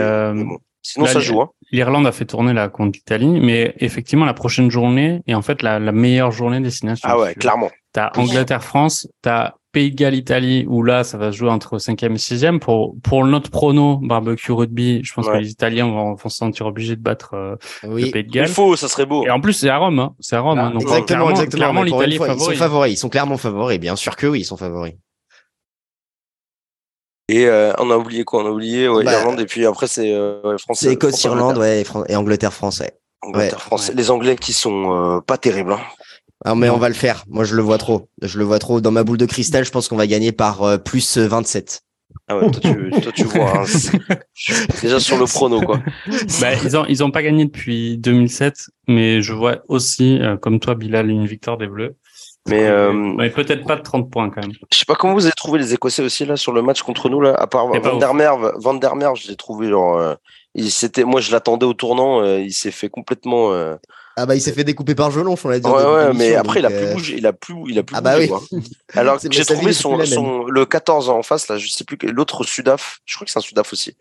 Sinon, 0.86 1.06
ça 1.06 1.18
joue. 1.18 1.40
Hein. 1.40 1.50
L'Irlande 1.72 2.06
a 2.06 2.12
fait 2.12 2.26
tourner 2.26 2.52
la 2.52 2.68
contre 2.68 2.96
l'Italie, 2.96 3.40
mais 3.40 3.74
effectivement, 3.78 4.24
la 4.24 4.34
prochaine 4.34 4.70
journée 4.70 5.20
est 5.26 5.34
en 5.34 5.42
fait 5.42 5.62
la, 5.62 5.80
la 5.80 5.90
meilleure 5.90 6.30
journée 6.30 6.60
destination. 6.60 7.08
Ah 7.10 7.18
ouais, 7.18 7.34
clairement. 7.34 7.72
T'as 7.92 8.12
Angleterre-France, 8.14 9.08
t'as 9.20 9.54
Pays 9.76 9.90
de 9.90 9.96
Galles-Italie, 9.96 10.64
où 10.66 10.82
là, 10.82 11.04
ça 11.04 11.18
va 11.18 11.30
se 11.30 11.36
jouer 11.36 11.50
entre 11.50 11.76
5e 11.76 12.12
et 12.12 12.16
6e. 12.16 12.60
Pour, 12.60 12.96
pour 13.02 13.26
notre 13.26 13.50
prono 13.50 13.98
barbecue 13.98 14.52
rugby, 14.52 15.04
je 15.04 15.12
pense 15.12 15.28
que 15.28 15.36
les 15.36 15.50
Italiens 15.50 15.86
vont, 15.86 16.14
vont 16.14 16.28
se 16.30 16.38
sentir 16.38 16.64
obligés 16.64 16.96
de 16.96 17.02
battre 17.02 17.34
euh, 17.34 17.56
le 17.82 18.10
Pays 18.10 18.24
de 18.24 18.30
Galles. 18.30 18.48
Il 18.48 18.54
faut, 18.54 18.74
ça 18.74 18.88
serait 18.88 19.04
beau. 19.04 19.26
Et 19.26 19.30
en 19.30 19.38
plus, 19.38 19.52
c'est 19.52 19.68
à 19.68 19.76
Rome. 19.76 19.98
Hein. 19.98 20.14
C'est 20.18 20.34
à 20.34 20.40
Rome. 20.40 20.58
hein. 20.58 20.70
Donc, 20.70 20.80
exactement, 20.80 21.04
clairement, 21.04 21.30
exactement. 21.30 21.58
Clairement, 21.58 21.82
l'Italie 21.82 22.14
est 22.14 22.18
favori. 22.18 22.36
Ils 22.38 22.40
sont 22.40 22.58
favoris. 22.58 22.92
Ils 22.94 22.96
sont 22.96 23.08
clairement 23.10 23.36
favoris. 23.36 23.78
Bien 23.78 23.96
sûr 23.96 24.16
que 24.16 24.26
oui, 24.26 24.40
ils 24.40 24.44
sont 24.44 24.56
favoris. 24.56 24.94
Et 27.28 27.46
euh, 27.46 27.74
on 27.78 27.90
a 27.90 27.98
oublié 27.98 28.24
quoi? 28.24 28.44
On 28.44 28.46
a 28.46 28.50
oublié 28.50 28.88
ouais, 28.88 29.04
bah, 29.04 29.12
Irlande 29.12 29.40
et 29.40 29.46
puis 29.46 29.66
après 29.66 29.88
c'est 29.88 30.14
euh, 30.14 30.56
France. 30.56 30.78
C'est 30.80 30.92
Écosse, 30.92 31.22
Irlande, 31.24 31.58
ouais, 31.58 31.82
et, 32.08 32.16
Angleterre, 32.16 32.52
France. 32.52 32.80
Ouais. 32.80 32.92
Angleterre, 33.20 33.60
France. 33.60 33.92
Les 33.94 34.10
Anglais 34.10 34.36
qui 34.36 34.54
sont 34.54 35.16
euh, 35.16 35.20
pas 35.20 35.36
terribles. 35.36 35.72
Hein. 35.72 35.80
Ah, 36.44 36.54
mais 36.54 36.68
on 36.68 36.76
va 36.76 36.88
le 36.88 36.94
faire. 36.94 37.24
Moi, 37.28 37.44
je 37.44 37.56
le 37.56 37.62
vois 37.62 37.78
trop. 37.78 38.08
Je 38.22 38.38
le 38.38 38.44
vois 38.44 38.58
trop. 38.58 38.80
Dans 38.80 38.90
ma 38.90 39.04
boule 39.04 39.16
de 39.18 39.26
cristal, 39.26 39.64
je 39.64 39.70
pense 39.70 39.88
qu'on 39.88 39.96
va 39.96 40.06
gagner 40.06 40.32
par 40.32 40.62
euh, 40.62 40.76
plus 40.78 41.18
27. 41.18 41.82
Ah 42.28 42.36
ouais, 42.36 42.50
toi 42.50 42.60
tu, 42.60 42.90
toi, 43.00 43.12
tu 43.12 43.24
vois. 43.24 43.60
Hein, 43.60 43.64
déjà 44.82 45.00
sur 45.00 45.18
le 45.18 45.26
prono, 45.26 45.60
quoi. 45.60 45.80
Bah, 46.40 46.54
ils 46.64 46.76
ont 46.76 46.84
ils 46.86 47.04
ont 47.04 47.10
pas 47.10 47.22
gagné 47.22 47.44
depuis 47.44 47.98
2007, 47.98 48.68
mais 48.88 49.22
je 49.22 49.32
vois 49.32 49.58
aussi, 49.68 50.18
euh, 50.20 50.36
comme 50.36 50.58
toi, 50.58 50.74
Bilal, 50.74 51.10
une 51.10 51.26
victoire 51.26 51.56
des 51.56 51.68
Bleus. 51.68 51.96
Mais, 52.48 52.64
euh, 52.68 52.92
mais 52.92 53.30
peut-être 53.30 53.66
pas 53.66 53.76
de 53.76 53.82
30 53.82 54.10
points 54.10 54.30
quand 54.30 54.40
même. 54.40 54.52
Je 54.72 54.78
sais 54.78 54.84
pas 54.84 54.94
comment 54.94 55.14
vous 55.14 55.24
avez 55.24 55.34
trouvé 55.36 55.58
les 55.58 55.74
Écossais 55.74 56.02
aussi 56.02 56.24
là 56.24 56.36
sur 56.36 56.52
le 56.52 56.62
match 56.62 56.82
contre 56.82 57.08
nous 57.08 57.20
là. 57.20 57.34
À 57.34 57.46
part 57.46 57.66
Van 57.66 57.96
der 57.96 58.14
Merwe, 58.14 58.52
Van 58.56 58.74
der 58.74 58.94
Merwe, 58.94 59.16
je 59.16 59.28
l'ai 59.28 59.36
trouvé 59.36 59.68
genre. 59.68 59.98
Euh, 59.98 60.14
il 60.54 60.70
moi 61.04 61.20
je 61.20 61.32
l'attendais 61.32 61.66
au 61.66 61.74
tournant. 61.74 62.22
Euh, 62.22 62.40
il 62.40 62.52
s'est 62.52 62.70
fait 62.70 62.88
complètement. 62.88 63.50
Euh, 64.18 64.22
Ah 64.22 64.26
bah 64.26 64.34
il 64.34 64.40
s'est 64.40 64.52
fait 64.52 64.64
découper 64.64 64.94
par 64.94 65.10
Jelonch, 65.10 65.44
on 65.44 65.48
l'a 65.48 65.60
dit. 65.60 65.68
Ouais, 65.68 65.84
ouais, 65.84 66.12
mais 66.14 66.34
après 66.34 66.60
il 66.60 66.66
a 66.66 66.70
plus 66.70 66.92
bougé, 66.94 67.14
il 67.18 67.26
a 67.26 67.32
plus, 67.32 67.54
il 67.68 67.78
a 67.78 67.82
plus 67.82 67.96
ah 67.96 68.00
bah 68.00 68.16
oui. 68.18 68.30
Alors 68.94 69.18
j'ai 69.30 69.44
trouvé 69.44 69.72
son, 69.72 70.02
son, 70.06 70.44
le 70.46 70.64
14 70.64 71.10
en 71.10 71.22
face 71.22 71.48
là, 71.48 71.58
je 71.58 71.68
sais 71.68 71.84
plus 71.84 71.98
l'autre 72.08 72.42
Sudaf, 72.44 73.00
je 73.04 73.14
crois 73.14 73.26
que 73.26 73.30
c'est 73.30 73.38
un 73.38 73.42
Sudaf 73.42 73.72
aussi. 73.72 73.96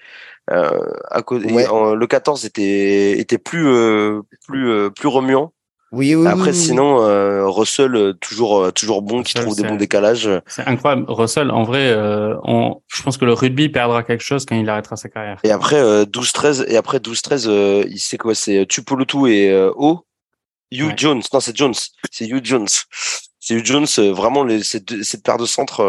Euh, 0.52 0.80
à 1.10 1.22
côté, 1.22 1.48
le 1.50 2.06
14 2.06 2.46
était 2.46 3.20
était 3.20 3.38
plus 3.38 3.68
euh, 3.68 4.22
plus 4.48 4.70
euh, 4.70 4.90
plus 4.90 5.08
remuant. 5.08 5.52
Oui, 5.96 6.14
oui, 6.14 6.28
Après, 6.28 6.52
sinon, 6.52 7.02
euh, 7.02 7.48
Russell, 7.48 7.96
euh, 7.96 8.14
toujours, 8.14 8.60
euh, 8.60 8.72
toujours 8.72 9.02
bon, 9.02 9.24
qui 9.24 9.34
trouve 9.34 9.56
des 9.56 9.64
bons 9.64 9.78
décalages. 9.78 10.30
C'est 10.46 10.68
incroyable. 10.68 11.06
Russell, 11.08 11.52
en 11.52 11.64
vrai, 11.64 11.96
on, 12.44 12.82
je 12.88 13.02
pense 13.02 13.18
que 13.18 13.24
le 13.24 13.32
rugby 13.32 13.70
perdra 13.70 14.04
quelque 14.04 14.24
chose 14.24 14.46
quand 14.46 14.58
il 14.58 14.70
arrêtera 14.70 14.98
sa 14.98 15.08
carrière. 15.08 15.40
Et 15.44 15.52
après, 15.52 15.82
12-13, 16.04 16.66
et 16.68 16.76
après 16.76 16.98
12-13, 16.98 17.86
il 17.90 18.00
sait 18.00 18.18
quoi? 18.18 18.36
C'est 18.36 18.66
Tupolutu 18.68 19.32
et 19.32 19.56
O. 19.76 20.06
Hugh 20.72 20.94
Jones. 20.98 21.22
Non, 21.32 21.40
c'est 21.40 21.56
Jones. 21.56 21.74
C'est 22.12 22.28
Hugh 22.28 22.44
Jones. 22.44 22.68
C'est 23.40 23.54
Hugh 23.54 23.66
Jones. 23.66 23.88
Vraiment, 24.12 24.44
les, 24.44 24.64
cette, 24.64 25.02
cette 25.04 25.24
paire 25.24 25.38
de 25.38 25.46
centres, 25.46 25.82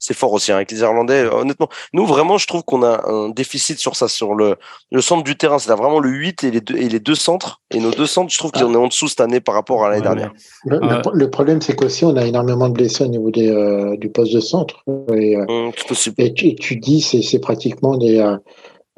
c'est 0.00 0.14
fort 0.14 0.32
aussi 0.32 0.50
hein, 0.50 0.56
avec 0.56 0.70
les 0.70 0.80
Irlandais. 0.80 1.26
Honnêtement, 1.26 1.68
nous 1.92 2.06
vraiment, 2.06 2.38
je 2.38 2.46
trouve 2.46 2.64
qu'on 2.64 2.82
a 2.82 3.06
un 3.06 3.28
déficit 3.28 3.78
sur 3.78 3.94
ça, 3.94 4.08
sur 4.08 4.34
le, 4.34 4.56
le 4.90 5.00
centre 5.02 5.22
du 5.22 5.36
terrain. 5.36 5.58
C'est 5.58 5.70
vraiment 5.70 6.00
le 6.00 6.08
8 6.08 6.44
et 6.44 6.50
les 6.50 6.60
deux, 6.62 6.76
et 6.76 6.88
les 6.88 7.00
deux 7.00 7.14
centres. 7.14 7.60
Et 7.70 7.78
nos 7.78 7.90
deux 7.90 8.06
centres, 8.06 8.32
je 8.32 8.38
trouve 8.38 8.50
qu'ils 8.50 8.64
en 8.64 8.72
est 8.72 8.78
en 8.78 8.88
dessous 8.88 9.08
cette 9.08 9.20
année 9.20 9.40
par 9.40 9.54
rapport 9.54 9.84
à 9.84 9.90
l'année 9.90 10.02
dernière. 10.02 10.32
Le, 10.64 11.30
problème, 11.30 11.60
c'est 11.60 11.76
qu'aussi 11.76 12.04
on 12.04 12.16
a 12.16 12.24
énormément 12.26 12.68
de 12.68 12.74
blessés 12.74 13.04
au 13.04 13.08
niveau 13.08 13.30
des, 13.30 13.50
euh, 13.50 13.96
du 13.98 14.08
poste 14.08 14.32
de 14.32 14.40
centre. 14.40 14.82
Et, 15.14 15.36
euh, 15.36 15.44
mmh, 15.44 15.72
et, 16.18 16.32
tu, 16.32 16.54
tu, 16.54 16.76
dis, 16.76 17.02
c'est 17.02 17.38
pratiquement 17.38 17.96
des 17.98 18.18
euh, 18.18 18.36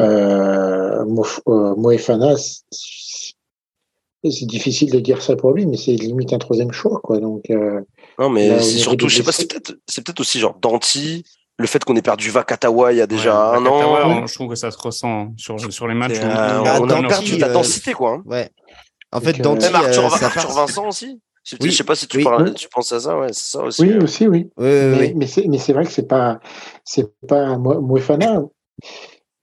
euh 0.00 1.04
Moefana, 1.76 2.36
c'est 4.30 4.46
difficile 4.46 4.90
de 4.90 5.00
dire 5.00 5.20
ça 5.20 5.36
pour 5.36 5.52
lui, 5.52 5.66
mais 5.66 5.76
c'est 5.76 5.92
limite 5.92 6.32
un 6.32 6.38
troisième 6.38 6.72
choix, 6.72 7.00
quoi. 7.02 7.18
Donc, 7.18 7.50
euh, 7.50 7.80
non, 8.18 8.30
mais 8.30 8.60
c'est 8.60 8.78
surtout, 8.78 9.08
je 9.08 9.16
sais 9.16 9.22
pas, 9.22 9.32
c'est 9.32 9.50
peut-être, 9.50 9.74
c'est 9.86 10.04
peut-être 10.04 10.20
aussi 10.20 10.38
genre 10.38 10.56
Danti, 10.60 11.24
le 11.58 11.66
fait 11.66 11.84
qu'on 11.84 11.96
ait 11.96 12.02
perdu 12.02 12.30
Vakatawa 12.30 12.92
il 12.92 12.98
y 12.98 13.00
a 13.00 13.06
déjà 13.06 13.52
un 13.52 13.64
an. 13.66 14.26
Je 14.26 14.34
trouve 14.34 14.48
que 14.48 14.54
ça 14.54 14.70
se 14.70 14.78
ressent 14.78 15.32
sur, 15.36 15.72
sur 15.72 15.88
les 15.88 15.94
matchs. 15.94 16.18
Euh, 16.20 16.78
on, 16.80 16.88
a 16.88 17.08
perdu 17.08 17.38
la 17.38 17.48
densité, 17.48 17.92
quoi. 17.92 18.12
Hein. 18.12 18.22
Ouais. 18.26 18.50
En 19.12 19.20
fait, 19.20 19.38
euh, 19.38 19.42
Danti. 19.42 19.66
Même 19.66 19.74
Arthur, 19.76 20.04
Arthur 20.04 20.50
Vincent 20.52 20.88
aussi. 20.88 21.20
Je 21.44 21.70
sais 21.70 21.82
pas 21.82 21.96
si 21.96 22.06
tu, 22.06 22.22
parles, 22.22 22.54
tu 22.54 22.68
penses 22.68 22.92
à 22.92 23.00
ça, 23.00 23.18
ouais, 23.18 23.32
c'est 23.32 23.50
ça 23.56 23.62
aussi. 23.64 23.82
Oui, 23.82 23.96
aussi, 23.96 24.28
oui. 24.28 24.48
mais, 24.56 25.12
mais 25.16 25.26
c'est 25.26 25.72
vrai 25.72 25.84
que 25.84 25.90
c'est 25.90 26.06
pas, 26.06 26.38
c'est 26.84 27.10
pas 27.26 27.58
Moefana 27.58 28.42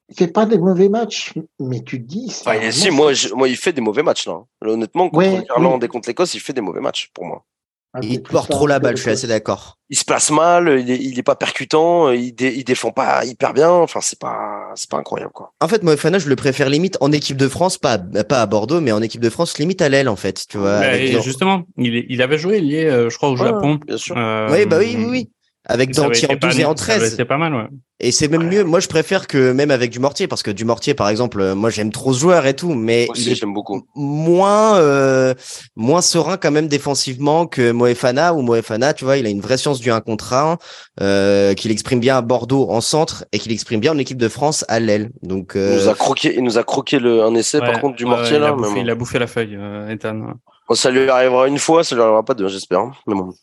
il 0.09 0.15
fait 0.15 0.27
pas 0.27 0.45
des 0.45 0.57
mauvais 0.57 0.89
matchs, 0.89 1.33
mais 1.59 1.81
tu 1.83 1.99
dis. 1.99 2.29
si, 2.71 2.89
moi, 2.89 3.11
moi, 3.35 3.47
il 3.47 3.57
fait 3.57 3.73
des 3.73 3.81
mauvais 3.81 4.03
matchs 4.03 4.27
là. 4.27 4.43
honnêtement, 4.61 5.09
contre 5.09 5.43
l'Irlande 5.43 5.83
et 5.83 5.87
contre 5.87 6.09
l'Écosse, 6.09 6.33
il 6.33 6.39
fait 6.39 6.53
des 6.53 6.61
mauvais 6.61 6.81
matchs 6.81 7.09
pour 7.13 7.25
moi. 7.25 7.45
Ah, 7.93 7.99
il 8.03 8.21
porte 8.21 8.51
trop 8.51 8.67
la 8.67 8.77
balle, 8.77 8.95
je 8.97 9.01
suis 9.01 9.09
assez 9.09 9.25
d'accord. 9.25 9.77
Il 9.89 9.97
se 9.97 10.05
place 10.05 10.29
mal, 10.29 10.83
il 10.87 11.17
est, 11.17 11.23
pas 11.23 11.35
percutant, 11.35 12.11
il, 12.11 12.39
il 12.39 12.63
défend 12.63 12.91
pas 12.91 13.25
hyper 13.25 13.53
bien. 13.53 13.71
Enfin, 13.71 13.99
c'est 14.01 14.19
pas, 14.19 14.69
c'est 14.75 14.87
pas 14.89 14.97
incroyable 14.97 15.31
quoi. 15.33 15.53
En 15.59 15.67
fait, 15.67 15.81
moi, 15.81 15.97
Fana, 15.97 16.19
je 16.19 16.29
le 16.29 16.35
préfère 16.35 16.69
limite 16.69 16.97
en 17.01 17.11
équipe 17.11 17.37
de 17.37 17.47
France, 17.47 17.79
pas, 17.79 17.97
pas 17.97 18.41
à 18.41 18.45
Bordeaux, 18.45 18.79
mais 18.79 18.91
en 18.91 19.01
équipe 19.01 19.21
de 19.21 19.29
France, 19.31 19.57
limite 19.57 19.81
à 19.81 19.89
l'aile 19.89 20.07
en 20.07 20.15
fait, 20.15 20.45
tu 20.47 20.59
vois. 20.59 20.81
justement, 21.21 21.63
il, 21.77 22.05
il 22.09 22.21
avait 22.21 22.37
joué 22.37 22.59
lié, 22.59 22.85
euh, 22.85 23.09
je 23.09 23.17
crois, 23.17 23.29
au 23.29 23.35
Japon. 23.35 23.79
Bien 23.87 23.97
sûr. 23.97 24.15
Euh, 24.15 24.47
oui, 24.51 24.67
bah 24.67 24.77
oui, 24.77 24.95
oui, 24.95 25.05
oui. 25.09 25.29
Avec 25.69 25.93
Danti 25.93 26.25
en 26.25 26.35
12 26.35 26.59
et 26.59 26.65
en 26.65 26.73
13. 26.73 27.15
C'est 27.15 27.25
pas 27.25 27.37
mal, 27.37 27.53
ouais. 27.53 27.67
Et 27.99 28.11
c'est 28.11 28.27
même 28.27 28.49
mieux. 28.49 28.63
Moi, 28.63 28.79
je 28.79 28.87
préfère 28.87 29.27
que 29.27 29.51
même 29.51 29.69
avec 29.69 29.91
du 29.91 29.99
mortier, 29.99 30.27
parce 30.27 30.41
que 30.41 30.49
du 30.49 30.65
mortier, 30.65 30.95
par 30.95 31.09
exemple, 31.09 31.39
euh, 31.41 31.53
moi, 31.53 31.69
j'aime 31.69 31.91
trop 31.91 32.11
ce 32.11 32.19
joueur 32.19 32.47
et 32.47 32.55
tout, 32.55 32.73
mais 32.73 33.07
beaucoup. 33.43 33.83
moins, 33.93 34.77
euh, 34.77 35.35
moins 35.75 36.01
serein 36.01 36.37
quand 36.37 36.49
même 36.49 36.67
défensivement 36.67 37.45
que 37.45 37.71
Moefana 37.71 38.33
ou 38.33 38.41
Moefana, 38.41 38.95
tu 38.95 39.05
vois, 39.05 39.17
il 39.17 39.27
a 39.27 39.29
une 39.29 39.41
vraie 39.41 39.57
science 39.57 39.79
du 39.79 39.91
1 39.91 40.01
contre 40.01 40.33
1, 40.33 40.57
euh, 41.01 41.53
qu'il 41.53 41.69
exprime 41.69 41.99
bien 41.99 42.17
à 42.17 42.21
Bordeaux 42.21 42.71
en 42.71 42.81
centre 42.81 43.25
et 43.31 43.37
qu'il 43.37 43.51
exprime 43.51 43.79
bien 43.79 43.91
en 43.91 43.97
équipe 43.99 44.17
de 44.17 44.29
France 44.29 44.65
à 44.69 44.79
l'aile. 44.79 45.11
Donc, 45.21 45.55
euh... 45.55 45.75
il 45.77 45.83
nous 45.83 45.89
a 45.89 45.93
croqué, 45.93 46.33
il 46.35 46.43
nous 46.43 46.57
a 46.57 46.63
croqué 46.63 46.97
le, 46.97 47.21
un 47.21 47.35
essai, 47.35 47.59
par 47.59 47.79
contre, 47.79 47.95
du 47.95 48.05
mortier, 48.05 48.37
il 48.37 48.41
là. 48.41 48.47
A 48.47 48.51
bouffé, 48.53 48.79
Il 48.79 48.89
a 48.89 48.95
bouffé 48.95 49.19
la 49.19 49.27
feuille, 49.27 49.55
euh, 49.55 49.87
Ethan. 49.89 50.33
ça 50.71 50.89
lui 50.89 51.07
arrivera 51.09 51.47
une 51.47 51.59
fois, 51.59 51.83
ça 51.83 51.93
lui 51.93 52.01
arrivera 52.01 52.23
pas 52.23 52.33
deux, 52.33 52.47
j'espère. 52.47 52.85
Mais 53.05 53.13
bon. 53.13 53.33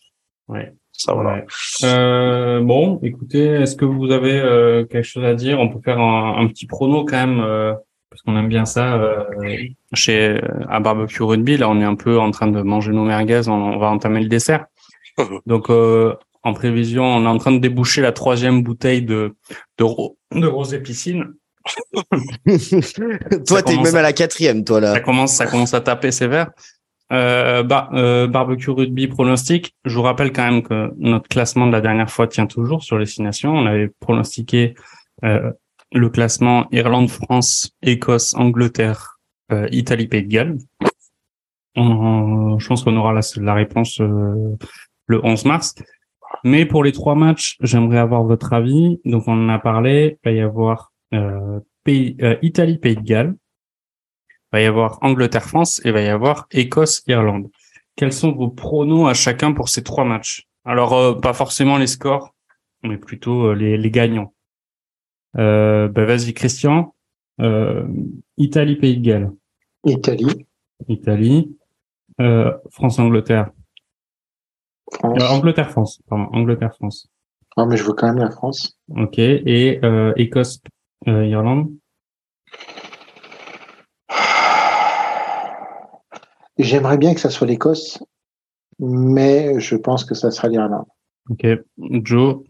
Ouais. 0.48 0.72
Euh, 1.84 2.60
bon, 2.60 2.98
écoutez, 3.02 3.44
est-ce 3.44 3.76
que 3.76 3.84
vous 3.84 4.10
avez 4.10 4.38
euh, 4.38 4.84
quelque 4.84 5.04
chose 5.04 5.24
à 5.24 5.34
dire? 5.34 5.60
On 5.60 5.68
peut 5.68 5.80
faire 5.84 6.00
un, 6.00 6.46
petit 6.48 6.66
prono 6.66 7.04
quand 7.04 7.26
même, 7.26 7.40
euh, 7.40 7.74
parce 8.10 8.22
qu'on 8.22 8.36
aime 8.36 8.48
bien 8.48 8.64
ça. 8.64 9.26
chez 9.92 10.40
à 10.68 10.80
barbecue 10.80 11.22
rugby, 11.22 11.56
là, 11.56 11.68
on 11.68 11.80
est 11.80 11.84
un 11.84 11.94
peu 11.94 12.18
en 12.18 12.30
train 12.30 12.48
de 12.48 12.60
manger 12.62 12.92
nos 12.92 13.04
merguez. 13.04 13.48
On, 13.48 13.78
va 13.78 13.88
entamer 13.88 14.20
le 14.20 14.28
dessert. 14.28 14.66
Donc, 15.46 15.70
en 15.70 16.52
prévision, 16.52 17.04
on 17.04 17.24
est 17.24 17.28
en 17.28 17.38
train 17.38 17.52
de 17.52 17.58
déboucher 17.58 18.02
la 18.02 18.12
troisième 18.12 18.62
bouteille 18.62 19.02
de 19.02 19.34
de, 19.78 19.84
de 20.40 20.46
rosé 20.46 20.80
piscine. 20.80 21.34
toi, 23.46 23.62
t'es 23.62 23.76
même 23.76 23.96
à 23.96 24.02
la 24.02 24.12
quatrième, 24.12 24.64
toi 24.64 24.80
là. 24.80 24.94
Ça 24.94 25.00
commence, 25.00 25.32
ça 25.32 25.46
commence 25.46 25.74
à 25.74 25.80
taper 25.80 26.12
sévère. 26.12 26.50
Euh, 27.12 27.62
bah, 27.62 27.88
euh, 27.92 28.26
barbecue 28.26 28.70
rugby 28.70 29.06
pronostic. 29.06 29.76
Je 29.84 29.94
vous 29.94 30.02
rappelle 30.02 30.32
quand 30.32 30.50
même 30.50 30.62
que 30.62 30.92
notre 30.96 31.28
classement 31.28 31.68
de 31.68 31.72
la 31.72 31.80
dernière 31.80 32.10
fois 32.10 32.26
tient 32.26 32.46
toujours 32.46 32.82
sur 32.82 32.98
les 32.98 33.06
six 33.06 33.22
nations. 33.22 33.52
On 33.52 33.66
avait 33.66 33.88
pronostiqué 34.00 34.74
euh, 35.24 35.52
le 35.92 36.08
classement 36.08 36.66
Irlande, 36.72 37.08
France, 37.08 37.70
Écosse, 37.80 38.34
Angleterre, 38.34 39.20
euh, 39.52 39.68
Italie, 39.70 40.08
Pays 40.08 40.24
de 40.24 40.28
Galles. 40.28 40.58
je 41.76 42.66
pense 42.66 42.82
qu'on 42.82 42.96
aura 42.96 43.12
la, 43.12 43.20
la 43.36 43.54
réponse 43.54 44.00
euh, 44.00 44.56
le 45.06 45.24
11 45.24 45.44
mars. 45.44 45.76
Mais 46.42 46.66
pour 46.66 46.82
les 46.82 46.90
trois 46.90 47.14
matchs, 47.14 47.56
j'aimerais 47.60 47.98
avoir 47.98 48.24
votre 48.24 48.52
avis. 48.52 49.00
Donc 49.04 49.28
on 49.28 49.44
en 49.44 49.48
a 49.48 49.60
parlé. 49.60 50.18
Il 50.24 50.30
va 50.30 50.36
y 50.36 50.40
avoir 50.40 50.92
Pays, 51.84 52.16
Italie, 52.42 52.78
Pays 52.78 52.96
de 52.96 53.02
Galles 53.02 53.36
va 54.52 54.60
y 54.60 54.64
avoir 54.64 54.98
Angleterre-France 55.02 55.80
et 55.84 55.90
va 55.90 56.02
y 56.02 56.08
avoir 56.08 56.46
Écosse-Irlande. 56.50 57.50
Quels 57.96 58.12
sont 58.12 58.32
vos 58.32 58.48
pronos 58.48 59.08
à 59.08 59.14
chacun 59.14 59.52
pour 59.52 59.68
ces 59.68 59.82
trois 59.82 60.04
matchs? 60.04 60.46
Alors, 60.64 60.92
euh, 60.94 61.14
pas 61.14 61.32
forcément 61.32 61.78
les 61.78 61.86
scores, 61.86 62.34
mais 62.82 62.98
plutôt 62.98 63.46
euh, 63.46 63.54
les, 63.54 63.78
les, 63.78 63.90
gagnants. 63.90 64.34
Euh, 65.38 65.88
bah, 65.88 66.04
Vas-y, 66.04 66.34
Christian. 66.34 66.94
Italie, 68.38 68.76
Pays 68.76 68.98
de 68.98 69.02
Galles. 69.02 69.32
Italie. 69.84 70.46
Italie. 70.88 71.56
France-Angleterre. 72.70 73.50
Angleterre-France, 75.02 76.00
pardon. 76.08 76.28
Angleterre-France. 76.32 77.08
Ah, 77.56 77.66
mais 77.66 77.76
je 77.76 77.84
veux 77.84 77.92
quand 77.92 78.06
même 78.06 78.18
la 78.18 78.30
France. 78.30 78.78
Ok. 78.88 79.18
Et 79.18 79.80
Écosse-Irlande 80.16 81.70
J'aimerais 86.58 86.98
bien 86.98 87.14
que 87.14 87.20
ça 87.20 87.30
soit 87.30 87.46
l'Écosse, 87.46 87.98
mais 88.78 89.60
je 89.60 89.76
pense 89.76 90.04
que 90.04 90.14
ça 90.14 90.30
sera 90.30 90.48
l'Irlande. 90.48 90.86
Ok, 91.30 91.46
Joe? 91.78 92.42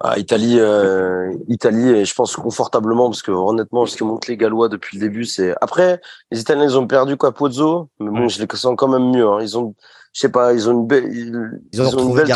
Ah, 0.00 0.16
Italie, 0.16 0.60
euh, 0.60 1.34
Italie, 1.48 1.88
et 1.88 2.04
je 2.04 2.14
pense 2.14 2.36
confortablement 2.36 3.10
parce 3.10 3.22
que 3.22 3.32
honnêtement, 3.32 3.84
ce 3.84 3.96
que 3.96 4.04
montrent 4.04 4.30
les 4.30 4.36
Gallois 4.36 4.68
depuis 4.68 4.96
le 4.96 5.00
début, 5.00 5.24
c'est 5.24 5.54
après 5.60 6.00
les 6.30 6.40
Italiens 6.40 6.66
ils 6.66 6.78
ont 6.78 6.86
perdu 6.86 7.16
quoi 7.16 7.34
Pozzo, 7.34 7.88
mais 7.98 8.10
bon, 8.10 8.28
je 8.28 8.40
les 8.40 8.46
sens 8.54 8.76
quand 8.78 8.86
même 8.86 9.10
mieux. 9.10 9.26
Hein. 9.26 9.40
Ils 9.40 9.58
ont, 9.58 9.74
je 10.12 10.20
sais 10.20 10.28
pas, 10.28 10.54
ils 10.54 10.68
ont 10.68 10.72
une 10.72 10.86
belle, 10.86 11.12
ils, 11.12 11.82
ont, 11.82 12.10
une 12.10 12.14
belle 12.14 12.32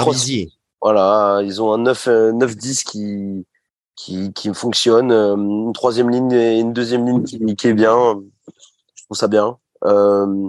Voilà, 0.80 1.40
ils 1.44 1.62
ont 1.62 1.72
un 1.72 1.78
9 1.78 2.08
9 2.34 2.56
10 2.56 2.82
qui 2.82 3.46
qui 3.94 4.32
qui 4.32 4.52
fonctionne, 4.52 5.12
euh, 5.12 5.36
une 5.36 5.72
troisième 5.72 6.10
ligne 6.10 6.32
et 6.32 6.58
une 6.58 6.72
deuxième 6.72 7.06
ligne 7.06 7.22
qui, 7.22 7.38
qui 7.54 7.68
est 7.68 7.74
bien. 7.74 8.20
Je 8.96 9.04
trouve 9.04 9.16
ça 9.16 9.28
bien. 9.28 9.56
Euh, 9.84 10.48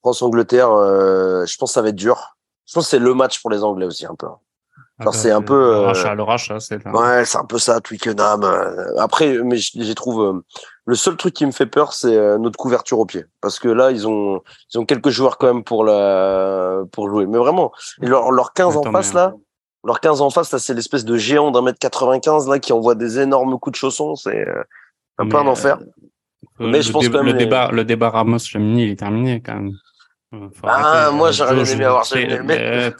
France-Angleterre, 0.00 0.70
euh, 0.70 1.46
je 1.46 1.56
pense 1.56 1.70
que 1.70 1.74
ça 1.74 1.82
va 1.82 1.88
être 1.88 1.96
dur. 1.96 2.36
Je 2.66 2.74
pense 2.74 2.84
que 2.84 2.90
c'est 2.90 2.98
le 2.98 3.14
match 3.14 3.40
pour 3.40 3.50
les 3.50 3.64
Anglais 3.64 3.86
aussi 3.86 4.06
un 4.06 4.14
peu. 4.14 4.26
Ah, 5.00 5.10
c'est 5.12 5.30
un 5.30 5.42
peu. 5.42 5.86
Le 6.14 6.22
rush, 6.22 6.50
hein, 6.50 6.60
c'est. 6.60 6.86
Ouais, 6.86 7.24
c'est 7.24 7.38
un 7.38 7.44
peu 7.44 7.58
ça, 7.58 7.80
Twickenham. 7.80 8.44
Euh. 8.44 8.96
Après, 8.98 9.38
mais 9.42 9.56
j'ai 9.56 9.94
trouve 9.94 10.42
le 10.86 10.94
seul 10.94 11.16
truc 11.16 11.34
qui 11.34 11.46
me 11.46 11.50
fait 11.50 11.66
peur, 11.66 11.92
c'est 11.94 12.38
notre 12.38 12.56
couverture 12.56 12.98
au 12.98 13.06
pied, 13.06 13.24
parce 13.40 13.58
que 13.58 13.68
là, 13.68 13.90
ils 13.90 14.06
ont, 14.06 14.42
ils 14.72 14.78
ont 14.78 14.84
quelques 14.84 15.08
joueurs 15.08 15.38
quand 15.38 15.46
même 15.46 15.64
pour 15.64 15.84
la, 15.84 16.82
pour 16.92 17.08
jouer. 17.08 17.26
Mais 17.26 17.38
vraiment, 17.38 17.72
leur, 17.98 18.30
leur 18.30 18.52
15 18.52 18.76
en 18.76 18.82
face 18.92 19.14
là, 19.14 19.34
leur 19.84 20.00
15 20.00 20.20
en 20.20 20.30
face 20.30 20.52
là, 20.52 20.58
c'est 20.58 20.74
l'espèce 20.74 21.04
de 21.04 21.16
géant 21.16 21.50
d'un 21.50 21.62
mètre 21.62 21.78
95 21.78 22.48
là 22.48 22.58
qui 22.58 22.72
envoie 22.72 22.94
des 22.94 23.18
énormes 23.18 23.58
coups 23.58 23.72
de 23.72 23.76
chaussons. 23.76 24.14
C'est 24.14 24.46
un 25.18 25.28
peu 25.28 25.36
un 25.36 25.46
enfer. 25.46 25.78
Euh, 26.60 26.68
mais 26.68 26.78
le 26.78 26.82
je 26.82 26.92
pense 26.92 27.08
le, 27.08 27.32
débat, 27.32 27.70
le 27.72 27.84
débat 27.84 28.10
Ramos 28.10 28.38
Gemini, 28.38 28.84
il 28.84 28.90
est 28.90 28.96
terminé 28.96 29.40
quand 29.40 29.54
même. 29.54 29.72
Ah, 30.62 31.10
moi 31.12 31.30
j'aurais 31.30 31.54
bien 31.54 31.64
aimé 31.64 31.84
avoir 31.84 32.04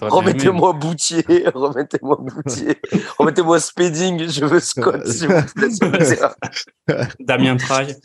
Remettez-moi 0.00 0.72
Boutier, 0.72 1.24
remettez-moi 1.54 2.18
Boutier, 2.20 2.76
remettez-moi 3.18 3.58
Spedding, 3.58 4.28
je 4.28 4.44
veux 4.44 4.60
Scott. 4.60 5.02
Damien 7.20 7.56
Traille. 7.56 7.96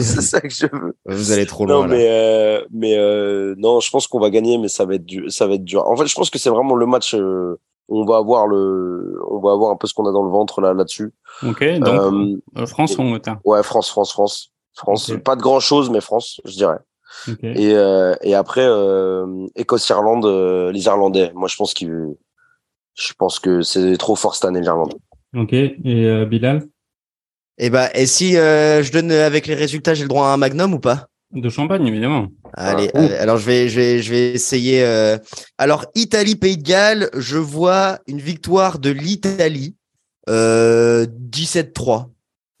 c'est 0.00 0.22
ça 0.22 0.40
que 0.40 0.50
je 0.50 0.66
veux. 0.72 0.96
Vous 1.06 1.32
allez 1.32 1.46
trop 1.46 1.66
loin. 1.66 1.82
Non, 1.82 1.88
mais, 1.88 2.06
euh, 2.08 2.64
mais 2.70 2.96
euh, 2.96 3.54
non, 3.58 3.80
je 3.80 3.90
pense 3.90 4.06
qu'on 4.06 4.20
va 4.20 4.30
gagner, 4.30 4.58
mais 4.58 4.68
ça 4.68 4.84
va 4.84 4.94
être 4.94 5.04
dur. 5.04 5.30
Ça 5.30 5.46
va 5.46 5.54
être 5.54 5.64
dur. 5.64 5.86
En 5.86 5.96
fait, 5.96 6.06
je 6.06 6.14
pense 6.14 6.30
que 6.30 6.38
c'est 6.38 6.50
vraiment 6.50 6.74
le 6.74 6.86
match. 6.86 7.14
Euh, 7.14 7.58
on 7.88 8.04
va 8.04 8.16
avoir 8.16 8.46
le, 8.46 9.20
on 9.28 9.40
va 9.40 9.52
avoir 9.52 9.72
un 9.72 9.76
peu 9.76 9.86
ce 9.86 9.94
qu'on 9.94 10.06
a 10.06 10.12
dans 10.12 10.22
le 10.22 10.30
ventre 10.30 10.60
là 10.60 10.72
là-dessus. 10.72 11.12
Ok. 11.46 11.64
Donc 11.80 12.40
France 12.66 12.96
ou 12.96 13.02
Angleterre? 13.02 13.38
Ouais, 13.44 13.62
France, 13.62 13.90
France, 13.90 14.12
France, 14.12 14.51
France. 14.74 15.12
Pas 15.24 15.36
de 15.36 15.42
grand 15.42 15.60
chose, 15.60 15.90
mais 15.90 16.00
France, 16.00 16.40
je 16.44 16.52
dirais. 16.52 16.78
Et, 17.42 17.72
euh, 17.72 18.14
et 18.22 18.34
après, 18.34 18.64
euh, 18.64 19.46
Écosse-Irlande, 19.54 20.24
euh, 20.24 20.72
les 20.72 20.84
Irlandais. 20.84 21.30
Moi, 21.34 21.48
je 21.48 21.56
pense 21.56 21.74
qu'il, 21.74 21.90
je 22.94 23.12
pense 23.14 23.38
que 23.38 23.62
c'est 23.62 23.96
trop 23.96 24.16
fort 24.16 24.34
cette 24.34 24.44
année 24.44 24.60
l'Irlande. 24.60 24.94
Ok. 25.36 25.52
Et 25.52 26.26
Bilal? 26.26 26.64
Et 27.58 27.66
eh 27.66 27.70
bah, 27.70 27.90
et 27.94 28.06
si 28.06 28.32
je 28.32 28.92
donne 28.92 29.12
avec 29.12 29.46
les 29.46 29.54
résultats, 29.54 29.94
j'ai 29.94 30.02
le 30.02 30.08
droit 30.08 30.28
à 30.28 30.32
un 30.32 30.36
Magnum 30.36 30.74
ou 30.74 30.80
pas? 30.80 31.08
De 31.32 31.48
champagne, 31.48 31.86
évidemment. 31.86 32.28
Allez, 32.54 32.90
alors 33.20 33.38
je 33.38 33.46
vais, 33.46 33.68
je 33.68 33.78
vais, 33.78 34.02
je 34.02 34.10
vais 34.10 34.32
essayer. 34.32 34.84
Alors 35.58 35.86
Italie, 35.94 36.34
Pays 36.34 36.56
de 36.56 36.62
Galles, 36.62 37.10
je 37.14 37.36
vois 37.38 37.98
une 38.06 38.20
victoire 38.20 38.78
de 38.78 38.90
l'Italie, 38.90 39.76
17-3. 40.28 42.08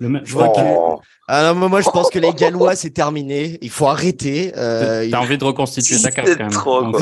Je 0.00 0.32
vois 0.32 0.48
que 0.50 0.60
oh. 0.60 1.00
Ah 1.28 1.52
non, 1.54 1.68
moi 1.68 1.80
je 1.80 1.88
pense 1.88 2.10
que 2.10 2.18
les 2.18 2.32
Gallois 2.34 2.74
c'est 2.76 2.90
terminé. 2.90 3.58
Il 3.62 3.70
faut 3.70 3.86
arrêter. 3.86 4.52
Euh, 4.56 5.08
T'as 5.10 5.18
envie 5.18 5.38
de 5.38 5.44
reconstituer 5.44 6.00
ta 6.00 6.10
carte 6.10 6.28
quand 6.36 6.38
même. 6.38 6.50
Trop, 6.50 6.82
non, 6.82 6.92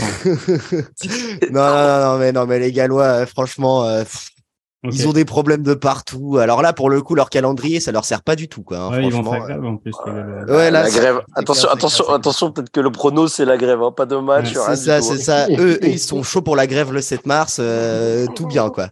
non, 1.52 2.00
non, 2.00 2.18
mais 2.18 2.32
non, 2.32 2.46
mais 2.46 2.58
les 2.58 2.72
Gallois, 2.72 3.04
euh, 3.04 3.26
franchement, 3.26 3.86
euh, 4.84 4.90
ils 4.92 5.08
ont 5.08 5.12
des 5.12 5.24
problèmes 5.24 5.62
de 5.62 5.74
partout. 5.74 6.38
Alors 6.38 6.62
là, 6.62 6.72
pour 6.72 6.88
le 6.88 7.02
coup, 7.02 7.14
leur 7.14 7.30
calendrier, 7.30 7.80
ça 7.80 7.92
leur 7.92 8.04
sert 8.04 8.22
pas 8.22 8.36
du 8.36 8.48
tout, 8.48 8.62
quoi. 8.62 8.78
Hein, 8.78 8.90
ouais, 8.90 9.04
ils 9.04 9.12
vont 9.12 9.30
faire 9.30 9.40
grève 9.40 9.64
en 9.64 9.76
plus. 9.76 9.92
Ouais, 10.48 10.70
la 10.70 10.88
grève. 10.90 11.20
Attention, 11.34 11.68
attention, 11.68 12.08
attention, 12.08 12.52
peut-être 12.52 12.70
que 12.70 12.80
le 12.80 12.90
prono 12.90 13.28
c'est 13.28 13.44
la 13.44 13.56
grève, 13.56 13.82
hein, 13.82 13.92
pas 13.92 14.06
de 14.06 14.16
match. 14.16 14.52
c'est 14.52 14.76
ça, 14.76 15.02
c'est 15.02 15.18
ça. 15.18 15.46
eux, 15.50 15.78
ils 15.82 15.98
sont 15.98 16.22
chauds 16.22 16.42
pour 16.42 16.56
la 16.56 16.66
grève 16.66 16.92
le 16.92 17.00
7 17.00 17.26
mars, 17.26 17.58
euh, 17.60 18.26
tout 18.34 18.46
bien, 18.46 18.70
quoi. 18.70 18.88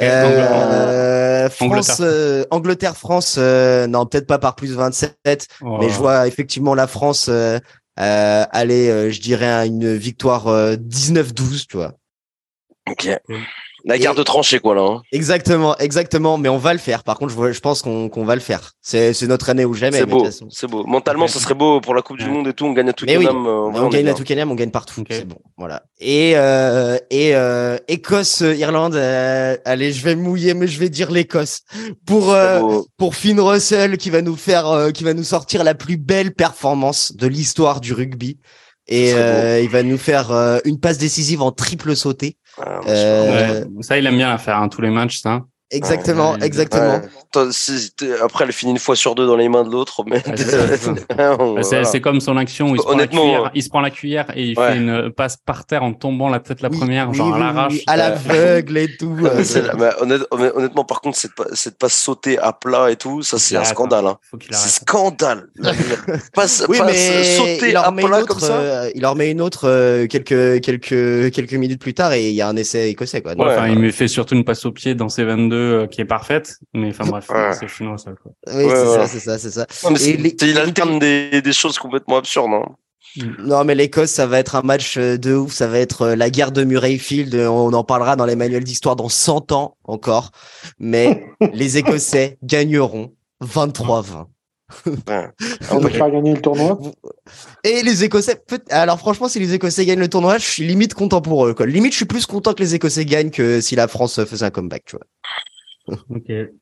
Euh, 0.00 1.48
France, 1.48 1.98
euh, 2.00 2.44
Angleterre, 2.50 2.96
France, 2.96 3.36
euh, 3.38 3.86
non, 3.86 4.06
peut-être 4.06 4.26
pas 4.26 4.38
par 4.38 4.54
plus 4.54 4.74
27, 4.74 5.48
mais 5.62 5.88
je 5.88 5.98
vois 5.98 6.26
effectivement 6.26 6.74
la 6.74 6.86
France 6.86 7.30
aller, 7.96 9.10
je 9.10 9.20
dirais, 9.20 9.50
à 9.50 9.66
une 9.66 9.94
victoire 9.94 10.46
19-12, 10.76 11.66
tu 11.66 11.76
vois. 11.76 11.94
Ok. 12.90 13.10
La 13.88 13.98
garde 13.98 14.22
tranchée, 14.22 14.60
quoi, 14.60 14.74
là. 14.74 14.82
Hein. 14.82 15.02
Exactement, 15.12 15.76
exactement. 15.78 16.36
Mais 16.36 16.50
on 16.50 16.58
va 16.58 16.74
le 16.74 16.78
faire. 16.78 17.04
Par 17.04 17.18
contre, 17.18 17.32
je, 17.32 17.52
je 17.52 17.60
pense 17.60 17.80
qu'on 17.80 18.10
qu'on 18.10 18.24
va 18.24 18.34
le 18.34 18.40
faire. 18.42 18.72
C'est 18.82 19.22
notre 19.22 19.48
année 19.48 19.64
ou 19.64 19.72
jamais. 19.72 19.98
C'est 19.98 20.06
beau. 20.06 20.26
C'est 20.50 20.66
beau. 20.66 20.84
Mentalement, 20.84 21.26
ça 21.26 21.40
serait 21.40 21.54
beau 21.54 21.80
pour 21.80 21.94
la 21.94 22.02
Coupe 22.02 22.18
du 22.18 22.28
Monde 22.28 22.48
et 22.48 22.52
tout. 22.52 22.66
On 22.66 22.72
gagne 22.72 22.90
à 22.90 22.92
tout 22.92 23.06
oui, 23.06 23.26
euh, 23.26 23.32
on, 23.32 23.88
gagne 23.88 24.08
à 24.08 24.14
tout 24.14 24.24
on 24.28 24.54
gagne 24.54 24.70
partout. 24.70 25.04
C'est 25.08 25.26
bon. 25.26 25.38
Voilà. 25.56 25.84
Et, 25.98 26.32
euh, 26.36 26.98
et 27.10 27.34
euh, 27.34 27.78
Écosse, 27.88 28.40
Irlande. 28.40 28.94
Euh, 28.94 29.56
allez, 29.64 29.92
je 29.92 30.04
vais 30.04 30.14
mouiller, 30.14 30.52
mais 30.52 30.66
je 30.66 30.78
vais 30.78 30.90
dire 30.90 31.10
l'Écosse. 31.10 31.62
Pour, 32.06 32.32
euh, 32.32 32.82
pour 32.98 33.14
Finn 33.14 33.40
Russell, 33.40 33.96
qui 33.96 34.10
va 34.10 34.20
nous 34.20 34.36
faire, 34.36 34.90
qui 34.92 35.02
va 35.04 35.14
nous 35.14 35.24
sortir 35.24 35.64
la 35.64 35.74
plus 35.74 35.96
belle 35.96 36.34
performance 36.34 37.14
de 37.16 37.26
l'histoire 37.26 37.80
du 37.80 37.94
rugby. 37.94 38.38
Et 38.86 39.10
il 39.10 39.68
va 39.70 39.82
nous 39.82 39.98
faire 39.98 40.30
une 40.64 40.78
passe 40.78 40.98
décisive 40.98 41.42
en 41.42 41.52
triple 41.52 41.96
sauté. 41.96 42.36
Euh, 42.66 43.64
ça, 43.80 43.98
il 43.98 44.06
aime 44.06 44.16
bien 44.16 44.36
faire 44.38 44.58
hein, 44.58 44.68
tous 44.68 44.80
les 44.80 44.90
matchs, 44.90 45.18
ça. 45.20 45.42
Exactement, 45.70 46.38
exactement. 46.38 47.02
Après, 48.22 48.44
elle 48.44 48.52
finit 48.52 48.72
une 48.72 48.78
fois 48.78 48.96
sur 48.96 49.14
deux 49.14 49.26
dans 49.26 49.36
les 49.36 49.50
mains 49.50 49.64
de 49.64 49.70
l'autre. 49.70 50.02
Mais... 50.06 50.22
c'est 51.84 52.00
comme 52.00 52.20
son 52.20 52.38
action 52.38 52.70
où 52.70 52.76
il 52.76 52.80
se, 52.80 52.86
honnêtement, 52.86 53.20
prend 53.20 53.32
la 53.32 53.32
cuillère, 53.32 53.50
il 53.54 53.62
se 53.62 53.68
prend 53.68 53.80
la 53.82 53.90
cuillère 53.90 54.26
et 54.34 54.44
il 54.44 54.54
fait 54.56 54.78
une 54.78 55.12
passe 55.12 55.36
par 55.36 55.66
terre 55.66 55.82
en 55.82 55.92
tombant 55.92 56.30
la 56.30 56.40
tête 56.40 56.62
la 56.62 56.70
première, 56.70 57.12
genre 57.12 57.34
à 57.34 57.38
l'arrache. 57.38 57.80
à 57.86 57.96
l'aveugle 57.96 58.78
et 58.78 58.96
tout. 58.96 59.14
honnêtement, 60.30 60.84
par 60.84 61.02
contre, 61.02 61.18
cette, 61.18 61.32
cette 61.52 61.76
passe 61.76 61.94
sautée 61.94 62.38
à 62.38 62.54
plat 62.54 62.90
et 62.90 62.96
tout, 62.96 63.22
ça 63.22 63.38
c'est 63.38 63.56
un 63.56 63.64
scandale. 63.64 64.06
Hein. 64.06 64.18
C'est 64.50 64.80
scandale. 64.80 65.48
passe, 66.34 66.64
oui, 66.68 66.78
mais 66.86 67.24
sauter 67.24 67.76
à 67.76 67.92
plat 67.92 68.22
comme 68.22 68.40
ça. 68.40 68.58
Euh, 68.58 68.90
il 68.94 69.02
leur 69.02 69.16
met 69.16 69.30
une 69.30 69.42
autre 69.42 69.68
euh, 69.68 70.06
quelques, 70.06 70.62
quelques, 70.62 71.30
quelques 71.30 71.54
minutes 71.54 71.80
plus 71.80 71.92
tard 71.94 72.14
et 72.14 72.30
il 72.30 72.34
y 72.34 72.40
a 72.40 72.48
un 72.48 72.56
essai 72.56 72.88
écossais. 72.88 73.20
Quoi. 73.20 73.34
enfin, 73.36 73.68
il 73.68 73.78
me 73.78 73.90
fait 73.90 74.08
surtout 74.08 74.34
une 74.34 74.44
passe 74.44 74.64
au 74.64 74.72
pied 74.72 74.94
dans 74.94 75.10
ses 75.10 75.24
22 75.24 75.57
euh, 75.58 75.86
qui 75.86 76.00
est 76.00 76.04
parfaite, 76.04 76.58
mais 76.74 76.90
enfin 76.90 77.04
bref, 77.06 77.30
c'est 77.58 77.68
chinois 77.68 77.98
ça. 77.98 78.12
Quoi. 78.12 78.32
Oui, 78.46 78.64
c'est 78.68 78.86
ça, 78.86 79.06
c'est 79.06 79.20
ça, 79.20 79.38
c'est 79.38 79.50
ça. 79.50 79.66
il 80.42 80.58
alterne 80.58 80.98
des, 80.98 81.42
des 81.42 81.52
choses 81.52 81.78
complètement 81.78 82.18
absurdes. 82.18 82.52
Hein. 82.52 82.74
Non, 83.38 83.64
mais 83.64 83.74
l'Écosse, 83.74 84.10
ça 84.10 84.26
va 84.26 84.38
être 84.38 84.54
un 84.56 84.62
match 84.62 84.96
euh, 84.96 85.16
de 85.16 85.34
ouf. 85.34 85.52
Ça 85.52 85.66
va 85.66 85.78
être 85.78 86.02
euh, 86.02 86.16
la 86.16 86.30
guerre 86.30 86.52
de 86.52 86.64
Murrayfield. 86.64 87.34
On 87.34 87.72
en 87.72 87.84
parlera 87.84 88.16
dans 88.16 88.26
les 88.26 88.36
manuels 88.36 88.64
d'histoire 88.64 88.96
dans 88.96 89.08
100 89.08 89.52
ans 89.52 89.76
encore. 89.84 90.30
Mais 90.78 91.26
les 91.52 91.78
Écossais 91.78 92.38
gagneront 92.42 93.12
23-20. 93.42 94.26
On 95.70 95.78
va 95.78 95.90
faire 95.90 96.10
gagner 96.10 96.34
le 96.34 96.40
tournoi? 96.40 96.78
Et 97.64 97.82
les 97.82 98.04
Écossais, 98.04 98.42
alors 98.70 98.98
franchement, 98.98 99.28
si 99.28 99.38
les 99.38 99.54
Écossais 99.54 99.86
gagnent 99.86 100.00
le 100.00 100.08
tournoi, 100.08 100.38
je 100.38 100.46
suis 100.46 100.66
limite 100.66 100.94
content 100.94 101.20
pour 101.20 101.46
eux. 101.46 101.54
Quoi. 101.54 101.66
Limite, 101.66 101.92
je 101.92 101.98
suis 101.98 102.04
plus 102.04 102.26
content 102.26 102.52
que 102.52 102.62
les 102.62 102.74
Écossais 102.74 103.04
gagnent 103.04 103.30
que 103.30 103.60
si 103.60 103.76
la 103.76 103.88
France 103.88 104.22
faisait 104.24 104.44
un 104.44 104.50
comeback. 104.50 104.84
Tu 104.84 104.96
vois. 104.96 105.06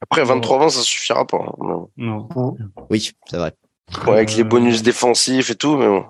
Après 0.02 0.22
23-20, 0.22 0.70
ça 0.70 0.80
suffira 0.82 1.26
pas. 1.26 1.38
Hein, 1.38 1.86
non. 1.96 2.28
Oui, 2.90 3.10
c'est 3.28 3.36
vrai. 3.36 3.52
avec 4.06 4.36
les 4.36 4.44
bonus 4.44 4.82
défensifs 4.82 5.50
et 5.50 5.54
tout, 5.54 5.76
mais 5.76 5.86
bon. 5.86 6.04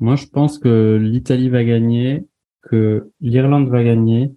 Moi, 0.00 0.16
je 0.16 0.26
pense 0.26 0.58
que 0.58 0.98
l'Italie 1.00 1.48
va 1.48 1.64
gagner, 1.64 2.26
que 2.62 3.10
l'Irlande 3.20 3.68
va 3.68 3.84
gagner, 3.84 4.32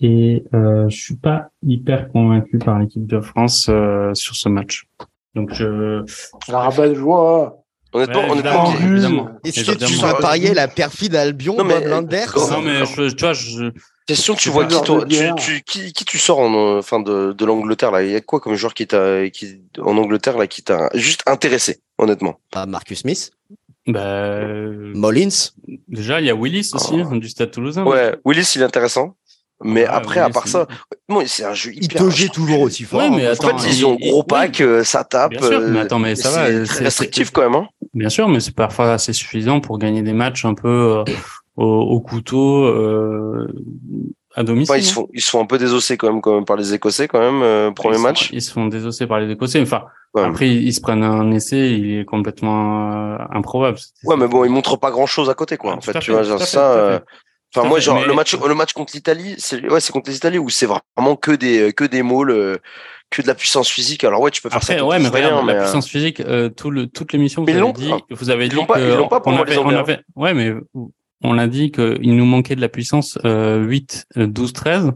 et 0.00 0.44
euh, 0.54 0.88
je 0.88 0.96
suis 0.96 1.16
pas 1.16 1.48
hyper 1.66 2.08
convaincu 2.10 2.58
par 2.58 2.78
l'équipe 2.78 3.06
de 3.06 3.20
France 3.20 3.66
euh, 3.68 4.14
sur 4.14 4.36
ce 4.36 4.48
match. 4.48 4.86
Donc 5.34 5.52
je. 5.52 6.04
La 6.48 6.60
rabat 6.60 6.88
de 6.88 6.94
joie. 6.94 7.64
Honnêtement, 7.92 8.24
ouais, 8.24 8.30
honnêtement, 8.32 8.74
évidemment. 8.74 9.28
Est-ce 9.44 9.64
que 9.64 9.84
tu 9.84 9.94
vas 9.94 10.14
parier 10.14 10.52
la 10.52 10.68
perfide 10.68 11.16
Albion 11.16 11.56
non, 11.56 11.64
mais, 11.64 11.80
Non 11.80 12.02
mais 12.62 12.84
je, 12.84 13.14
tu 13.14 13.24
vois, 13.24 13.32
je. 13.32 13.72
Question, 14.06 14.34
tu 14.34 14.48
vois 14.48 14.64
qui, 14.64 14.80
toi, 14.82 15.04
tu, 15.04 15.16
tu, 15.36 15.62
qui, 15.62 15.92
qui, 15.92 16.04
tu 16.06 16.18
sors 16.18 16.38
en 16.38 16.80
fin 16.80 16.98
de, 16.98 17.32
de 17.32 17.44
l'Angleterre 17.44 17.90
là? 17.90 18.02
Il 18.02 18.10
y 18.10 18.14
a 18.14 18.22
quoi 18.22 18.40
comme 18.40 18.54
joueur 18.54 18.72
qui 18.72 18.86
t'a 18.86 19.28
qui 19.28 19.60
en 19.78 19.98
Angleterre 19.98 20.38
là 20.38 20.46
qui 20.46 20.62
t'a 20.62 20.88
juste 20.94 21.22
intéressé, 21.26 21.80
honnêtement? 21.98 22.40
Pas 22.50 22.64
Marcus 22.64 23.00
Smith. 23.00 23.32
Bah, 23.86 24.46
Molins. 24.94 25.50
Déjà, 25.88 26.20
il 26.20 26.26
y 26.26 26.30
a 26.30 26.34
Willis 26.34 26.70
aussi 26.72 27.02
oh. 27.04 27.16
du 27.16 27.28
Stade 27.28 27.50
Toulousain. 27.50 27.84
Ouais, 27.84 28.16
Willis, 28.24 28.52
il 28.54 28.62
est 28.62 28.64
intéressant. 28.64 29.17
Mais 29.64 29.84
après, 29.84 30.20
à 30.20 30.30
part 30.30 30.46
ça, 30.46 30.66
bon, 31.08 31.22
c'est 31.26 31.44
un 31.44 31.54
jeu 31.54 31.72
hyper. 31.74 32.02
Toujours 32.32 32.60
aussi 32.60 32.84
fort. 32.84 33.00
Ouais, 33.00 33.10
mais 33.10 33.28
en 33.28 33.34
fait, 33.34 33.68
ils 33.68 33.84
ont 33.84 33.96
gros 33.96 34.22
pack, 34.22 34.60
euh, 34.60 34.84
ça 34.84 35.02
tape. 35.02 35.32
Bien 35.32 35.42
sûr, 35.42 35.60
mais 35.60 35.80
attends, 35.80 35.98
mais 35.98 36.14
ça 36.14 36.30
va. 36.30 36.64
C'est 36.64 36.84
restrictif 36.84 37.30
quand 37.30 37.42
même. 37.42 37.54
Hein. 37.54 37.68
Bien 37.94 38.08
sûr, 38.08 38.28
mais 38.28 38.40
c'est 38.40 38.54
parfois 38.54 38.92
assez 38.92 39.12
suffisant 39.12 39.60
pour 39.60 39.78
gagner 39.78 40.02
des 40.02 40.12
matchs 40.12 40.44
un 40.44 40.54
peu 40.54 40.68
euh, 40.68 41.04
au, 41.56 41.64
au, 41.64 42.00
couteau 42.00 42.64
euh, 42.64 43.48
à 44.34 44.44
domicile. 44.44 44.76
ils, 44.78 44.84
se 44.84 44.92
font, 44.92 45.08
ils 45.12 45.20
se 45.20 45.30
font 45.30 45.42
un 45.42 45.46
peu 45.46 45.58
désosser 45.58 45.96
quand 45.96 46.12
même, 46.12 46.20
quand 46.20 46.34
même 46.34 46.44
par 46.44 46.56
les 46.56 46.74
Écossais 46.74 47.08
quand 47.08 47.18
même, 47.18 47.42
euh, 47.42 47.72
premier 47.72 47.96
ils 47.96 48.02
match. 48.02 48.28
Sont, 48.28 48.34
ils 48.34 48.42
se 48.42 48.52
font 48.52 48.66
désosser 48.66 49.06
par 49.06 49.18
les 49.18 49.32
Écossais. 49.32 49.60
Enfin, 49.60 49.84
après, 50.16 50.48
ils 50.48 50.72
se 50.72 50.80
prennent 50.80 51.02
un 51.02 51.30
essai, 51.32 51.72
il 51.72 51.98
est 51.98 52.04
complètement 52.04 53.18
improbable. 53.32 53.78
Ouais, 54.04 54.16
mais 54.16 54.28
bon, 54.28 54.44
ils 54.44 54.50
montrent 54.50 54.76
pas 54.76 54.90
grand 54.90 55.06
chose 55.06 55.30
à 55.30 55.34
côté, 55.34 55.56
quoi. 55.56 55.74
en 55.74 55.80
fait, 55.80 55.98
tu 55.98 56.12
vois, 56.12 56.22
genre 56.22 56.40
ça. 56.40 57.02
Enfin, 57.54 57.66
moi, 57.66 57.80
genre, 57.80 58.04
le 58.04 58.14
match, 58.14 58.36
le 58.36 58.54
match 58.54 58.72
contre 58.72 58.92
l'Italie, 58.94 59.34
c'est, 59.38 59.66
ouais, 59.70 59.80
c'est 59.80 59.92
contre 59.92 60.10
l'Italie 60.10 60.38
où 60.38 60.50
c'est 60.50 60.66
vraiment 60.66 61.16
que 61.16 61.30
des, 61.30 61.72
que 61.72 61.84
des 61.84 62.02
mauls, 62.02 62.30
euh, 62.30 62.58
que 63.10 63.22
de 63.22 63.26
la 63.26 63.34
puissance 63.34 63.68
physique. 63.68 64.04
Alors, 64.04 64.20
ouais, 64.20 64.30
tu 64.30 64.42
peux 64.42 64.50
faire 64.50 64.58
Après, 64.58 64.78
ça. 64.78 64.84
ouais, 64.84 64.98
mais 64.98 65.08
regarde, 65.08 65.46
la 65.46 65.54
euh, 65.54 65.62
puissance 65.62 65.88
physique, 65.88 66.20
euh, 66.20 66.48
tout 66.50 66.70
le, 66.70 66.86
toute 66.86 67.12
l'émission, 67.12 67.44
vous, 67.44 67.50
avez 67.50 67.72
dit, 67.72 67.92
vous 68.10 68.30
avez 68.30 68.48
dit, 68.48 68.56
ils 68.58 68.66
pas, 68.66 68.80
ils 68.80 68.94
l'ont 68.94 69.08
pas 69.08 69.20
pour 69.20 69.32
moi, 69.32 69.42
avait, 69.42 69.56
on 69.56 69.68
avait, 69.70 70.00
ouais, 70.14 70.34
mais 70.34 70.52
on 71.22 71.38
a 71.38 71.46
dit 71.46 71.70
qu'il 71.70 72.16
nous 72.16 72.26
manquait 72.26 72.56
de 72.56 72.60
la 72.60 72.68
puissance, 72.68 73.18
euh, 73.24 73.64
8, 73.64 74.08
12, 74.16 74.52
13. 74.52 74.92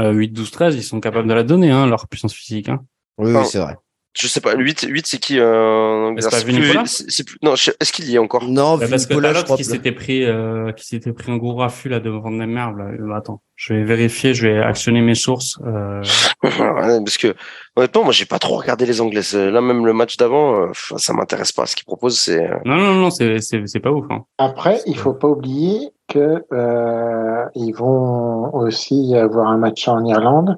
Euh, 0.00 0.12
8, 0.12 0.28
12, 0.28 0.50
13, 0.50 0.76
ils 0.76 0.82
sont 0.82 1.00
capables 1.00 1.28
de 1.28 1.32
la 1.32 1.42
donner, 1.42 1.70
hein, 1.70 1.86
leur 1.86 2.06
puissance 2.08 2.34
physique, 2.34 2.68
hein. 2.68 2.84
Oui, 3.18 3.32
oui, 3.32 3.46
c'est 3.46 3.58
vrai. 3.58 3.76
Je 4.16 4.28
sais 4.28 4.40
pas. 4.40 4.54
8, 4.54 4.86
8 4.88 5.06
c'est 5.06 5.18
qui 5.18 5.38
euh, 5.38 6.14
Vunipola 6.46 6.82
plus, 6.82 7.38
Non, 7.42 7.54
est-ce 7.54 7.92
qu'il 7.92 8.08
y 8.08 8.14
est 8.14 8.18
encore? 8.18 8.44
Non, 8.44 8.78
bah, 8.78 8.86
parce 8.88 9.06
que 9.06 9.14
l'autre 9.14 9.56
qui 9.56 9.64
s'était 9.64 9.92
pris, 9.92 10.24
euh, 10.24 10.72
qui 10.72 10.86
s'était 10.86 11.12
pris 11.12 11.30
un 11.30 11.36
gros 11.36 11.54
raffut 11.56 11.88
là 11.88 12.00
devant 12.00 12.30
Neymar. 12.30 12.72
Là. 12.72 12.84
Euh, 12.84 13.14
attends, 13.14 13.42
je 13.56 13.74
vais 13.74 13.84
vérifier, 13.84 14.32
je 14.32 14.48
vais 14.48 14.58
actionner 14.58 15.00
mes 15.00 15.14
sources. 15.14 15.58
Euh... 15.66 16.02
parce 16.42 17.18
que 17.18 17.34
honnêtement, 17.76 18.04
moi, 18.04 18.12
j'ai 18.12 18.26
pas 18.26 18.38
trop 18.38 18.56
regardé 18.56 18.86
les 18.86 19.00
Anglais. 19.00 19.22
Là, 19.32 19.60
même 19.60 19.84
le 19.84 19.92
match 19.92 20.16
d'avant, 20.16 20.60
euh, 20.60 20.70
ça 20.96 21.12
m'intéresse 21.12 21.52
pas. 21.52 21.66
Ce 21.66 21.76
qu'ils 21.76 21.86
proposent, 21.86 22.18
c'est. 22.18 22.42
Euh, 22.42 22.56
non, 22.64 22.76
non, 22.76 22.94
non, 22.94 23.10
c'est 23.10 23.40
c'est 23.40 23.80
pas 23.80 23.90
ouf. 23.90 24.06
Hein. 24.10 24.24
Après, 24.38 24.80
il 24.86 24.96
faut 24.96 25.14
pas 25.14 25.28
oublier 25.28 25.90
que 26.08 26.44
euh, 26.52 27.44
ils 27.54 27.72
vont 27.72 28.54
aussi 28.54 29.14
avoir 29.16 29.48
un 29.48 29.58
match 29.58 29.88
en 29.88 30.04
Irlande. 30.04 30.56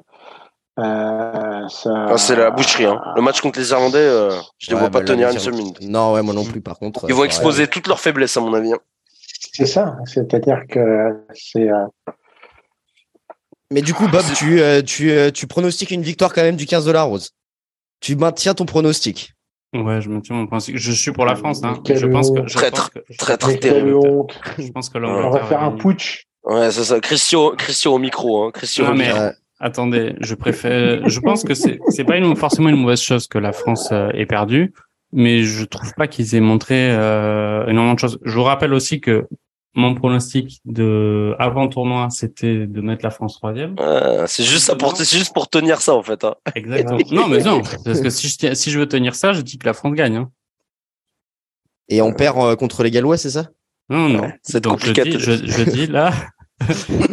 Euh, 0.79 1.67
ça... 1.67 2.05
ah, 2.09 2.17
c'est 2.17 2.35
la 2.35 2.51
boucherie. 2.51 2.85
Hein. 2.85 2.99
Le 3.15 3.21
match 3.21 3.41
contre 3.41 3.59
les 3.59 3.69
Irlandais, 3.71 3.97
euh, 3.97 4.31
je 4.57 4.71
ne 4.71 4.75
ouais, 4.75 4.81
vois 4.81 4.89
pas 4.89 4.99
bah, 4.99 5.05
tenir 5.05 5.29
une 5.29 5.39
seule 5.39 5.55
minute. 5.55 5.77
Non, 5.81 6.13
ouais, 6.13 6.21
moi 6.21 6.33
non 6.33 6.45
plus. 6.45 6.61
Par 6.61 6.79
contre, 6.79 7.05
ils 7.09 7.13
vont 7.13 7.25
exposer 7.25 7.67
toutes 7.67 7.87
leurs 7.87 7.99
faiblesses, 7.99 8.37
à 8.37 8.41
mon 8.41 8.53
avis. 8.53 8.73
Hein. 8.73 8.79
C'est 9.53 9.65
ça. 9.65 9.97
C'est-à-dire 10.05 10.61
que 10.69 11.25
c'est. 11.33 11.69
Euh... 11.69 11.85
Mais 13.71 13.81
du 13.81 13.93
coup, 13.93 14.07
Bob, 14.07 14.23
tu, 14.35 14.61
euh, 14.61 14.81
tu, 14.81 15.11
euh, 15.11 15.31
tu 15.31 15.47
pronostiques 15.47 15.91
une 15.91 16.01
victoire 16.01 16.33
quand 16.33 16.41
même 16.41 16.55
du 16.55 16.65
15 16.65 16.85
de 16.85 16.91
la 16.91 17.03
Rose. 17.03 17.31
Tu 17.99 18.15
maintiens 18.15 18.53
ton 18.53 18.65
pronostic. 18.65 19.33
Ouais, 19.73 20.01
je 20.01 20.09
maintiens 20.09 20.35
mon 20.35 20.47
pronostic. 20.47 20.77
Je 20.77 20.91
suis 20.91 21.11
pour 21.11 21.25
la 21.25 21.35
France. 21.35 21.61
Hein. 21.63 21.81
Je 21.85 22.07
pense 22.07 22.31
que. 22.31 22.47
Je 22.47 22.53
très, 22.55 22.71
pense 22.71 22.89
que, 22.89 22.99
très, 23.17 23.37
très, 23.37 23.57
terrible. 23.57 23.99
Je 24.57 24.71
pense 24.71 24.89
que 24.89 24.97
On 24.97 25.29
va 25.29 25.43
faire 25.43 25.61
un 25.61 25.71
putsch. 25.71 26.25
Ouais, 26.43 26.71
c'est 26.71 26.85
ça. 26.85 26.99
Christian, 26.99 27.51
Christian 27.57 27.93
au 27.93 27.99
micro. 27.99 28.43
Hein. 28.43 28.51
Christian 28.51 28.85
non, 28.85 28.95
mais, 28.95 29.11
Attendez, 29.59 30.15
je 30.21 30.35
préfère. 30.35 31.07
Je 31.07 31.19
pense 31.19 31.43
que 31.43 31.53
c'est 31.53 31.79
c'est 31.89 32.05
pas 32.05 32.17
une, 32.17 32.35
forcément 32.35 32.69
une 32.69 32.77
mauvaise 32.77 33.01
chose 33.01 33.27
que 33.27 33.37
la 33.37 33.51
France 33.51 33.89
euh, 33.91 34.09
ait 34.13 34.25
perdu, 34.25 34.73
mais 35.11 35.43
je 35.43 35.65
trouve 35.65 35.93
pas 35.95 36.07
qu'ils 36.07 36.33
aient 36.35 36.39
montré 36.39 36.91
euh, 36.91 37.67
énormément 37.67 37.95
de 37.95 37.99
choses. 37.99 38.19
Je 38.23 38.35
vous 38.35 38.43
rappelle 38.43 38.73
aussi 38.73 39.01
que 39.01 39.27
mon 39.75 39.95
pronostic 39.95 40.61
de 40.65 41.35
avant 41.39 41.67
tournoi, 41.67 42.07
c'était 42.09 42.67
de 42.67 42.81
mettre 42.81 43.03
la 43.03 43.11
France 43.11 43.35
troisième. 43.35 43.75
Euh, 43.79 44.25
c'est 44.27 44.43
juste 44.43 44.65
ça 44.65 44.75
pour 44.75 44.95
c'est 44.95 45.17
juste 45.17 45.33
pour 45.33 45.49
tenir 45.49 45.81
ça 45.81 45.93
en 45.93 46.03
fait. 46.03 46.23
Hein. 46.23 46.35
Exactement. 46.55 46.99
non 47.11 47.27
mais 47.27 47.43
non, 47.43 47.61
parce 47.83 47.99
que 47.99 48.09
si 48.09 48.29
je 48.29 48.53
si 48.53 48.71
je 48.71 48.79
veux 48.79 48.87
tenir 48.87 49.13
ça, 49.13 49.33
je 49.33 49.41
dis 49.41 49.57
que 49.57 49.65
la 49.65 49.73
France 49.73 49.93
gagne. 49.93 50.15
Hein. 50.15 50.31
Et 51.89 52.01
on 52.01 52.13
perd 52.13 52.37
euh, 52.37 52.55
contre 52.55 52.83
les 52.83 52.91
Gallois, 52.91 53.17
c'est 53.17 53.31
ça? 53.31 53.49
Non 53.89 54.07
non. 54.07 54.31
c'est 54.43 54.63
donc 54.63 54.85
je 54.85 54.91
dis, 54.93 55.19
je, 55.19 55.31
je 55.33 55.63
dis 55.63 55.87
là. 55.87 56.13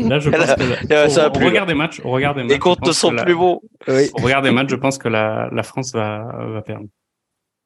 Là, 0.08 0.18
je 0.18 0.30
pense 0.30 0.54
que 0.54 0.88
la... 0.88 1.08
ça 1.08 1.28
au, 1.28 1.44
regard 1.44 1.66
des 1.66 1.74
matchs, 1.74 2.00
au 2.04 2.10
regard 2.10 2.34
des 2.34 2.42
matchs, 2.42 2.52
les 2.52 2.58
comptes 2.58 2.92
sont 2.92 3.14
plus 3.14 3.34
beaux. 3.34 3.62
Oui. 3.88 4.10
Au 4.14 4.22
regard 4.22 4.42
des 4.42 4.50
matchs, 4.50 4.70
je 4.70 4.76
pense 4.76 4.98
que 4.98 5.08
la, 5.08 5.48
la 5.52 5.62
France 5.62 5.92
va, 5.92 6.26
va 6.52 6.62
perdre. 6.62 6.86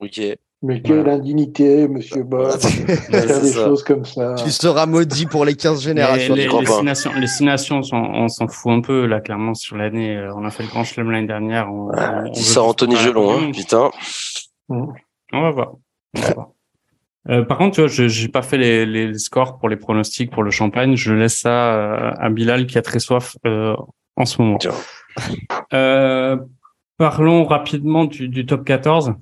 Ok. 0.00 0.20
Mais 0.62 0.82
quelle 0.82 0.96
voilà. 0.96 1.14
indignité, 1.14 1.88
monsieur 1.88 2.22
Bob, 2.22 2.60
faire 2.60 3.40
des 3.40 3.48
ça. 3.48 3.64
choses 3.64 3.82
comme 3.82 4.04
ça. 4.04 4.34
Tu 4.34 4.50
seras 4.50 4.84
maudit 4.84 5.24
pour 5.24 5.46
les 5.46 5.54
15 5.54 5.82
générations. 5.82 6.34
Les, 6.34 6.48
les, 6.48 6.58
les, 6.58 6.66
six 6.66 6.82
nations, 6.82 7.12
les 7.18 7.26
six 7.26 7.44
nations, 7.44 7.80
on, 7.92 8.28
s'en 8.28 8.46
fout 8.46 8.70
un 8.70 8.82
peu, 8.82 9.06
là, 9.06 9.20
clairement, 9.20 9.54
sur 9.54 9.78
l'année. 9.78 10.18
Euh, 10.18 10.34
on 10.36 10.44
a 10.44 10.50
fait 10.50 10.64
le 10.64 10.68
grand 10.68 10.84
chelem 10.84 11.10
l'année 11.10 11.26
dernière. 11.26 11.72
On, 11.72 11.90
ah, 11.96 12.24
on, 12.26 12.28
on 12.28 12.34
ça, 12.34 12.62
Anthony 12.62 12.96
Gelon, 12.96 13.38
hein, 13.38 13.52
putain. 13.52 13.90
On 14.68 14.84
va 15.32 15.50
voir. 15.50 15.72
On 16.14 16.20
va 16.20 16.34
voir. 16.34 16.50
Euh, 17.28 17.44
par 17.44 17.58
contre, 17.58 17.74
tu 17.74 17.80
vois, 17.82 17.88
je 17.88 18.22
n'ai 18.22 18.28
pas 18.28 18.42
fait 18.42 18.56
les, 18.56 18.86
les, 18.86 19.18
scores 19.18 19.58
pour 19.58 19.68
les 19.68 19.76
pronostics 19.76 20.30
pour 20.30 20.42
le 20.42 20.50
champagne. 20.50 20.96
Je 20.96 21.12
laisse 21.12 21.38
ça 21.40 21.74
euh, 21.74 22.12
à 22.18 22.30
Bilal 22.30 22.66
qui 22.66 22.78
a 22.78 22.82
très 22.82 22.98
soif 22.98 23.36
euh, 23.46 23.76
en 24.16 24.24
ce 24.24 24.40
moment. 24.40 24.58
Euh, 25.72 26.36
parlons 26.96 27.44
rapidement 27.44 28.04
du, 28.04 28.28
du, 28.28 28.46
top 28.46 28.64
14. 28.64 29.14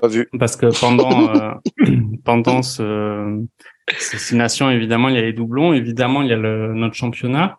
Pas 0.00 0.08
vu. 0.08 0.28
Parce 0.38 0.56
que 0.56 0.66
pendant 0.80 1.34
euh, 1.34 1.54
pendant 2.24 2.62
ce, 2.62 3.40
ces 3.96 4.18
six 4.18 4.34
nations, 4.34 4.68
évidemment, 4.68 5.08
il 5.08 5.14
y 5.14 5.18
a 5.18 5.22
les 5.22 5.32
doublons. 5.32 5.72
Évidemment, 5.72 6.22
il 6.22 6.28
y 6.28 6.32
a 6.32 6.36
le, 6.36 6.74
notre 6.74 6.94
championnat. 6.94 7.58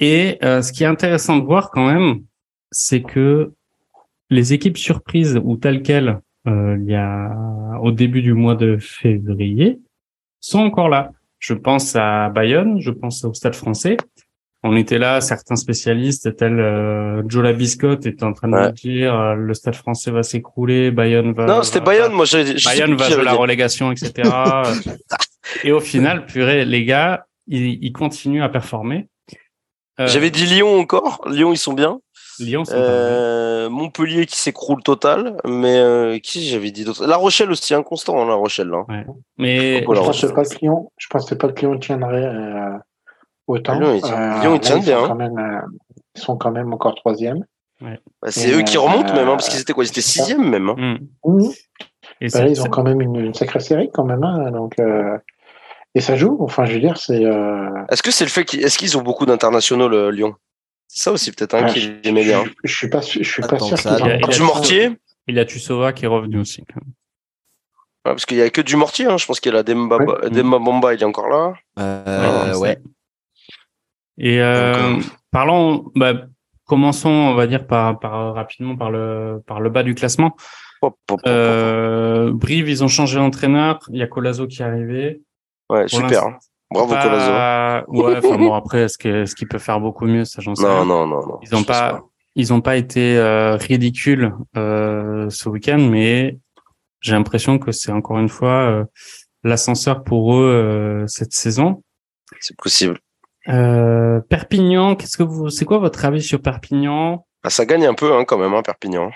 Et 0.00 0.38
ce 0.42 0.72
qui 0.72 0.82
est 0.82 0.86
intéressant 0.86 1.36
de 1.36 1.44
voir 1.44 1.70
quand 1.70 1.86
même, 1.86 2.24
c'est 2.72 3.02
que 3.02 3.52
les 4.28 4.52
équipes 4.52 4.78
surprises 4.78 5.40
ou 5.42 5.56
telles 5.56 5.82
quelles 5.82 6.20
euh, 6.46 6.76
il 6.80 6.90
y 6.90 6.94
a 6.94 7.78
au 7.80 7.92
début 7.92 8.22
du 8.22 8.34
mois 8.34 8.54
de 8.54 8.78
février 8.78 9.80
sont 10.40 10.60
encore 10.60 10.88
là. 10.88 11.10
Je 11.38 11.54
pense 11.54 11.96
à 11.96 12.28
Bayonne, 12.28 12.80
je 12.80 12.90
pense 12.90 13.24
au 13.24 13.32
Stade 13.32 13.54
Français. 13.54 13.96
On 14.64 14.76
était 14.76 14.98
là, 14.98 15.20
certains 15.20 15.56
spécialistes 15.56 16.36
tels 16.36 16.60
euh, 16.60 17.22
Joe 17.26 17.42
Labiscotte 17.42 18.06
étaient 18.06 18.22
en 18.22 18.32
train 18.32 18.48
de 18.48 18.54
ouais. 18.54 18.72
dire 18.72 19.18
euh, 19.18 19.34
le 19.34 19.54
Stade 19.54 19.74
Français 19.74 20.12
va 20.12 20.22
s'écrouler, 20.22 20.92
Bayonne 20.92 21.32
va. 21.32 21.46
Non, 21.46 21.62
c'était 21.64 21.80
Bayonne. 21.80 22.12
Moi, 22.12 22.26
j'ai. 22.26 22.54
Bayonne 22.64 22.94
va 22.94 23.10
jouer 23.10 23.24
la 23.24 23.32
relégation, 23.32 23.90
etc. 23.90 24.30
Et 25.64 25.72
au 25.72 25.80
final, 25.80 26.26
purée, 26.26 26.64
les 26.64 26.84
gars, 26.84 27.26
ils, 27.48 27.82
ils 27.82 27.92
continuent 27.92 28.42
à 28.42 28.48
performer. 28.48 29.08
Euh, 29.98 30.06
J'avais 30.06 30.30
dit 30.30 30.46
Lyon 30.46 30.78
encore. 30.78 31.22
Lyon, 31.28 31.52
ils 31.52 31.58
sont 31.58 31.74
bien. 31.74 32.00
Lyon, 32.38 32.62
euh, 32.70 33.68
Montpellier 33.68 34.26
qui 34.26 34.36
s'écroule 34.36 34.82
total, 34.82 35.36
mais 35.44 35.78
euh, 35.78 36.18
qui 36.18 36.46
j'avais 36.46 36.70
dit 36.70 36.84
d'autres 36.84 37.06
La 37.06 37.16
Rochelle 37.16 37.50
aussi, 37.50 37.74
inconstant, 37.74 38.20
hein, 38.20 38.26
La 38.26 38.34
Rochelle. 38.34 38.72
Hein. 38.72 38.84
Ouais. 38.88 39.06
Mais 39.38 39.80
je 39.80 39.84
pensais 39.84 40.32
pas 40.32 40.44
que 40.44 40.58
Lyon, 40.60 40.92
je 40.96 41.06
pensais 41.08 41.36
pas 41.36 41.48
que 41.48 41.60
Lyon 41.60 41.78
tiendrait 41.78 42.24
euh, 42.24 42.78
autant. 43.46 43.78
Lyon, 43.78 44.00
ils, 44.02 44.12
euh, 44.12 44.40
Lyon, 44.40 44.54
ils 44.54 44.60
tiennent 44.60 44.82
bien. 44.82 45.14
Même, 45.14 45.38
euh, 45.38 45.60
ils 46.14 46.20
sont 46.20 46.36
quand 46.36 46.50
même 46.50 46.72
encore 46.72 46.94
troisième. 46.94 47.44
Ouais. 47.80 47.98
Bah, 48.20 48.30
c'est 48.30 48.52
eux 48.52 48.62
qui 48.62 48.78
remontent 48.78 49.12
même, 49.14 49.28
hein, 49.28 49.32
parce 49.32 49.48
qu'ils 49.48 49.60
étaient 49.60 49.72
quoi? 49.72 49.84
Ils 49.84 49.88
étaient 49.88 50.00
sixième 50.00 50.48
même. 50.48 50.70
Hein. 50.70 50.98
Mmh. 51.24 51.48
Et 52.20 52.28
bah, 52.28 52.46
ils 52.46 52.62
ont 52.62 52.70
quand 52.70 52.84
même 52.84 53.00
une, 53.00 53.16
une, 53.16 53.34
sacrée 53.34 53.60
série 53.60 53.90
quand 53.92 54.04
même, 54.04 54.22
hein, 54.22 54.50
donc. 54.52 54.76
Et 55.94 56.00
ça 56.00 56.16
joue. 56.16 56.38
Enfin, 56.40 56.64
je 56.64 56.74
veux 56.74 56.80
dire, 56.80 56.96
c'est. 56.96 57.22
Est-ce 57.90 58.02
que 58.02 58.10
c'est 58.10 58.24
le 58.24 58.30
fait 58.30 58.44
qu'ils, 58.44 58.62
est-ce 58.64 58.78
qu'ils 58.78 58.96
ont 58.96 59.02
beaucoup 59.02 59.26
d'internationaux, 59.26 59.88
le 59.88 60.10
Lyon? 60.10 60.34
C'est 60.94 61.04
ça 61.04 61.12
aussi 61.12 61.32
peut-être 61.32 61.54
un 61.54 61.64
hein, 61.64 61.72
qui 61.72 61.90
aimait 62.04 62.22
bien. 62.22 62.44
Je, 62.64 62.76
suis 62.76 62.90
pas, 62.90 63.00
je 63.00 63.22
suis 63.22 63.40
pas 63.40 63.58
sûr. 63.58 63.78
Ça, 63.78 63.96
il 63.98 64.06
y 64.06 64.10
a, 64.10 64.18
du 64.18 64.42
mortier. 64.42 64.90
Il 65.26 65.34
y 65.34 65.40
a 65.40 65.46
Tussova 65.46 65.94
qui 65.94 66.04
est 66.04 66.08
revenu 66.08 66.38
aussi. 66.38 66.62
Quand 66.66 66.82
même. 66.82 66.92
Ouais, 68.04 68.12
parce 68.12 68.26
qu'il 68.26 68.36
y 68.36 68.42
a 68.42 68.50
que 68.50 68.60
du 68.60 68.76
mortier. 68.76 69.06
Hein. 69.06 69.16
Je 69.16 69.24
pense 69.24 69.40
qu'il 69.40 69.50
y 69.50 69.54
a 69.54 69.56
la 69.56 69.62
Demba, 69.62 69.96
ouais. 69.96 70.28
Demba 70.28 70.58
Bomba, 70.58 70.92
il 70.92 71.00
est 71.00 71.06
encore 71.06 71.30
là. 71.30 71.54
Euh, 71.78 72.58
ouais. 72.58 72.78
Et 74.18 74.42
euh, 74.42 74.74
Donc, 74.74 75.02
euh... 75.02 75.08
parlons, 75.30 75.90
bah, 75.94 76.26
commençons, 76.66 77.08
on 77.08 77.34
va 77.36 77.46
dire 77.46 77.66
par, 77.66 77.98
par 77.98 78.34
rapidement 78.34 78.76
par 78.76 78.90
le 78.90 79.42
par 79.46 79.60
le 79.60 79.70
bas 79.70 79.84
du 79.84 79.94
classement. 79.94 80.36
Hop, 80.82 80.98
hop, 81.08 81.20
hop, 81.20 81.26
euh, 81.26 82.32
Brive, 82.34 82.68
ils 82.68 82.84
ont 82.84 82.88
changé 82.88 83.16
d'entraîneur. 83.16 83.78
Il 83.90 83.98
y 83.98 84.02
a 84.02 84.06
Colazo 84.06 84.46
qui 84.46 84.60
est 84.60 84.66
arrivé. 84.66 85.22
Ouais, 85.70 85.86
Pour 85.86 86.00
super. 86.00 86.38
Bravo 86.72 86.94
pas... 86.94 87.02
Colazo. 87.02 87.92
Ouais, 87.92 88.16
enfin 88.18 88.38
bon 88.38 88.54
après 88.54 88.82
est-ce 88.82 88.98
que 88.98 89.26
ce 89.26 89.34
qu'il 89.34 89.48
peut 89.48 89.58
faire 89.58 89.80
beaucoup 89.80 90.06
mieux? 90.06 90.24
Ça 90.24 90.40
j'en 90.40 90.54
sais 90.54 90.62
non, 90.62 90.74
rien. 90.74 90.84
Non 90.84 91.06
non 91.06 91.26
non. 91.26 91.38
Ils 91.42 91.54
ont 91.54 91.64
pas, 91.64 91.92
pas, 91.92 92.04
ils 92.34 92.52
ont 92.52 92.60
pas 92.60 92.76
été 92.76 93.16
euh, 93.16 93.56
ridicules 93.56 94.34
euh, 94.56 95.28
ce 95.30 95.48
week-end 95.48 95.78
mais 95.78 96.38
j'ai 97.00 97.12
l'impression 97.12 97.58
que 97.58 97.72
c'est 97.72 97.92
encore 97.92 98.18
une 98.18 98.28
fois 98.28 98.62
euh, 98.62 98.84
l'ascenseur 99.44 100.04
pour 100.04 100.36
eux 100.36 100.44
euh, 100.44 101.06
cette 101.06 101.32
saison. 101.32 101.82
C'est 102.40 102.56
possible. 102.56 102.98
Euh, 103.48 104.20
Perpignan, 104.28 104.94
qu'est-ce 104.94 105.16
que 105.16 105.24
vous 105.24 105.50
c'est 105.50 105.64
quoi 105.64 105.78
votre 105.78 106.04
avis 106.04 106.22
sur 106.22 106.40
Perpignan? 106.40 107.26
Ah, 107.42 107.50
ça 107.50 107.66
gagne 107.66 107.86
un 107.86 107.94
peu 107.94 108.14
hein, 108.14 108.24
quand 108.24 108.38
même 108.38 108.54
hein, 108.54 108.62
Perpignan. 108.62 109.10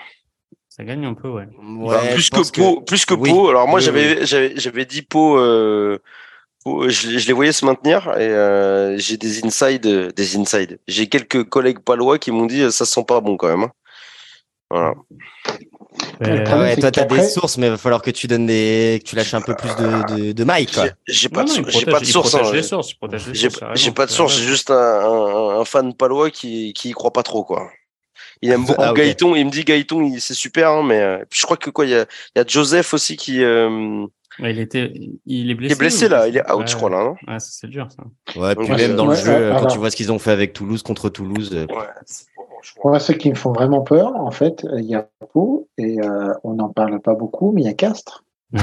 Ça 0.67 0.83
gagne 0.83 1.05
un 1.05 1.15
peu 1.15 1.29
ouais. 1.29 1.47
ouais 1.57 1.95
bah, 1.95 2.01
plus, 2.13 2.29
que 2.29 2.35
Pau, 2.35 2.81
que... 2.81 2.83
plus 2.83 3.05
que 3.05 3.13
oui. 3.15 3.31
Pau. 3.31 3.49
Alors 3.49 3.67
moi 3.67 3.79
oui, 3.79 3.85
j'avais 3.85 4.19
oui. 4.19 4.25
j'avais 4.25 4.53
j'avais 4.57 4.85
dit 4.85 5.01
Pau 5.01 5.37
euh, 5.39 5.97
je, 6.87 7.17
je, 7.17 7.27
les 7.27 7.33
voyais 7.33 7.51
se 7.51 7.65
maintenir 7.65 8.07
et 8.17 8.29
euh, 8.29 8.97
j'ai 8.97 9.17
des 9.17 9.45
inside, 9.45 10.13
des 10.15 10.37
inside. 10.37 10.79
J'ai 10.87 11.07
quelques 11.07 11.43
collègues 11.43 11.79
palois 11.79 12.19
qui 12.19 12.31
m'ont 12.31 12.45
dit 12.45 12.71
ça 12.71 12.85
sent 12.85 13.03
pas 13.07 13.19
bon 13.21 13.37
quand 13.37 13.47
même. 13.47 13.63
Hein. 13.63 13.71
Voilà. 14.69 14.93
Euh, 16.23 16.43
ah 16.47 16.59
ouais, 16.59 16.75
toi, 16.75 16.91
t'as 16.91 17.05
des 17.05 17.27
sources, 17.27 17.57
mais 17.57 17.67
il 17.67 17.71
va 17.71 17.77
falloir 17.77 18.01
que 18.01 18.11
tu 18.11 18.27
donnes 18.27 18.45
des, 18.45 18.99
que 19.03 19.09
tu 19.09 19.15
lâches 19.15 19.33
un 19.33 19.41
peu 19.41 19.55
plus 19.55 19.69
de, 19.75 20.15
de, 20.15 20.31
de 20.31 20.43
mic, 20.43 20.73
quoi. 20.73 20.85
J'ai 21.07 21.29
pas, 21.29 21.45
j'ai 21.45 21.85
pas 21.85 21.99
de 21.99 22.05
source. 22.05 22.35
J'ai 23.73 23.91
pas 23.91 24.05
de 24.05 24.11
source. 24.11 24.35
J'ai 24.35 24.43
juste 24.45 24.71
un, 24.71 24.75
un, 24.75 25.59
un, 25.59 25.65
fan 25.65 25.93
palois 25.93 26.29
qui, 26.29 26.73
qui 26.73 26.89
y 26.89 26.91
croit 26.91 27.13
pas 27.13 27.23
trop, 27.23 27.43
quoi. 27.43 27.69
Il 28.41 28.51
aime 28.51 28.65
beaucoup 28.65 28.81
ah, 28.81 28.91
okay. 28.91 29.07
Gaëton. 29.07 29.35
Il 29.35 29.45
me 29.45 29.51
dit 29.51 29.63
Gaëton, 29.63 30.11
c'est 30.19 30.33
super, 30.33 30.69
hein, 30.71 30.83
mais 30.83 30.99
euh, 30.99 31.23
je 31.33 31.43
crois 31.43 31.57
que 31.57 31.69
quoi, 31.69 31.85
il 31.85 31.91
y 31.91 31.95
a, 31.95 32.05
il 32.35 32.39
y 32.39 32.41
a 32.41 32.45
Joseph 32.47 32.93
aussi 32.93 33.17
qui, 33.17 33.43
euh, 33.43 34.05
Ouais, 34.39 34.51
il 34.51 34.59
était, 34.59 34.93
il 35.25 35.49
est 35.49 35.55
blessé. 35.55 35.73
Il 35.73 35.75
est 35.75 35.79
blessé 35.79 36.09
là, 36.09 36.27
il 36.27 36.37
est 36.37 36.51
out, 36.51 36.59
ouais, 36.59 36.67
je 36.67 36.75
crois 36.75 36.89
là. 36.89 37.03
Non 37.03 37.15
ouais, 37.27 37.39
c'est 37.39 37.67
dur 37.67 37.87
ça. 37.89 38.03
Ouais, 38.39 38.55
puis 38.55 38.69
même 38.69 38.95
dans 38.95 39.07
le 39.07 39.15
jeu, 39.15 39.51
quand 39.57 39.67
tu 39.67 39.79
vois 39.79 39.89
ce 39.89 39.95
qu'ils 39.95 40.11
ont 40.11 40.19
fait 40.19 40.31
avec 40.31 40.53
Toulouse 40.53 40.83
contre 40.83 41.09
Toulouse. 41.09 41.51
Ouais, 41.53 41.67
Moi, 42.83 42.99
ceux 42.99 43.15
qui 43.15 43.29
me 43.29 43.35
font 43.35 43.51
vraiment 43.51 43.81
peur, 43.81 44.15
en 44.15 44.31
fait, 44.31 44.65
il 44.77 44.85
y 44.85 44.95
a 44.95 45.07
Pau 45.33 45.67
et 45.77 45.99
euh, 45.99 46.33
on 46.43 46.53
n'en 46.53 46.69
parle 46.69 46.99
pas 47.01 47.15
beaucoup, 47.15 47.51
mais 47.51 47.61
il 47.61 47.65
y 47.65 47.69
a 47.69 47.73
Castres. 47.73 48.25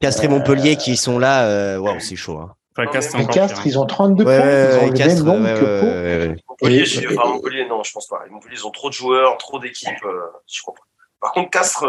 Castres 0.00 0.24
et 0.24 0.28
Montpellier 0.28 0.76
qui 0.76 0.96
sont 0.96 1.18
là, 1.18 1.46
euh, 1.46 1.78
waouh, 1.78 1.98
c'est 2.00 2.16
chaud. 2.16 2.38
Hein. 2.38 2.54
Enfin, 2.76 2.90
Castres, 2.90 3.18
mais 3.18 3.26
Castres 3.26 3.66
ils 3.66 3.78
ont 3.78 3.84
32 3.84 4.24
points, 4.24 4.34
ils 4.34 4.78
ont 4.78 4.86
le 4.86 4.92
Castres, 4.92 5.24
même 5.24 5.42
nombre 5.42 5.60
que 5.60 5.80
Pau. 5.80 6.42
Montpellier, 6.50 6.84
et, 7.02 7.18
enfin, 7.18 7.28
Montpellier, 7.28 7.66
non, 7.68 7.82
je 7.82 7.92
pense 7.92 8.06
pas. 8.06 8.20
Montpellier, 8.30 8.56
ils 8.56 8.66
ont 8.66 8.70
trop 8.70 8.88
de 8.88 8.94
joueurs, 8.94 9.36
trop 9.38 9.58
d'équipes, 9.58 10.04
euh, 10.04 10.20
je 10.50 10.62
pas. 10.64 10.72
Par 11.20 11.32
contre, 11.32 11.50
Castres, 11.50 11.86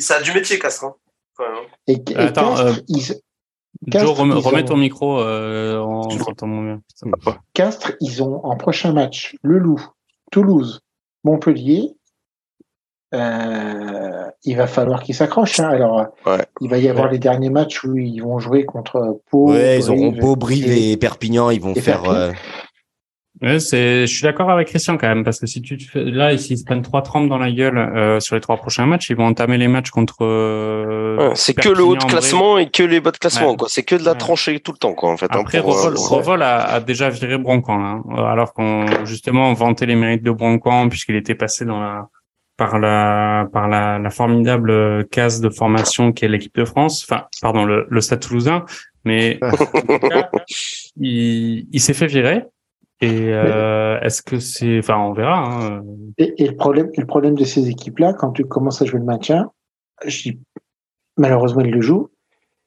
ça 0.00 0.16
a 0.16 0.22
du 0.22 0.32
métier, 0.32 0.58
Castres. 0.58 0.84
Hein. 0.84 0.94
Et, 1.86 2.02
Attends, 2.16 2.56
Joe, 3.86 4.16
remets 4.16 4.64
ton 4.64 4.76
micro, 4.76 5.20
euh, 5.20 5.78
en 5.78 6.46
mieux. 6.46 6.78
Castres, 7.54 7.92
ils 8.00 8.22
ont 8.22 8.44
en 8.44 8.56
prochain 8.56 8.92
match 8.92 9.36
le 9.42 9.58
Loup, 9.58 9.80
Toulouse, 10.30 10.80
Montpellier. 11.24 11.96
Euh, 13.14 14.30
il 14.44 14.56
va 14.56 14.66
falloir 14.66 15.02
qu'ils 15.02 15.14
s'accrochent. 15.14 15.60
Hein. 15.60 15.68
Alors, 15.68 16.06
il 16.60 16.70
va 16.70 16.78
y 16.78 16.88
avoir 16.88 17.10
les 17.10 17.18
derniers 17.18 17.50
matchs 17.50 17.84
où 17.84 17.96
ils 17.96 18.20
vont 18.20 18.38
jouer 18.38 18.64
contre 18.64 19.20
Pau. 19.30 19.50
Ouais, 19.50 19.78
ils 19.78 19.90
auront 19.90 20.12
Pau, 20.12 20.36
Brive 20.36 20.70
et, 20.70 20.96
Perpignan. 20.96 21.50
Ils 21.50 21.60
vont 21.60 21.74
faire. 21.74 22.32
Ouais, 23.42 23.58
c'est, 23.58 24.06
je 24.06 24.14
suis 24.14 24.22
d'accord 24.22 24.50
avec 24.50 24.68
Christian 24.68 24.96
quand 24.96 25.08
même, 25.08 25.24
parce 25.24 25.40
que 25.40 25.46
si 25.46 25.60
tu 25.60 25.76
te 25.76 25.82
fais, 25.82 26.04
là, 26.04 26.38
s'ils 26.38 26.58
se 26.58 26.64
prennent 26.64 26.82
trois 26.82 27.02
trempes 27.02 27.28
dans 27.28 27.38
la 27.38 27.50
gueule 27.50 27.76
euh, 27.76 28.20
sur 28.20 28.36
les 28.36 28.40
trois 28.40 28.56
prochains 28.56 28.86
matchs, 28.86 29.10
ils 29.10 29.16
vont 29.16 29.26
entamer 29.26 29.58
les 29.58 29.66
matchs 29.66 29.90
contre. 29.90 30.18
Euh, 30.24 31.32
c'est 31.34 31.52
que 31.52 31.68
le 31.68 31.82
haut 31.82 31.96
de 31.96 32.04
classement 32.04 32.58
et 32.58 32.70
que 32.70 32.84
les 32.84 33.00
bas 33.00 33.10
de 33.10 33.18
classement, 33.18 33.56
quoi. 33.56 33.66
C'est 33.68 33.82
que 33.82 33.96
de 33.96 34.04
la 34.04 34.14
tranchée 34.14 34.60
tout 34.60 34.70
le 34.70 34.78
temps, 34.78 34.94
quoi, 34.94 35.10
en 35.10 35.16
fait. 35.16 35.26
Hein, 35.32 35.40
Après, 35.40 35.58
hein, 35.58 35.62
Revol, 35.64 36.40
a, 36.40 36.62
a, 36.62 36.80
déjà 36.80 37.10
viré 37.10 37.36
Broncan, 37.36 37.84
hein, 37.84 38.02
alors 38.16 38.52
qu'on 38.52 38.86
justement 39.04 39.52
vantait 39.54 39.86
les 39.86 39.96
mérites 39.96 40.22
de 40.22 40.30
Broncan 40.30 40.88
puisqu'il 40.88 41.16
était 41.16 41.34
passé 41.34 41.64
dans 41.64 41.80
la 41.80 42.08
par 42.56 42.78
la 42.78 43.48
par 43.52 43.66
la, 43.66 43.98
la 43.98 44.10
formidable 44.10 45.08
case 45.08 45.40
de 45.40 45.48
formation 45.48 46.12
qu'est 46.12 46.28
l'équipe 46.28 46.54
de 46.54 46.64
France, 46.64 47.04
enfin, 47.08 47.24
pardon, 47.40 47.64
le, 47.64 47.86
le 47.90 48.00
Stade 48.00 48.20
Toulousain, 48.20 48.66
mais 49.04 49.40
il, 50.96 51.66
il 51.72 51.80
s'est 51.80 51.94
fait 51.94 52.06
virer. 52.06 52.44
Et 53.02 53.34
euh, 53.34 53.98
est-ce 54.00 54.22
que 54.22 54.38
c'est, 54.38 54.78
enfin, 54.78 54.96
on 54.96 55.12
verra. 55.12 55.44
Hein. 55.44 55.82
Et, 56.18 56.46
le 56.46 56.54
problème, 56.54 56.88
le 56.96 57.04
problème 57.04 57.34
de 57.34 57.44
ces 57.44 57.68
équipes-là, 57.68 58.12
quand 58.12 58.30
tu 58.30 58.44
commences 58.44 58.80
à 58.80 58.84
jouer 58.84 59.00
le 59.00 59.04
maintien, 59.04 59.50
je 60.06 60.30
dis, 60.30 60.40
malheureusement, 61.16 61.62
ils 61.62 61.72
le 61.72 61.80
jouent, 61.80 62.10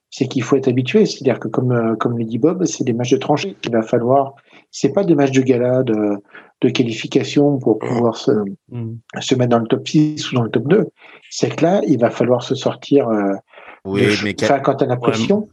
c'est 0.09 0.27
qu'il 0.27 0.43
faut 0.43 0.57
être 0.57 0.67
habitué. 0.67 1.05
C'est-à-dire 1.05 1.39
que 1.39 1.47
comme 1.47 1.71
euh, 1.71 1.95
comme 1.95 2.17
le 2.17 2.25
dit 2.25 2.37
Bob, 2.37 2.65
c'est 2.65 2.83
des 2.83 2.91
matchs 2.91 3.11
de 3.11 3.17
tranchée. 3.17 3.55
Il 3.63 3.71
va 3.71 3.81
falloir. 3.81 4.35
C'est 4.71 4.91
pas 4.91 5.05
des 5.05 5.15
matchs 5.15 5.31
de 5.31 5.41
gala 5.41 5.83
de, 5.83 6.17
de 6.59 6.69
qualification 6.69 7.57
pour 7.57 7.79
pouvoir 7.79 8.17
se, 8.17 8.31
mm. 8.71 8.97
se 9.21 9.35
mettre 9.35 9.51
dans 9.51 9.59
le 9.59 9.67
top 9.67 9.87
6 9.87 10.31
ou 10.31 10.35
dans 10.35 10.43
le 10.43 10.49
top 10.49 10.67
2. 10.67 10.87
C'est 11.29 11.55
que 11.55 11.63
là, 11.63 11.81
il 11.87 11.97
va 11.97 12.09
falloir 12.09 12.43
se 12.43 12.55
sortir. 12.55 13.07
Euh, 13.07 13.35
oui, 13.85 14.03
mais 14.21 14.33
quand 14.33 14.75
tu 14.75 14.83
as 14.83 14.87
la 14.87 14.97
pression. 14.97 15.47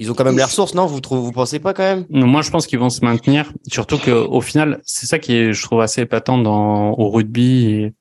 Ils 0.00 0.10
ont 0.12 0.14
quand 0.14 0.24
même 0.24 0.36
les 0.36 0.44
ressources, 0.44 0.74
non 0.74 0.86
Vous 0.86 1.00
trouvez, 1.00 1.20
vous 1.20 1.32
pensez 1.32 1.58
pas 1.58 1.74
quand 1.74 1.82
même? 1.82 2.06
Moi, 2.08 2.42
je 2.42 2.50
pense 2.50 2.68
qu'ils 2.68 2.78
vont 2.78 2.90
se 2.90 3.04
maintenir. 3.04 3.52
Surtout 3.66 3.98
qu'au 3.98 4.40
final, 4.40 4.80
c'est 4.84 5.06
ça 5.06 5.18
qui 5.18 5.34
est, 5.34 5.52
je 5.52 5.62
trouve, 5.62 5.80
assez 5.80 6.02
épatant 6.02 6.38
dans 6.38 6.92
au 6.92 7.10
rugby 7.10 7.66
et 7.66 7.94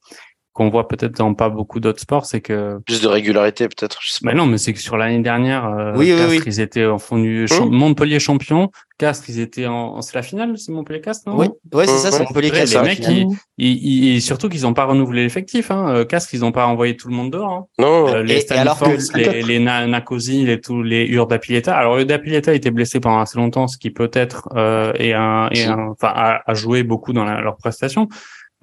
qu'on 0.57 0.69
voit 0.69 0.88
peut-être 0.88 1.15
dans 1.15 1.35
pas 1.35 1.49
beaucoup 1.49 1.79
d'autres 1.79 1.99
sports, 1.99 2.25
c'est 2.25 2.41
que 2.41 2.79
plus 2.84 2.99
de 2.99 3.07
régularité 3.07 3.67
peut-être. 3.67 3.99
Mais 4.23 4.34
non, 4.34 4.47
mais 4.47 4.57
c'est 4.57 4.73
que 4.73 4.79
sur 4.79 4.97
l'année 4.97 5.21
dernière, 5.21 5.67
euh, 5.67 5.93
oui, 5.95 6.09
Castres, 6.09 6.47
ils 6.47 6.59
étaient 6.59 6.85
en 6.88 6.97
fond 6.97 7.19
du 7.19 7.45
hum. 7.51 7.69
Montpellier 7.69 8.19
champion. 8.19 8.71
Castres, 8.97 9.29
ils 9.29 9.39
étaient 9.39 9.67
en, 9.67 10.01
c'est 10.01 10.15
la 10.15 10.23
finale, 10.23 10.57
c'est 10.57 10.71
Montpellier 10.71 11.01
Castres, 11.01 11.29
non? 11.29 11.38
Oui, 11.38 11.49
ouais, 11.73 11.85
c'est 11.85 11.99
ça, 11.99 12.11
c'est 12.11 12.23
Montpellier 12.23 12.49
Castres. 12.49 12.81
Les 12.81 12.88
mecs, 12.88 13.07
ils, 13.07 14.15
ils, 14.15 14.21
surtout 14.23 14.49
qu'ils 14.49 14.65
ont 14.65 14.73
pas 14.73 14.85
renouvelé 14.85 15.21
l'effectif. 15.21 15.69
Hein. 15.69 15.89
Euh, 15.89 16.05
Castres, 16.05 16.34
ils 16.34 16.43
ont 16.43 16.51
pas 16.51 16.65
envoyé 16.65 16.97
tout 16.97 17.07
le 17.07 17.13
monde 17.13 17.31
dehors. 17.31 17.51
Hein. 17.51 17.65
Non. 17.77 18.07
Euh, 18.07 18.23
les 18.23 18.43
et, 18.43 18.51
alors 18.53 18.79
que... 18.79 19.15
les, 19.15 19.43
les 19.43 19.59
Nakosi, 19.59 20.43
les 20.43 20.59
tous 20.59 20.81
les 20.81 21.05
Urdapileta. 21.05 21.77
Alors 21.77 21.99
Urdapileta 21.99 22.55
était 22.55 22.71
blessé 22.71 22.99
pendant 22.99 23.19
assez 23.19 23.38
longtemps, 23.38 23.67
ce 23.67 23.77
qui 23.77 23.91
peut-être 23.91 24.49
euh, 24.55 24.91
est 24.95 25.13
un, 25.13 25.49
est 25.51 25.65
un, 25.65 25.89
enfin, 25.89 26.11
a, 26.15 26.41
a, 26.47 26.53
joué 26.55 26.81
beaucoup 26.81 27.13
dans 27.13 27.25
la, 27.25 27.41
leur 27.41 27.57
prestation, 27.57 28.09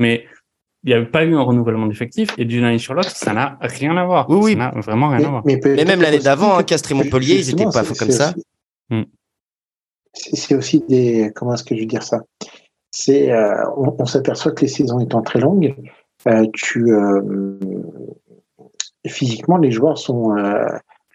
mais 0.01 0.27
il 0.85 0.89
n'y 0.89 0.95
avait 0.95 1.07
pas 1.07 1.25
eu 1.25 1.35
un 1.35 1.41
renouvellement 1.41 1.87
d'effectifs 1.87 2.29
et 2.37 2.45
d'une 2.45 2.63
année 2.65 2.79
sur 2.79 2.93
l'autre, 2.93 3.11
ça 3.11 3.33
n'a 3.33 3.59
rien 3.63 3.97
à 3.97 4.05
voir. 4.05 4.29
Oui, 4.29 4.39
oui. 4.43 4.53
Ça 4.53 4.59
n'a 4.59 4.81
vraiment 4.81 5.09
rien 5.09 5.27
à 5.27 5.31
voir. 5.31 5.43
Mais, 5.47 5.59
même 5.85 6.03
l'année 6.03 6.19
d'avant, 6.19 6.59
hein, 6.59 6.63
Castres 6.63 6.93
et 6.93 6.95
Montpellier, 6.95 7.37
ils 7.37 7.57
n'étaient 7.57 7.71
pas 7.71 7.85
comme 7.99 8.11
ça. 8.11 8.35
Hmm. 8.91 9.05
C'est 10.13 10.55
aussi 10.55 10.85
des. 10.87 11.33
Comment 11.35 11.55
est-ce 11.55 11.65
que 11.65 11.75
je 11.75 11.81
veux 11.81 11.87
dire 11.87 12.03
ça? 12.03 12.21
C'est. 12.91 13.33
Euh, 13.33 13.65
on, 13.77 14.05
s'aperçoit 14.05 14.53
que 14.53 14.61
les 14.61 14.69
saisons 14.69 15.01
étant 15.01 15.23
très 15.23 15.41
longues, 15.41 15.75
euh, 16.29 16.47
tu. 16.53 16.93
Euh, 16.93 17.59
physiquement, 19.07 19.57
les 19.57 19.73
joueurs 19.73 19.97
sont. 19.97 20.37
Euh, 20.37 20.67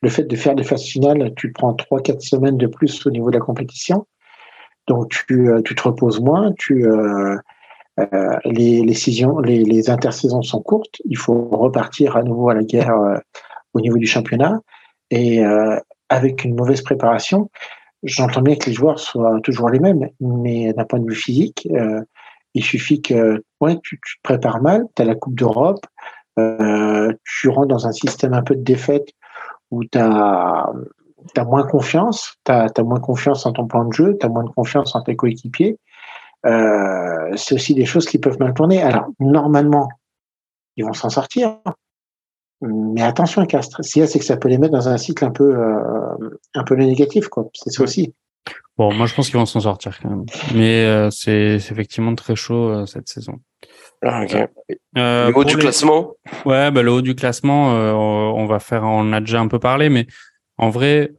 le 0.02 0.10
fait 0.10 0.24
de 0.24 0.36
faire 0.36 0.56
des 0.56 0.64
phases 0.64 0.84
finales, 0.84 1.34
tu 1.36 1.52
prends 1.52 1.74
3-4 1.74 2.22
semaines 2.22 2.58
de 2.58 2.68
plus 2.68 3.06
au 3.06 3.12
niveau 3.12 3.30
de 3.30 3.38
la 3.38 3.44
compétition. 3.44 4.08
Donc, 4.88 5.10
tu, 5.10 5.50
tu 5.66 5.76
te 5.76 5.82
reposes 5.84 6.22
moins, 6.22 6.54
tu 6.58 6.88
euh, 8.00 8.38
les, 8.46 8.82
les, 8.82 8.96
les, 9.44 9.64
les, 9.64 9.90
intersaisons 9.90 10.42
sont 10.42 10.62
courtes. 10.62 11.02
Il 11.06 11.18
faut 11.18 11.50
repartir 11.52 12.16
à 12.16 12.24
nouveau 12.24 12.50
à 12.50 12.54
la 12.54 12.64
guerre 12.64 12.96
euh, 12.96 13.18
au 13.74 13.82
niveau 13.82 13.98
du 13.98 14.08
championnat. 14.08 14.60
Et 15.12 15.44
euh, 15.44 15.78
avec 16.10 16.44
une 16.44 16.56
mauvaise 16.56 16.82
préparation, 16.82 17.50
j'entends 18.04 18.42
bien 18.42 18.56
que 18.56 18.68
les 18.68 18.74
joueurs 18.74 19.00
soient 19.00 19.40
toujours 19.44 19.70
les 19.70 19.80
mêmes, 19.80 20.10
mais 20.20 20.74
d'un 20.74 20.86
point 20.86 21.00
de 21.00 21.08
vue 21.08 21.16
physique, 21.16 21.68
il 22.54 22.64
suffit 22.64 23.02
que 23.02 23.44
ouais, 23.62 23.78
tu, 23.84 23.98
te 23.98 24.10
prépares 24.24 24.62
mal, 24.62 24.86
tu 24.96 25.02
as 25.02 25.06
la 25.06 25.16
Coupe 25.16 25.36
d'Europe, 25.36 25.86
tu 26.38 27.50
rentres 27.50 27.68
dans 27.68 27.88
un 27.88 27.92
système 27.92 28.34
un 28.34 28.42
peu 28.42 28.56
de 28.56 28.64
défaite 28.64 29.10
où 29.70 29.84
tu 29.84 30.00
as, 30.00 30.72
as, 31.36 31.44
moins 31.44 31.68
confiance, 31.68 32.36
tu 32.46 32.52
as, 32.52 32.68
as, 32.76 32.84
moins 32.84 33.00
confiance 33.00 33.46
en 33.46 33.52
ton 33.52 33.68
plan 33.68 33.86
de 33.86 33.94
jeu, 33.94 34.18
tu 34.20 34.26
as 34.26 34.30
moins 34.30 34.44
de 34.44 34.50
confiance 34.50 34.96
en 34.96 35.02
tes 35.02 35.16
coéquipiers, 35.16 35.78
euh, 36.46 37.36
c'est 37.36 37.56
aussi 37.56 37.74
des 37.74 37.86
choses 37.86 38.06
qui 38.06 38.18
peuvent 38.18 38.40
mal 38.40 38.54
tourner. 38.54 38.82
Alors, 38.82 39.08
normalement, 39.20 39.90
ils 40.78 40.86
vont 40.86 40.94
s'en 40.94 41.10
sortir. 41.10 41.58
Mais 42.62 43.02
attention 43.02 43.42
à 43.42 43.46
Castres. 43.46 43.84
Si 43.84 44.06
c'est 44.06 44.20
que 44.20 44.26
ça 44.26 44.38
peut 44.38 44.50
les 44.50 44.58
mettre 44.58 44.74
dans 44.74 44.90
un 44.90 44.98
cycle 44.98 45.24
un 45.24 45.32
peu, 45.32 45.56
euh, 45.56 46.38
un 46.56 46.64
peu 46.64 46.76
négatif, 46.76 47.28
quoi. 47.30 47.50
C'est 47.54 47.72
ça 47.72 47.84
aussi. 47.84 48.14
Bon, 48.78 48.94
moi, 48.94 49.06
je 49.06 49.14
pense 49.14 49.30
qu'ils 49.30 49.40
vont 49.40 49.46
s'en 49.46 49.62
sortir 49.62 49.98
quand 50.02 50.10
même. 50.10 50.26
Mais 50.56 50.86
euh, 50.86 51.10
c'est 51.10 51.56
effectivement 51.56 52.16
très 52.16 52.36
chaud 52.36 52.70
euh, 52.70 52.86
cette 52.86 53.08
saison. 53.08 53.40
Ah, 54.02 54.24
okay. 54.24 54.46
le 54.96 55.32
haut 55.34 55.44
du 55.44 55.58
classement? 55.58 56.14
Ouais, 56.46 56.72
bah, 56.72 56.82
le 56.82 56.92
haut 56.92 57.02
du 57.02 57.16
classement, 57.16 57.72
on 57.72 58.46
va 58.46 58.60
faire, 58.60 58.84
on 58.84 59.12
a 59.12 59.20
déjà 59.20 59.42
un 59.42 59.50
peu 59.50 59.60
parlé, 59.60 59.90
mais 59.90 60.08
en 60.58 60.70
vrai, 60.70 61.14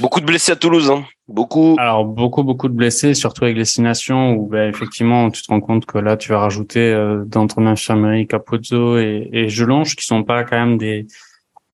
Beaucoup 0.00 0.20
de 0.20 0.26
blessés 0.26 0.52
à 0.52 0.56
Toulouse, 0.56 0.90
hein. 0.90 1.04
Beaucoup. 1.28 1.76
Alors 1.78 2.04
beaucoup 2.04 2.44
beaucoup 2.44 2.68
de 2.68 2.74
blessés, 2.74 3.14
surtout 3.14 3.44
avec 3.44 3.56
les 3.56 3.64
six 3.64 3.82
nations 3.82 4.34
où 4.34 4.46
ben, 4.46 4.68
effectivement 4.68 5.28
tu 5.30 5.42
te 5.42 5.48
rends 5.48 5.60
compte 5.60 5.84
que 5.84 5.98
là 5.98 6.16
tu 6.16 6.30
vas 6.30 6.38
rajouter 6.38 6.92
euh, 6.92 7.24
dans 7.26 7.48
ton 7.48 7.66
infirmerie 7.66 8.28
Capozzo 8.28 8.96
et, 8.98 9.28
et 9.32 9.48
Gelonge 9.48 9.96
qui 9.96 10.06
sont 10.06 10.22
pas 10.22 10.44
quand 10.44 10.56
même 10.56 10.78
des 10.78 11.06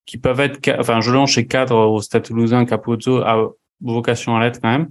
qui 0.06 0.16
peuvent 0.16 0.40
être 0.40 0.58
enfin 0.78 1.00
Gelonge 1.00 1.36
est 1.36 1.46
cadre 1.46 1.76
au 1.76 2.00
Stade 2.00 2.22
Toulousain, 2.22 2.64
Capozzo 2.64 3.18
a 3.18 3.50
vocation 3.82 4.36
à 4.36 4.44
l'être 4.44 4.60
quand 4.62 4.70
même. 4.70 4.88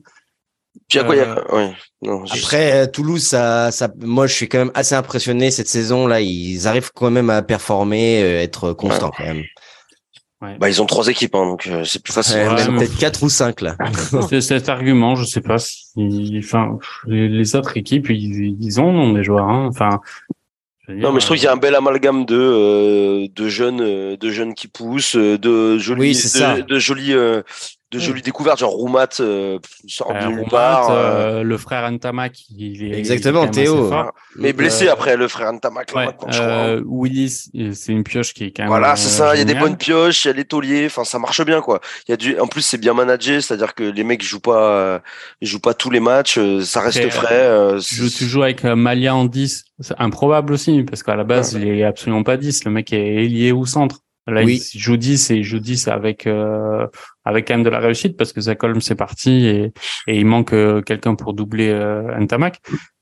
Puis 0.87 0.99
à 0.99 1.03
quoi 1.03 1.15
il 1.15 1.19
y 1.19 1.21
a... 1.21 1.37
Euh, 1.53 1.67
non, 2.01 2.23
Après 2.31 2.83
euh, 2.83 2.87
Toulouse, 2.87 3.23
ça, 3.23 3.71
ça, 3.71 3.89
moi 3.99 4.27
je 4.27 4.33
suis 4.33 4.47
quand 4.47 4.59
même 4.59 4.71
assez 4.75 4.95
impressionné 4.95 5.49
cette 5.49 5.67
saison 5.67 6.05
là. 6.05 6.21
Ils 6.21 6.67
arrivent 6.67 6.91
quand 6.93 7.09
même 7.09 7.29
à 7.29 7.41
performer, 7.41 8.19
être 8.19 8.73
constants 8.73 9.11
quand 9.15 9.25
même. 9.25 9.43
Bah, 10.41 10.69
ils 10.69 10.81
ont 10.81 10.87
trois 10.87 11.07
équipes, 11.07 11.35
hein, 11.35 11.45
donc 11.45 11.67
euh, 11.67 11.83
c'est 11.83 12.01
plus 12.01 12.13
facile. 12.13 12.41
peut-être 12.75 12.97
quatre 12.97 13.21
ou 13.21 13.29
cinq 13.29 13.61
là. 13.61 13.75
c'est 14.27 14.41
cet 14.41 14.69
argument, 14.69 15.15
je 15.15 15.23
sais 15.23 15.41
pas 15.41 15.59
si, 15.59 16.41
enfin, 16.43 16.79
les, 17.05 17.55
autres 17.55 17.77
équipes, 17.77 18.09
ils, 18.09 18.57
ils 18.59 18.81
ont, 18.81 19.13
des 19.13 19.23
joueurs. 19.23 19.47
Hein. 19.47 19.67
Enfin, 19.69 20.01
non, 20.89 21.11
mais 21.11 21.19
je 21.19 21.25
trouve 21.25 21.37
qu'il 21.37 21.45
y 21.45 21.47
a 21.47 21.53
un 21.53 21.57
bel 21.57 21.75
amalgame 21.75 22.25
de 22.25 22.35
euh, 22.35 23.27
de 23.35 23.47
jeunes, 23.49 23.81
euh, 23.81 24.17
de 24.17 24.29
jeunes 24.31 24.55
qui 24.55 24.67
poussent, 24.67 25.15
de 25.15 25.77
jolis, 25.77 26.13
de, 26.13 26.61
de, 26.61 26.79
jolis 26.79 27.13
de 27.91 27.97
hmm. 27.97 28.01
jolies 28.01 28.21
découvertes, 28.21 28.59
genre 28.59 28.71
Roumat 28.71 29.07
euh, 29.19 29.59
sort 29.87 30.13
de 30.13 30.25
nulle 30.27 30.47
part. 30.49 30.89
Euh, 30.91 31.43
le 31.43 31.57
frère 31.57 31.89
Ntamak, 31.91 32.33
il 32.49 32.83
est 32.83 32.97
exactement 32.97 33.47
Théo. 33.47 33.91
Mais 34.37 34.53
blessé 34.53 34.87
euh, 34.87 34.93
après 34.93 35.17
le 35.17 35.27
frère 35.27 35.51
Ntamak. 35.51 35.91
Ouais, 35.93 36.07
euh, 36.33 36.81
Willis, 36.85 37.49
c'est 37.73 37.91
une 37.91 38.03
pioche 38.03 38.33
qui 38.33 38.45
est 38.45 38.51
quand 38.51 38.63
même. 38.63 38.69
Voilà, 38.69 38.95
c'est 38.95 39.09
ça. 39.09 39.35
Il 39.35 39.39
y 39.39 39.41
a 39.41 39.45
des 39.45 39.55
bonnes 39.55 39.75
pioches, 39.75 40.23
il 40.23 40.29
y 40.29 40.31
a 40.31 40.33
les 40.33 40.45
tauliers. 40.45 40.85
Enfin, 40.85 41.03
ça 41.03 41.19
marche 41.19 41.43
bien 41.43 41.59
quoi. 41.59 41.81
Il 42.07 42.11
y 42.11 42.13
a 42.13 42.17
du. 42.17 42.39
En 42.39 42.47
plus, 42.47 42.61
c'est 42.61 42.77
bien 42.77 42.93
managé, 42.93 43.41
c'est-à-dire 43.41 43.75
que 43.75 43.83
les 43.83 44.03
mecs 44.05 44.23
jouent 44.23 44.39
pas, 44.39 45.01
ils 45.41 45.47
jouent 45.47 45.59
pas 45.59 45.73
tous 45.73 45.89
les 45.89 45.99
matchs. 45.99 46.39
Ça 46.63 46.79
reste 46.79 47.09
frais. 47.09 47.77
tu, 47.81 48.09
tu, 48.09 48.25
joues 48.25 48.43
avec 48.43 48.63
Malia 48.63 49.13
en 49.15 49.25
10 49.25 49.65
c'est 49.81 49.95
improbable 49.97 50.53
aussi 50.53 50.83
parce 50.83 51.03
qu'à 51.03 51.15
la 51.15 51.23
base, 51.23 51.53
il 51.53 51.67
est 51.67 51.83
absolument 51.83 52.23
pas 52.23 52.37
10. 52.37 52.65
Le 52.65 52.71
mec 52.71 52.93
est 52.93 53.15
ailier 53.15 53.51
ou 53.51 53.65
centre. 53.65 53.99
Là, 54.27 54.43
oui. 54.43 54.61
il 54.73 54.79
joue 54.79 54.97
10 54.97 55.31
et 55.31 55.35
il 55.37 55.43
joue 55.43 55.59
10 55.59 55.87
avec, 55.87 56.27
euh, 56.27 56.85
avec 57.25 57.47
quand 57.47 57.55
même 57.55 57.63
de 57.63 57.69
la 57.69 57.79
réussite 57.79 58.17
parce 58.17 58.33
que 58.33 58.41
Zach 58.41 58.63
Holmes 58.63 58.81
c'est 58.81 58.95
parti 58.95 59.47
et, 59.47 59.73
et 60.07 60.19
il 60.19 60.25
manque 60.25 60.53
euh, 60.53 60.81
quelqu'un 60.81 61.15
pour 61.15 61.33
doubler 61.33 61.69
euh, 61.69 62.17
Ntamak. 62.19 62.59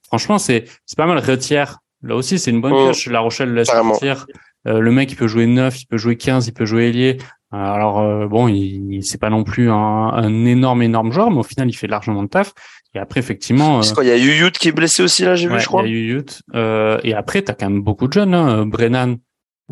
Franchement, 0.07 0.39
c'est, 0.39 0.65
c'est 0.85 0.97
pas 0.97 1.05
mal. 1.05 1.19
Retière, 1.19 1.79
là 2.01 2.15
aussi, 2.15 2.39
c'est 2.39 2.51
une 2.51 2.61
bonne 2.61 2.73
oh, 2.73 2.85
pioche. 2.85 3.07
La 3.07 3.19
Rochelle 3.19 3.53
laisse 3.53 3.67
sortir. 3.67 4.25
Euh, 4.67 4.79
le 4.79 4.91
mec, 4.91 5.11
il 5.11 5.15
peut 5.15 5.27
jouer 5.27 5.45
9, 5.45 5.81
il 5.81 5.85
peut 5.87 5.97
jouer 5.97 6.15
15, 6.15 6.47
il 6.47 6.53
peut 6.53 6.65
jouer 6.65 6.87
ailier. 6.87 7.17
Alors 7.51 8.27
bon, 8.27 8.47
il, 8.47 8.99
c'est 9.01 9.17
pas 9.19 9.31
non 9.31 9.43
plus 9.43 9.71
un, 9.71 9.75
un, 9.75 10.45
énorme 10.45 10.83
énorme 10.83 11.11
joueur, 11.11 11.31
mais 11.31 11.39
au 11.39 11.43
final, 11.43 11.67
il 11.67 11.73
fait 11.73 11.87
largement 11.87 12.21
de 12.21 12.27
taf. 12.27 12.53
Et 12.95 12.99
après, 12.99 13.19
effectivement, 13.19 13.81
il 13.81 14.07
y 14.07 14.11
a 14.11 14.17
Yuyut 14.17 14.51
qui 14.51 14.69
est 14.69 14.71
blessé 14.71 15.03
aussi 15.03 15.23
là, 15.23 15.35
j'ai 15.35 15.47
vu, 15.47 15.59
je 15.59 15.65
crois. 15.65 15.83
Il 15.85 15.91
y 15.91 15.95
a 15.95 15.97
Yuyut. 15.97 16.25
Euh, 16.55 16.99
et 17.03 17.13
après, 17.13 17.41
t'as 17.43 17.53
quand 17.53 17.69
même 17.69 17.81
beaucoup 17.81 18.07
de 18.07 18.13
jeunes. 18.13 18.33
Hein. 18.33 18.65
Brennan, 18.65 19.17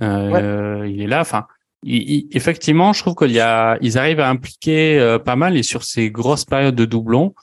euh, 0.01 0.87
il 0.87 1.01
est 1.01 1.07
là. 1.07 1.21
Enfin, 1.21 1.45
effectivement, 1.83 2.93
je 2.93 3.01
trouve 3.01 3.15
qu'il 3.15 3.31
y 3.31 3.39
a, 3.39 3.77
ils 3.81 3.97
arrivent 3.97 4.19
à 4.19 4.29
impliquer 4.29 4.99
euh, 4.99 5.19
pas 5.19 5.35
mal 5.35 5.57
et 5.57 5.63
sur 5.63 5.83
ces 5.83 6.09
grosses 6.09 6.45
périodes 6.45 6.75
de 6.75 6.85
doublons, 6.85 7.33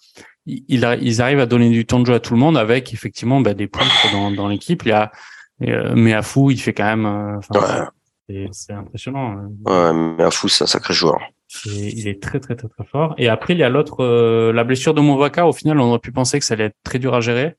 ils, 0.47 0.99
ils 1.01 1.23
arrivent 1.23 1.41
à 1.41 1.47
donner 1.47 1.71
du 1.71 1.87
temps 1.87 2.01
de 2.01 2.07
jeu 2.07 2.15
à 2.15 2.21
tout 2.21 2.35
le 2.35 2.41
monde 2.41 2.59
avec 2.59 2.93
effectivement 2.93 3.41
bah, 3.41 3.55
des 3.55 3.67
points 3.67 3.87
dans, 4.13 4.31
dans 4.31 4.49
l'équipe. 4.49 4.83
Il 4.85 4.89
y 4.89 4.93
a, 4.93 5.11
euh, 5.63 5.93
mais 5.95 6.13
à 6.13 6.23
fou, 6.23 6.51
il 6.51 6.61
fait 6.61 6.73
quand 6.73 6.85
même. 6.85 7.07
Euh, 7.07 8.47
c'est 8.53 8.73
impressionnant. 8.73 9.37
Ouais, 9.67 9.93
mais 9.93 10.25
à 10.25 10.31
fou, 10.31 10.49
c'est 10.49 10.65
un 10.65 10.67
sacré 10.67 10.95
joueur. 10.95 11.19
il 11.67 12.09
est 12.09 12.23
très 12.23 12.41
très 12.41 12.57
très 12.57 12.69
très 12.69 12.85
fort. 12.85 13.15
Et 13.19 13.29
après, 13.29 13.55
il 13.55 13.61
y 13.61 13.63
a 13.63 13.69
l'autre, 13.69 14.05
la 14.53 14.65
blessure 14.65 14.95
de 14.95 15.01
Movaka. 15.01 15.47
Au 15.47 15.53
final, 15.53 15.79
on 15.79 15.85
aurait 15.85 15.99
pu 15.99 16.13
penser 16.13 16.39
que 16.39 16.45
ça 16.45 16.55
allait 16.55 16.65
être 16.65 16.77
très 16.83 16.99
dur 16.99 17.15
à 17.15 17.21
gérer. 17.21 17.55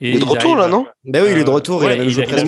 Et 0.00 0.10
il 0.10 0.16
est 0.16 0.20
de 0.20 0.24
retour 0.24 0.56
là, 0.56 0.68
non? 0.68 0.86
Ben 1.04 1.22
oui, 1.22 1.30
il 1.32 1.38
est 1.38 1.44
de 1.44 1.50
retour. 1.50 1.84
il 1.84 1.90
a 1.90 1.96
même 1.96 2.10
joué 2.10 2.24
presque 2.24 2.46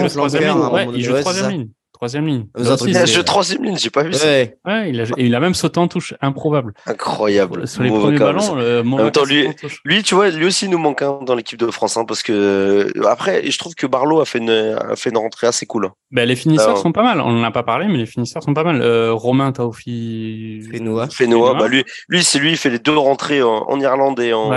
il 0.94 1.02
joue 1.02 1.20
troisième 1.20 1.50
ligne. 1.50 1.68
Troisième 1.96 2.26
ligne. 2.26 2.44
il 2.58 2.94
a 2.98 3.06
joué 3.06 3.24
troisième 3.24 3.64
ligne, 3.64 3.78
j'ai 3.78 3.88
pas 3.88 4.02
vu 4.02 4.12
ça. 4.12 4.26
Ouais, 4.26 4.90
il, 4.90 5.00
a, 5.00 5.04
il 5.16 5.34
a 5.34 5.40
même 5.40 5.54
sauté 5.54 5.80
en 5.80 5.88
touche, 5.88 6.12
improbable. 6.20 6.74
Incroyable. 6.84 7.66
Sur 7.66 7.84
les 7.84 7.88
premiers 7.88 8.18
ballons, 8.18 8.58
euh, 8.58 8.82
en 8.82 8.96
même 8.96 9.10
temps, 9.10 9.24
lui, 9.24 9.48
lui, 9.82 10.02
tu 10.02 10.14
vois, 10.14 10.28
lui 10.28 10.44
aussi 10.44 10.68
nous 10.68 10.76
manque 10.76 11.00
hein, 11.00 11.20
dans 11.22 11.34
l'équipe 11.34 11.58
de 11.58 11.70
France, 11.70 11.96
hein, 11.96 12.04
parce 12.04 12.22
que 12.22 12.34
euh, 12.34 13.06
après, 13.06 13.50
je 13.50 13.56
trouve 13.56 13.74
que 13.74 13.86
Barlow 13.86 14.20
a 14.20 14.26
fait 14.26 14.40
une, 14.40 14.50
a 14.50 14.94
fait 14.94 15.08
une 15.08 15.16
rentrée 15.16 15.46
assez 15.46 15.64
cool. 15.64 15.86
Hein. 15.86 15.92
Ben, 16.10 16.28
les 16.28 16.36
finisseurs 16.36 16.76
sont 16.76 16.92
pas 16.92 17.02
mal. 17.02 17.22
On 17.22 17.32
n'en 17.32 17.42
a 17.42 17.50
pas 17.50 17.62
parlé, 17.62 17.86
mais 17.88 17.96
les 17.96 18.04
finisseurs 18.04 18.42
sont 18.42 18.52
pas 18.52 18.62
mal. 18.62 18.82
Euh, 18.82 19.14
Romain 19.14 19.52
Taofi. 19.52 20.60
Fenoa. 20.70 21.08
Fenoa, 21.08 21.54
bah 21.54 21.66
lui, 21.66 21.82
lui, 22.10 22.22
c'est 22.22 22.38
lui, 22.38 22.50
il 22.50 22.58
fait 22.58 22.68
les 22.68 22.78
deux 22.78 22.94
rentrées 22.98 23.42
en, 23.42 23.80
Irlande 23.80 24.20
et 24.20 24.34
en. 24.34 24.52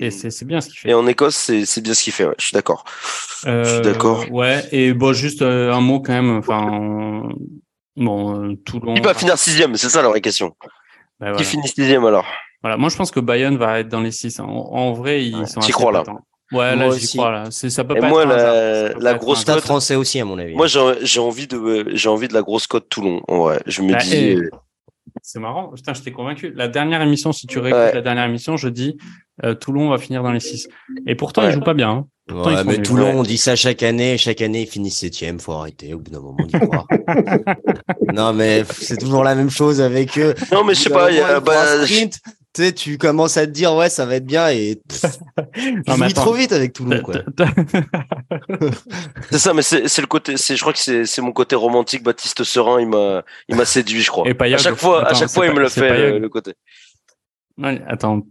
Et 0.00 0.12
c'est 0.12 0.44
bien 0.44 0.60
ce 0.60 0.68
qu'il 0.68 0.78
fait. 0.78 0.90
Et 0.90 0.94
en 0.94 1.04
Écosse, 1.08 1.50
c'est 1.64 1.80
bien 1.80 1.94
ce 1.94 2.04
qu'il 2.04 2.12
fait. 2.12 2.26
Ouais, 2.26 2.34
je 2.38 2.44
suis 2.44 2.54
d'accord. 2.54 2.84
je 3.44 3.64
suis 3.64 3.80
d'accord. 3.80 4.24
Ouais. 4.30 4.62
Et 4.70 4.94
bon, 4.94 5.12
juste 5.12 5.42
un 5.42 5.80
mot 5.80 5.98
quand 5.98 6.12
même. 6.12 6.38
Enfin 6.38 6.59
bon, 7.96 8.34
euh, 8.34 8.56
Toulon. 8.64 8.94
Il 8.94 9.02
va 9.02 9.14
finir 9.14 9.38
sixième, 9.38 9.76
c'est 9.76 9.88
ça 9.88 10.02
la 10.02 10.08
vraie 10.08 10.20
question. 10.20 10.54
Bah, 11.18 11.32
Qui 11.32 11.44
finit 11.44 11.68
sixième 11.68 12.04
alors 12.04 12.26
Voilà, 12.62 12.76
moi 12.76 12.88
je 12.88 12.96
pense 12.96 13.10
que 13.10 13.20
Bayern 13.20 13.56
va 13.56 13.80
être 13.80 13.88
dans 13.88 14.00
les 14.00 14.10
six. 14.10 14.40
En, 14.40 14.92
vrai, 14.92 15.24
ils 15.24 15.46
sont. 15.46 15.60
J'y 15.60 15.72
crois 15.72 15.92
là. 15.92 16.02
Ouais, 16.52 16.74
là 16.74 16.90
j'y 16.90 17.06
crois 17.06 17.30
là. 17.30 17.50
ça 17.50 17.84
peut 17.84 17.96
Et 17.96 18.00
pas 18.00 18.08
moi, 18.08 18.24
être 18.24 18.98
la, 18.98 19.12
la 19.12 19.14
grosse 19.14 19.44
cote 19.44 19.60
français 19.60 19.94
aussi 19.94 20.18
à 20.18 20.24
mon 20.24 20.38
avis. 20.38 20.54
Moi 20.54 20.66
j'ai 20.66 21.20
envie 21.20 21.46
de 21.46 21.86
j'ai 21.92 22.08
envie 22.08 22.28
de 22.28 22.34
la 22.34 22.42
grosse 22.42 22.66
cote 22.66 22.88
Toulon. 22.88 23.22
Vrai, 23.28 23.62
je 23.66 23.82
me 23.82 23.92
bah, 23.92 23.98
dis. 23.98 24.36
C'est 25.22 25.40
marrant. 25.40 25.68
Putain, 25.68 25.94
je 25.94 26.02
t'ai 26.02 26.12
convaincu. 26.12 26.52
La 26.54 26.68
dernière 26.68 27.02
émission, 27.02 27.32
si 27.32 27.46
tu 27.46 27.58
réécoutes 27.58 27.94
la 27.94 28.00
dernière 28.00 28.24
émission, 28.24 28.56
je 28.56 28.68
dis 28.68 28.96
euh, 29.44 29.54
Toulon 29.54 29.88
va 29.88 29.98
finir 29.98 30.22
dans 30.22 30.32
les 30.32 30.40
six. 30.40 30.68
Et 31.06 31.14
pourtant, 31.14 31.46
ils 31.46 31.52
jouent 31.52 31.60
pas 31.60 31.74
bien. 31.74 31.90
Hein. 31.90 32.06
Ouais, 32.32 32.64
mais 32.64 32.80
Toulon, 32.80 33.18
on 33.18 33.22
dit 33.22 33.38
ça 33.38 33.56
chaque 33.56 33.82
année. 33.82 34.16
Chaque 34.18 34.40
année, 34.40 34.62
ils 34.62 34.68
finissent 34.68 34.98
septième. 34.98 35.40
Faut 35.40 35.52
arrêter 35.52 35.94
au 35.94 35.98
bout 35.98 36.10
d'un 36.10 36.20
moment 36.20 36.44
d'y 36.46 36.52
croire. 36.52 36.86
non, 38.12 38.32
mais 38.32 38.64
c'est 38.70 38.98
toujours 38.98 39.24
la 39.24 39.34
même 39.34 39.50
chose 39.50 39.80
avec 39.80 40.16
eux. 40.18 40.34
Non, 40.52 40.64
mais 40.64 40.74
je 40.74 40.80
sais 40.80 40.90
pas. 40.90 41.10
Il 41.10 41.16
y 41.16 41.20
a, 41.20 41.40
bah, 41.40 41.84
sprint, 41.84 42.20
tu 42.52 42.62
sais, 42.62 42.72
tu 42.72 42.98
commences 42.98 43.36
à 43.36 43.46
te 43.46 43.52
dire 43.52 43.74
ouais, 43.74 43.88
ça 43.88 44.06
va 44.06 44.16
être 44.16 44.26
bien 44.26 44.48
et 44.48 44.80
non, 45.88 45.96
mais 45.96 46.10
trop 46.10 46.32
vite 46.32 46.52
avec 46.52 46.72
Toulon 46.72 47.00
quoi. 47.00 47.14
c'est 49.30 49.38
ça, 49.38 49.54
mais 49.54 49.62
c'est 49.62 50.00
le 50.00 50.06
côté, 50.06 50.36
c'est 50.36 50.56
je 50.56 50.60
crois 50.60 50.72
que 50.72 51.04
c'est 51.04 51.22
mon 51.22 51.32
côté 51.32 51.54
romantique. 51.54 52.02
Baptiste 52.02 52.42
Serein, 52.42 52.80
il 52.80 52.88
m'a 52.88 53.22
il 53.48 53.56
m'a 53.56 53.64
séduit, 53.64 54.00
je 54.00 54.10
crois. 54.10 54.28
Et 54.28 54.54
à 54.54 54.58
chaque 54.58 54.74
fois, 54.74 55.06
à 55.06 55.14
chaque 55.14 55.30
fois, 55.30 55.46
il 55.46 55.52
me 55.52 55.60
le 55.60 55.68
fait 55.68 55.90
euh, 55.90 56.18
le 56.18 56.28
côté. 56.28 56.54
attends, 57.86 58.22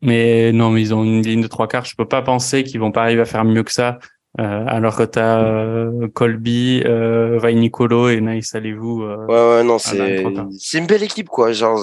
mais 0.00 0.52
non, 0.52 0.70
mais 0.70 0.80
ils 0.80 0.94
ont 0.94 1.04
une 1.04 1.22
ligne 1.22 1.42
de 1.42 1.48
trois 1.48 1.68
quarts. 1.68 1.84
Je 1.84 1.94
peux 1.96 2.08
pas 2.08 2.22
penser 2.22 2.64
qu'ils 2.64 2.80
vont 2.80 2.92
pas 2.92 3.02
arriver 3.02 3.22
à 3.22 3.26
faire 3.26 3.44
mieux 3.44 3.64
que 3.64 3.72
ça. 3.72 3.98
Euh, 4.38 4.64
alors 4.68 4.94
que 4.96 5.02
tu 5.02 5.18
as 5.18 5.40
euh, 5.40 6.06
Colby, 6.14 6.82
euh, 6.84 7.40
Nicolo 7.52 8.08
et 8.08 8.20
Naïs 8.20 8.54
Allez-vous. 8.54 9.02
Euh, 9.02 9.26
ouais, 9.26 9.56
ouais, 9.56 9.64
non, 9.64 9.78
c'est 9.78 10.24
c'est 10.58 10.78
une 10.78 10.86
belle 10.86 11.02
équipe, 11.02 11.28
quoi. 11.28 11.52
Genre, 11.52 11.80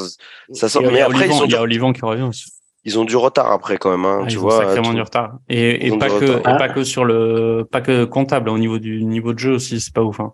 ça 0.53 0.69
sort. 0.69 0.83
Mais 0.83 1.01
après, 1.01 1.27
ils 1.27 1.33
ont 1.33 1.45
il 1.45 1.51
y 1.51 1.55
a 1.55 1.61
Olivon 1.61 1.91
qui 1.91 2.01
revient 2.05 2.23
aussi. 2.23 2.45
Ils 2.87 2.99
ont 2.99 3.03
du 3.03 3.15
retard 3.15 3.51
après 3.51 3.77
quand 3.77 3.89
même, 3.89 4.05
hein, 4.05 4.19
ah, 4.21 4.27
tu 4.27 4.33
ils 4.33 4.39
vois. 4.39 4.57
Ont 4.57 4.61
sacrément 4.61 4.93
du 4.93 5.01
retard. 5.01 5.39
Et, 5.49 5.87
et 5.87 5.97
pas 5.97 6.07
que, 6.07 6.37
et 6.37 6.41
pas 6.41 6.69
que 6.69 6.83
sur 6.83 7.03
le, 7.03 7.67
pas 7.69 7.81
que 7.81 8.05
comptable 8.05 8.47
au 8.47 8.59
niveau 8.59 8.77
du 8.77 9.03
niveau 9.03 9.33
de 9.33 9.39
jeu 9.39 9.53
aussi, 9.53 9.81
c'est 9.81 9.93
pas 9.93 10.03
ouf. 10.03 10.19
Hein. 10.19 10.33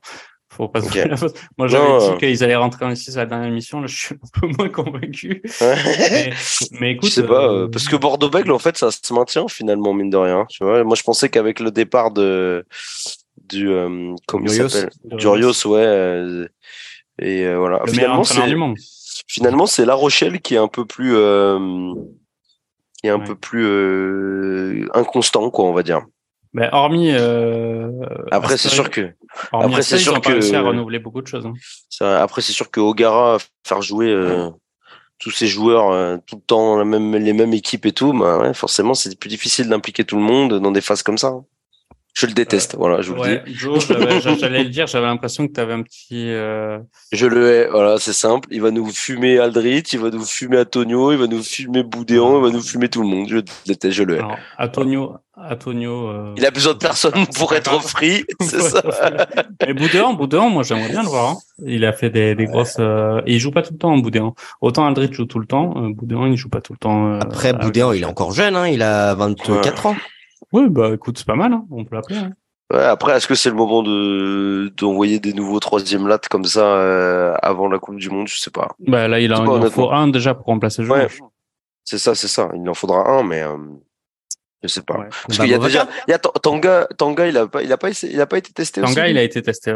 Faut 0.61 0.69
pas 0.69 0.85
okay. 0.85 1.07
la 1.07 1.15
Moi, 1.57 1.67
j'avais 1.67 1.97
dit 1.99 2.05
euh. 2.05 2.17
qu'ils 2.17 2.43
allaient 2.43 2.55
rentrer 2.55 2.85
en 2.85 2.93
6 2.93 3.17
à 3.17 3.21
la 3.21 3.25
dernière 3.25 3.47
émission. 3.47 3.81
Là, 3.81 3.87
je 3.87 3.95
suis 3.95 4.15
un 4.15 4.39
peu 4.39 4.47
moins 4.57 4.69
convaincu. 4.69 5.41
mais, 5.59 6.33
mais, 6.79 6.91
écoute. 6.91 7.09
Je 7.09 7.15
sais 7.15 7.25
pas, 7.25 7.51
euh, 7.51 7.67
parce 7.67 7.87
que 7.87 7.95
Bordeaux-Bègle, 7.95 8.51
en 8.51 8.59
fait, 8.59 8.77
ça 8.77 8.91
se 8.91 9.11
maintient 9.11 9.47
finalement, 9.47 9.91
mine 9.95 10.11
de 10.11 10.17
rien. 10.17 10.45
Tu 10.49 10.63
vois, 10.63 10.83
moi, 10.83 10.95
je 10.95 11.01
pensais 11.01 11.29
qu'avec 11.29 11.59
le 11.59 11.71
départ 11.71 12.11
de, 12.11 12.63
du, 13.49 13.69
euh, 13.69 14.13
comment 14.27 14.45
il 14.45 14.69
s'appelle? 14.69 14.91
Durios, 15.05 15.67
ouais, 15.67 15.79
euh, 15.83 16.47
et 17.19 17.45
euh, 17.45 17.57
voilà. 17.57 17.81
Le 17.85 17.91
finalement, 17.91 18.23
c'est, 18.23 19.23
finalement, 19.27 19.65
c'est 19.65 19.85
La 19.85 19.95
Rochelle 19.95 20.41
qui 20.41 20.53
est 20.53 20.59
un 20.59 20.67
peu 20.67 20.85
plus, 20.85 21.13
qui 22.99 23.07
est 23.07 23.09
un 23.09 23.17
ouais. 23.17 23.25
peu 23.25 23.35
plus 23.35 24.87
inconstant, 24.93 25.49
quoi, 25.49 25.65
on 25.65 25.73
va 25.73 25.81
dire. 25.81 26.05
Mais 26.53 26.69
hormis. 26.71 27.11
Euh, 27.11 27.89
après, 28.29 28.57
c'est 28.57 28.69
sûr 28.69 28.89
que. 28.89 29.13
Après, 29.53 29.81
c'est 29.81 29.97
sûr 29.97 30.19
que. 30.19 30.53
à 30.53 30.61
renouveler 30.61 30.99
beaucoup 30.99 31.21
de 31.21 31.27
choses. 31.27 31.45
Hein. 31.45 31.53
Après, 32.01 32.41
c'est 32.41 32.51
sûr 32.51 32.69
que 32.69 32.79
Ogara 32.79 33.37
faire 33.65 33.81
jouer 33.81 34.09
euh, 34.09 34.49
tous 35.17 35.31
ces 35.31 35.47
joueurs 35.47 35.91
euh, 35.91 36.17
tout 36.25 36.35
le 36.35 36.41
temps 36.41 36.77
la 36.77 36.83
même, 36.83 37.15
les 37.15 37.33
mêmes 37.33 37.53
équipes 37.53 37.85
et 37.85 37.91
tout, 37.93 38.11
bah, 38.11 38.39
ouais, 38.39 38.53
forcément, 38.53 38.93
c'est 38.93 39.17
plus 39.17 39.29
difficile 39.29 39.69
d'impliquer 39.69 40.03
tout 40.03 40.17
le 40.17 40.23
monde 40.23 40.59
dans 40.59 40.71
des 40.71 40.81
phases 40.81 41.03
comme 41.03 41.17
ça. 41.17 41.27
Hein. 41.27 41.45
Je 42.13 42.25
le 42.25 42.33
déteste, 42.33 42.75
voilà, 42.77 43.01
je 43.01 43.13
vous 43.13 43.23
le 43.23 43.41
dis. 43.45 43.53
Joe, 43.55 43.87
j'allais 43.87 44.63
le 44.63 44.69
dire, 44.69 44.85
j'avais 44.85 45.05
l'impression 45.05 45.47
que 45.47 45.53
tu 45.53 45.59
avais 45.59 45.73
un 45.73 45.81
petit. 45.81 46.29
Euh... 46.29 46.79
Je 47.13 47.25
le 47.25 47.49
hais, 47.49 47.67
voilà, 47.69 47.99
c'est 47.99 48.13
simple. 48.13 48.49
Il 48.51 48.61
va 48.61 48.71
nous 48.71 48.89
fumer 48.91 49.39
Aldrit, 49.39 49.83
il 49.93 49.99
va 49.99 50.09
nous 50.09 50.25
fumer 50.25 50.59
Antonio, 50.59 51.13
il 51.13 51.17
va 51.17 51.27
nous 51.27 51.41
fumer 51.41 51.83
Boudéon, 51.83 52.39
il 52.39 52.43
va 52.43 52.49
nous 52.49 52.61
fumer 52.61 52.89
tout 52.89 53.01
le 53.01 53.07
monde. 53.07 53.29
Je 53.29 53.35
le 53.37 53.43
déteste, 53.65 53.95
je 53.95 54.03
le 54.03 54.15
hais. 54.15 54.19
Alors, 54.19 54.37
Antonio, 54.59 55.15
Antonio. 55.37 56.09
Euh... 56.09 56.33
Il 56.37 56.45
a 56.45 56.51
besoin 56.51 56.73
de 56.73 56.79
personne 56.79 57.25
pour 57.35 57.53
être 57.53 57.81
free, 57.81 58.25
c'est 58.41 58.61
ça. 58.61 58.81
Et 59.65 59.73
Boudéon, 59.73 60.13
Boudéon, 60.13 60.49
moi 60.49 60.63
j'aimerais 60.63 60.89
bien 60.89 61.03
le 61.03 61.09
voir. 61.09 61.29
Hein. 61.31 61.37
Il 61.65 61.85
a 61.85 61.93
fait 61.93 62.09
des, 62.09 62.35
des 62.35 62.45
grosses. 62.45 62.77
Euh... 62.79 63.21
Et 63.25 63.35
il 63.35 63.39
joue 63.39 63.51
pas 63.51 63.61
tout 63.61 63.73
le 63.73 63.79
temps, 63.79 63.97
Boudéon. 63.97 64.35
Autant 64.59 64.85
Aldrit 64.85 65.11
joue 65.13 65.25
tout 65.25 65.39
le 65.39 65.45
temps, 65.47 65.73
euh, 65.77 65.93
Boudéon 65.93 66.25
il 66.27 66.35
joue 66.35 66.49
pas 66.49 66.61
tout 66.61 66.73
le 66.73 66.79
temps. 66.79 67.13
Euh, 67.13 67.19
Après, 67.21 67.53
Boudéon, 67.53 67.93
il 67.93 68.03
est 68.03 68.05
encore 68.05 68.33
jeune, 68.33 68.55
hein, 68.55 68.67
il 68.67 68.81
a 68.83 69.15
24 69.15 69.85
ans. 69.85 69.95
Oui, 70.51 70.69
bah 70.69 70.91
écoute, 70.93 71.17
c'est 71.17 71.27
pas 71.27 71.35
mal, 71.35 71.53
hein. 71.53 71.65
on 71.71 71.85
peut 71.85 71.95
l'appeler. 71.95 72.17
Hein. 72.17 72.33
Ouais, 72.71 72.85
après, 72.85 73.17
est-ce 73.17 73.27
que 73.27 73.35
c'est 73.35 73.49
le 73.49 73.55
moment 73.55 73.83
de 73.83 74.71
d'envoyer 74.77 75.19
des 75.19 75.33
nouveaux 75.33 75.59
troisième 75.59 76.07
lattes 76.07 76.29
comme 76.29 76.45
ça 76.45 76.77
euh, 76.77 77.35
avant 77.41 77.67
la 77.67 77.79
Coupe 77.79 77.97
du 77.97 78.09
Monde? 78.09 78.29
Je 78.29 78.37
sais 78.37 78.51
pas. 78.51 78.69
Bah 78.79 79.07
là, 79.09 79.19
il, 79.19 79.33
en, 79.33 79.69
faut 79.69 79.91
un 79.91 80.07
déjà 80.07 80.33
pour 80.33 80.45
remplacer 80.45 80.81
le 80.81 80.87
joueur. 80.87 81.01
Ouais, 81.01 81.09
c'est 81.83 81.97
ça, 81.97 82.15
c'est 82.15 82.29
ça. 82.29 82.49
Il 82.55 82.69
en 82.69 82.73
faudra 82.73 83.09
un, 83.09 83.23
mais 83.23 83.41
euh, 83.41 83.57
je 84.63 84.69
sais 84.69 84.83
pas. 84.83 84.95
Parce 84.95 85.37
bah, 85.37 85.43
qu'il 85.43 85.51
y 85.51 85.53
a 85.53 85.57
déjà, 85.57 85.87
il 86.07 86.11
y 86.11 86.13
a 86.13 86.19
Tanga, 86.19 86.87
Tanga, 86.97 87.27
il 87.27 87.37
a 87.37 87.47
pas, 87.47 87.61
il 87.61 87.71
a 87.73 87.77
pas, 87.77 87.89
il 87.89 88.21
a 88.21 88.25
pas 88.25 88.37
été 88.37 88.53
testé. 88.53 88.81
Tanga, 88.81 89.09
il 89.09 89.17
a 89.17 89.23
été 89.23 89.41
testé. 89.41 89.75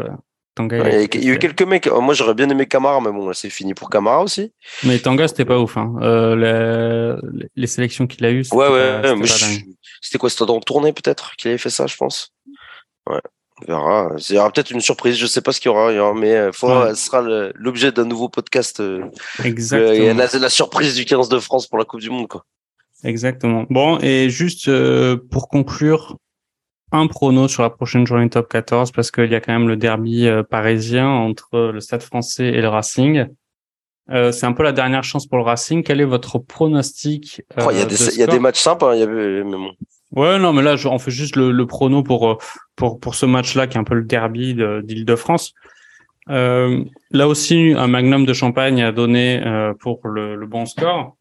Tanga, 0.56 0.78
il, 0.88 1.08
il, 1.12 1.24
y 1.24 1.30
a 1.30 1.34
eu 1.34 1.38
quelques 1.38 1.62
mecs. 1.62 1.86
Moi, 1.86 2.14
j'aurais 2.14 2.32
bien 2.32 2.48
aimé 2.48 2.64
Camara, 2.64 2.98
mais 3.02 3.12
bon, 3.12 3.30
c'est 3.34 3.50
fini 3.50 3.74
pour 3.74 3.90
Camara 3.90 4.22
aussi. 4.22 4.52
Mais 4.84 4.98
Tanga, 4.98 5.28
c'était 5.28 5.44
pas 5.44 5.58
ouf. 5.58 5.76
Hein. 5.76 5.94
Euh, 6.00 7.20
les, 7.30 7.46
les, 7.54 7.66
sélections 7.66 8.06
qu'il 8.06 8.24
a 8.24 8.30
eues. 8.30 8.42
Ouais, 8.52 8.68
ouais. 8.68 9.02
C'était 10.00 10.16
quoi 10.16 10.30
C'était 10.30 10.46
dans 10.46 10.58
tournée 10.60 10.94
peut-être 10.94 11.36
qu'il 11.36 11.50
avait 11.50 11.58
fait 11.58 11.68
ça, 11.68 11.86
je 11.86 11.94
pense? 11.96 12.32
Ouais. 13.06 13.20
On 13.62 13.66
verra. 13.66 14.16
Il 14.30 14.34
y 14.34 14.38
aura 14.38 14.50
peut-être 14.50 14.70
une 14.70 14.80
surprise. 14.80 15.16
Je 15.16 15.26
sais 15.26 15.42
pas 15.42 15.52
ce 15.52 15.60
qu'il 15.60 15.70
y 15.70 15.74
aura, 15.74 16.14
mais 16.14 16.34
euh, 16.34 16.52
faudra, 16.52 16.94
ce 16.94 17.04
sera 17.04 17.20
l'objet 17.54 17.92
d'un 17.92 18.06
nouveau 18.06 18.30
podcast. 18.30 18.80
Euh, 18.80 19.04
Exactement. 19.44 19.92
Il 19.92 20.04
y 20.04 20.08
a 20.08 20.14
la, 20.14 20.48
surprise 20.48 20.94
du 20.94 21.04
15 21.04 21.28
de 21.28 21.38
France 21.38 21.66
pour 21.66 21.76
la 21.76 21.84
Coupe 21.84 22.00
du 22.00 22.08
Monde, 22.08 22.28
quoi. 22.28 22.46
Exactement. 23.04 23.66
Bon, 23.68 23.98
et 24.00 24.30
juste 24.30 24.70
pour 25.30 25.48
conclure, 25.48 26.16
un 26.92 27.06
prono 27.06 27.48
sur 27.48 27.62
la 27.62 27.70
prochaine 27.70 28.06
journée 28.06 28.28
top 28.28 28.48
14 28.48 28.92
parce 28.92 29.10
qu'il 29.10 29.30
y 29.30 29.34
a 29.34 29.40
quand 29.40 29.52
même 29.52 29.68
le 29.68 29.76
derby 29.76 30.26
euh, 30.26 30.42
parisien 30.42 31.08
entre 31.08 31.70
le 31.72 31.80
Stade 31.80 32.02
français 32.02 32.46
et 32.46 32.60
le 32.60 32.68
Racing. 32.68 33.26
Euh, 34.10 34.30
c'est 34.30 34.46
un 34.46 34.52
peu 34.52 34.62
la 34.62 34.72
dernière 34.72 35.02
chance 35.02 35.26
pour 35.26 35.38
le 35.38 35.44
Racing. 35.44 35.82
Quel 35.82 36.00
est 36.00 36.04
votre 36.04 36.38
pronostic 36.38 37.42
euh, 37.58 37.64
oh, 37.66 37.70
Il 37.72 37.76
y, 37.78 38.18
y, 38.18 38.22
a 38.22 38.26
des 38.26 38.38
matchs 38.38 38.60
sympas. 38.60 38.92
Hein, 38.92 38.96
y. 38.96 40.16
Ouais, 40.16 40.38
non, 40.38 40.52
mais 40.52 40.62
là, 40.62 40.76
on 40.86 40.98
fait 41.00 41.10
juste 41.10 41.34
le, 41.34 41.50
le 41.50 41.66
prono 41.66 42.04
pour 42.04 42.38
pour 42.76 43.00
pour 43.00 43.14
ce 43.16 43.26
match-là 43.26 43.66
qui 43.66 43.76
est 43.76 43.80
un 43.80 43.84
peu 43.84 43.96
le 43.96 44.04
derby 44.04 44.54
d'Île-de-France. 44.54 45.52
Euh, 46.28 46.84
là 47.10 47.26
aussi, 47.26 47.74
un 47.76 47.88
magnum 47.88 48.24
de 48.24 48.32
champagne 48.32 48.82
a 48.82 48.92
donné 48.92 49.42
pour 49.80 50.06
le, 50.06 50.36
le, 50.36 50.46
bon 50.46 50.64
score. 50.66 51.16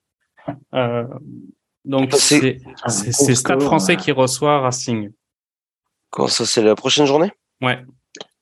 donc 1.83 2.13
c'est 2.13 2.59
Stade 2.87 3.63
français 3.63 3.95
qui 3.95 4.11
reçoit 4.11 4.59
Racing. 4.59 5.09
Quand 6.09 6.27
ça, 6.27 6.45
c'est 6.45 6.61
la 6.61 6.75
prochaine 6.75 7.05
journée? 7.05 7.31
Ouais. 7.61 7.79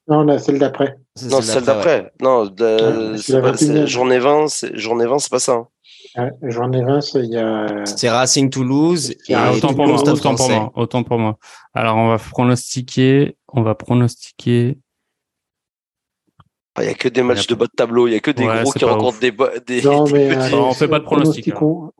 Non, 0.07 0.37
celle 0.37 0.59
d'après. 0.59 0.97
Non, 1.23 1.41
celle 1.41 1.63
d'après. 1.63 2.11
Non, 2.21 2.45
journée 3.85 4.19
20, 4.19 4.75
journée 4.75 5.05
20, 5.05 5.19
c'est 5.19 5.31
pas 5.31 5.39
ça. 5.39 5.63
Hein. 6.15 6.29
journée 6.43 6.83
20, 6.83 6.99
il 7.15 7.25
y 7.25 7.37
a. 7.37 7.85
C'est 7.85 8.09
Racing 8.09 8.49
Toulouse. 8.49 9.15
Et 9.29 9.35
autant, 9.35 9.73
pour 9.73 9.87
moi, 9.87 10.01
autant 10.01 10.35
pour 10.35 10.49
moi. 10.49 10.71
Autant 10.75 11.03
pour 11.03 11.19
moi. 11.19 11.37
Alors, 11.73 11.97
on 11.97 12.09
va 12.09 12.17
pronostiquer. 12.17 13.37
On 13.47 13.61
va 13.61 13.75
pronostiquer. 13.75 14.77
Il 16.79 16.85
n'y 16.85 16.89
a 16.89 16.95
que 16.95 17.07
des 17.07 17.21
matchs 17.21 17.45
de 17.45 17.53
bas 17.53 17.65
de 17.65 17.71
tableau, 17.71 18.07
il 18.07 18.11
n'y 18.11 18.17
a 18.17 18.19
que 18.19 18.31
des 18.31 18.45
gros 18.45 18.71
qui 18.71 18.83
rencontrent 18.83 19.19
des, 19.19 19.31
des, 19.67 19.83
non, 19.83 20.05
mais, 20.11 20.35
petits. 20.35 20.55
on 20.55 20.73
fait 20.73 20.87
pas 20.87 20.97
de 20.97 21.03
pronostic. 21.03 21.49
Hein. 21.49 21.91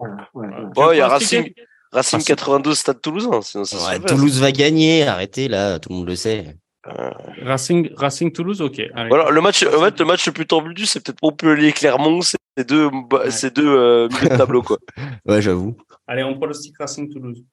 il 0.91 0.97
y 0.97 1.01
a 1.01 1.07
Racing, 1.07 1.53
Racing 1.93 2.23
92 2.23 2.77
Stade 2.77 3.01
Toulousain. 3.01 3.41
Sinon 3.41 3.63
Toulouse 4.05 4.39
va 4.39 4.51
gagner, 4.51 5.03
arrêtez 5.03 5.47
là, 5.47 5.79
tout 5.79 5.89
le 5.89 5.95
monde 5.95 6.07
le 6.07 6.15
sait. 6.15 6.57
Euh... 6.87 7.11
Racing, 7.43 7.89
Racing 7.95 8.31
Toulouse, 8.31 8.61
ok. 8.61 8.81
Voilà, 9.09 9.29
le 9.29 9.41
match, 9.41 9.63
en 9.63 9.81
fait, 9.81 9.99
le 9.99 10.05
match 10.05 10.25
le 10.25 10.33
plus 10.33 10.45
tendu, 10.45 10.85
c'est 10.85 10.99
peut-être 10.99 11.21
Montpellier-Clermont, 11.21 12.21
c'est 12.21 12.67
deux, 12.67 12.87
ouais. 12.87 13.31
c'est 13.31 13.55
deux 13.55 13.67
euh, 13.67 14.09
milieux 14.13 14.29
de 14.29 14.35
tableau, 14.35 14.61
quoi. 14.61 14.77
ouais, 15.25 15.41
j'avoue. 15.41 15.77
Allez, 16.07 16.23
on 16.23 16.35
pronostique 16.35 16.75
Racing 16.77 17.09
Toulouse. 17.09 17.43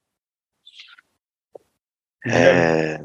Euh... 2.26 2.98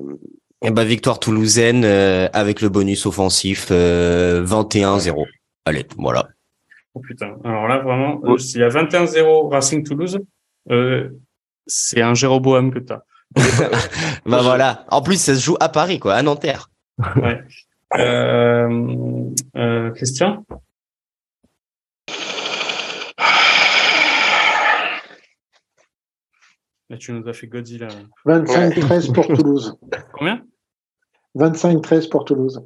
Et 0.65 0.71
bah, 0.71 0.83
victoire 0.83 1.19
toulousaine 1.19 1.83
euh, 1.85 2.27
avec 2.33 2.61
le 2.61 2.69
bonus 2.69 3.05
offensif 3.05 3.69
21-0. 3.69 5.19
Euh, 5.19 5.23
Allez, 5.65 5.85
voilà. 5.97 6.27
Oh 6.95 7.01
putain. 7.01 7.35
Alors 7.43 7.67
là, 7.67 7.79
vraiment, 7.79 8.19
euh, 8.23 8.37
s'il 8.37 8.61
y 8.61 8.63
a 8.63 8.69
21-0 8.69 9.51
Racing 9.51 9.83
Toulouse, 9.83 10.19
c'est 11.67 12.01
un 12.01 12.13
Jéroboam 12.13 12.73
que 12.73 12.79
tu 12.79 12.93
as. 12.93 13.03
bah 14.25 14.41
voilà. 14.41 14.85
En 14.89 15.01
plus, 15.01 15.19
ça 15.19 15.35
se 15.35 15.41
joue 15.41 15.57
à 15.59 15.69
Paris, 15.69 15.99
quoi, 15.99 16.15
à 16.15 16.21
Nanterre. 16.21 16.69
ouais. 17.17 17.41
Euh, 17.97 19.91
Christian? 19.91 20.45
Là, 26.89 26.97
tu 26.97 27.11
nous 27.13 27.27
as 27.27 27.33
fait 27.33 27.47
Godzilla. 27.47 27.87
25-13 28.25 29.11
pour 29.13 29.27
Toulouse. 29.27 29.77
Combien? 30.13 30.45
25-13 31.35 32.09
pour 32.09 32.25
Toulouse. 32.25 32.61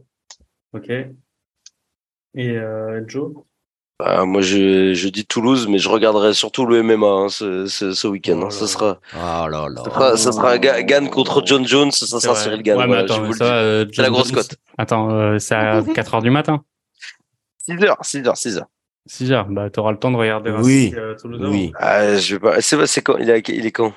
Ok. 0.73 0.89
Et 0.89 2.51
euh, 2.51 3.03
Joe? 3.07 3.34
Bah, 3.99 4.23
moi, 4.23 4.41
je, 4.41 4.93
je, 4.93 5.09
dis 5.09 5.26
Toulouse, 5.26 5.67
mais 5.67 5.77
je 5.77 5.89
regarderai 5.89 6.34
surtout 6.34 6.65
le 6.65 6.81
MMA 6.81 7.05
hein, 7.05 7.27
ce, 7.27 7.65
ce, 7.65 7.91
ce 7.91 8.07
week-end. 8.07 8.39
Oh 8.45 8.49
ça 8.49 8.65
sera, 8.65 8.99
oh 9.13 9.47
là 9.49 9.67
là. 9.67 9.84
ça 9.84 9.91
sera, 9.91 10.17
ça 10.17 10.31
sera 10.31 10.57
Gann 10.57 11.09
contre 11.09 11.43
John 11.45 11.67
Jones, 11.67 11.91
ça 11.91 12.07
sera 12.19 12.34
Cyril 12.34 12.63
Gann. 12.63 12.77
Ouais, 12.77 12.88
voilà, 12.88 13.05
euh, 13.41 13.85
c'est 13.91 14.01
la 14.01 14.09
grosse 14.09 14.31
cote. 14.31 14.55
Attends, 14.77 15.11
euh, 15.11 15.38
c'est 15.38 15.55
à 15.55 15.84
4 15.95 16.15
heures 16.15 16.21
du 16.21 16.30
matin 16.30 16.63
6 17.65 17.84
heures, 17.84 17.97
6 18.01 18.26
heures, 18.26 18.38
6 18.38 18.57
heures. 18.59 18.67
6 19.05 19.31
heures, 19.34 19.47
bah 19.49 19.69
t'auras 19.69 19.91
le 19.91 19.97
temps 19.99 20.11
de 20.11 20.17
regarder 20.17 20.51
oui. 20.51 20.93
euh, 20.95 21.15
Toulouse. 21.15 21.41
Oui. 21.51 21.73
Ah, 21.77 22.15
je 22.15 22.35
vais 22.35 22.39
pas. 22.39 22.61
C'est, 22.61 22.85
c'est 22.88 23.01
quand 23.01 23.17
il 23.17 23.30
est, 23.30 23.49
il 23.49 23.65
est 23.65 23.71
quand? 23.71 23.93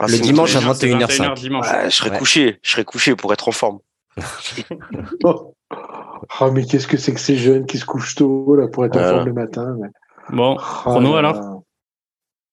Le 0.00 0.18
dimanche 0.18 0.56
à 0.56 0.60
21h05. 0.60 1.34
dimanche. 1.36 1.66
Ah, 1.70 1.88
je 1.88 1.96
serai 1.96 2.10
ouais. 2.10 2.18
couché, 2.18 2.58
je 2.62 2.70
serai 2.70 2.84
couché 2.84 3.16
pour 3.16 3.32
être 3.32 3.48
en 3.48 3.52
forme. 3.52 3.78
oh. 6.40 6.50
mais 6.52 6.64
qu'est-ce 6.64 6.86
que 6.86 6.96
c'est 6.96 7.12
que 7.12 7.20
ces 7.20 7.36
jeunes 7.36 7.66
qui 7.66 7.78
se 7.78 7.84
couchent 7.84 8.14
tôt 8.14 8.54
là 8.56 8.68
pour 8.68 8.84
être 8.84 8.94
voilà. 8.94 9.08
en 9.08 9.14
forme 9.16 9.26
le 9.26 9.32
matin. 9.32 9.76
Mais... 9.80 9.88
Bon, 10.30 10.56
chrono 10.56 11.12
oh 11.12 11.16
alors 11.16 11.62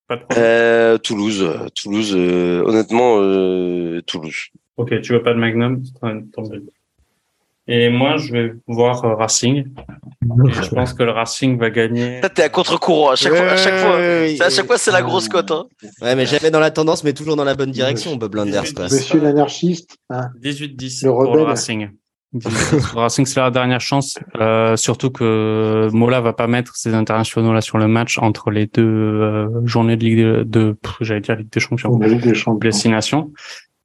Pas 0.07 0.17
de 0.17 0.23
euh, 0.37 0.97
Toulouse, 0.97 1.45
Toulouse, 1.75 2.13
euh, 2.15 2.63
honnêtement, 2.65 3.17
euh, 3.19 4.01
Toulouse. 4.05 4.49
Ok, 4.77 5.01
tu 5.01 5.13
veux 5.13 5.23
pas 5.23 5.33
de 5.33 5.39
Magnum 5.39 5.83
Et 7.67 7.89
moi, 7.89 8.17
je 8.17 8.31
vais 8.31 8.53
voir 8.67 9.05
euh, 9.05 9.15
Racing. 9.15 9.65
Et 9.65 10.51
je 10.51 10.69
pense 10.69 10.93
que 10.93 11.03
le 11.03 11.11
Racing 11.11 11.59
va 11.59 11.69
gagner. 11.69 12.21
T'es 12.33 12.43
à 12.43 12.49
contre-courant 12.49 13.11
à 13.11 13.15
chaque 13.15 13.33
ouais, 13.33 13.39
fois. 13.39 13.51
À 13.51 13.57
chaque 13.57 13.75
fois, 13.75 13.95
ouais, 13.97 14.41
à 14.41 14.49
chaque 14.49 14.65
fois, 14.65 14.77
c'est 14.77 14.91
la 14.91 15.01
grosse 15.01 15.29
cote. 15.29 15.51
Hein. 15.51 15.65
Ouais, 16.01 16.15
mais 16.15 16.25
jamais 16.25 16.49
dans 16.49 16.59
la 16.59 16.71
tendance, 16.71 17.03
mais 17.03 17.13
toujours 17.13 17.35
dans 17.35 17.43
la 17.43 17.55
bonne 17.55 17.71
direction, 17.71 18.15
Bob 18.15 18.35
Landers. 18.35 18.63
Monsieur 18.79 19.19
l'anarchiste. 19.19 19.97
Hein. 20.09 20.29
18-10 20.41 21.07
pour 21.07 21.35
le 21.35 21.43
Racing. 21.43 21.89
Racing, 22.95 23.25
c'est 23.25 23.39
la 23.39 23.51
dernière 23.51 23.81
chance. 23.81 24.17
Euh, 24.39 24.75
surtout 24.75 25.11
que 25.11 25.89
Mola 25.91 26.21
va 26.21 26.33
pas 26.33 26.47
mettre 26.47 26.75
ses 26.75 26.93
internationaux 26.93 27.53
là 27.53 27.61
sur 27.61 27.77
le 27.77 27.87
match 27.87 28.17
entre 28.17 28.49
les 28.49 28.65
deux 28.65 28.83
euh, 28.83 29.65
journées 29.65 29.97
de 29.97 30.03
Ligue 30.03 30.19
de, 30.19 30.43
de 30.43 30.75
j'allais 31.01 31.21
dire 31.21 31.35
Ligue 31.35 31.51
des 31.51 31.59
Champions, 31.59 31.97
Ligue 31.99 32.21
des 32.21 32.33
Champions. 32.33 32.59
Destination. 32.69 33.31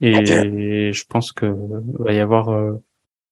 Et 0.00 0.16
okay. 0.16 0.92
je 0.92 1.04
pense 1.08 1.32
que 1.32 1.54
va 1.98 2.12
y 2.12 2.20
avoir. 2.20 2.50
Euh, 2.50 2.72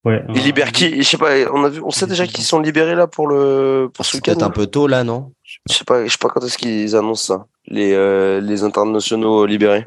ouais. 0.04 0.22
Ils 0.34 0.42
libèrent 0.42 0.72
qui? 0.72 1.02
Je 1.02 1.08
sais 1.08 1.16
pas. 1.16 1.30
On 1.52 1.64
a 1.64 1.68
vu. 1.68 1.80
On 1.82 1.90
sait 1.90 2.06
déjà 2.06 2.26
qu'ils 2.26 2.44
sont 2.44 2.60
libérés 2.60 2.96
là 2.96 3.06
pour 3.06 3.28
le 3.28 3.88
pour 3.94 4.04
ce 4.04 4.16
week-end. 4.16 4.40
un 4.40 4.50
peu 4.50 4.66
tôt 4.66 4.86
là, 4.86 5.04
non? 5.04 5.32
Je 5.44 5.72
sais 5.72 5.84
pas. 5.84 6.04
Je 6.04 6.10
sais 6.10 6.18
pas 6.20 6.28
quand 6.28 6.44
est-ce 6.44 6.58
qu'ils 6.58 6.96
annoncent 6.96 7.34
ça. 7.34 7.46
Les 7.68 7.92
euh, 7.94 8.40
les 8.40 8.64
internationaux 8.64 9.46
libérés. 9.46 9.86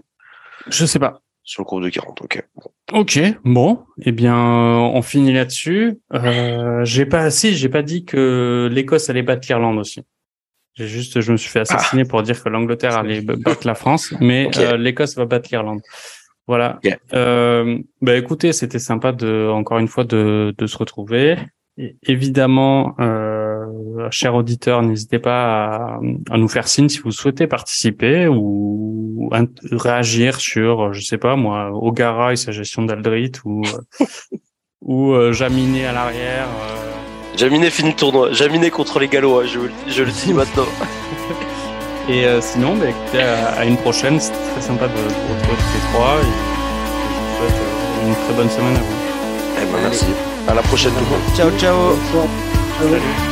Je 0.69 0.85
sais 0.85 0.99
pas. 0.99 1.22
Sur 1.50 1.64
le 1.64 1.66
groupe 1.66 1.82
de 1.82 1.90
40, 1.90 2.22
ok. 2.22 2.44
Ok, 2.94 3.20
bon, 3.44 3.80
eh 4.04 4.12
bien, 4.12 4.38
on 4.38 5.02
finit 5.02 5.34
là-dessus. 5.34 5.98
Euh, 6.14 6.86
j'ai 6.86 7.08
pas, 7.08 7.32
si, 7.32 7.56
j'ai 7.56 7.70
pas 7.70 7.82
dit 7.82 8.06
que 8.06 8.70
l'Écosse 8.72 9.10
allait 9.10 9.24
battre 9.24 9.48
l'Irlande 9.48 9.80
aussi. 9.80 10.04
J'ai 10.76 10.88
juste, 10.88 11.22
je 11.22 11.32
me 11.32 11.38
suis 11.38 11.50
fait 11.50 11.62
assassiner 11.62 12.04
ah. 12.06 12.08
pour 12.08 12.22
dire 12.22 12.44
que 12.44 12.50
l'Angleterre 12.50 12.96
allait 12.96 13.22
battre 13.22 13.66
la 13.66 13.74
France, 13.74 14.14
mais 14.20 14.46
okay. 14.46 14.64
euh, 14.64 14.78
l'Écosse 14.78 15.16
va 15.16 15.26
battre 15.26 15.50
l'Irlande. 15.52 15.82
Voilà. 16.46 16.80
Euh, 17.14 17.80
bah 18.00 18.16
écoutez, 18.16 18.54
c'était 18.54 18.78
sympa 18.78 19.12
de, 19.12 19.50
encore 19.50 19.80
une 19.80 19.88
fois, 19.88 20.04
de, 20.04 20.54
de 20.56 20.68
se 20.68 20.78
retrouver. 20.78 21.36
Évidemment, 22.03 22.95
euh, 22.99 24.10
chers 24.11 24.35
auditeurs, 24.35 24.81
n'hésitez 24.81 25.19
pas 25.19 25.65
à, 25.65 25.99
à, 26.30 26.38
nous 26.38 26.49
faire 26.49 26.68
signe 26.68 26.89
si 26.89 26.99
vous 26.99 27.11
souhaitez 27.11 27.47
participer 27.47 28.27
ou 28.27 29.30
réagir 29.72 30.39
sur, 30.39 30.91
je 30.91 31.01
sais 31.01 31.18
pas 31.18 31.35
moi, 31.35 31.72
Ogara 31.73 32.34
et 32.34 32.35
sa 32.35 32.51
gestion 32.51 32.84
d'Aldrit 32.84 33.31
ou 33.45 33.61
ou 34.81 35.11
euh, 35.14 35.34
Jaminé 35.34 35.85
à 35.85 35.93
l'arrière. 35.93 36.47
Euh... 36.47 37.38
Jaminé 37.38 37.69
finit 37.69 37.89
le 37.89 37.95
tournoi. 37.95 38.31
Jaminé 38.31 38.69
contre 38.69 38.99
les 38.99 39.07
Gallois, 39.07 39.45
je, 39.45 39.60
je 39.88 40.03
le 40.03 40.11
dis 40.11 40.34
maintenant. 40.34 40.65
et 42.10 42.26
euh, 42.26 42.41
sinon, 42.41 42.76
bah, 42.76 42.89
écoutez, 42.89 43.22
à, 43.22 43.60
à, 43.60 43.65
une 43.65 43.77
prochaine. 43.77 44.19
C'était 44.19 44.38
très 44.53 44.61
sympa 44.61 44.88
de 44.88 44.93
vous 44.93 45.03
retrouver 45.03 45.57
tous 45.57 45.73
les 45.73 45.93
trois. 45.93 46.18
Et 46.19 46.26
je 47.03 47.19
vous 47.19 47.38
souhaite 47.38 47.61
euh, 47.61 48.07
une 48.07 48.15
très 48.15 48.34
bonne 48.34 48.49
semaine 48.49 48.76
à 48.76 48.80
vous. 48.80 48.95
Eh 49.61 49.65
ben, 49.72 49.81
merci. 49.81 50.39
À 50.50 50.56
la 50.56 50.64
prochaine 50.64 50.92
tout 50.94 51.04
le 51.04 51.12
monde. 51.12 51.36
Ciao, 51.36 51.52
ciao. 51.60 51.96
Salut. 52.80 53.28